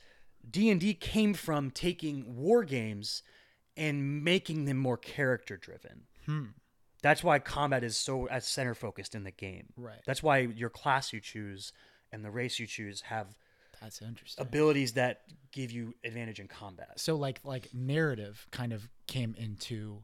D 0.50 0.70
and 0.70 0.80
D 0.80 0.94
came 0.94 1.34
from 1.34 1.70
taking 1.70 2.36
war 2.36 2.64
games 2.64 3.22
and 3.76 4.24
making 4.24 4.64
them 4.64 4.76
more 4.78 4.96
character 4.98 5.56
driven. 5.56 6.02
Hmm. 6.26 6.46
That's 7.02 7.22
why 7.24 7.38
combat 7.38 7.82
is 7.84 7.96
so 7.96 8.26
as 8.26 8.46
center 8.46 8.74
focused 8.74 9.14
in 9.14 9.22
the 9.24 9.30
game. 9.30 9.66
Right. 9.76 10.00
That's 10.06 10.22
why 10.22 10.38
your 10.38 10.70
class 10.70 11.12
you 11.12 11.20
choose 11.20 11.72
and 12.12 12.24
the 12.24 12.30
race 12.30 12.58
you 12.58 12.66
choose 12.66 13.00
have 13.02 13.28
That's 13.80 14.02
interesting. 14.02 14.44
abilities 14.44 14.92
that 14.94 15.22
give 15.52 15.70
you 15.72 15.94
advantage 16.04 16.40
in 16.40 16.48
combat. 16.48 16.98
so 16.98 17.16
like 17.16 17.40
like 17.44 17.68
narrative 17.72 18.46
kind 18.50 18.72
of 18.72 18.88
came 19.06 19.34
into 19.38 20.02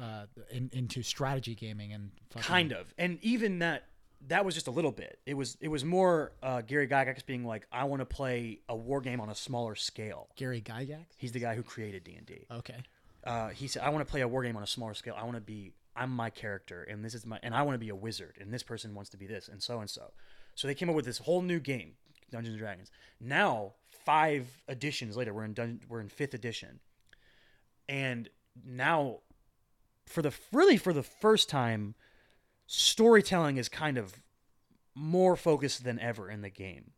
uh 0.00 0.26
in, 0.50 0.70
into 0.72 1.02
strategy 1.02 1.54
gaming 1.54 1.92
and 1.92 2.10
fucking, 2.30 2.42
Kind 2.46 2.72
of, 2.72 2.92
and 2.98 3.18
even 3.22 3.58
that 3.60 3.84
that 4.28 4.44
was 4.44 4.54
just 4.54 4.66
a 4.66 4.70
little 4.72 4.90
bit. 4.90 5.18
It 5.26 5.34
was 5.34 5.56
it 5.60 5.68
was 5.68 5.84
more 5.84 6.32
uh, 6.42 6.60
Gary 6.62 6.88
Gygax 6.88 7.24
being 7.24 7.44
like, 7.44 7.66
I 7.70 7.84
want 7.84 8.00
to 8.00 8.06
play 8.06 8.60
a 8.68 8.74
war 8.74 9.00
game 9.00 9.20
on 9.20 9.28
a 9.28 9.34
smaller 9.34 9.74
scale. 9.76 10.28
Gary 10.36 10.60
Gygax. 10.60 11.04
He's 11.16 11.30
the 11.32 11.38
guy 11.40 11.54
who 11.54 11.62
created 11.62 12.02
D 12.04 12.14
and 12.16 12.26
D. 12.26 12.46
Okay. 12.50 12.76
uh, 13.24 13.48
he 13.50 13.68
said, 13.68 13.82
"I 13.82 13.90
want 13.90 14.06
to 14.06 14.10
play 14.10 14.22
a 14.22 14.28
war 14.28 14.42
game 14.42 14.56
on 14.56 14.62
a 14.62 14.66
smaller 14.66 14.94
scale. 14.94 15.14
I 15.16 15.22
want 15.22 15.36
to 15.36 15.40
be, 15.40 15.72
I'm 15.94 16.10
my 16.10 16.30
character, 16.30 16.82
and 16.82 17.04
this 17.04 17.14
is 17.14 17.24
my, 17.26 17.38
and 17.44 17.54
I 17.54 17.62
want 17.62 17.74
to 17.76 17.78
be 17.78 17.90
a 17.90 17.94
wizard, 17.96 18.38
and 18.40 18.52
this 18.52 18.62
person 18.64 18.92
wants 18.94 19.10
to 19.10 19.16
be 19.16 19.26
this, 19.26 19.46
and 19.48 19.62
so 19.62 19.78
and 19.80 19.88
so." 19.88 20.10
So 20.56 20.66
they 20.66 20.74
came 20.74 20.88
up 20.90 20.96
with 20.96 21.04
this 21.04 21.18
whole 21.18 21.42
new 21.42 21.60
game, 21.60 21.92
Dungeons 22.32 22.54
and 22.54 22.58
Dragons. 22.60 22.90
Now, 23.20 23.74
five 24.04 24.48
editions 24.68 25.16
later, 25.16 25.32
we're 25.32 25.44
in 25.44 25.54
dun- 25.54 25.80
we're 25.88 26.00
in 26.00 26.08
fifth 26.08 26.34
edition, 26.34 26.80
and 27.88 28.28
now, 28.64 29.20
for 30.08 30.22
the 30.22 30.32
really 30.52 30.76
for 30.76 30.92
the 30.92 31.02
first 31.02 31.48
time, 31.48 31.94
storytelling 32.66 33.56
is 33.56 33.68
kind 33.68 33.98
of 33.98 34.14
more 34.94 35.36
focused 35.36 35.84
than 35.84 35.98
ever 35.98 36.30
in 36.30 36.42
the 36.42 36.50
game. 36.50 36.92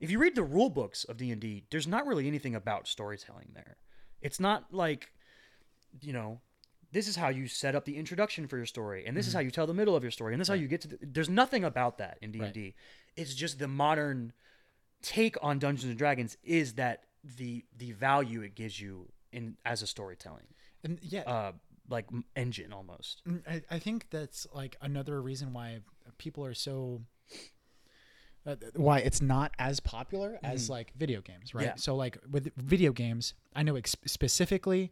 If 0.00 0.10
you 0.10 0.18
read 0.18 0.34
the 0.34 0.42
rule 0.42 0.68
books 0.68 1.04
of 1.04 1.16
D&D, 1.16 1.64
there's 1.70 1.86
not 1.86 2.06
really 2.06 2.26
anything 2.26 2.54
about 2.54 2.88
storytelling 2.88 3.52
there. 3.54 3.76
It's 4.20 4.40
not 4.40 4.72
like 4.72 5.12
you 6.00 6.12
know, 6.12 6.40
this 6.90 7.08
is 7.08 7.16
how 7.16 7.28
you 7.28 7.46
set 7.48 7.74
up 7.74 7.84
the 7.84 7.96
introduction 7.96 8.46
for 8.46 8.56
your 8.56 8.66
story, 8.66 9.04
and 9.06 9.16
this 9.16 9.26
is 9.26 9.32
how 9.34 9.40
you 9.40 9.50
tell 9.50 9.66
the 9.66 9.74
middle 9.74 9.96
of 9.96 10.02
your 10.02 10.10
story, 10.10 10.34
and 10.34 10.40
this 10.40 10.46
is 10.46 10.50
how 10.50 10.54
you 10.54 10.68
get 10.68 10.80
to. 10.82 10.88
The, 10.88 10.98
there's 11.02 11.28
nothing 11.28 11.64
about 11.64 11.98
that 11.98 12.18
in 12.20 12.32
D 12.32 12.40
and 12.40 12.52
D. 12.52 12.74
It's 13.16 13.34
just 13.34 13.58
the 13.58 13.68
modern 13.68 14.32
take 15.02 15.36
on 15.42 15.58
Dungeons 15.58 15.90
and 15.90 15.98
Dragons 15.98 16.36
is 16.42 16.74
that 16.74 17.04
the 17.36 17.64
the 17.76 17.92
value 17.92 18.42
it 18.42 18.54
gives 18.54 18.80
you 18.80 19.08
in 19.32 19.56
as 19.64 19.82
a 19.82 19.86
storytelling, 19.86 20.44
And 20.84 20.98
yeah, 21.02 21.22
uh, 21.22 21.52
like 21.88 22.06
engine 22.36 22.72
almost. 22.72 23.22
Mm, 23.28 23.42
I, 23.48 23.62
I 23.70 23.78
think 23.78 24.06
that's 24.10 24.46
like 24.54 24.76
another 24.80 25.20
reason 25.20 25.52
why 25.52 25.80
people 26.18 26.44
are 26.44 26.54
so 26.54 27.02
uh, 28.46 28.56
why 28.74 28.98
it's 28.98 29.20
not 29.22 29.52
as 29.58 29.78
popular 29.80 30.38
as 30.42 30.68
like 30.68 30.92
video 30.96 31.20
games 31.20 31.54
right. 31.54 31.66
Yeah. 31.66 31.74
so 31.76 31.94
like 31.94 32.18
with 32.28 32.50
video 32.56 32.90
games 32.92 33.34
i 33.54 33.62
know 33.62 33.76
ex- 33.76 33.94
specifically 34.04 34.90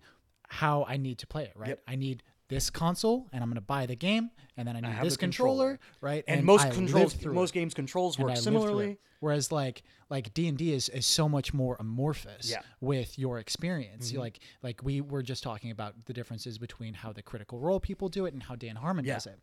how 0.48 0.84
i 0.88 0.96
need 0.96 1.18
to 1.18 1.26
play 1.26 1.44
it 1.44 1.52
right 1.56 1.70
Yep. 1.70 1.82
i 1.88 1.96
need 1.96 2.22
this 2.50 2.68
console 2.70 3.26
and 3.32 3.42
i'm 3.42 3.48
going 3.48 3.54
to 3.54 3.60
buy 3.62 3.86
the 3.86 3.96
game 3.96 4.30
and 4.56 4.68
then 4.68 4.76
i 4.76 4.80
need 4.80 4.88
have 4.88 5.04
this 5.04 5.16
controller, 5.16 5.78
controller. 5.78 5.80
right 6.00 6.24
And, 6.28 6.44
most 6.44 6.66
I 6.66 6.70
controls, 6.70 7.24
most 7.24 7.54
games 7.54 7.72
controls 7.72 8.18
work 8.18 8.32
I 8.32 8.34
live 8.34 8.42
through 8.44 8.52
it. 8.56 8.60
similarly. 8.60 8.98
whereas 9.20 9.50
like 9.52 9.82
like 10.10 10.34
d&d 10.34 10.72
is, 10.72 10.88
is 10.90 11.06
so 11.06 11.28
much 11.28 11.54
more 11.54 11.76
amorphous 11.80 12.50
Yeah. 12.50 12.58
Mm-hmm. 12.58 12.86
with 12.86 13.18
your 13.18 13.38
experience 13.38 14.12
You 14.12 14.18
like 14.20 14.40
like 14.62 14.82
we 14.82 15.00
were 15.00 15.22
just 15.22 15.42
talking 15.42 15.70
about 15.70 15.94
the 16.04 16.12
differences 16.12 16.58
between 16.58 16.94
how 16.94 17.12
the 17.12 17.22
critical 17.22 17.58
role 17.58 17.80
people 17.80 18.08
do 18.08 18.26
it 18.26 18.34
and 18.34 18.42
how 18.42 18.56
dan 18.56 18.76
harmon 18.76 19.04
Yeah. 19.04 19.14
does 19.14 19.26
it 19.26 19.38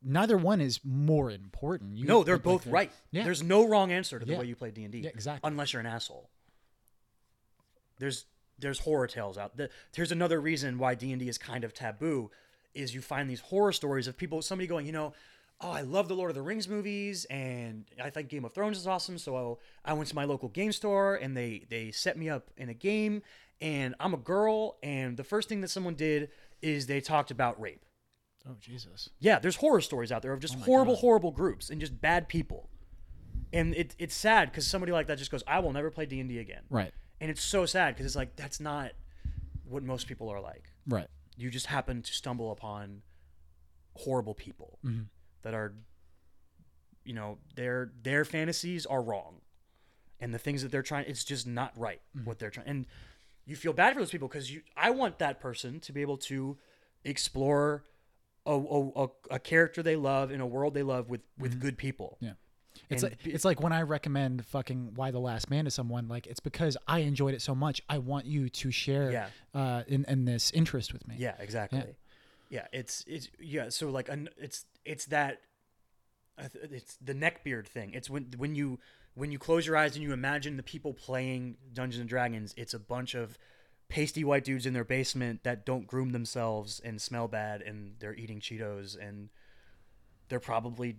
neither 0.00 0.36
one 0.36 0.60
is 0.60 0.78
more 0.84 1.28
important. 1.28 1.96
You, 1.96 2.04
No, 2.06 2.22
they're 2.22 2.36
like 2.36 2.44
both 2.44 2.62
the- 2.62 2.70
right. 2.70 2.92
Yeah. 3.10 3.24
There's 3.24 3.42
no 3.42 3.66
wrong 3.66 3.90
answer 3.90 4.20
to 4.20 4.24
the 4.24 4.30
Yeah. 4.34 4.38
way 4.38 4.46
you 4.46 4.54
play 4.54 4.70
D 4.70 4.84
and 4.84 4.92
D. 4.92 5.04
Exactly. 5.04 5.50
Unless 5.50 5.72
you're 5.72 5.80
an 5.80 5.86
asshole. 5.86 6.30
There's 7.98 8.24
there's 8.58 8.80
horror 8.80 9.06
tales 9.06 9.38
out. 9.38 9.56
The, 9.56 9.70
here's 9.94 10.12
another 10.12 10.40
reason 10.40 10.78
why 10.78 10.94
D 10.94 11.12
and 11.12 11.20
D 11.20 11.28
is 11.28 11.38
kind 11.38 11.64
of 11.64 11.72
taboo, 11.72 12.30
is 12.74 12.94
you 12.94 13.00
find 13.00 13.28
these 13.28 13.40
horror 13.40 13.72
stories 13.72 14.06
of 14.06 14.16
people, 14.16 14.42
somebody 14.42 14.66
going, 14.66 14.86
you 14.86 14.92
know, 14.92 15.12
oh, 15.60 15.70
I 15.70 15.82
love 15.82 16.08
the 16.08 16.14
Lord 16.14 16.30
of 16.30 16.34
the 16.34 16.42
Rings 16.42 16.68
movies, 16.68 17.24
and 17.26 17.84
I 18.02 18.10
think 18.10 18.28
Game 18.28 18.44
of 18.44 18.52
Thrones 18.52 18.78
is 18.78 18.86
awesome. 18.86 19.18
So 19.18 19.58
I 19.84 19.92
went 19.92 20.08
to 20.08 20.14
my 20.14 20.24
local 20.24 20.48
game 20.48 20.72
store, 20.72 21.16
and 21.16 21.36
they 21.36 21.66
they 21.68 21.90
set 21.90 22.16
me 22.16 22.28
up 22.28 22.50
in 22.56 22.68
a 22.68 22.74
game, 22.74 23.22
and 23.60 23.94
I'm 24.00 24.14
a 24.14 24.18
girl, 24.18 24.76
and 24.82 25.16
the 25.16 25.24
first 25.24 25.48
thing 25.48 25.60
that 25.62 25.68
someone 25.68 25.94
did 25.94 26.30
is 26.62 26.86
they 26.86 27.00
talked 27.00 27.30
about 27.30 27.60
rape. 27.60 27.84
Oh 28.48 28.56
Jesus. 28.60 29.10
Yeah, 29.20 29.38
there's 29.38 29.56
horror 29.56 29.80
stories 29.80 30.12
out 30.12 30.22
there 30.22 30.32
of 30.32 30.40
just 30.40 30.56
oh 30.56 30.60
horrible, 30.60 30.96
horrible 30.96 31.30
groups 31.30 31.70
and 31.70 31.80
just 31.80 32.00
bad 32.00 32.28
people. 32.28 32.68
And 33.52 33.74
it, 33.74 33.94
it's 33.98 34.14
sad 34.14 34.50
because 34.50 34.66
somebody 34.66 34.92
like 34.92 35.06
that 35.06 35.18
just 35.18 35.30
goes, 35.30 35.42
I 35.46 35.60
will 35.60 35.72
never 35.72 35.90
play 35.90 36.06
D&D 36.06 36.38
again. 36.38 36.62
Right. 36.68 36.92
And 37.20 37.30
it's 37.30 37.42
so 37.42 37.66
sad 37.66 37.94
because 37.94 38.06
it's 38.06 38.16
like, 38.16 38.36
that's 38.36 38.60
not 38.60 38.92
what 39.64 39.82
most 39.82 40.06
people 40.06 40.28
are 40.28 40.40
like. 40.40 40.70
Right. 40.86 41.08
You 41.36 41.50
just 41.50 41.66
happen 41.66 42.02
to 42.02 42.12
stumble 42.12 42.50
upon 42.52 43.02
horrible 43.94 44.34
people 44.34 44.78
Mm-hmm. 44.84 45.02
that 45.42 45.54
are, 45.54 45.74
you 47.04 47.14
know, 47.14 47.38
their 47.56 47.90
their 48.02 48.24
fantasies 48.24 48.86
are 48.86 49.02
wrong. 49.02 49.40
And 50.20 50.34
the 50.34 50.38
things 50.38 50.62
that 50.62 50.70
they're 50.72 50.82
trying, 50.82 51.06
it's 51.06 51.24
just 51.24 51.46
not 51.46 51.72
right 51.76 52.00
Mm-hmm. 52.16 52.26
what 52.26 52.38
they're 52.38 52.50
trying. 52.50 52.66
And 52.68 52.86
you 53.46 53.56
feel 53.56 53.72
bad 53.72 53.94
for 53.94 54.00
those 54.00 54.10
people 54.10 54.28
because 54.28 54.52
you, 54.52 54.62
I 54.76 54.90
want 54.90 55.18
that 55.20 55.40
person 55.40 55.80
to 55.80 55.92
be 55.92 56.02
able 56.02 56.18
to 56.18 56.58
explore 57.04 57.84
a, 58.44 58.52
a, 58.52 59.08
a, 59.30 59.38
character 59.38 59.82
they 59.82 59.96
love 59.96 60.30
in 60.30 60.40
a 60.40 60.46
world 60.46 60.74
they 60.74 60.82
love 60.82 61.08
with 61.08 61.22
with 61.38 61.60
good 61.60 61.76
people. 61.78 62.16
Mm-hmm. 62.16 62.24
Yeah. 62.26 62.32
It's 62.90 63.02
like 63.02 63.18
it's 63.24 63.44
like 63.44 63.60
when 63.60 63.72
I 63.72 63.82
recommend 63.82 64.44
fucking 64.46 64.94
Y: 64.94 65.10
The 65.10 65.18
Last 65.18 65.50
Man 65.50 65.64
to 65.66 65.70
someone, 65.70 66.08
like 66.08 66.26
it's 66.26 66.40
because 66.40 66.76
I 66.86 67.00
enjoyed 67.00 67.34
it 67.34 67.42
so 67.42 67.54
much. 67.54 67.82
I 67.88 67.98
want 67.98 68.26
you 68.26 68.48
to 68.48 68.70
share 68.70 69.10
Yeah. 69.12 69.28
uh, 69.54 69.82
in, 69.86 70.04
in 70.08 70.24
this 70.24 70.50
interest 70.52 70.92
with 70.92 71.06
me. 71.06 71.16
Yeah, 71.18 71.34
exactly. 71.38 71.82
Yeah, 72.50 72.66
it's 72.72 73.04
it's 73.06 73.28
yeah. 73.38 73.68
So 73.68 73.90
like, 73.90 74.08
an, 74.08 74.30
it's 74.38 74.64
it's 74.84 75.04
that 75.06 75.40
it's 76.38 76.96
the 76.96 77.14
neckbeard 77.14 77.66
thing. 77.66 77.92
It's 77.92 78.08
when 78.08 78.32
when 78.36 78.54
you 78.54 78.78
when 79.14 79.32
you 79.32 79.38
close 79.38 79.66
your 79.66 79.76
eyes 79.76 79.94
and 79.94 80.02
you 80.02 80.12
imagine 80.12 80.56
the 80.56 80.62
people 80.62 80.94
playing 80.94 81.56
Dungeons 81.72 82.00
and 82.00 82.08
Dragons. 82.08 82.54
It's 82.56 82.72
a 82.72 82.78
bunch 82.78 83.14
of 83.14 83.36
pasty 83.88 84.22
white 84.24 84.44
dudes 84.44 84.64
in 84.66 84.72
their 84.74 84.84
basement 84.84 85.44
that 85.44 85.66
don't 85.66 85.86
groom 85.86 86.10
themselves 86.12 86.80
and 86.84 87.00
smell 87.02 87.26
bad, 87.28 87.60
and 87.62 87.96
they're 87.98 88.14
eating 88.14 88.40
Cheetos 88.40 88.96
and 88.96 89.28
they're 90.28 90.40
probably 90.40 90.96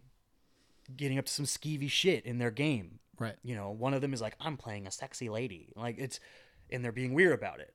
getting 0.95 1.18
up 1.18 1.26
to 1.26 1.34
some 1.34 1.45
skeevy 1.45 1.90
shit 1.90 2.26
in 2.26 2.38
their 2.40 2.52
game. 2.52 2.99
Right. 3.18 3.36
you 3.44 3.53
know 3.53 3.70
one 3.72 3.94
of 3.94 3.99
them 3.99 4.14
is 4.14 4.22
like 4.22 4.36
i'm 4.40 4.56
playing 4.56 4.88
a 4.88 4.91
sexy 4.91 5.28
lady 5.28 5.74
like 5.76 5.98
it's 5.98 6.22
and 6.70 6.86
they're 6.86 6.94
being 6.94 7.14
weird 7.14 7.34
about 7.34 7.60
it 7.60 7.74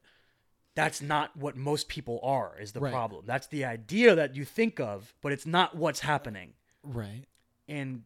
that's 0.74 1.02
not 1.02 1.36
what 1.36 1.54
most 1.54 1.86
people 1.88 2.18
are 2.22 2.56
is 2.58 2.72
the 2.72 2.80
Right. 2.80 2.90
problem 2.90 3.24
that's 3.26 3.46
the 3.48 3.62
idea 3.66 4.14
that 4.14 4.34
you 4.34 4.46
think 4.46 4.80
of 4.80 5.12
but 5.20 5.32
it's 5.32 5.44
not 5.44 5.76
what's 5.76 6.00
happening 6.00 6.54
Right. 6.82 7.24
and 7.68 8.04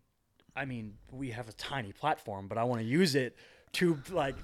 i 0.56 0.64
mean 0.64 0.94
we 1.12 1.30
have 1.30 1.48
a 1.48 1.52
tiny 1.52 1.92
platform 1.92 2.48
but 2.48 2.58
i 2.58 2.64
want 2.64 2.80
to 2.80 2.86
use 2.88 3.14
it 3.14 3.36
to 3.74 3.98
like 4.10 4.34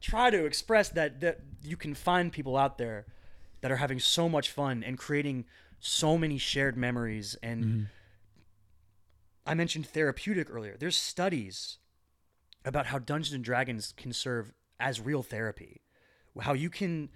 try 0.00 0.28
to 0.30 0.44
express 0.44 0.88
that 0.88 1.20
that 1.20 1.38
you 1.62 1.76
can 1.76 1.94
find 1.94 2.32
people 2.32 2.56
out 2.56 2.78
there 2.78 3.06
that 3.60 3.70
are 3.70 3.76
having 3.76 4.00
so 4.00 4.28
much 4.28 4.50
fun 4.50 4.82
and 4.82 4.98
creating 4.98 5.44
so 5.78 6.18
many 6.18 6.36
shared 6.36 6.76
memories 6.76 7.36
and 7.44 7.64
mm-hmm. 7.64 7.82
I 9.46 9.54
mentioned 9.54 9.86
therapeutic 9.86 10.48
earlier. 10.50 10.76
There's 10.78 10.96
studies 10.96 11.78
about 12.64 12.86
how 12.86 12.98
Dungeons 12.98 13.34
and 13.34 13.44
Dragons 13.44 13.94
can 13.96 14.12
serve 14.12 14.52
as 14.78 15.00
real 15.00 15.22
therapy. 15.22 15.82
How 16.40 16.52
you 16.52 16.70
can 16.70 17.10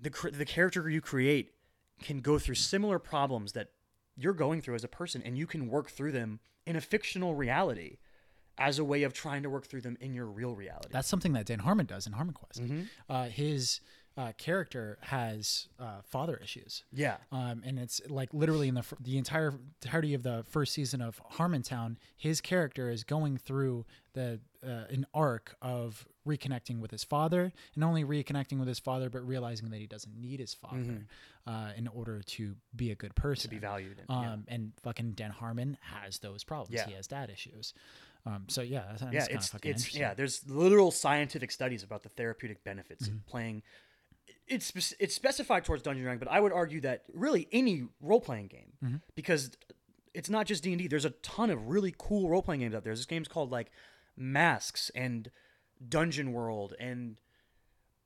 the 0.00 0.10
the 0.32 0.44
character 0.44 0.88
you 0.88 1.00
create 1.00 1.52
can 2.02 2.20
go 2.20 2.38
through 2.38 2.56
similar 2.56 2.98
problems 2.98 3.52
that 3.52 3.70
you're 4.16 4.32
going 4.32 4.60
through 4.60 4.74
as 4.76 4.84
a 4.84 4.88
person, 4.88 5.22
and 5.24 5.36
you 5.36 5.46
can 5.46 5.68
work 5.68 5.90
through 5.90 6.12
them 6.12 6.40
in 6.66 6.76
a 6.76 6.80
fictional 6.80 7.34
reality 7.34 7.98
as 8.56 8.78
a 8.78 8.84
way 8.84 9.02
of 9.02 9.12
trying 9.12 9.42
to 9.42 9.50
work 9.50 9.66
through 9.66 9.80
them 9.80 9.96
in 10.00 10.14
your 10.14 10.26
real 10.26 10.54
reality. 10.54 10.88
That's 10.92 11.08
something 11.08 11.32
that 11.32 11.46
Dan 11.46 11.58
Harmon 11.58 11.86
does 11.86 12.06
in 12.06 12.12
Harmon 12.12 12.34
Quest. 12.34 12.62
Uh, 13.08 13.24
his 13.24 13.80
uh, 14.16 14.32
character 14.38 14.96
has 15.02 15.66
uh, 15.80 16.00
father 16.04 16.38
issues. 16.42 16.84
yeah, 16.92 17.16
Um, 17.32 17.62
and 17.64 17.78
it's 17.78 18.00
like 18.08 18.32
literally 18.32 18.68
in 18.68 18.74
the 18.74 18.84
the 19.00 19.18
entire 19.18 19.54
entirety 19.82 20.14
of 20.14 20.22
the 20.22 20.44
first 20.48 20.72
season 20.72 21.00
of 21.02 21.20
Harmontown, 21.32 21.96
his 22.16 22.40
character 22.40 22.90
is 22.90 23.02
going 23.04 23.38
through 23.38 23.84
the 24.12 24.40
uh, 24.64 24.84
an 24.88 25.04
arc 25.12 25.56
of 25.60 26.06
reconnecting 26.26 26.78
with 26.80 26.90
his 26.90 27.02
father, 27.04 27.52
and 27.74 27.84
only 27.84 28.04
reconnecting 28.04 28.58
with 28.58 28.68
his 28.68 28.78
father, 28.78 29.10
but 29.10 29.26
realizing 29.26 29.68
that 29.70 29.78
he 29.80 29.86
doesn't 29.86 30.16
need 30.18 30.38
his 30.40 30.54
father 30.54 31.06
uh, 31.46 31.70
in 31.76 31.86
order 31.88 32.22
to 32.22 32.54
be 32.74 32.90
a 32.90 32.94
good 32.94 33.14
person, 33.14 33.50
to 33.50 33.56
be 33.56 33.58
valued. 33.58 33.98
And, 33.98 34.08
Um, 34.10 34.44
yeah. 34.48 34.54
and 34.54 34.72
fucking 34.82 35.12
Dan 35.12 35.32
Harmon 35.32 35.76
has 35.82 36.20
those 36.20 36.44
problems. 36.44 36.72
Yeah. 36.74 36.86
He 36.86 36.92
has 36.94 37.06
dad 37.08 37.28
issues. 37.30 37.74
Um, 38.26 38.44
so 38.48 38.62
yeah, 38.62 38.96
yeah, 39.12 39.26
it's 39.28 39.48
fucking 39.48 39.72
it's 39.72 39.94
yeah. 39.94 40.14
There's 40.14 40.48
literal 40.48 40.90
scientific 40.90 41.50
studies 41.50 41.82
about 41.82 42.02
the 42.04 42.08
therapeutic 42.10 42.64
benefits 42.64 43.06
Mm-hmm. 43.06 43.16
of 43.18 43.26
playing. 43.26 43.62
It's 44.46 44.94
it's 45.00 45.14
specified 45.14 45.64
towards 45.64 45.82
Dungeon 45.82 46.02
Dragon, 46.04 46.18
but 46.18 46.28
I 46.28 46.38
would 46.40 46.52
argue 46.52 46.80
that 46.82 47.04
really 47.12 47.48
any 47.52 47.84
role 48.00 48.20
playing 48.20 48.48
game 48.48 48.72
Mm-hmm. 48.84 48.96
because 49.14 49.50
it's 50.12 50.28
not 50.30 50.46
just 50.46 50.62
D 50.62 50.72
and 50.72 50.78
D. 50.78 50.86
There's 50.86 51.04
a 51.06 51.10
ton 51.10 51.50
of 51.50 51.66
really 51.68 51.94
cool 51.96 52.28
role 52.28 52.42
playing 52.42 52.60
games 52.60 52.74
out 52.74 52.84
there. 52.84 52.94
This 52.94 53.06
games 53.06 53.26
called 53.28 53.50
like 53.50 53.70
Masks 54.16 54.90
and 54.94 55.30
Dungeon 55.88 56.32
World 56.32 56.74
and 56.78 57.20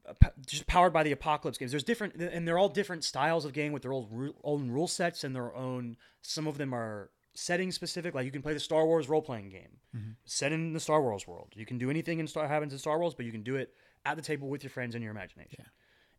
uh, 0.08 0.14
just 0.46 0.66
powered 0.66 0.92
by 0.92 1.02
the 1.02 1.12
apocalypse 1.12 1.58
games. 1.58 1.70
There's 1.72 1.82
different 1.84 2.14
and 2.14 2.46
they're 2.46 2.56
all 2.58 2.68
different 2.68 3.04
styles 3.04 3.44
of 3.44 3.52
game 3.52 3.72
with 3.72 3.82
their 3.82 3.92
old 3.92 4.08
own 4.44 4.70
rule 4.70 4.88
sets 4.88 5.24
and 5.24 5.34
their 5.34 5.54
own 5.54 5.96
some 6.22 6.46
of 6.46 6.56
them 6.56 6.72
are 6.74 7.10
setting 7.34 7.70
specific. 7.72 8.14
Like 8.14 8.24
you 8.24 8.30
can 8.32 8.42
play 8.42 8.54
the 8.54 8.60
star 8.60 8.86
wars 8.86 9.08
role-playing 9.08 9.48
game. 9.50 9.78
Set 10.24 10.52
in 10.52 10.72
the 10.72 10.80
star 10.80 11.02
wars 11.02 11.26
world. 11.26 11.52
You 11.56 11.66
can 11.66 11.78
do 11.78 11.90
anything 11.90 12.20
in 12.20 12.26
star 12.26 12.46
happens 12.48 12.72
in 12.72 12.78
star 12.78 12.98
wars 12.98 13.14
but 13.14 13.26
you 13.26 13.32
can 13.32 13.42
do 13.42 13.56
it 13.56 13.74
at 14.06 14.16
the 14.16 14.22
table 14.22 14.48
with 14.48 14.62
your 14.62 14.70
friends 14.70 14.94
in 14.94 15.02
your 15.02 15.10
imagination 15.10 15.64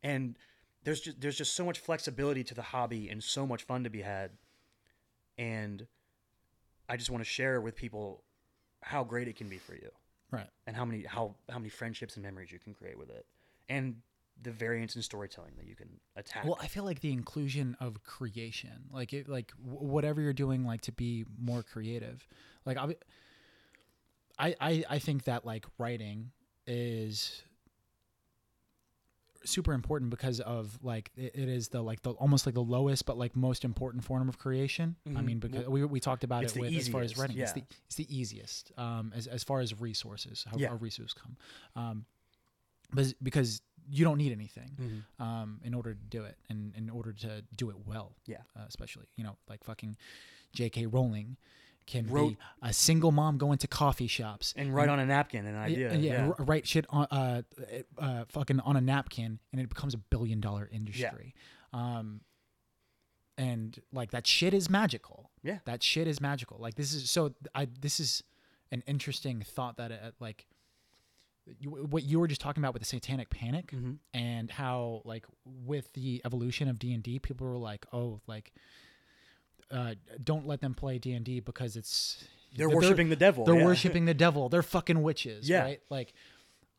and 0.03 0.37
there's 0.83 1.01
just 1.01 1.21
there's 1.21 1.37
just 1.37 1.55
so 1.55 1.65
much 1.65 1.79
flexibility 1.79 2.43
to 2.43 2.53
the 2.53 2.61
hobby 2.61 3.09
and 3.09 3.23
so 3.23 3.45
much 3.45 3.63
fun 3.63 3.83
to 3.83 3.89
be 3.89 4.01
had 4.01 4.31
and 5.37 5.87
i 6.87 6.95
just 6.95 7.09
want 7.09 7.23
to 7.23 7.29
share 7.29 7.59
with 7.61 7.75
people 7.75 8.23
how 8.81 9.03
great 9.03 9.27
it 9.27 9.35
can 9.35 9.49
be 9.49 9.57
for 9.57 9.73
you 9.73 9.89
right. 10.31 10.47
and 10.67 10.75
how 10.75 10.85
many 10.85 11.03
how 11.03 11.35
how 11.49 11.57
many 11.57 11.69
friendships 11.69 12.15
and 12.15 12.23
memories 12.23 12.51
you 12.51 12.59
can 12.59 12.73
create 12.73 12.97
with 12.97 13.09
it, 13.09 13.25
and 13.67 13.95
the 14.41 14.51
variance 14.51 14.95
in 14.95 15.01
storytelling 15.01 15.51
that 15.57 15.67
you 15.67 15.75
can 15.75 15.89
attack. 16.15 16.45
Well, 16.45 16.57
I 16.61 16.67
feel 16.67 16.85
like 16.85 17.01
the 17.01 17.11
inclusion 17.11 17.75
of 17.81 18.03
creation, 18.03 18.85
like 18.91 19.11
it, 19.11 19.27
like 19.27 19.51
w- 19.65 19.85
whatever 19.85 20.21
you're 20.21 20.31
doing, 20.31 20.65
like 20.65 20.81
to 20.81 20.93
be 20.93 21.25
more 21.37 21.61
creative. 21.61 22.25
Like 22.65 22.77
I, 22.77 22.95
I, 24.37 24.55
I, 24.61 24.83
I 24.89 24.99
think 24.99 25.25
that 25.25 25.45
like 25.45 25.65
writing 25.77 26.31
is 26.65 27.43
super 29.45 29.73
important 29.73 30.11
because 30.11 30.39
of 30.41 30.77
like 30.83 31.11
it, 31.15 31.31
it 31.35 31.49
is 31.49 31.69
the 31.69 31.81
like 31.81 32.01
the 32.01 32.11
almost 32.11 32.45
like 32.45 32.55
the 32.55 32.61
lowest 32.63 33.05
but 33.05 33.17
like 33.17 33.35
most 33.35 33.63
important 33.63 34.03
form 34.03 34.27
of 34.29 34.37
creation. 34.37 34.95
I 35.05 35.09
Mhm. 35.09 35.25
mean, 35.25 35.39
because 35.39 35.67
we, 35.67 35.83
we 35.85 35.99
talked 35.99 36.23
about 36.23 36.43
it's 36.43 36.55
it 36.55 36.59
with 36.59 36.75
as 36.75 36.87
far 36.89 37.01
as 37.01 37.11
easiest, 37.11 37.19
writing, 37.21 37.37
it's 37.39 37.53
the 37.53 37.63
it's 37.85 37.95
the 37.95 38.15
easiest 38.17 38.71
um, 38.77 39.13
as 39.15 39.27
as 39.27 39.43
far 39.43 39.59
as 39.61 39.79
resources, 39.79 40.45
how, 40.49 40.57
Yeah. 40.57 40.69
how 40.69 40.75
resources 40.75 41.13
come, 41.13 41.37
um, 41.75 42.05
but 42.91 43.13
because 43.23 43.61
you 43.91 44.03
don't 44.05 44.17
need 44.19 44.31
anything 44.31 44.77
Mhm. 45.19 45.23
um, 45.25 45.59
in 45.63 45.73
order 45.73 45.93
to 45.95 45.99
do 46.09 46.23
it 46.23 46.37
and 46.49 46.75
in 46.75 46.89
order 46.89 47.11
to 47.13 47.43
do 47.55 47.69
it 47.71 47.87
well. 47.87 48.15
Yeah. 48.27 48.41
Uh, 48.55 48.65
especially, 48.67 49.07
you 49.15 49.23
know, 49.23 49.37
like 49.47 49.63
fucking 49.63 49.97
J.K. 50.53 50.85
Rowling 50.85 51.37
can 51.89 52.07
Wrote- 52.07 52.29
be 52.31 52.37
a 52.61 52.71
single 52.73 53.11
mom 53.11 53.37
going 53.37 53.57
to 53.59 53.67
coffee 53.67 54.07
shops 54.07 54.53
and 54.57 54.73
write 54.73 54.89
on 54.89 54.99
a 54.99 55.05
napkin 55.05 55.45
an 55.45 55.55
idea. 55.55 55.93
yeah, 55.95 56.27
Yeah, 56.27 56.31
write 56.39 56.67
shit 56.67 56.85
on 56.89 57.07
uh, 57.11 57.41
uh, 57.97 58.25
fucking 58.29 58.59
on 58.61 58.75
a 58.75 58.81
napkin, 58.81 59.39
and 59.51 59.59
it 59.61 59.69
becomes 59.69 59.93
a 59.93 59.97
billion 59.97 60.39
dollar 60.39 60.69
industry. 60.71 61.33
Um, 61.73 62.21
and 63.37 63.79
like 63.93 64.11
that 64.11 64.27
shit 64.27 64.53
is 64.53 64.69
magical. 64.69 65.31
Yeah. 65.43 65.59
that 65.65 65.81
shit 65.81 66.07
is 66.07 66.19
magical. 66.19 66.57
Like 66.59 66.75
this 66.75 66.93
is 66.93 67.09
so. 67.09 67.33
I 67.55 67.67
this 67.79 67.99
is 67.99 68.23
an 68.71 68.83
interesting 68.85 69.41
thought 69.41 69.77
that 69.77 69.91
uh, 69.91 70.11
like 70.19 70.45
you, 71.59 71.69
what 71.71 72.03
you 72.03 72.19
were 72.19 72.27
just 72.27 72.41
talking 72.41 72.61
about 72.61 72.73
with 72.73 72.81
the 72.81 72.85
satanic 72.87 73.29
panic 73.29 73.71
Mhm. 73.71 73.97
and 74.13 74.51
how 74.51 75.01
like 75.05 75.25
with 75.45 75.91
the 75.93 76.21
evolution 76.23 76.67
of 76.67 76.77
d&d 76.77 77.17
people 77.19 77.47
were 77.47 77.57
like 77.57 77.87
oh 77.91 78.19
like 78.27 78.53
uh, 79.71 79.93
don't 80.23 80.45
let 80.47 80.61
them 80.61 80.73
play 80.73 80.97
d&d 80.99 81.39
because 81.41 81.75
it's 81.75 82.23
they're 82.57 82.69
worshiping 82.69 83.09
the 83.09 83.15
devil. 83.15 83.45
they're 83.45 83.55
yeah. 83.59 83.65
worshiping 83.65 84.05
the 84.05 84.13
devil 84.25 84.49
they're 84.49 84.63
fucking 84.63 85.01
witches 85.03 85.47
Yeah. 85.47 85.63
right 85.63 85.81
like 85.89 86.13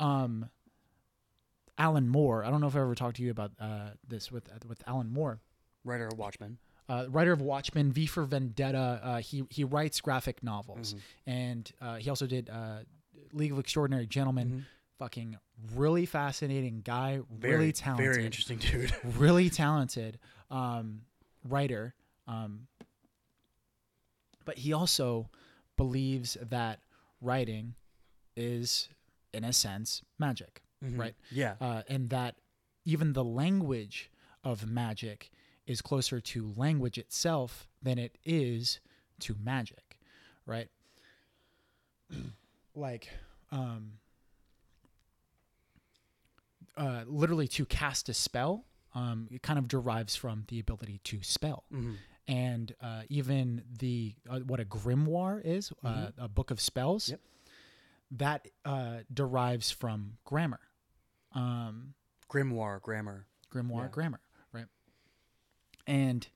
um 0.00 0.48
alan 1.78 2.08
moore 2.08 2.44
i 2.44 2.50
don't 2.50 2.60
know 2.60 2.66
if 2.66 2.76
i 2.76 2.80
ever 2.80 2.94
talked 2.94 3.16
to 3.16 3.22
you 3.22 3.30
about 3.30 3.52
uh, 3.60 3.90
this 4.06 4.30
with 4.30 4.48
with 4.66 4.82
alan 4.86 5.12
moore 5.12 5.40
writer 5.84 6.06
of 6.08 6.18
Watchmen. 6.18 6.58
uh, 6.90 7.06
writer 7.08 7.32
of 7.32 7.40
Watchmen, 7.40 7.90
V 7.92 8.04
for 8.06 8.24
Vendetta. 8.24 9.00
Uh, 9.02 9.16
he 9.18 9.44
he 9.48 9.64
writes 9.64 10.00
graphic 10.02 10.42
novels, 10.42 10.92
Mm-hmm. 10.94 11.30
and 11.30 11.72
uh, 11.80 11.94
he 11.96 12.10
also 12.10 12.26
did 12.26 12.50
uh, 12.50 12.80
League 13.32 13.52
of 13.52 13.58
Extraordinary 13.58 14.06
Gentlemen. 14.06 14.66
Fucking 14.98 15.38
really 15.74 16.04
fascinating 16.04 16.82
guy, 16.84 17.20
Very 17.34 17.54
really 17.54 17.72
talented, 17.72 18.12
very 18.12 18.26
interesting 18.26 18.58
dude. 18.58 18.92
really 19.16 19.48
talented 19.48 20.18
um, 20.50 21.00
writer. 21.48 21.94
Um, 22.28 22.66
but 24.44 24.58
he 24.58 24.72
also 24.72 25.28
believes 25.76 26.36
that 26.40 26.80
writing 27.20 27.74
is, 28.36 28.88
in 29.32 29.44
a 29.44 29.52
sense, 29.52 30.02
magic, 30.18 30.62
right? 30.82 31.14
yeah, 31.30 31.54
uh, 31.60 31.82
and 31.88 32.10
that 32.10 32.36
even 32.84 33.12
the 33.12 33.24
language 33.24 34.10
of 34.42 34.66
magic 34.66 35.30
is 35.66 35.82
closer 35.82 36.20
to 36.20 36.52
language 36.56 36.96
itself 36.98 37.68
than 37.82 37.98
it 37.98 38.16
is 38.24 38.80
to 39.20 39.36
magic, 39.42 39.98
right? 40.46 40.68
like, 42.74 43.08
um, 43.52 43.92
uh, 46.76 47.02
literally 47.06 47.48
to 47.48 47.64
cast 47.66 48.08
a 48.08 48.14
spell, 48.14 48.64
um, 48.94 49.28
it 49.30 49.42
kind 49.42 49.58
of 49.58 49.68
derives 49.68 50.16
from 50.16 50.44
the 50.48 50.58
ability 50.58 51.00
to 51.04 51.22
spell. 51.22 51.64
Mhm. 51.72 51.96
And 52.30 52.74
uh, 52.80 53.02
even 53.08 53.62
the 53.78 54.14
uh, 54.28 54.38
what 54.40 54.60
a 54.60 54.64
grimoire 54.64 55.40
is, 55.44 55.72
uh, 55.84 56.10
a 56.16 56.28
book 56.28 56.50
of 56.52 56.60
spells, 56.60 57.08
Yep. 57.08 57.20
that 58.12 58.48
uh, 58.64 58.98
derives 59.12 59.70
from 59.72 60.18
grammar. 60.24 60.60
Um, 61.32 61.94
grimoire, 62.28 62.80
grammar. 62.80 63.26
grimoire 63.52 63.82
Yeah. 63.84 63.88
grammar 63.88 64.20
right 64.52 64.66
and 65.88 66.28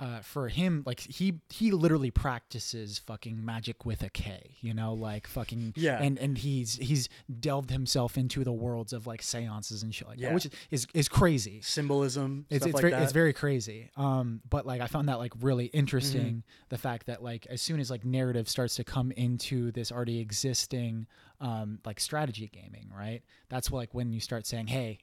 uh, 0.00 0.18
for 0.20 0.48
him 0.48 0.82
like 0.84 0.98
he 1.00 1.34
he 1.50 1.70
literally 1.70 2.10
practices 2.10 2.98
fucking 2.98 3.44
magic 3.44 3.86
with 3.86 4.02
a 4.02 4.10
k 4.10 4.56
you 4.60 4.74
know 4.74 4.92
like 4.92 5.26
fucking 5.28 5.72
Yeah. 5.76 6.02
and 6.02 6.18
and 6.18 6.36
he's 6.38 6.74
he's 6.76 7.08
delved 7.40 7.70
himself 7.70 8.18
into 8.18 8.42
the 8.42 8.52
worlds 8.52 8.92
of 8.92 9.06
like 9.06 9.22
seances 9.22 9.84
and 9.84 9.94
shit 9.94 10.08
like 10.08 10.18
Yeah. 10.18 10.28
that 10.28 10.34
which 10.34 10.46
is 10.46 10.50
is, 10.72 10.86
is 10.94 11.08
crazy 11.08 11.60
Symbolism, 11.62 12.44
it's, 12.50 12.64
stuff 12.64 12.66
it's 12.70 12.74
like 12.74 12.80
very 12.82 12.90
that. 12.90 13.02
it's 13.04 13.12
very 13.12 13.32
crazy 13.32 13.90
um 13.96 14.40
but 14.50 14.66
like 14.66 14.80
i 14.80 14.88
found 14.88 15.08
that 15.08 15.18
like 15.18 15.32
really 15.40 15.66
interesting 15.66 16.20
Mm-hmm. 16.26 16.38
the 16.70 16.78
fact 16.78 17.06
that 17.06 17.22
like 17.22 17.46
as 17.46 17.62
soon 17.62 17.78
as 17.78 17.88
like 17.88 18.04
narrative 18.04 18.48
starts 18.48 18.74
to 18.76 18.84
come 18.84 19.12
into 19.12 19.70
this 19.70 19.92
already 19.92 20.18
existing 20.18 21.06
um 21.40 21.78
like 21.86 22.00
strategy 22.00 22.48
gaming 22.52 22.90
right 22.92 23.22
that's 23.48 23.70
like 23.70 23.94
when 23.94 24.12
you 24.12 24.18
start 24.18 24.44
saying 24.44 24.66
hey 24.66 24.98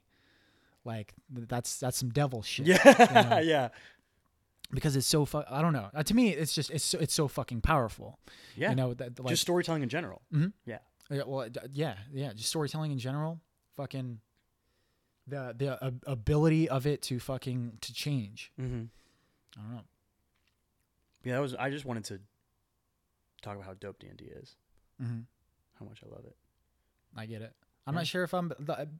like 0.83 1.13
that's 1.29 1.77
that's 1.79 1.97
some 1.97 2.09
devil 2.09 2.41
shit 2.41 2.65
yeah, 2.67 3.39
yeah, 3.41 3.69
because 4.73 4.95
it's 4.95 5.07
so 5.07 5.25
fu- 5.25 5.43
i 5.49 5.61
don't 5.61 5.73
know 5.73 5.89
uh, 5.93 6.03
to 6.03 6.13
me 6.13 6.29
it's 6.29 6.53
just 6.53 6.69
it's 6.71 6.83
so, 6.83 6.97
it's 6.99 7.13
so 7.13 7.27
fucking 7.27 7.61
powerful 7.61 8.17
yeah. 8.55 8.69
you 8.69 8.75
know 8.75 8.93
that 8.93 9.19
like 9.19 9.29
just 9.29 9.41
storytelling 9.41 9.83
in 9.83 9.89
general. 9.89 10.21
Mhm. 10.33 10.53
Yeah, 10.65 10.79
Yeah, 11.09 11.23
well, 11.25 11.47
yeah, 11.73 11.95
yeah, 12.13 12.33
just 12.33 12.49
storytelling 12.49 12.91
in 12.91 12.99
general. 12.99 13.39
Fucking 13.77 14.19
the 15.27 15.53
the 15.57 15.77
ab- 15.83 16.03
ability 16.07 16.67
of 16.69 16.85
it 16.85 17.01
to 17.03 17.19
fucking 17.19 17.77
to 17.81 17.93
change. 17.93 18.51
mm-hmm. 18.59 18.83
I 19.57 19.61
don't 19.61 19.71
know. 19.75 19.81
yeah. 21.23 21.33
That 21.35 21.41
was. 21.41 21.55
I 21.55 21.69
just 21.69 21.85
wanted 21.85 22.05
to 22.05 22.19
talk 23.41 23.55
about 23.55 23.65
how 23.65 23.73
dope 23.73 23.99
D 23.99 24.07
and 24.07 24.17
D 24.17 24.25
is. 24.25 24.55
hmm 24.99 25.19
How 25.79 25.85
much 25.85 26.01
I 26.05 26.09
love 26.13 26.25
it. 26.25 26.35
I 27.15 27.25
get 27.25 27.41
it. 27.41 27.53
I'm 27.87 27.93
Yeah. 27.93 27.99
not 28.01 28.07
sure 28.07 28.23
if 28.23 28.33
I'm. 28.33 28.51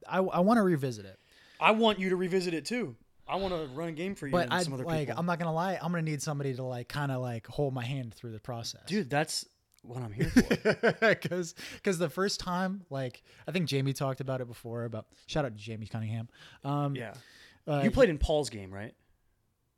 I 0.08 0.16
I 0.18 0.40
want 0.40 0.58
to 0.58 0.62
revisit 0.62 1.04
it, 1.06 1.18
I 1.60 1.70
want 1.72 1.98
you 1.98 2.10
to 2.10 2.16
revisit 2.16 2.54
it 2.54 2.64
too. 2.64 2.96
I 3.32 3.36
want 3.36 3.54
to 3.54 3.66
run 3.74 3.88
a 3.88 3.92
game 3.92 4.14
for 4.14 4.26
you 4.26 4.32
but 4.32 4.44
and 4.44 4.52
I 4.52 4.62
some 4.62 4.74
other 4.74 4.84
like. 4.84 5.08
people. 5.08 5.18
I'm 5.18 5.24
not 5.26 5.38
gonna 5.38 5.54
lie. 5.54 5.78
I'm 5.80 5.90
gonna 5.90 6.02
need 6.02 6.20
somebody 6.20 6.54
to 6.54 6.62
like 6.62 6.88
kind 6.88 7.10
of 7.10 7.22
like 7.22 7.46
hold 7.46 7.72
my 7.72 7.84
hand 7.84 8.12
through 8.14 8.32
the 8.32 8.40
process, 8.40 8.82
Dude, 8.86 9.08
that's 9.08 9.46
what 9.82 10.02
I'm 10.02 10.12
here 10.12 10.28
for. 10.28 10.96
Because 11.00 11.54
because 11.74 11.98
the 11.98 12.10
first 12.10 12.40
time, 12.40 12.84
like 12.90 13.22
I 13.48 13.52
think 13.52 13.68
Jamie 13.68 13.94
talked 13.94 14.20
about 14.20 14.40
it 14.40 14.48
before. 14.48 14.84
About 14.84 15.06
shout 15.26 15.44
out 15.46 15.56
to 15.56 15.58
Jamie 15.58 15.86
Cunningham. 15.86 16.28
Um, 16.62 16.94
yeah. 16.94 17.14
Uh, 17.66 17.80
you 17.82 17.90
played 17.90 18.10
in 18.10 18.18
Paul's 18.18 18.50
game, 18.50 18.72
right? 18.72 18.92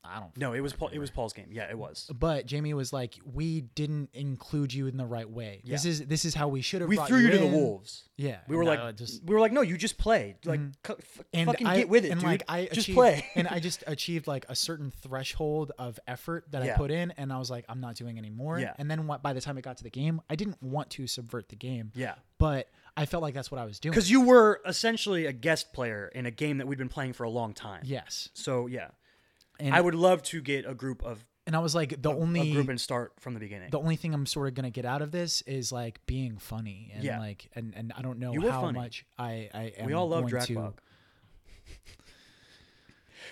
I 0.05 0.21
don't. 0.21 0.37
No, 0.37 0.53
it 0.53 0.61
was 0.61 0.73
Paul, 0.73 0.89
it 0.93 0.99
was 0.99 1.11
Paul's 1.11 1.33
game. 1.33 1.49
Yeah, 1.51 1.71
it 1.71 1.79
was. 1.79 2.11
But 2.15 2.47
Jamie 2.47 2.75
was 2.75 2.93
like, 2.93 3.15
"We 3.25 3.63
didn't 3.63 4.11
include 4.13 4.73
you 4.75 4.87
in 4.87 4.97
the 4.97 5.07
right 5.07 5.29
way. 5.29 5.63
This 5.65 5.85
is 5.85 6.07
this 6.07 6.25
is 6.25 6.35
how 6.35 6.49
we 6.49 6.61
should 6.61 6.81
have. 6.83 6.89
We 6.89 6.97
threw 6.97 7.19
you 7.19 7.31
to 7.31 7.39
the 7.39 7.47
wolves. 7.47 8.05
Yeah, 8.17 8.39
We 8.47 8.55
were 8.55 8.63
and 8.63 8.71
like, 8.71 8.97
just 8.97 9.25
we 9.25 9.35
were 9.35 9.41
like, 9.41 9.51
no, 9.51 9.63
you 9.63 9.77
just 9.77 9.99
play. 9.99 10.37
Like, 10.45 10.61
mm-hmm. 10.61 10.71
cu- 10.85 10.97
f- 11.01 11.25
and 11.33 11.47
fucking 11.47 11.67
I, 11.67 11.77
get 11.79 11.89
with 11.89 12.05
it, 12.05 12.13
and 12.13 12.21
dude. 12.21 12.29
like 12.29 12.43
I 12.49 12.67
just 12.67 12.83
achieved, 12.83 12.97
play. 12.97 13.27
and 13.35 13.49
I 13.49 13.59
just 13.59 13.83
achieved 13.89 14.29
like 14.29 14.47
a 14.49 14.55
certain 14.55 14.93
threshold 15.03 15.73
of 15.81 15.99
effort 16.07 16.45
that 16.53 16.63
I 16.63 16.71
put 16.77 16.93
in, 16.93 17.11
and 17.17 17.33
I 17.33 17.39
was 17.39 17.51
like, 17.51 17.65
I'm 17.69 17.81
not 17.81 17.97
doing 17.97 18.17
anymore. 18.19 18.61
Yeah. 18.61 18.75
And 18.79 18.89
then 18.91 19.09
what? 19.09 19.23
By 19.23 19.33
the 19.33 19.41
time 19.41 19.59
it 19.59 19.63
got 19.63 19.79
to 19.79 19.85
the 19.85 19.91
game, 19.91 20.21
I 20.31 20.37
didn't 20.37 20.63
want 20.63 20.91
to 20.91 21.07
subvert 21.09 21.49
the 21.49 21.57
game, 21.57 21.91
yeah, 21.97 22.15
but 22.39 22.69
I 22.97 23.07
felt 23.07 23.23
like 23.23 23.35
that's 23.35 23.51
what 23.51 23.61
I 23.61 23.65
was 23.65 23.81
doing. 23.81 23.91
because 23.91 24.11
you 24.11 24.21
were 24.21 24.61
essentially 24.65 25.27
a 25.27 25.33
guest 25.33 25.73
player 25.73 26.11
in 26.15 26.27
a 26.27 26.31
game 26.31 26.59
that 26.59 26.67
we'd 26.69 26.79
been 26.79 26.89
playing 26.89 27.15
for 27.15 27.25
a 27.25 27.31
long 27.31 27.53
time. 27.53 27.83
yes, 27.85 28.29
So 28.35 28.69
yeah, 28.69 28.89
and 29.61 29.75
I 29.75 29.81
would 29.81 29.95
love 29.95 30.23
to 30.25 30.41
get 30.41 30.67
a 30.69 30.75
group 30.75 31.03
of 31.05 31.25
and 31.47 31.55
I 31.55 31.59
was 31.59 31.75
like, 31.75 32.01
the 32.01 32.11
a 32.11 32.17
only 32.17 32.53
group 32.53 32.71
and 32.71 32.81
start 32.81 33.13
from 33.21 33.35
the 33.35 33.41
beginning. 33.41 33.69
the 33.71 33.79
only 33.79 33.97
thing 33.97 34.15
I'm 34.15 34.25
sort 34.27 34.49
of 34.49 34.55
gonna 34.55 34.71
get 34.71 34.85
out 34.87 35.03
of 35.03 35.11
this 35.11 35.43
is 35.43 35.71
like 35.73 36.05
being 36.07 36.39
funny 36.39 36.91
and 36.95 37.05
Yeah. 37.05 37.19
like 37.21 37.51
and 37.55 37.75
and 37.77 37.93
I 37.97 38.03
don't 38.03 38.19
know 38.19 38.33
how 38.51 38.63
funny. 38.63 38.79
much 38.79 39.05
I 39.19 39.51
I 39.53 39.73
am 39.79 39.87
we 39.87 39.93
all 39.93 40.09
love 40.09 40.31
going 40.31 40.45
to- 40.47 40.75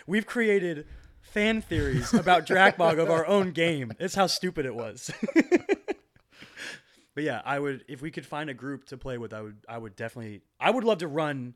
We've 0.07 0.27
created 0.27 0.87
fan 1.21 1.63
theories 1.63 2.13
about 2.13 2.47
Drakbog 2.47 2.99
of 3.01 3.11
our 3.11 3.27
own 3.27 3.53
game. 3.53 3.93
It's 3.99 4.15
how 4.15 4.27
stupid 4.27 4.67
it 4.67 4.75
was. 4.75 5.11
but 7.15 7.25
yeah, 7.25 7.41
I 7.45 7.59
would 7.59 7.85
if 7.89 8.03
we 8.03 8.11
could 8.11 8.27
find 8.27 8.51
a 8.51 8.55
group 8.55 8.85
to 8.87 8.97
play 8.97 9.19
with, 9.19 9.33
I 9.33 9.41
would 9.43 9.57
I 9.69 9.79
would 9.79 9.97
definitely 9.97 10.43
I 10.61 10.71
would 10.71 10.85
love 10.85 10.99
to 10.99 11.09
run 11.09 11.55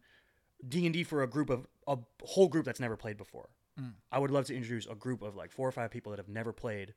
D 0.67 0.87
and 0.87 0.93
D 0.95 1.03
for 1.05 1.23
a 1.23 1.27
group 1.27 1.51
of 1.51 1.67
a 1.87 1.99
whole 2.25 2.49
group 2.49 2.65
that's 2.65 2.81
never 2.81 2.97
played 2.97 3.17
before. 3.17 3.49
Mm. 3.81 3.93
I 4.11 4.19
would 4.19 4.31
love 4.31 4.47
to 4.47 4.55
introduce 4.55 4.87
a 4.87 4.95
group 4.95 5.23
of 5.23 5.37
like 5.37 5.51
four 5.51 5.69
or 5.69 5.73
five 5.73 5.91
people 5.91 6.11
that 6.11 6.19
have 6.19 6.29
never 6.29 6.53
played 6.53 6.95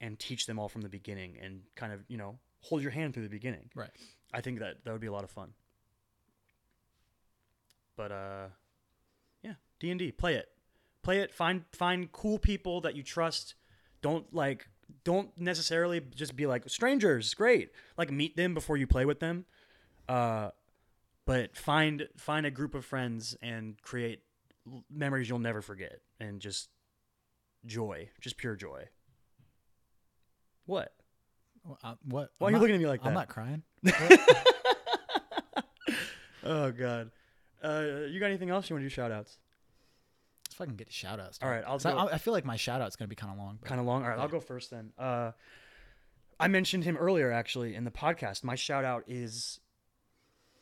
and 0.00 0.18
teach 0.18 0.46
them 0.46 0.58
all 0.58 0.68
from 0.68 0.82
the 0.82 0.88
beginning 0.88 1.36
and 1.40 1.62
kind 1.76 1.92
of, 1.92 2.00
you 2.08 2.16
know, 2.16 2.38
hold 2.60 2.82
your 2.82 2.90
hand 2.90 3.14
through 3.14 3.22
the 3.22 3.28
beginning. 3.28 3.70
Right. 3.74 3.90
I 4.32 4.40
think 4.40 4.58
that 4.58 4.84
that 4.84 4.92
would 4.92 5.00
be 5.00 5.06
a 5.06 5.12
lot 5.12 5.24
of 5.24 5.30
fun. 5.30 5.52
But 7.96 8.12
uh 8.12 8.46
yeah, 9.42 9.54
D&D, 9.78 10.12
play 10.12 10.34
it. 10.34 10.48
Play 11.02 11.20
it, 11.20 11.32
find 11.32 11.64
find 11.72 12.10
cool 12.12 12.38
people 12.38 12.80
that 12.82 12.96
you 12.96 13.02
trust. 13.02 13.54
Don't 14.02 14.32
like 14.34 14.68
don't 15.04 15.30
necessarily 15.38 16.00
just 16.14 16.36
be 16.36 16.46
like 16.46 16.68
strangers, 16.68 17.32
great. 17.34 17.70
Like 17.96 18.10
meet 18.10 18.36
them 18.36 18.52
before 18.52 18.76
you 18.76 18.86
play 18.86 19.04
with 19.04 19.20
them. 19.20 19.44
Uh 20.08 20.50
but 21.24 21.56
find 21.56 22.08
find 22.16 22.44
a 22.44 22.50
group 22.50 22.74
of 22.74 22.84
friends 22.84 23.36
and 23.40 23.80
create 23.82 24.20
memories 24.90 25.28
you'll 25.28 25.38
never 25.38 25.62
forget 25.62 26.00
and 26.20 26.40
just 26.40 26.68
joy, 27.66 28.08
just 28.20 28.36
pure 28.36 28.56
joy. 28.56 28.84
What? 30.66 30.92
Uh, 31.82 31.94
what? 32.04 32.30
Why 32.38 32.46
are 32.46 32.48
I'm 32.48 32.52
you 32.54 32.58
not- 32.58 32.60
looking 32.62 32.74
at 32.76 32.80
me 32.80 32.86
like 32.86 33.02
that? 33.02 33.08
I'm 33.08 33.14
not 33.14 33.28
crying. 33.28 33.62
Oh 36.46 36.70
god. 36.72 37.10
Uh, 37.62 38.02
you 38.10 38.20
got 38.20 38.26
anything 38.26 38.50
else 38.50 38.68
you 38.68 38.74
want 38.76 38.82
to 38.82 38.88
do 38.88 38.94
shout 38.94 39.10
outs? 39.10 39.38
Let's 40.46 40.54
fucking 40.56 40.76
get 40.76 40.88
to 40.88 40.92
shout 40.92 41.18
outs. 41.18 41.38
All 41.42 41.48
right, 41.48 41.64
I'll 41.66 41.80
I, 41.86 41.92
go- 41.92 42.08
I 42.12 42.18
feel 42.18 42.34
like 42.34 42.44
my 42.44 42.56
shout 42.56 42.82
out's 42.82 42.96
gonna 42.96 43.08
be 43.08 43.14
kind 43.16 43.32
of 43.32 43.38
long. 43.38 43.58
Kind 43.64 43.80
of 43.80 43.86
long. 43.86 44.02
All 44.04 44.10
right, 44.10 44.18
I'll 44.18 44.28
go 44.28 44.40
first 44.40 44.70
then. 44.70 44.92
Uh, 44.98 45.32
I 46.38 46.48
mentioned 46.48 46.84
him 46.84 46.96
earlier 46.98 47.32
actually 47.32 47.74
in 47.74 47.84
the 47.84 47.90
podcast. 47.90 48.44
My 48.44 48.54
shout 48.56 48.84
out 48.84 49.04
is 49.06 49.58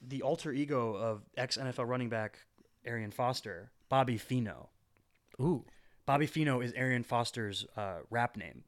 the 0.00 0.22
alter 0.22 0.52
ego 0.52 0.94
of 0.94 1.22
ex 1.36 1.56
NFL 1.56 1.88
running 1.88 2.08
back 2.08 2.38
Arian 2.84 3.10
Foster, 3.10 3.72
Bobby 3.92 4.18
Feeno. 4.18 4.68
ooh, 5.38 5.64
Bobby 6.06 6.26
Feeno 6.26 6.64
is 6.64 6.72
Arian 6.72 7.02
Foster's 7.02 7.66
uh, 7.76 7.96
rap 8.08 8.38
name, 8.38 8.64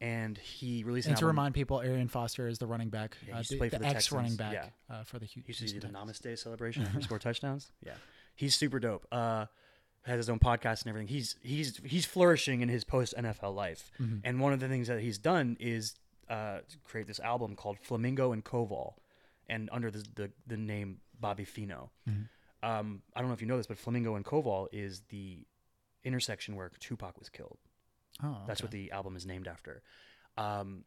and 0.00 0.36
he 0.36 0.82
released 0.82 1.06
an 1.06 1.12
and 1.12 1.18
to 1.18 1.26
album. 1.26 1.36
remind 1.36 1.54
people, 1.54 1.80
Arian 1.80 2.08
Foster 2.08 2.48
is 2.48 2.58
the 2.58 2.66
running 2.66 2.88
back, 2.88 3.16
Yeah, 3.20 3.26
he 3.26 3.32
uh, 3.32 3.38
used 3.38 3.50
the, 3.52 3.56
play 3.56 3.68
for 3.68 3.78
the 3.78 3.84
the 3.84 3.88
ex 3.88 4.10
running 4.10 4.34
back 4.34 4.72
uh, 4.90 5.04
for 5.04 5.20
the 5.20 5.26
Hu- 5.26 5.42
He 5.46 5.48
used 5.48 5.60
to 5.60 5.66
do 5.66 5.80
the 5.80 5.88
Texans. 5.88 6.18
Namaste 6.20 6.38
celebration 6.40 6.82
and 6.92 7.02
score 7.08 7.20
touchdowns. 7.20 7.70
Yeah, 7.86 7.92
he's 8.34 8.56
super 8.56 8.80
dope. 8.80 9.06
Uh, 9.12 9.46
has 10.02 10.16
his 10.16 10.28
own 10.28 10.40
podcast 10.40 10.82
and 10.82 10.88
everything. 10.88 11.08
He's 11.08 11.36
he's 11.40 11.80
he's 11.84 12.04
flourishing 12.04 12.60
in 12.60 12.68
his 12.68 12.82
post 12.82 13.14
NFL 13.16 13.54
life. 13.54 13.92
Mm-hmm. 14.00 14.18
And 14.24 14.40
one 14.40 14.52
of 14.52 14.58
the 14.58 14.66
things 14.66 14.88
that 14.88 14.98
he's 15.00 15.18
done 15.18 15.56
is 15.60 15.94
uh, 16.28 16.58
create 16.84 17.06
this 17.06 17.20
album 17.20 17.54
called 17.54 17.78
Flamingo 17.80 18.32
and 18.32 18.44
Koval, 18.44 18.94
and 19.48 19.68
under 19.70 19.90
the 19.90 20.04
the, 20.16 20.30
the 20.48 20.56
name 20.56 20.98
Bobby 21.20 21.44
Feeno. 21.44 21.90
Mm-hmm. 22.08 22.22
Um, 22.62 23.02
I 23.14 23.20
don't 23.20 23.28
know 23.28 23.34
if 23.34 23.40
you 23.40 23.46
know 23.46 23.56
this, 23.56 23.66
but 23.66 23.78
Flamingo 23.78 24.16
and 24.16 24.24
Koval 24.24 24.66
is 24.72 25.02
the 25.10 25.38
intersection 26.04 26.56
where 26.56 26.70
Tupac 26.80 27.18
was 27.18 27.28
killed. 27.28 27.58
Oh, 28.22 28.38
That's 28.46 28.62
what 28.62 28.72
the 28.72 28.90
album 28.90 29.14
is 29.16 29.26
named 29.26 29.46
after. 29.46 29.82
Um, 30.36 30.84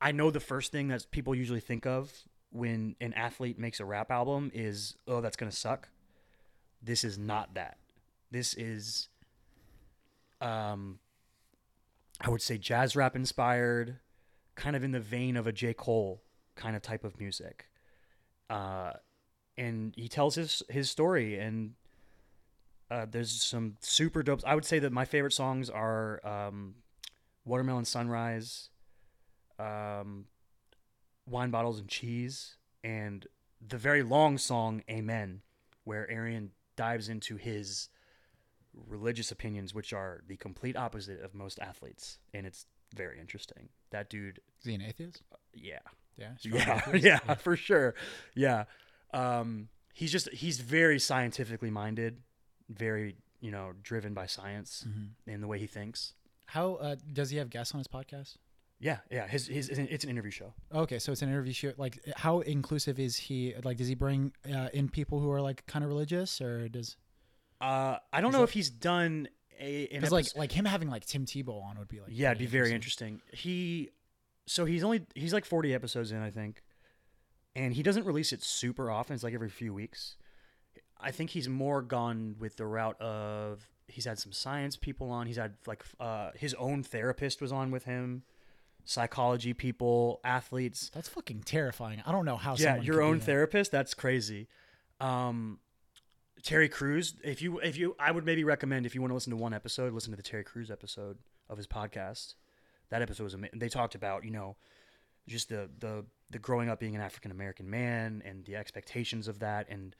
I 0.00 0.12
know 0.12 0.30
the 0.30 0.40
first 0.40 0.72
thing 0.72 0.88
that 0.88 1.10
people 1.10 1.34
usually 1.34 1.60
think 1.60 1.86
of 1.86 2.12
when 2.50 2.96
an 3.00 3.12
athlete 3.14 3.58
makes 3.58 3.80
a 3.80 3.84
rap 3.84 4.10
album 4.10 4.50
is, 4.54 4.96
oh, 5.06 5.20
that's 5.20 5.36
gonna 5.36 5.50
suck. 5.52 5.88
This 6.82 7.04
is 7.04 7.18
not 7.18 7.54
that. 7.54 7.78
This 8.30 8.54
is, 8.54 9.08
um, 10.40 10.98
I 12.20 12.30
would 12.30 12.42
say 12.42 12.58
jazz 12.58 12.94
rap 12.96 13.16
inspired, 13.16 13.98
kind 14.54 14.76
of 14.76 14.84
in 14.84 14.92
the 14.92 15.00
vein 15.00 15.36
of 15.36 15.46
a 15.46 15.52
J 15.52 15.74
Cole 15.74 16.22
kind 16.54 16.76
of 16.76 16.82
type 16.82 17.04
of 17.04 17.18
music. 17.18 17.66
Uh, 18.48 18.92
and 19.56 19.94
he 19.96 20.08
tells 20.08 20.34
his 20.34 20.62
his 20.68 20.90
story 20.90 21.38
and 21.38 21.74
uh, 22.90 23.06
there's 23.10 23.30
some 23.42 23.76
super 23.80 24.22
dope. 24.22 24.40
I 24.46 24.54
would 24.54 24.64
say 24.64 24.78
that 24.78 24.92
my 24.92 25.04
favorite 25.04 25.32
songs 25.32 25.70
are 25.70 26.20
um, 26.26 26.74
"Watermelon 27.44 27.84
Sunrise," 27.86 28.68
um, 29.58 30.26
"Wine 31.26 31.50
Bottles 31.50 31.78
and 31.80 31.88
Cheese," 31.88 32.56
and 32.82 33.26
the 33.66 33.78
very 33.78 34.02
long 34.02 34.36
song 34.38 34.82
"Amen," 34.90 35.40
where 35.84 36.08
Arian 36.10 36.50
dives 36.76 37.08
into 37.08 37.36
his 37.36 37.88
religious 38.88 39.30
opinions, 39.30 39.72
which 39.74 39.92
are 39.92 40.22
the 40.26 40.36
complete 40.36 40.76
opposite 40.76 41.20
of 41.22 41.34
most 41.34 41.58
athletes, 41.60 42.18
and 42.34 42.46
it's 42.46 42.66
very 42.94 43.18
interesting. 43.18 43.68
That 43.90 44.10
dude, 44.10 44.40
Is 44.60 44.66
he 44.66 44.74
an 44.74 44.82
atheist? 44.82 45.22
yeah, 45.54 45.78
Yeah. 46.16 46.36
strong 46.38 46.54
yeah, 46.60 46.80
atheist? 46.88 47.04
yeah, 47.06 47.34
for 47.34 47.56
sure. 47.56 47.94
Yeah. 48.34 48.64
Um, 49.14 49.68
he's 49.92 50.12
just 50.12 50.30
he's 50.32 50.60
very 50.60 50.98
scientifically 50.98 51.70
minded, 51.70 52.22
very, 52.68 53.16
you 53.40 53.50
know, 53.50 53.72
driven 53.82 54.14
by 54.14 54.26
science 54.26 54.84
Mhm. 54.88 55.10
in 55.26 55.40
the 55.40 55.46
way 55.46 55.58
he 55.58 55.66
thinks. 55.66 56.14
How 56.46 56.74
uh, 56.74 56.96
does 57.12 57.30
he 57.30 57.36
have 57.38 57.48
guests 57.50 57.74
on 57.74 57.78
his 57.78 57.88
podcast? 57.88 58.36
Yeah, 58.80 58.98
yeah. 59.10 59.26
His 59.26 59.46
his 59.46 59.68
it's 59.70 60.04
an 60.04 60.10
interview 60.10 60.30
show. 60.30 60.52
Okay, 60.74 60.98
so 60.98 61.12
it's 61.12 61.22
an 61.22 61.28
interview 61.28 61.52
show. 61.52 61.72
Like, 61.78 61.98
how 62.16 62.40
inclusive 62.40 62.98
is 62.98 63.16
he? 63.16 63.54
Like, 63.62 63.78
does 63.78 63.88
he 63.88 63.94
bring 63.94 64.32
uh, 64.52 64.68
in 64.74 64.88
people 64.88 65.20
who 65.20 65.30
are 65.30 65.40
like 65.40 65.64
kind 65.66 65.84
of 65.84 65.88
religious, 65.88 66.40
or 66.40 66.68
does 66.68 66.96
Uh, 67.60 67.98
I 68.12 68.20
don't 68.20 68.32
know 68.32 68.38
that- 68.38 68.44
if 68.44 68.52
he's 68.52 68.68
done 68.70 69.28
a 69.60 69.86
because 69.86 70.10
like 70.10 70.26
like 70.36 70.50
him 70.52 70.64
having 70.64 70.90
like 70.90 71.06
Tim 71.06 71.24
Tebow 71.24 71.62
on 71.62 71.78
would 71.78 71.88
be 71.88 72.00
like 72.00 72.10
yeah, 72.12 72.30
it'd 72.32 72.40
be 72.40 72.46
very 72.46 72.72
interesting. 72.72 73.22
He 73.32 73.90
so 74.46 74.64
he's 74.64 74.82
only 74.84 75.06
he's 75.14 75.32
like 75.32 75.44
40 75.44 75.72
episodes 75.72 76.10
in, 76.10 76.18
I 76.20 76.30
think. 76.30 76.60
And 77.56 77.74
he 77.74 77.82
doesn't 77.82 78.04
release 78.04 78.32
it 78.32 78.42
super 78.42 78.90
often. 78.90 79.14
It's 79.14 79.22
like 79.22 79.34
every 79.34 79.48
few 79.48 79.72
weeks. 79.72 80.16
I 81.00 81.10
think 81.10 81.30
he's 81.30 81.48
more 81.48 81.82
gone 81.82 82.36
with 82.38 82.56
the 82.56 82.66
route 82.66 83.00
of 83.00 83.68
he's 83.88 84.04
had 84.04 84.18
some 84.18 84.32
science 84.32 84.76
people 84.76 85.10
on. 85.10 85.26
He's 85.26 85.36
had 85.36 85.54
like 85.66 85.84
uh, 86.00 86.30
his 86.34 86.54
own 86.54 86.82
therapist 86.82 87.40
was 87.40 87.52
on 87.52 87.70
with 87.70 87.84
him, 87.84 88.22
psychology 88.84 89.52
people, 89.52 90.20
athletes. 90.24 90.90
That's 90.94 91.08
fucking 91.08 91.42
terrifying. 91.42 92.02
I 92.06 92.12
don't 92.12 92.24
know 92.24 92.36
how. 92.36 92.56
yeah, 92.56 92.80
your 92.80 93.02
own 93.02 93.20
therapist. 93.20 93.70
That's 93.70 93.94
crazy. 93.94 94.48
Um, 95.00 95.58
Terry 96.42 96.68
Crews. 96.68 97.14
If 97.22 97.42
you 97.42 97.58
if 97.58 97.76
you, 97.76 97.96
I 97.98 98.10
would 98.10 98.24
maybe 98.24 98.44
recommend 98.44 98.86
if 98.86 98.94
you 98.94 99.00
want 99.00 99.10
to 99.10 99.14
listen 99.14 99.30
to 99.30 99.36
one 99.36 99.54
episode, 99.54 99.92
listen 99.92 100.10
to 100.12 100.16
the 100.16 100.22
Terry 100.22 100.44
Crews 100.44 100.70
episode 100.70 101.18
of 101.48 101.56
his 101.56 101.66
podcast. 101.66 102.34
That 102.90 103.02
episode 103.02 103.24
was 103.24 103.34
amazing. 103.34 103.58
They 103.58 103.68
talked 103.68 103.94
about 103.94 104.24
you 104.24 104.30
know 104.30 104.56
just 105.26 105.48
the 105.48 105.70
the 105.78 106.04
the 106.30 106.38
growing 106.38 106.68
up 106.68 106.80
being 106.80 106.94
an 106.94 107.00
African 107.02 107.30
American 107.30 107.68
man 107.70 108.22
and 108.24 108.44
the 108.44 108.56
expectations 108.56 109.28
of 109.28 109.38
that 109.40 109.68
and 109.68 109.94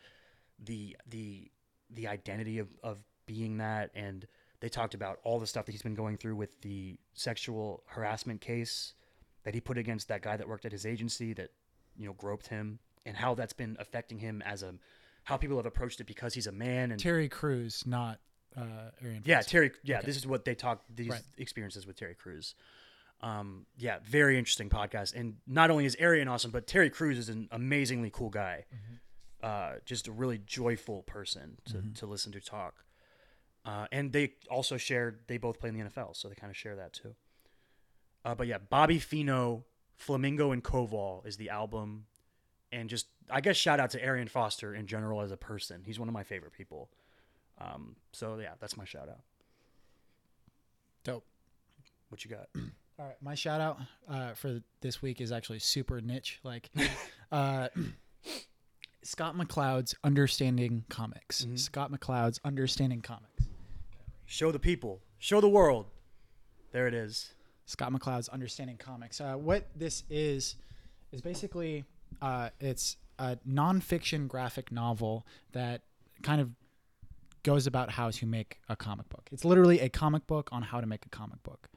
the 0.63 0.97
the 1.07 1.51
the 1.91 2.09
identity 2.09 2.59
of 2.59 2.69
of 2.83 2.99
being 3.27 3.59
that 3.59 3.91
and 3.95 4.27
they 4.61 4.69
talked 4.69 4.95
about 4.95 5.19
all 5.25 5.39
the 5.39 5.47
stuff 5.47 5.67
that 5.67 5.73
he's 5.73 5.83
been 5.83 5.95
going 5.95 6.17
through 6.17 6.37
with 6.37 6.61
the 6.63 6.99
sexual 7.13 7.83
harassment 7.87 8.41
case 8.41 8.95
that 9.45 9.53
he 9.55 9.61
put 9.61 9.77
against 9.79 10.09
that 10.09 10.23
guy 10.23 10.37
that 10.37 10.49
worked 10.49 10.65
at 10.65 10.73
his 10.73 10.87
agency 10.87 11.33
that 11.35 11.51
you 11.97 12.07
know 12.07 12.13
groped 12.15 12.47
him 12.49 12.79
and 13.07 13.17
how 13.17 13.35
that's 13.35 13.53
been 13.53 13.77
affecting 13.79 14.19
him 14.19 14.43
as 14.47 14.63
a 14.63 14.75
how 15.25 15.37
people 15.37 15.57
have 15.57 15.67
approached 15.67 16.01
it 16.01 16.07
because 16.07 16.35
he's 16.35 16.47
a 16.47 16.53
man 16.53 16.91
and 16.91 17.01
Terry 17.01 17.29
Crews, 17.29 17.85
not 17.87 18.21
uh, 18.57 18.91
Arian. 19.03 19.23
yeah 19.25 19.41
Terry 19.43 19.71
yeah 19.83 19.99
Okay. 19.99 20.07
this 20.07 20.17
is 20.17 20.27
what 20.27 20.45
they 20.45 20.55
talk 20.55 20.83
these 20.95 21.09
Right. 21.11 21.23
experiences 21.39 21.87
with 21.87 21.97
Terry 21.97 22.15
Crews 22.15 22.55
um 23.25 23.65
yeah 23.77 23.99
very 24.05 24.39
interesting 24.39 24.69
podcast 24.69 25.15
and 25.19 25.37
not 25.47 25.71
only 25.71 25.85
is 25.87 25.97
Arian 25.99 26.29
awesome 26.29 26.51
but 26.51 26.67
Terry 26.67 26.91
Crews 26.91 27.17
is 27.19 27.29
an 27.29 27.49
amazingly 27.51 28.11
cool 28.13 28.31
guy 28.31 28.67
Mm-hmm. 28.75 28.95
uh 29.43 29.79
just 29.85 30.07
a 30.09 30.13
really 30.13 30.39
joyful 30.47 31.03
person 31.03 31.57
to, 31.67 31.83
to 32.01 32.07
listen 32.07 32.31
to 32.33 32.41
talk 32.41 32.85
Uh, 33.67 33.87
and 33.91 34.13
they 34.13 34.35
also 34.51 34.77
shared. 34.77 35.21
They 35.27 35.39
both 35.39 35.59
play 35.59 35.71
in 35.71 35.75
the 35.79 35.85
NFL, 35.91 36.15
so 36.17 36.29
they 36.29 36.35
kind 36.35 36.51
of 36.51 36.57
share 36.57 36.77
that 36.77 36.93
too. 36.93 37.15
Uh, 38.23 38.35
but 38.35 38.47
yeah, 38.47 38.59
Bobby 38.59 38.99
Feeno, 39.01 39.63
Flamingo, 39.97 40.53
and 40.53 40.63
Koval 40.63 41.25
is 41.27 41.37
the 41.39 41.49
album, 41.49 42.05
and 42.73 42.91
just 42.91 43.07
I 43.31 43.41
guess 43.41 43.57
shout 43.57 43.81
out 43.81 43.91
to 43.93 43.99
Arian 44.05 44.29
Foster 44.29 44.75
in 44.75 44.87
general 44.87 45.23
as 45.23 45.33
a 45.33 45.37
person. 45.39 45.83
He's 45.89 45.99
one 45.99 46.09
of 46.11 46.15
my 46.21 46.25
favorite 46.25 46.53
people. 46.53 46.91
Um, 47.59 47.97
so 48.13 48.37
yeah, 48.39 48.55
that's 48.61 48.77
my 48.77 48.85
shout 48.85 49.09
out. 49.09 49.23
Dope. 51.05 51.25
What 52.11 52.23
you 52.25 52.31
got? 52.31 52.49
All 52.99 53.07
right, 53.07 53.17
my 53.21 53.35
shout 53.35 53.61
out 53.61 53.79
uh, 54.09 54.35
for 54.35 54.61
this 54.81 55.03
week 55.03 55.21
is 55.21 55.33
actually 55.33 55.59
super 55.59 56.01
niche. 56.01 56.39
Like, 56.45 56.71
uh, 57.33 57.69
Scott 59.03 59.37
McCloud's 59.37 59.97
Understanding 60.05 60.85
Comics. 60.89 61.45
Scott 61.57 61.91
McCloud's 61.91 62.39
Understanding 62.45 63.01
Comics. 63.01 63.45
Show 64.27 64.53
the 64.53 64.61
people. 64.61 65.01
Show 65.19 65.41
the 65.41 65.49
world. 65.49 65.87
There 66.71 66.87
it 66.87 66.95
is. 66.95 67.35
Scott 67.67 67.93
McCloud's 67.93 68.29
Understanding 68.29 68.77
Comics. 68.77 69.21
Uh, 69.21 69.35
what 69.35 69.67
this 69.75 70.05
is 70.09 70.55
is 71.11 71.21
basically 71.21 71.85
uh, 72.23 72.51
it's 72.61 72.97
a 73.19 73.37
nonfiction 73.49 74.29
graphic 74.29 74.71
novel 74.71 75.27
that 75.53 75.83
kind 76.23 76.41
of 76.41 76.51
goes 77.43 77.67
about 77.67 77.91
how 77.91 78.11
to 78.11 78.27
make 78.27 78.59
a 78.69 78.77
comic 78.77 79.09
book. 79.09 79.29
It's 79.33 79.45
literally 79.45 79.81
a 79.81 79.89
comic 79.89 80.27
book 80.27 80.49
on 80.53 80.63
how 80.63 80.81
to 80.81 80.87
make 80.87 81.05
a 81.07 81.09
comic 81.11 81.43
book, 81.43 81.69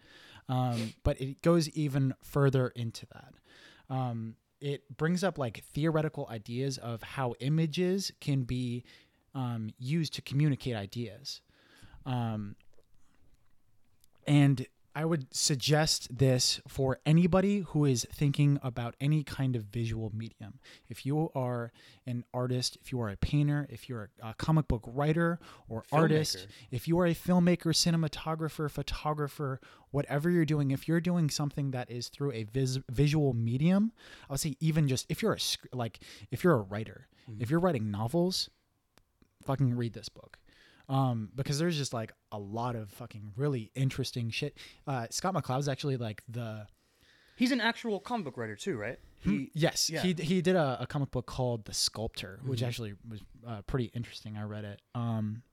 um, 0.49 0.94
but 1.03 1.19
it 1.19 1.41
goes 1.41 1.69
even 1.69 2.14
further 2.24 2.69
into 2.69 3.06
that. 3.07 3.34
Um, 3.90 4.36
it 4.60 4.98
brings 4.98 5.24
up 5.24 5.38
like 5.38 5.64
theoretical 5.74 6.28
ideas 6.30 6.78
of 6.78 7.03
how 7.03 7.36
images 7.40 8.11
can 8.19 8.44
be 8.44 8.84
um, 9.36 9.69
used 9.78 10.14
to 10.15 10.22
communicate 10.22 10.76
ideas. 10.76 11.41
Um, 12.06 12.56
and 14.26 14.65
I 14.98 15.06
would 15.06 15.32
suggest 15.32 16.18
this 16.18 16.60
for 16.68 16.98
anybody 17.06 17.60
who 17.60 17.86
is 17.86 18.07
thinking 18.11 18.60
about 18.64 18.95
any 18.99 19.24
kind 19.24 19.56
of 19.56 19.65
visual 19.65 20.11
medium. 20.11 20.57
If 20.90 21.06
you 21.06 21.30
are 21.36 21.72
an 22.07 22.24
artist, 22.34 22.80
if 22.82 22.91
you 22.91 22.99
are 23.02 23.10
a 23.10 23.15
painter, 23.15 23.68
if 23.69 23.88
you're 23.88 24.10
a, 24.24 24.34
comic 24.34 24.68
book 24.68 24.82
writer 24.88 25.38
or 25.69 25.84
artist, 25.91 26.48
if 26.72 26.88
you 26.88 26.99
are 26.99 27.06
a 27.06 27.14
filmmaker, 27.14 27.76
cinematographer, 27.76 28.72
photographer, 28.72 29.61
whatever 29.91 30.32
you're 30.32 30.45
doing, 30.45 30.72
if 30.72 30.88
you're 30.88 30.99
doing 30.99 31.30
something 31.30 31.69
that 31.69 31.91
is 31.91 32.10
through 32.10 32.32
a 32.32 32.45
vis- 32.45 32.80
visual 32.90 33.34
medium, 33.34 33.91
I 34.28 34.34
would 34.34 34.40
say 34.40 34.56
even 34.60 34.88
just 34.88 35.06
if 35.10 35.22
you're 35.22 35.34
a 35.34 35.40
sc- 35.40 35.68
like 35.74 35.99
if 36.32 36.44
you're 36.44 36.56
a 36.56 36.61
writer, 36.61 37.07
if 37.28 37.34
mm-hmm. 37.34 37.52
you're 37.52 37.60
writing 37.60 37.91
novels, 37.91 38.49
fucking 39.45 39.78
read 39.78 39.94
this 39.94 40.10
book 40.10 40.40
um, 40.90 41.30
because 41.36 41.60
there's 41.60 41.78
just 41.78 41.94
like 41.94 42.14
a 42.32 42.40
lot 42.40 42.76
of 42.76 42.90
fucking 42.92 43.34
really 43.36 43.72
interesting 43.76 44.30
shit. 44.30 44.58
Uh, 44.86 45.08
Scott 45.10 45.34
McCloud's 45.34 45.68
actually 45.68 45.98
like 45.98 46.24
the 46.30 46.68
He's 47.36 47.52
an 47.52 47.62
actual 47.62 48.00
comic 48.00 48.26
book 48.26 48.38
writer 48.38 48.56
too, 48.56 48.78
right? 48.78 48.98
He 49.22 49.52
yes 49.54 49.90
yeah. 49.90 50.02
he 50.02 50.14
he 50.14 50.42
did 50.42 50.56
a, 50.56 50.78
a 50.82 50.88
comic 50.88 51.12
book 51.12 51.26
called 51.26 51.66
The 51.66 51.74
Sculptor, 51.74 52.40
which 52.46 52.64
actually 52.64 52.94
was 53.08 53.22
uh, 53.48 53.62
pretty 53.64 53.92
interesting. 53.94 54.38
I 54.38 54.44
read 54.44 54.64
it. 54.64 54.82
Um, 54.96 55.44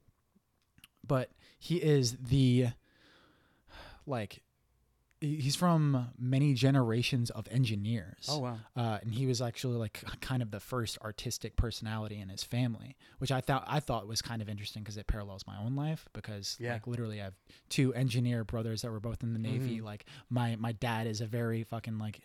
but 1.07 1.31
he 1.59 1.77
is 1.77 2.17
the 2.17 2.69
like 4.07 4.43
he's 5.25 5.57
from 5.57 6.09
many 6.19 6.55
generations 6.55 7.31
of 7.31 7.47
engineers. 7.51 8.27
Oh 8.29 8.39
wow. 8.39 8.59
uh, 8.77 8.99
and 9.03 9.13
he 9.15 9.27
was 9.27 9.41
actually 9.43 9.77
like 9.77 10.03
kind 10.21 10.43
of 10.43 10.51
the 10.51 10.61
first 10.61 10.99
artistic 11.03 11.57
personality 11.57 12.19
in 12.21 12.29
his 12.29 12.43
family, 12.43 12.97
which 13.19 13.31
I 13.33 13.41
thought 13.41 13.65
I 13.67 13.81
thought 13.81 14.07
was 14.07 14.23
kind 14.23 14.41
of 14.43 14.49
interesting 14.49 14.83
because 14.83 14.97
it 14.97 15.07
parallels 15.07 15.47
my 15.47 15.57
own 15.59 15.75
life. 15.77 16.07
Because 16.13 16.57
Yeah. 16.61 16.75
like 16.75 16.87
literally, 16.87 17.21
I 17.21 17.25
have 17.25 17.35
two 17.69 17.93
engineer 17.95 18.45
brothers 18.45 18.83
that 18.83 18.91
were 18.91 19.01
both 19.01 19.23
in 19.23 19.33
the 19.33 19.39
Navy. 19.39 19.81
Like 19.81 20.07
my 20.31 20.57
my 20.57 20.73
dad 20.73 21.07
is 21.07 21.21
a 21.21 21.27
very 21.27 21.63
fucking 21.65 21.99
like 21.99 22.21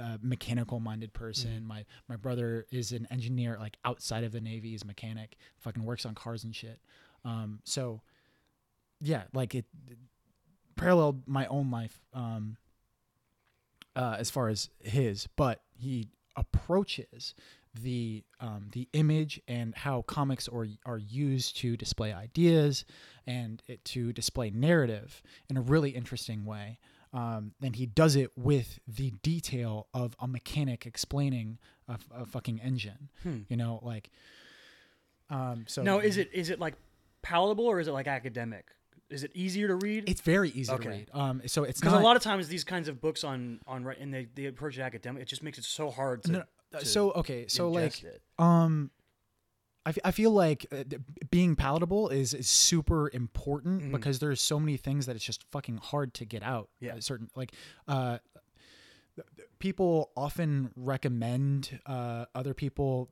uh, 0.00 0.16
mechanical 0.22 0.78
minded 0.80 1.12
person. 1.12 1.64
My 1.66 1.84
my 2.08 2.16
brother 2.16 2.66
is 2.70 2.92
an 2.92 3.06
engineer 3.10 3.56
like 3.58 3.76
outside 3.84 4.24
of 4.24 4.32
the 4.32 4.40
Navy. 4.40 4.70
He's 4.70 4.82
a 4.82 4.86
mechanic. 4.86 5.36
Fucking 5.58 5.82
works 5.84 6.06
on 6.06 6.14
cars 6.14 6.44
and 6.44 6.54
shit. 6.54 6.78
Um, 7.24 7.60
so 7.64 8.00
yeah, 9.00 9.24
like 9.32 9.54
it 9.56 9.64
paralleled 10.76 11.26
my 11.26 11.46
own 11.46 11.70
life. 11.70 12.00
Um, 12.12 12.56
uh, 13.94 14.16
as 14.18 14.30
far 14.30 14.48
as 14.48 14.70
his, 14.82 15.28
but 15.36 15.60
he 15.74 16.08
approaches 16.34 17.34
the 17.74 18.22
um, 18.40 18.68
the 18.72 18.88
image 18.92 19.40
and 19.46 19.74
how 19.74 20.02
comics 20.02 20.48
are 20.48 20.66
are 20.86 20.98
used 20.98 21.56
to 21.58 21.76
display 21.76 22.12
ideas 22.12 22.84
and 23.26 23.62
it, 23.66 23.84
to 23.84 24.12
display 24.12 24.50
narrative 24.50 25.22
in 25.50 25.56
a 25.56 25.60
really 25.60 25.90
interesting 25.90 26.44
way. 26.46 26.78
Um, 27.12 27.52
and 27.62 27.76
he 27.76 27.84
does 27.84 28.16
it 28.16 28.30
with 28.36 28.80
the 28.88 29.12
detail 29.22 29.88
of 29.92 30.16
a 30.18 30.26
mechanic 30.26 30.86
explaining 30.86 31.58
a 31.86 32.24
fucking 32.24 32.60
engine. 32.60 33.10
You 33.48 33.56
know, 33.56 33.80
like. 33.82 34.10
Um, 35.28 35.64
so 35.66 35.82
Now, 35.82 35.98
is 35.98 36.16
it 36.16 36.30
is 36.32 36.48
it 36.50 36.58
like 36.60 36.74
palatable 37.20 37.66
or 37.66 37.80
is 37.80 37.88
it 37.88 37.92
like 37.92 38.06
academic? 38.06 38.66
Is 39.12 39.24
it 39.24 39.30
easier 39.34 39.68
to 39.68 39.74
read? 39.76 40.08
It's 40.08 40.20
very 40.22 40.50
easy 40.50 40.72
Okay. 40.72 40.84
to 40.84 40.88
read. 40.90 41.10
Um, 41.12 41.42
so 41.46 41.64
it's 41.64 41.80
Because 41.80 41.94
a 41.94 42.02
lot 42.02 42.16
of 42.16 42.22
times 42.22 42.48
these 42.48 42.64
kinds 42.64 42.88
of 42.88 43.00
books 43.00 43.24
on 43.24 43.60
on 43.66 43.84
right 43.84 43.98
and 43.98 44.12
they 44.12 44.26
they 44.34 44.46
approach 44.46 44.78
it 44.78 44.82
academic, 44.82 45.22
it 45.22 45.28
just 45.28 45.42
makes 45.42 45.58
it 45.58 45.64
so 45.64 45.90
hard 45.90 46.22
to. 46.24 46.32
No, 46.32 46.42
uh, 46.74 46.78
to 46.80 46.86
so 46.86 47.12
okay, 47.12 47.46
so 47.48 47.68
like 47.70 48.02
it. 48.02 48.22
um 48.38 48.90
I, 49.84 49.88
f- 49.90 49.98
I 50.04 50.10
feel 50.12 50.30
like 50.30 50.64
uh, 50.70 50.84
being 51.32 51.56
palatable 51.56 52.08
is, 52.08 52.34
is 52.34 52.48
super 52.48 53.10
important 53.12 53.90
because 53.90 54.20
there's 54.20 54.40
so 54.40 54.60
many 54.60 54.76
things 54.76 55.06
that 55.06 55.16
it's 55.16 55.24
just 55.24 55.42
fucking 55.50 55.78
hard 55.78 56.14
to 56.14 56.24
get 56.24 56.44
out. 56.44 56.68
Yeah. 56.78 56.94
Certain 57.00 57.28
like 57.34 57.50
uh, 57.88 58.18
people 59.58 60.10
often 60.16 60.70
recommend 60.76 61.80
uh, 61.86 62.26
other 62.34 62.54
people 62.54 63.10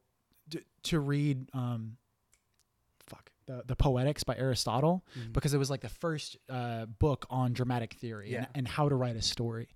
d- 0.48 0.60
to 0.84 1.00
read 1.00 1.48
um, 1.52 1.96
the 3.50 3.62
the 3.66 3.76
Poetics 3.76 4.22
by 4.24 4.36
Aristotle 4.36 5.04
because 5.32 5.54
it 5.54 5.58
was 5.58 5.70
like 5.70 5.80
the 5.80 5.88
first 5.88 6.36
uh, 6.48 6.86
book 6.86 7.26
on 7.30 7.52
dramatic 7.52 7.94
theory 7.94 8.34
and, 8.34 8.44
Yeah. 8.44 8.58
and 8.58 8.68
how 8.68 8.88
to 8.88 8.94
write 8.94 9.16
a 9.16 9.22
story. 9.22 9.68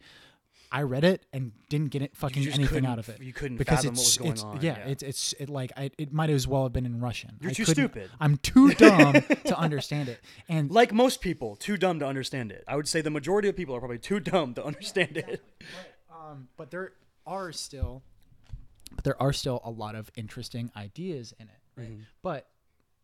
I 0.73 0.83
read 0.83 1.05
it 1.05 1.25
and 1.33 1.53
didn't 1.69 1.91
get 1.91 2.03
it 2.03 2.17
fucking 2.17 2.49
anything 2.49 2.85
out 2.85 2.99
of 2.99 3.09
it. 3.09 3.23
you 3.23 3.33
couldn't 3.33 3.59
because 3.59 3.79
fathom 3.83 3.93
it's 3.95 4.01
what 4.01 4.07
was 4.07 4.19
going 4.19 4.33
it's 4.33 4.43
on, 4.43 4.61
yeah, 4.61 4.79
yeah. 4.79 4.93
it's 4.93 5.03
it's 5.05 5.33
it 5.39 5.49
like 5.49 5.71
I, 5.77 5.91
it 5.99 6.13
might 6.13 6.31
as 6.31 6.49
well 6.49 6.65
have 6.65 6.73
been 6.73 6.87
in 6.87 7.01
Russian. 7.01 7.37
You're 7.41 7.51
I 7.51 7.55
too 7.55 7.65
stupid. 7.65 8.11
I'm 8.21 8.39
too 8.39 8.71
dumb 8.85 9.13
to 9.13 9.57
understand 9.57 10.09
it. 10.09 10.21
And 10.49 10.71
Like 10.71 10.93
most 10.93 11.21
people, 11.21 11.55
too 11.57 11.77
dumb 11.77 12.01
to 12.01 12.07
understand 12.07 12.51
it. 12.51 12.65
I 12.67 12.75
would 12.77 12.89
say 12.89 13.03
the 13.03 13.11
majority 13.11 13.49
of 13.49 13.55
people 13.57 13.75
are 13.77 13.79
probably 13.79 13.99
too 13.99 14.19
dumb 14.21 14.55
to 14.55 14.65
understand 14.65 15.17
it. 15.17 15.45
um, 16.13 16.49
but 16.57 16.71
there 16.73 16.93
are 17.27 17.53
still, 17.53 18.03
but 18.95 19.05
there 19.05 19.21
are 19.23 19.33
still 19.33 19.61
a 19.65 19.71
lot 19.71 19.95
of 19.95 20.11
interesting 20.17 20.73
ideas 20.77 21.33
in 21.39 21.47
it. 21.47 21.61
Right? 21.77 21.91
Mm-hmm. 21.91 22.03
But 22.23 22.49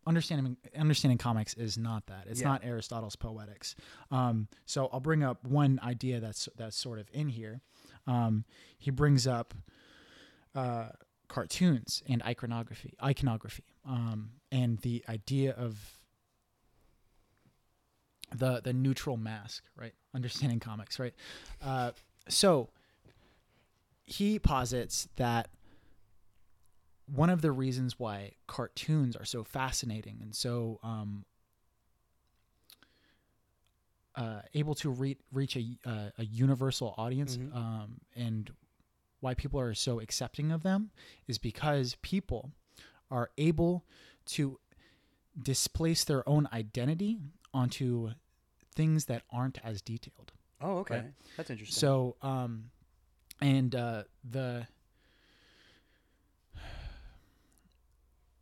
understanding 0.07 0.57
understanding 0.77 1.17
comics 1.17 1.53
is 1.53 1.77
not 1.77 2.07
that. 2.07 2.25
It's 2.27 2.41
Yeah. 2.41 2.47
not 2.49 2.63
Aristotle's 2.63 3.15
Poetics. 3.15 3.75
Um, 4.09 4.47
so 4.65 4.87
I'll 4.91 4.99
bring 4.99 5.23
up 5.23 5.43
one 5.43 5.79
idea 5.83 6.19
that's 6.19 6.49
that's 6.55 6.75
sort 6.77 6.99
of 6.99 7.07
in 7.13 7.29
here. 7.29 7.61
Um, 8.07 8.45
he 8.77 8.89
brings 8.91 9.27
up 9.27 9.53
uh, 10.55 10.89
cartoons 11.27 12.01
and 12.09 12.21
iconography, 12.23 12.93
iconography, 13.01 13.63
um, 13.85 14.31
and 14.51 14.79
the 14.79 15.03
idea 15.07 15.51
of 15.51 15.97
the 18.33 18.61
the 18.61 18.73
neutral 18.73 19.17
mask, 19.17 19.63
right? 19.75 19.93
Understanding 20.13 20.59
comics, 20.59 20.99
right? 20.99 21.13
Uh, 21.61 21.91
so 22.27 22.69
he 24.05 24.39
posits 24.39 25.07
that 25.17 25.49
one 27.13 27.29
of 27.29 27.41
the 27.41 27.51
reasons 27.51 27.99
why 27.99 28.31
cartoons 28.47 29.15
are 29.15 29.25
so 29.25 29.43
fascinating 29.43 30.19
and 30.21 30.35
so 30.35 30.79
um, 30.83 31.25
uh, 34.15 34.41
able 34.53 34.75
to 34.75 34.89
re- 34.89 35.17
reach 35.31 35.55
a, 35.55 35.65
uh, 35.85 36.09
a 36.17 36.25
universal 36.25 36.93
audience 36.97 37.37
um, 37.53 37.99
and 38.15 38.51
why 39.19 39.33
people 39.33 39.59
are 39.59 39.73
so 39.73 39.99
accepting 39.99 40.51
of 40.51 40.63
them 40.63 40.89
is 41.27 41.37
because 41.37 41.95
people 42.01 42.51
are 43.09 43.29
able 43.37 43.85
to 44.25 44.59
displace 45.41 46.03
their 46.03 46.27
own 46.27 46.47
identity 46.53 47.19
onto 47.53 48.11
things 48.75 49.05
that 49.05 49.23
aren't 49.31 49.59
as 49.63 49.81
detailed. 49.81 50.31
Oh, 50.61 50.79
okay. 50.79 50.95
Right. 50.95 51.13
That's 51.37 51.49
interesting. 51.49 51.79
So, 51.79 52.15
um, 52.21 52.71
and 53.41 53.73
uh, 53.75 54.03
the 54.29 54.67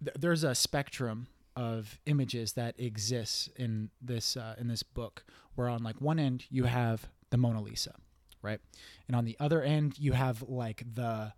th- 0.04 0.16
there's 0.20 0.44
a 0.44 0.56
spectrum 0.56 1.28
of 1.56 2.00
images 2.06 2.54
that 2.54 2.80
exists 2.80 3.50
in 3.56 3.90
this 4.02 4.38
uh, 4.38 4.56
in 4.58 4.68
this 4.68 4.84
book, 4.84 5.24
where 5.56 5.68
on 5.70 5.84
like 5.84 6.00
one 6.02 6.20
end 6.20 6.46
you 6.50 6.66
have 6.66 7.08
the 7.32 7.38
Mona 7.38 7.62
Lisa, 7.62 7.94
right, 8.42 8.60
and 9.08 9.16
on 9.16 9.26
the 9.26 9.36
other 9.40 9.62
end 9.62 9.98
you 10.00 10.14
have 10.14 10.42
like 10.44 10.84
the 10.96 11.34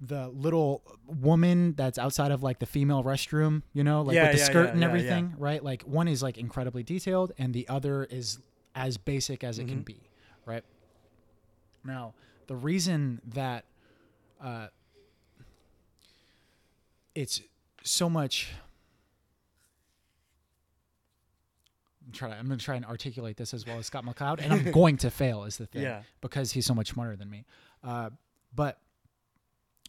the 0.00 0.28
little 0.28 0.82
woman 1.06 1.74
that's 1.74 1.98
outside 1.98 2.32
of 2.32 2.42
like 2.42 2.58
the 2.58 2.66
female 2.66 3.04
restroom, 3.04 3.62
you 3.74 3.84
know, 3.84 4.00
like 4.00 4.14
Yeah, 4.14 4.22
with 4.24 4.32
the 4.32 4.38
yeah, 4.38 4.44
skirt 4.46 4.66
yeah, 4.68 4.74
and 4.74 4.84
everything, 4.84 5.34
right? 5.36 5.62
Like 5.62 5.82
one 5.82 6.08
is 6.08 6.22
like 6.22 6.38
incredibly 6.38 6.82
detailed 6.82 7.32
and 7.38 7.52
the 7.52 7.68
other 7.68 8.04
is 8.04 8.38
as 8.74 8.96
basic 8.96 9.44
as 9.44 9.58
it 9.58 9.64
Mm-hmm. 9.64 9.72
can 9.72 9.82
be, 9.82 10.00
right? 10.46 10.64
Now, 11.84 12.14
the 12.46 12.56
reason 12.56 13.20
that 13.26 13.66
uh, 14.40 14.68
it's 17.14 17.40
so 17.82 18.08
much. 18.10 18.50
I'm 22.06 22.12
trying. 22.12 22.32
I'm 22.32 22.46
going 22.46 22.58
to 22.58 22.64
try 22.64 22.76
and 22.76 22.84
articulate 22.84 23.36
this 23.36 23.54
as 23.54 23.66
well 23.66 23.78
as 23.78 23.86
Scott 23.86 24.04
McCloud, 24.04 24.40
and 24.42 24.52
I'm 24.52 24.70
going 24.72 24.96
to 24.98 25.10
fail. 25.10 25.44
Is 25.44 25.58
the 25.58 25.66
thing, 25.66 25.82
Yeah. 25.82 26.02
because 26.20 26.52
he's 26.52 26.66
so 26.66 26.74
much 26.74 26.88
smarter 26.88 27.16
than 27.16 27.30
me. 27.30 27.44
Uh, 27.84 28.10
but 28.54 28.78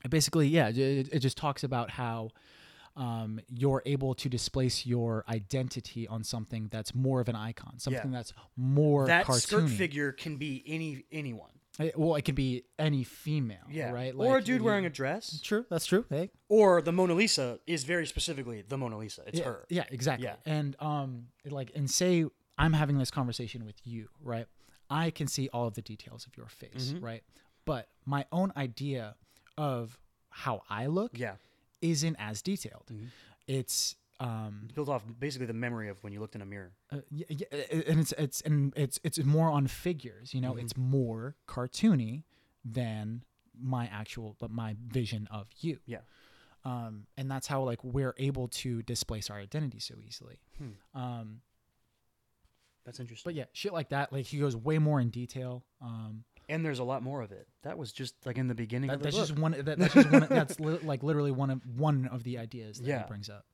basically, 0.10 0.48
yeah, 0.48 0.70
it, 0.70 1.10
it 1.12 1.20
just 1.20 1.38
talks 1.38 1.64
about 1.64 1.90
how 1.92 2.30
um, 2.96 3.40
you're 3.50 3.82
able 3.86 4.14
to 4.16 4.30
displace 4.30 4.86
your 4.86 5.24
identity 5.30 6.08
on 6.08 6.24
something 6.24 6.68
that's 6.72 6.94
more 6.94 7.22
of 7.22 7.30
an 7.30 7.36
icon, 7.36 7.80
something 7.80 8.12
that's 8.12 8.34
more 8.58 9.08
that 9.08 9.26
cartoony. 9.26 9.42
skirt 9.42 9.70
figure 9.70 10.12
can 10.12 10.38
be 10.38 10.64
any 10.68 11.06
anyone. 11.12 11.52
Eh, 11.80 11.92
Well, 11.96 12.16
it 12.16 12.26
can 12.26 12.36
be 12.36 12.64
any 12.78 13.04
female, 13.04 13.64
Yeah. 13.70 13.92
right? 13.92 14.14
or 14.14 14.26
a 14.26 14.30
Like, 14.36 14.44
dude 14.46 14.60
you- 14.60 14.64
wearing 14.66 14.86
a 14.86 14.90
dress. 14.90 15.40
True, 15.42 15.66
that's 15.70 15.86
true. 15.86 16.06
Hey, 16.10 16.30
Or 16.50 16.82
the 16.82 16.92
Mona 16.92 17.14
Lisa 17.14 17.60
is 17.66 17.84
very 17.86 18.06
specifically 18.06 18.62
the 18.62 18.78
Mona 18.78 18.98
Lisa. 18.98 19.24
It's 19.26 19.40
yeah, 19.40 19.46
her. 19.46 19.66
Yeah, 19.70 19.86
exactly. 19.90 20.26
Yeah. 20.28 20.36
And 20.46 20.76
um, 20.80 21.28
like, 21.46 21.72
and 21.76 21.90
say 21.90 22.26
I'm 22.58 22.74
having 22.74 22.98
this 22.98 23.10
conversation 23.12 23.66
with 23.66 23.76
you, 23.86 24.10
right? 24.22 24.48
I 24.90 25.10
can 25.12 25.28
see 25.28 25.48
all 25.54 25.68
of 25.68 25.74
the 25.76 25.82
details 25.82 26.26
of 26.28 26.36
your 26.36 26.48
face, 26.48 26.92
Mm-hmm. 26.92 27.06
right? 27.06 27.24
But 27.66 27.88
my 28.06 28.26
own 28.32 28.52
idea 28.58 29.16
of 29.58 29.98
how 30.30 30.64
I 30.70 30.88
look 30.88 31.18
Yeah. 31.18 31.36
isn't 31.82 32.16
as 32.20 32.42
detailed. 32.42 32.88
Mm-hmm. 32.92 33.06
It's 33.48 33.96
um, 34.26 34.68
Built 34.76 34.90
off 34.90 35.04
basically 35.20 35.48
the 35.48 35.54
memory 35.54 35.90
of 35.90 36.02
when 36.04 36.14
you 36.14 36.20
looked 36.20 36.36
in 36.36 36.42
a 36.42 36.46
mirror. 36.46 36.72
uh, 36.92 36.98
y- 37.12 37.26
y- 37.30 37.82
and 37.88 38.00
it's 38.00 38.14
it's 38.18 38.42
and 38.42 38.74
it's 38.76 39.00
it's 39.04 39.18
more 39.24 39.50
on 39.50 39.68
figures. 39.68 40.34
You 40.34 40.42
know, 40.42 40.52
Mm-hmm. 40.54 40.60
it's 40.66 40.78
more 40.78 41.36
cartoony 41.48 42.24
than 42.64 43.24
my 43.60 43.88
actual, 43.92 44.36
but 44.40 44.52
my 44.52 44.76
vision 44.88 45.28
of 45.32 45.48
you. 45.60 45.80
Yeah. 45.86 46.00
um, 46.64 47.08
and 47.18 47.30
that's 47.32 47.48
how 47.48 47.64
like 47.64 47.84
we're 47.84 48.14
able 48.18 48.48
to 48.50 48.82
displace 48.84 49.30
our 49.32 49.38
identity 49.40 49.80
so 49.80 49.96
easily. 50.08 50.40
Hmm. 50.60 51.00
Um, 51.00 51.42
That's 52.86 53.00
interesting. 53.00 53.30
but 53.30 53.36
yeah, 53.36 53.46
shit 53.54 53.74
like 53.74 53.90
that. 53.90 54.12
Like 54.12 54.26
he 54.26 54.38
goes 54.40 54.56
way 54.56 54.78
more 54.80 55.00
in 55.00 55.10
detail. 55.10 55.64
Um, 55.82 56.24
and 56.50 56.66
there's 56.66 56.80
a 56.80 56.84
lot 56.84 57.02
more 57.04 57.22
of 57.22 57.32
it. 57.32 57.48
That 57.64 57.78
was 57.78 57.92
just 57.92 58.16
like 58.26 58.38
in 58.38 58.48
the 58.48 58.56
beginning 58.56 58.90
that, 58.90 58.96
of 58.96 59.00
the 59.00 59.04
that's 59.06 59.18
book. 59.18 59.28
just 59.28 59.40
one. 59.40 59.52
That, 59.52 59.80
that's 59.80 59.94
just 59.94 60.12
one. 60.12 60.28
That's 60.30 60.60
li- 60.68 60.80
like 60.84 61.02
literally 61.04 61.32
one 61.32 61.50
of 61.50 61.62
one 61.78 62.08
of 62.12 62.24
the 62.24 62.38
ideas 62.40 62.80
that 62.80 62.88
Yeah. 62.88 63.04
he 63.04 63.08
brings 63.08 63.30
up. 63.30 63.46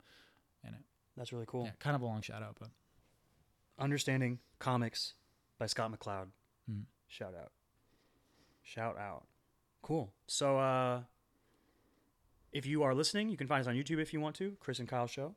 That's 1.17 1.33
really 1.33 1.45
cool. 1.47 1.65
yeah, 1.65 1.71
kind 1.79 1.95
of 1.95 2.01
a 2.01 2.05
long 2.05 2.21
shout 2.21 2.43
out, 2.43 2.55
but 2.59 2.69
Understanding 3.79 4.39
Comics 4.59 5.13
by 5.59 5.65
Scott 5.65 5.91
McCloud. 5.91 6.27
Hmm. 6.69 6.81
Shout 7.07 7.33
out. 7.39 7.51
Shout 8.63 8.97
out. 8.97 9.25
Cool. 9.81 10.13
So 10.27 10.59
uh 10.59 11.01
if 12.51 12.65
you 12.65 12.83
are 12.83 12.93
listening, 12.93 13.29
you 13.29 13.37
can 13.37 13.47
find 13.47 13.61
us 13.61 13.67
on 13.67 13.75
YouTube 13.75 13.99
if 13.99 14.13
you 14.13 14.21
want 14.21 14.35
to, 14.37 14.55
Chris 14.59 14.79
and 14.79 14.87
Kyle 14.87 15.07
Show. 15.07 15.35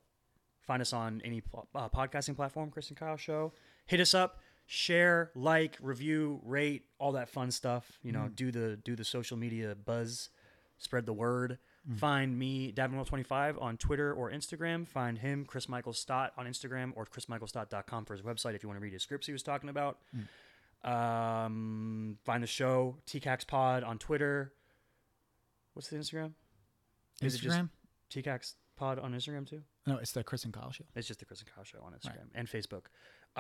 Find 0.61 0.81
us 0.81 0.93
on 0.93 1.21
any 1.25 1.43
uh, 1.75 1.89
podcasting 1.89 2.37
platform, 2.37 2.71
Chris 2.71 2.89
and 2.89 2.97
Kyle 2.97 3.17
Show. 3.17 3.53
Hit 3.87 4.01
us 4.01 4.15
up, 4.15 4.39
share, 4.67 5.31
like, 5.35 5.77
review, 5.81 6.41
rate, 6.45 6.85
all 6.99 7.13
that 7.13 7.29
fun 7.29 7.51
stuff. 7.51 7.99
You 8.03 8.13
know, 8.13 8.29
do 8.33 8.53
the 8.53 8.79
do 8.85 8.95
the 8.95 9.05
social 9.05 9.37
media 9.37 9.75
buzz, 9.75 10.31
spread 10.79 11.07
the 11.07 11.13
word. 11.13 11.59
Find 11.97 12.39
me, 12.39 12.73
Davenport25 12.73 13.61
on 13.61 13.77
Twitter 13.77 14.13
or 14.13 14.31
Instagram. 14.31 14.87
Find 14.87 15.19
him, 15.19 15.45
Chris 15.45 15.69
Michael 15.69 15.93
Stott 15.93 16.33
on 16.37 16.47
Instagram 16.47 16.93
or 16.95 17.05
chrismichaelstott.com 17.07 18.05
for 18.05 18.15
his 18.15 18.23
website 18.23 18.55
if 18.55 18.63
you 18.63 18.69
want 18.69 18.79
to 18.79 18.83
read 18.83 18.93
his 18.93 19.03
scripts 19.03 19.27
he 19.27 19.33
was 19.33 19.43
talking 19.43 19.69
about. 19.71 19.99
Um, 20.85 22.19
find 22.25 22.43
the 22.43 22.47
show, 22.47 22.97
TCAX 23.07 23.47
Pod 23.47 23.83
on 23.83 23.99
Twitter. 23.99 24.53
What's 25.75 25.89
the 25.89 25.97
Instagram? 25.97 26.33
Is 27.21 27.35
it 27.35 27.39
just 27.39 27.59
Instagram. 27.59 27.69
TCAX 28.11 28.55
Pod 28.77 28.99
on 28.99 29.13
Instagram 29.13 29.47
too? 29.49 29.63
no, 29.87 29.97
it's 29.99 30.13
the 30.13 30.23
Chris 30.25 30.45
and 30.45 30.53
Kyle 30.55 30.71
show. 30.73 30.85
It's 30.95 31.07
just 31.09 31.21
the 31.21 31.27
Chris 31.27 31.41
and 31.41 31.51
Kyle 31.55 31.65
Show 31.65 31.79
on 31.85 31.93
Instagram 31.93 32.29
and 32.35 32.49
Facebook. 32.49 32.85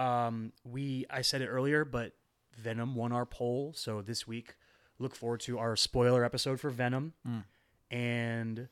Um, 0.00 0.52
we 0.64 1.06
I 1.10 1.22
said 1.22 1.40
it 1.42 1.48
earlier, 1.48 1.84
but 1.84 2.12
Venom 2.58 2.94
won 2.94 3.12
our 3.12 3.26
poll, 3.26 3.72
so 3.76 4.02
this 4.02 4.26
week 4.26 4.56
look 4.98 5.14
forward 5.14 5.40
to 5.40 5.58
our 5.58 5.76
spoiler 5.76 6.24
episode 6.24 6.60
for 6.60 6.68
Venom, 6.70 7.14
Mm. 7.26 7.44
And 7.90 8.68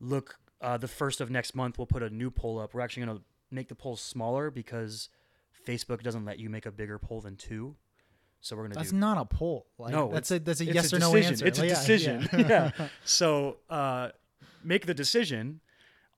look 0.00 0.38
uh, 0.60 0.76
the 0.76 0.88
first 0.88 1.20
of 1.20 1.30
next 1.30 1.54
month 1.54 1.78
we'll 1.78 1.86
put 1.86 2.02
a 2.02 2.10
new 2.10 2.30
poll 2.30 2.58
up. 2.58 2.74
We're 2.74 2.80
actually 2.80 3.06
gonna 3.06 3.20
make 3.50 3.68
the 3.68 3.74
poll 3.74 3.96
smaller 3.96 4.50
because 4.50 5.08
Facebook 5.66 6.02
doesn't 6.02 6.24
let 6.24 6.38
you 6.38 6.48
make 6.50 6.66
a 6.66 6.70
bigger 6.72 6.98
poll 6.98 7.20
than 7.20 7.36
two, 7.36 7.76
so 8.40 8.56
we're 8.56 8.64
gonna 8.64 8.74
That's 8.76 8.90
do 8.90 8.96
not 8.96 9.18
a 9.18 9.24
poll. 9.24 9.66
Like, 9.78 9.92
no, 9.92 10.10
that's 10.12 10.30
a 10.30 10.38
that's 10.38 10.60
a 10.60 10.64
yes 10.66 10.92
a 10.92 10.96
or 10.96 10.98
no 10.98 11.12
decision. 11.12 11.32
answer. 11.32 11.46
It's 11.46 11.58
a 11.58 11.62
Like, 11.62 11.70
yeah, 11.70 11.76
decision. 11.76 12.28
yeah. 12.32 12.70
Yeah. 12.78 12.88
So 13.04 13.58
uh, 13.68 14.08
make 14.64 14.86
the 14.86 14.94
decision. 14.94 15.60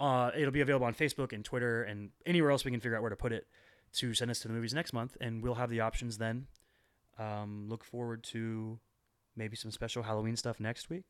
Uh, 0.00 0.30
it'll 0.36 0.50
be 0.50 0.60
available 0.62 0.86
on 0.86 0.94
Facebook 0.94 1.32
and 1.32 1.44
Twitter 1.44 1.84
and 1.84 2.10
anywhere 2.26 2.50
else 2.50 2.64
we 2.64 2.72
can 2.72 2.80
figure 2.80 2.96
out 2.96 3.02
where 3.02 3.10
to 3.10 3.16
put 3.16 3.32
it 3.32 3.46
to 3.92 4.14
send 4.14 4.30
us 4.32 4.40
to 4.40 4.48
the 4.48 4.54
movies 4.54 4.74
next 4.74 4.92
month, 4.92 5.16
and 5.20 5.42
we'll 5.42 5.54
have 5.54 5.70
the 5.70 5.80
options 5.80 6.18
then. 6.18 6.46
Um, 7.18 7.66
look 7.68 7.84
forward 7.84 8.24
to 8.24 8.80
maybe 9.36 9.54
some 9.54 9.70
special 9.70 10.02
Halloween 10.02 10.34
stuff 10.34 10.59
next 10.59 10.90
week. 10.90 11.04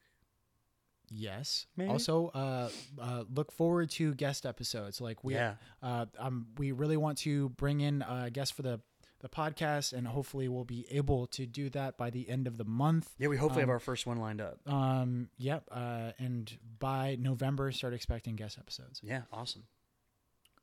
Yes. 1.14 1.66
Maybe? 1.76 1.90
Also, 1.90 2.28
uh, 2.28 2.70
uh, 3.00 3.24
look 3.32 3.52
forward 3.52 3.90
to 3.90 4.14
guest 4.14 4.46
episodes. 4.46 5.00
Like 5.00 5.22
we, 5.22 5.34
Yeah. 5.34 5.56
uh, 5.82 6.06
um, 6.18 6.46
we 6.56 6.72
really 6.72 6.96
want 6.96 7.18
to 7.18 7.50
bring 7.50 7.80
in 7.80 8.02
a 8.02 8.30
guest 8.30 8.54
for 8.54 8.62
the 8.62 8.80
the 9.20 9.28
podcast, 9.28 9.92
and 9.92 10.04
hopefully 10.08 10.48
we'll 10.48 10.64
be 10.64 10.84
able 10.90 11.28
to 11.28 11.46
do 11.46 11.70
that 11.70 11.96
by 11.96 12.10
the 12.10 12.28
end 12.28 12.48
of 12.48 12.56
the 12.56 12.64
month. 12.64 13.08
Yeah, 13.18 13.28
we 13.28 13.36
hopefully 13.36 13.60
have 13.60 13.68
Um, 13.68 13.74
our 13.74 13.78
first 13.78 14.04
one 14.04 14.18
lined 14.18 14.40
up. 14.40 14.58
Um, 14.66 15.28
yep. 15.38 15.62
Uh, 15.70 16.10
and 16.18 16.58
by 16.80 17.14
November, 17.20 17.70
start 17.70 17.94
expecting 17.94 18.34
guest 18.34 18.58
episodes. 18.58 19.00
Yeah, 19.00 19.22
awesome. 19.32 19.62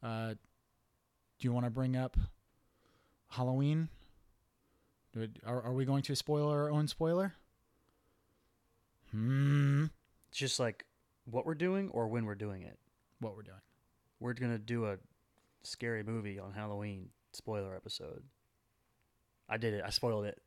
Uh, 0.03 0.33
do 0.33 1.47
you 1.47 1.53
want 1.53 1.67
to 1.67 1.69
bring 1.69 1.95
up 1.95 2.17
Halloween? 3.29 3.87
Are, 5.45 5.61
are 5.61 5.73
we 5.73 5.85
going 5.85 6.03
to 6.03 6.15
spoil 6.17 6.49
our 6.49 6.69
own 6.69 6.89
spoiler? 6.89 7.35
Hmm. 9.11 9.85
Just 10.31 10.59
like 10.59 10.85
what 11.25 11.45
we're 11.45 11.55
doing 11.55 11.89
or 11.89 12.07
when 12.07 12.25
we're 12.25 12.35
doing 12.35 12.61
it. 12.63 12.77
What 13.19 13.35
we're 13.35 13.43
doing? 13.43 13.61
We're 14.19 14.33
gonna 14.33 14.57
do 14.59 14.85
a 14.85 14.97
scary 15.63 16.03
movie 16.03 16.39
on 16.39 16.53
Halloween 16.53 17.09
spoiler 17.33 17.75
episode. 17.75 18.23
I 19.47 19.57
did 19.57 19.73
it. 19.73 19.83
I 19.85 19.89
spoiled 19.89 20.25
it. 20.25 20.41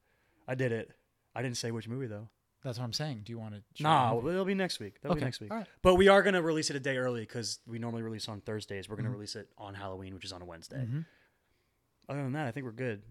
I 0.47 0.55
did 0.55 0.73
it. 0.73 0.93
I 1.35 1.43
didn't 1.43 1.57
say 1.57 1.71
which 1.71 1.89
movie 1.89 2.07
though. 2.07 2.29
That's 2.63 2.79
what 2.79 2.85
I'm 2.85 2.93
saying. 2.93 3.23
Do 3.25 3.33
you 3.33 3.39
want 3.39 3.55
to? 3.55 3.83
Nah, 3.83 4.17
it'll 4.19 4.45
be 4.45 4.55
next 4.55 4.79
week. 4.79 5.01
That'll 5.01 5.17
Okay. 5.17 5.21
be 5.23 5.25
next 5.25 5.41
week. 5.41 5.51
All 5.51 5.57
right. 5.59 5.67
But 5.83 5.97
we 5.97 6.07
are 6.09 6.23
gonna 6.23 6.43
release 6.43 6.71
it 6.71 6.77
a 6.77 6.81
day 6.81 6.97
early 6.97 7.23
because 7.23 7.59
we 7.67 7.79
normally 7.81 8.03
release 8.03 8.29
on 8.29 8.41
Thursdays. 8.41 8.89
We're 8.89 8.97
gonna 8.97 9.09
Mhm. 9.09 9.15
release 9.15 9.35
it 9.37 9.49
on 9.59 9.75
Halloween, 9.75 10.15
which 10.15 10.25
is 10.25 10.33
on 10.33 10.43
a 10.43 10.45
Wednesday. 10.45 10.85
Mhm. 10.87 11.05
Other 12.09 12.23
than 12.23 12.33
that, 12.33 12.47
I 12.47 12.53
think 12.53 12.65
we're 12.65 12.73
good. 12.73 13.03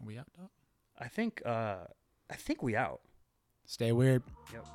Are 0.00 0.06
We 0.06 0.16
out. 0.18 0.32
Doc? 0.38 0.50
I 0.96 1.08
think 1.08 1.44
uh 1.44 1.86
I 2.30 2.36
think 2.36 2.62
we 2.62 2.76
out. 2.76 3.02
Stay 3.66 3.92
weird. 3.92 4.22
Yep. 4.52 4.66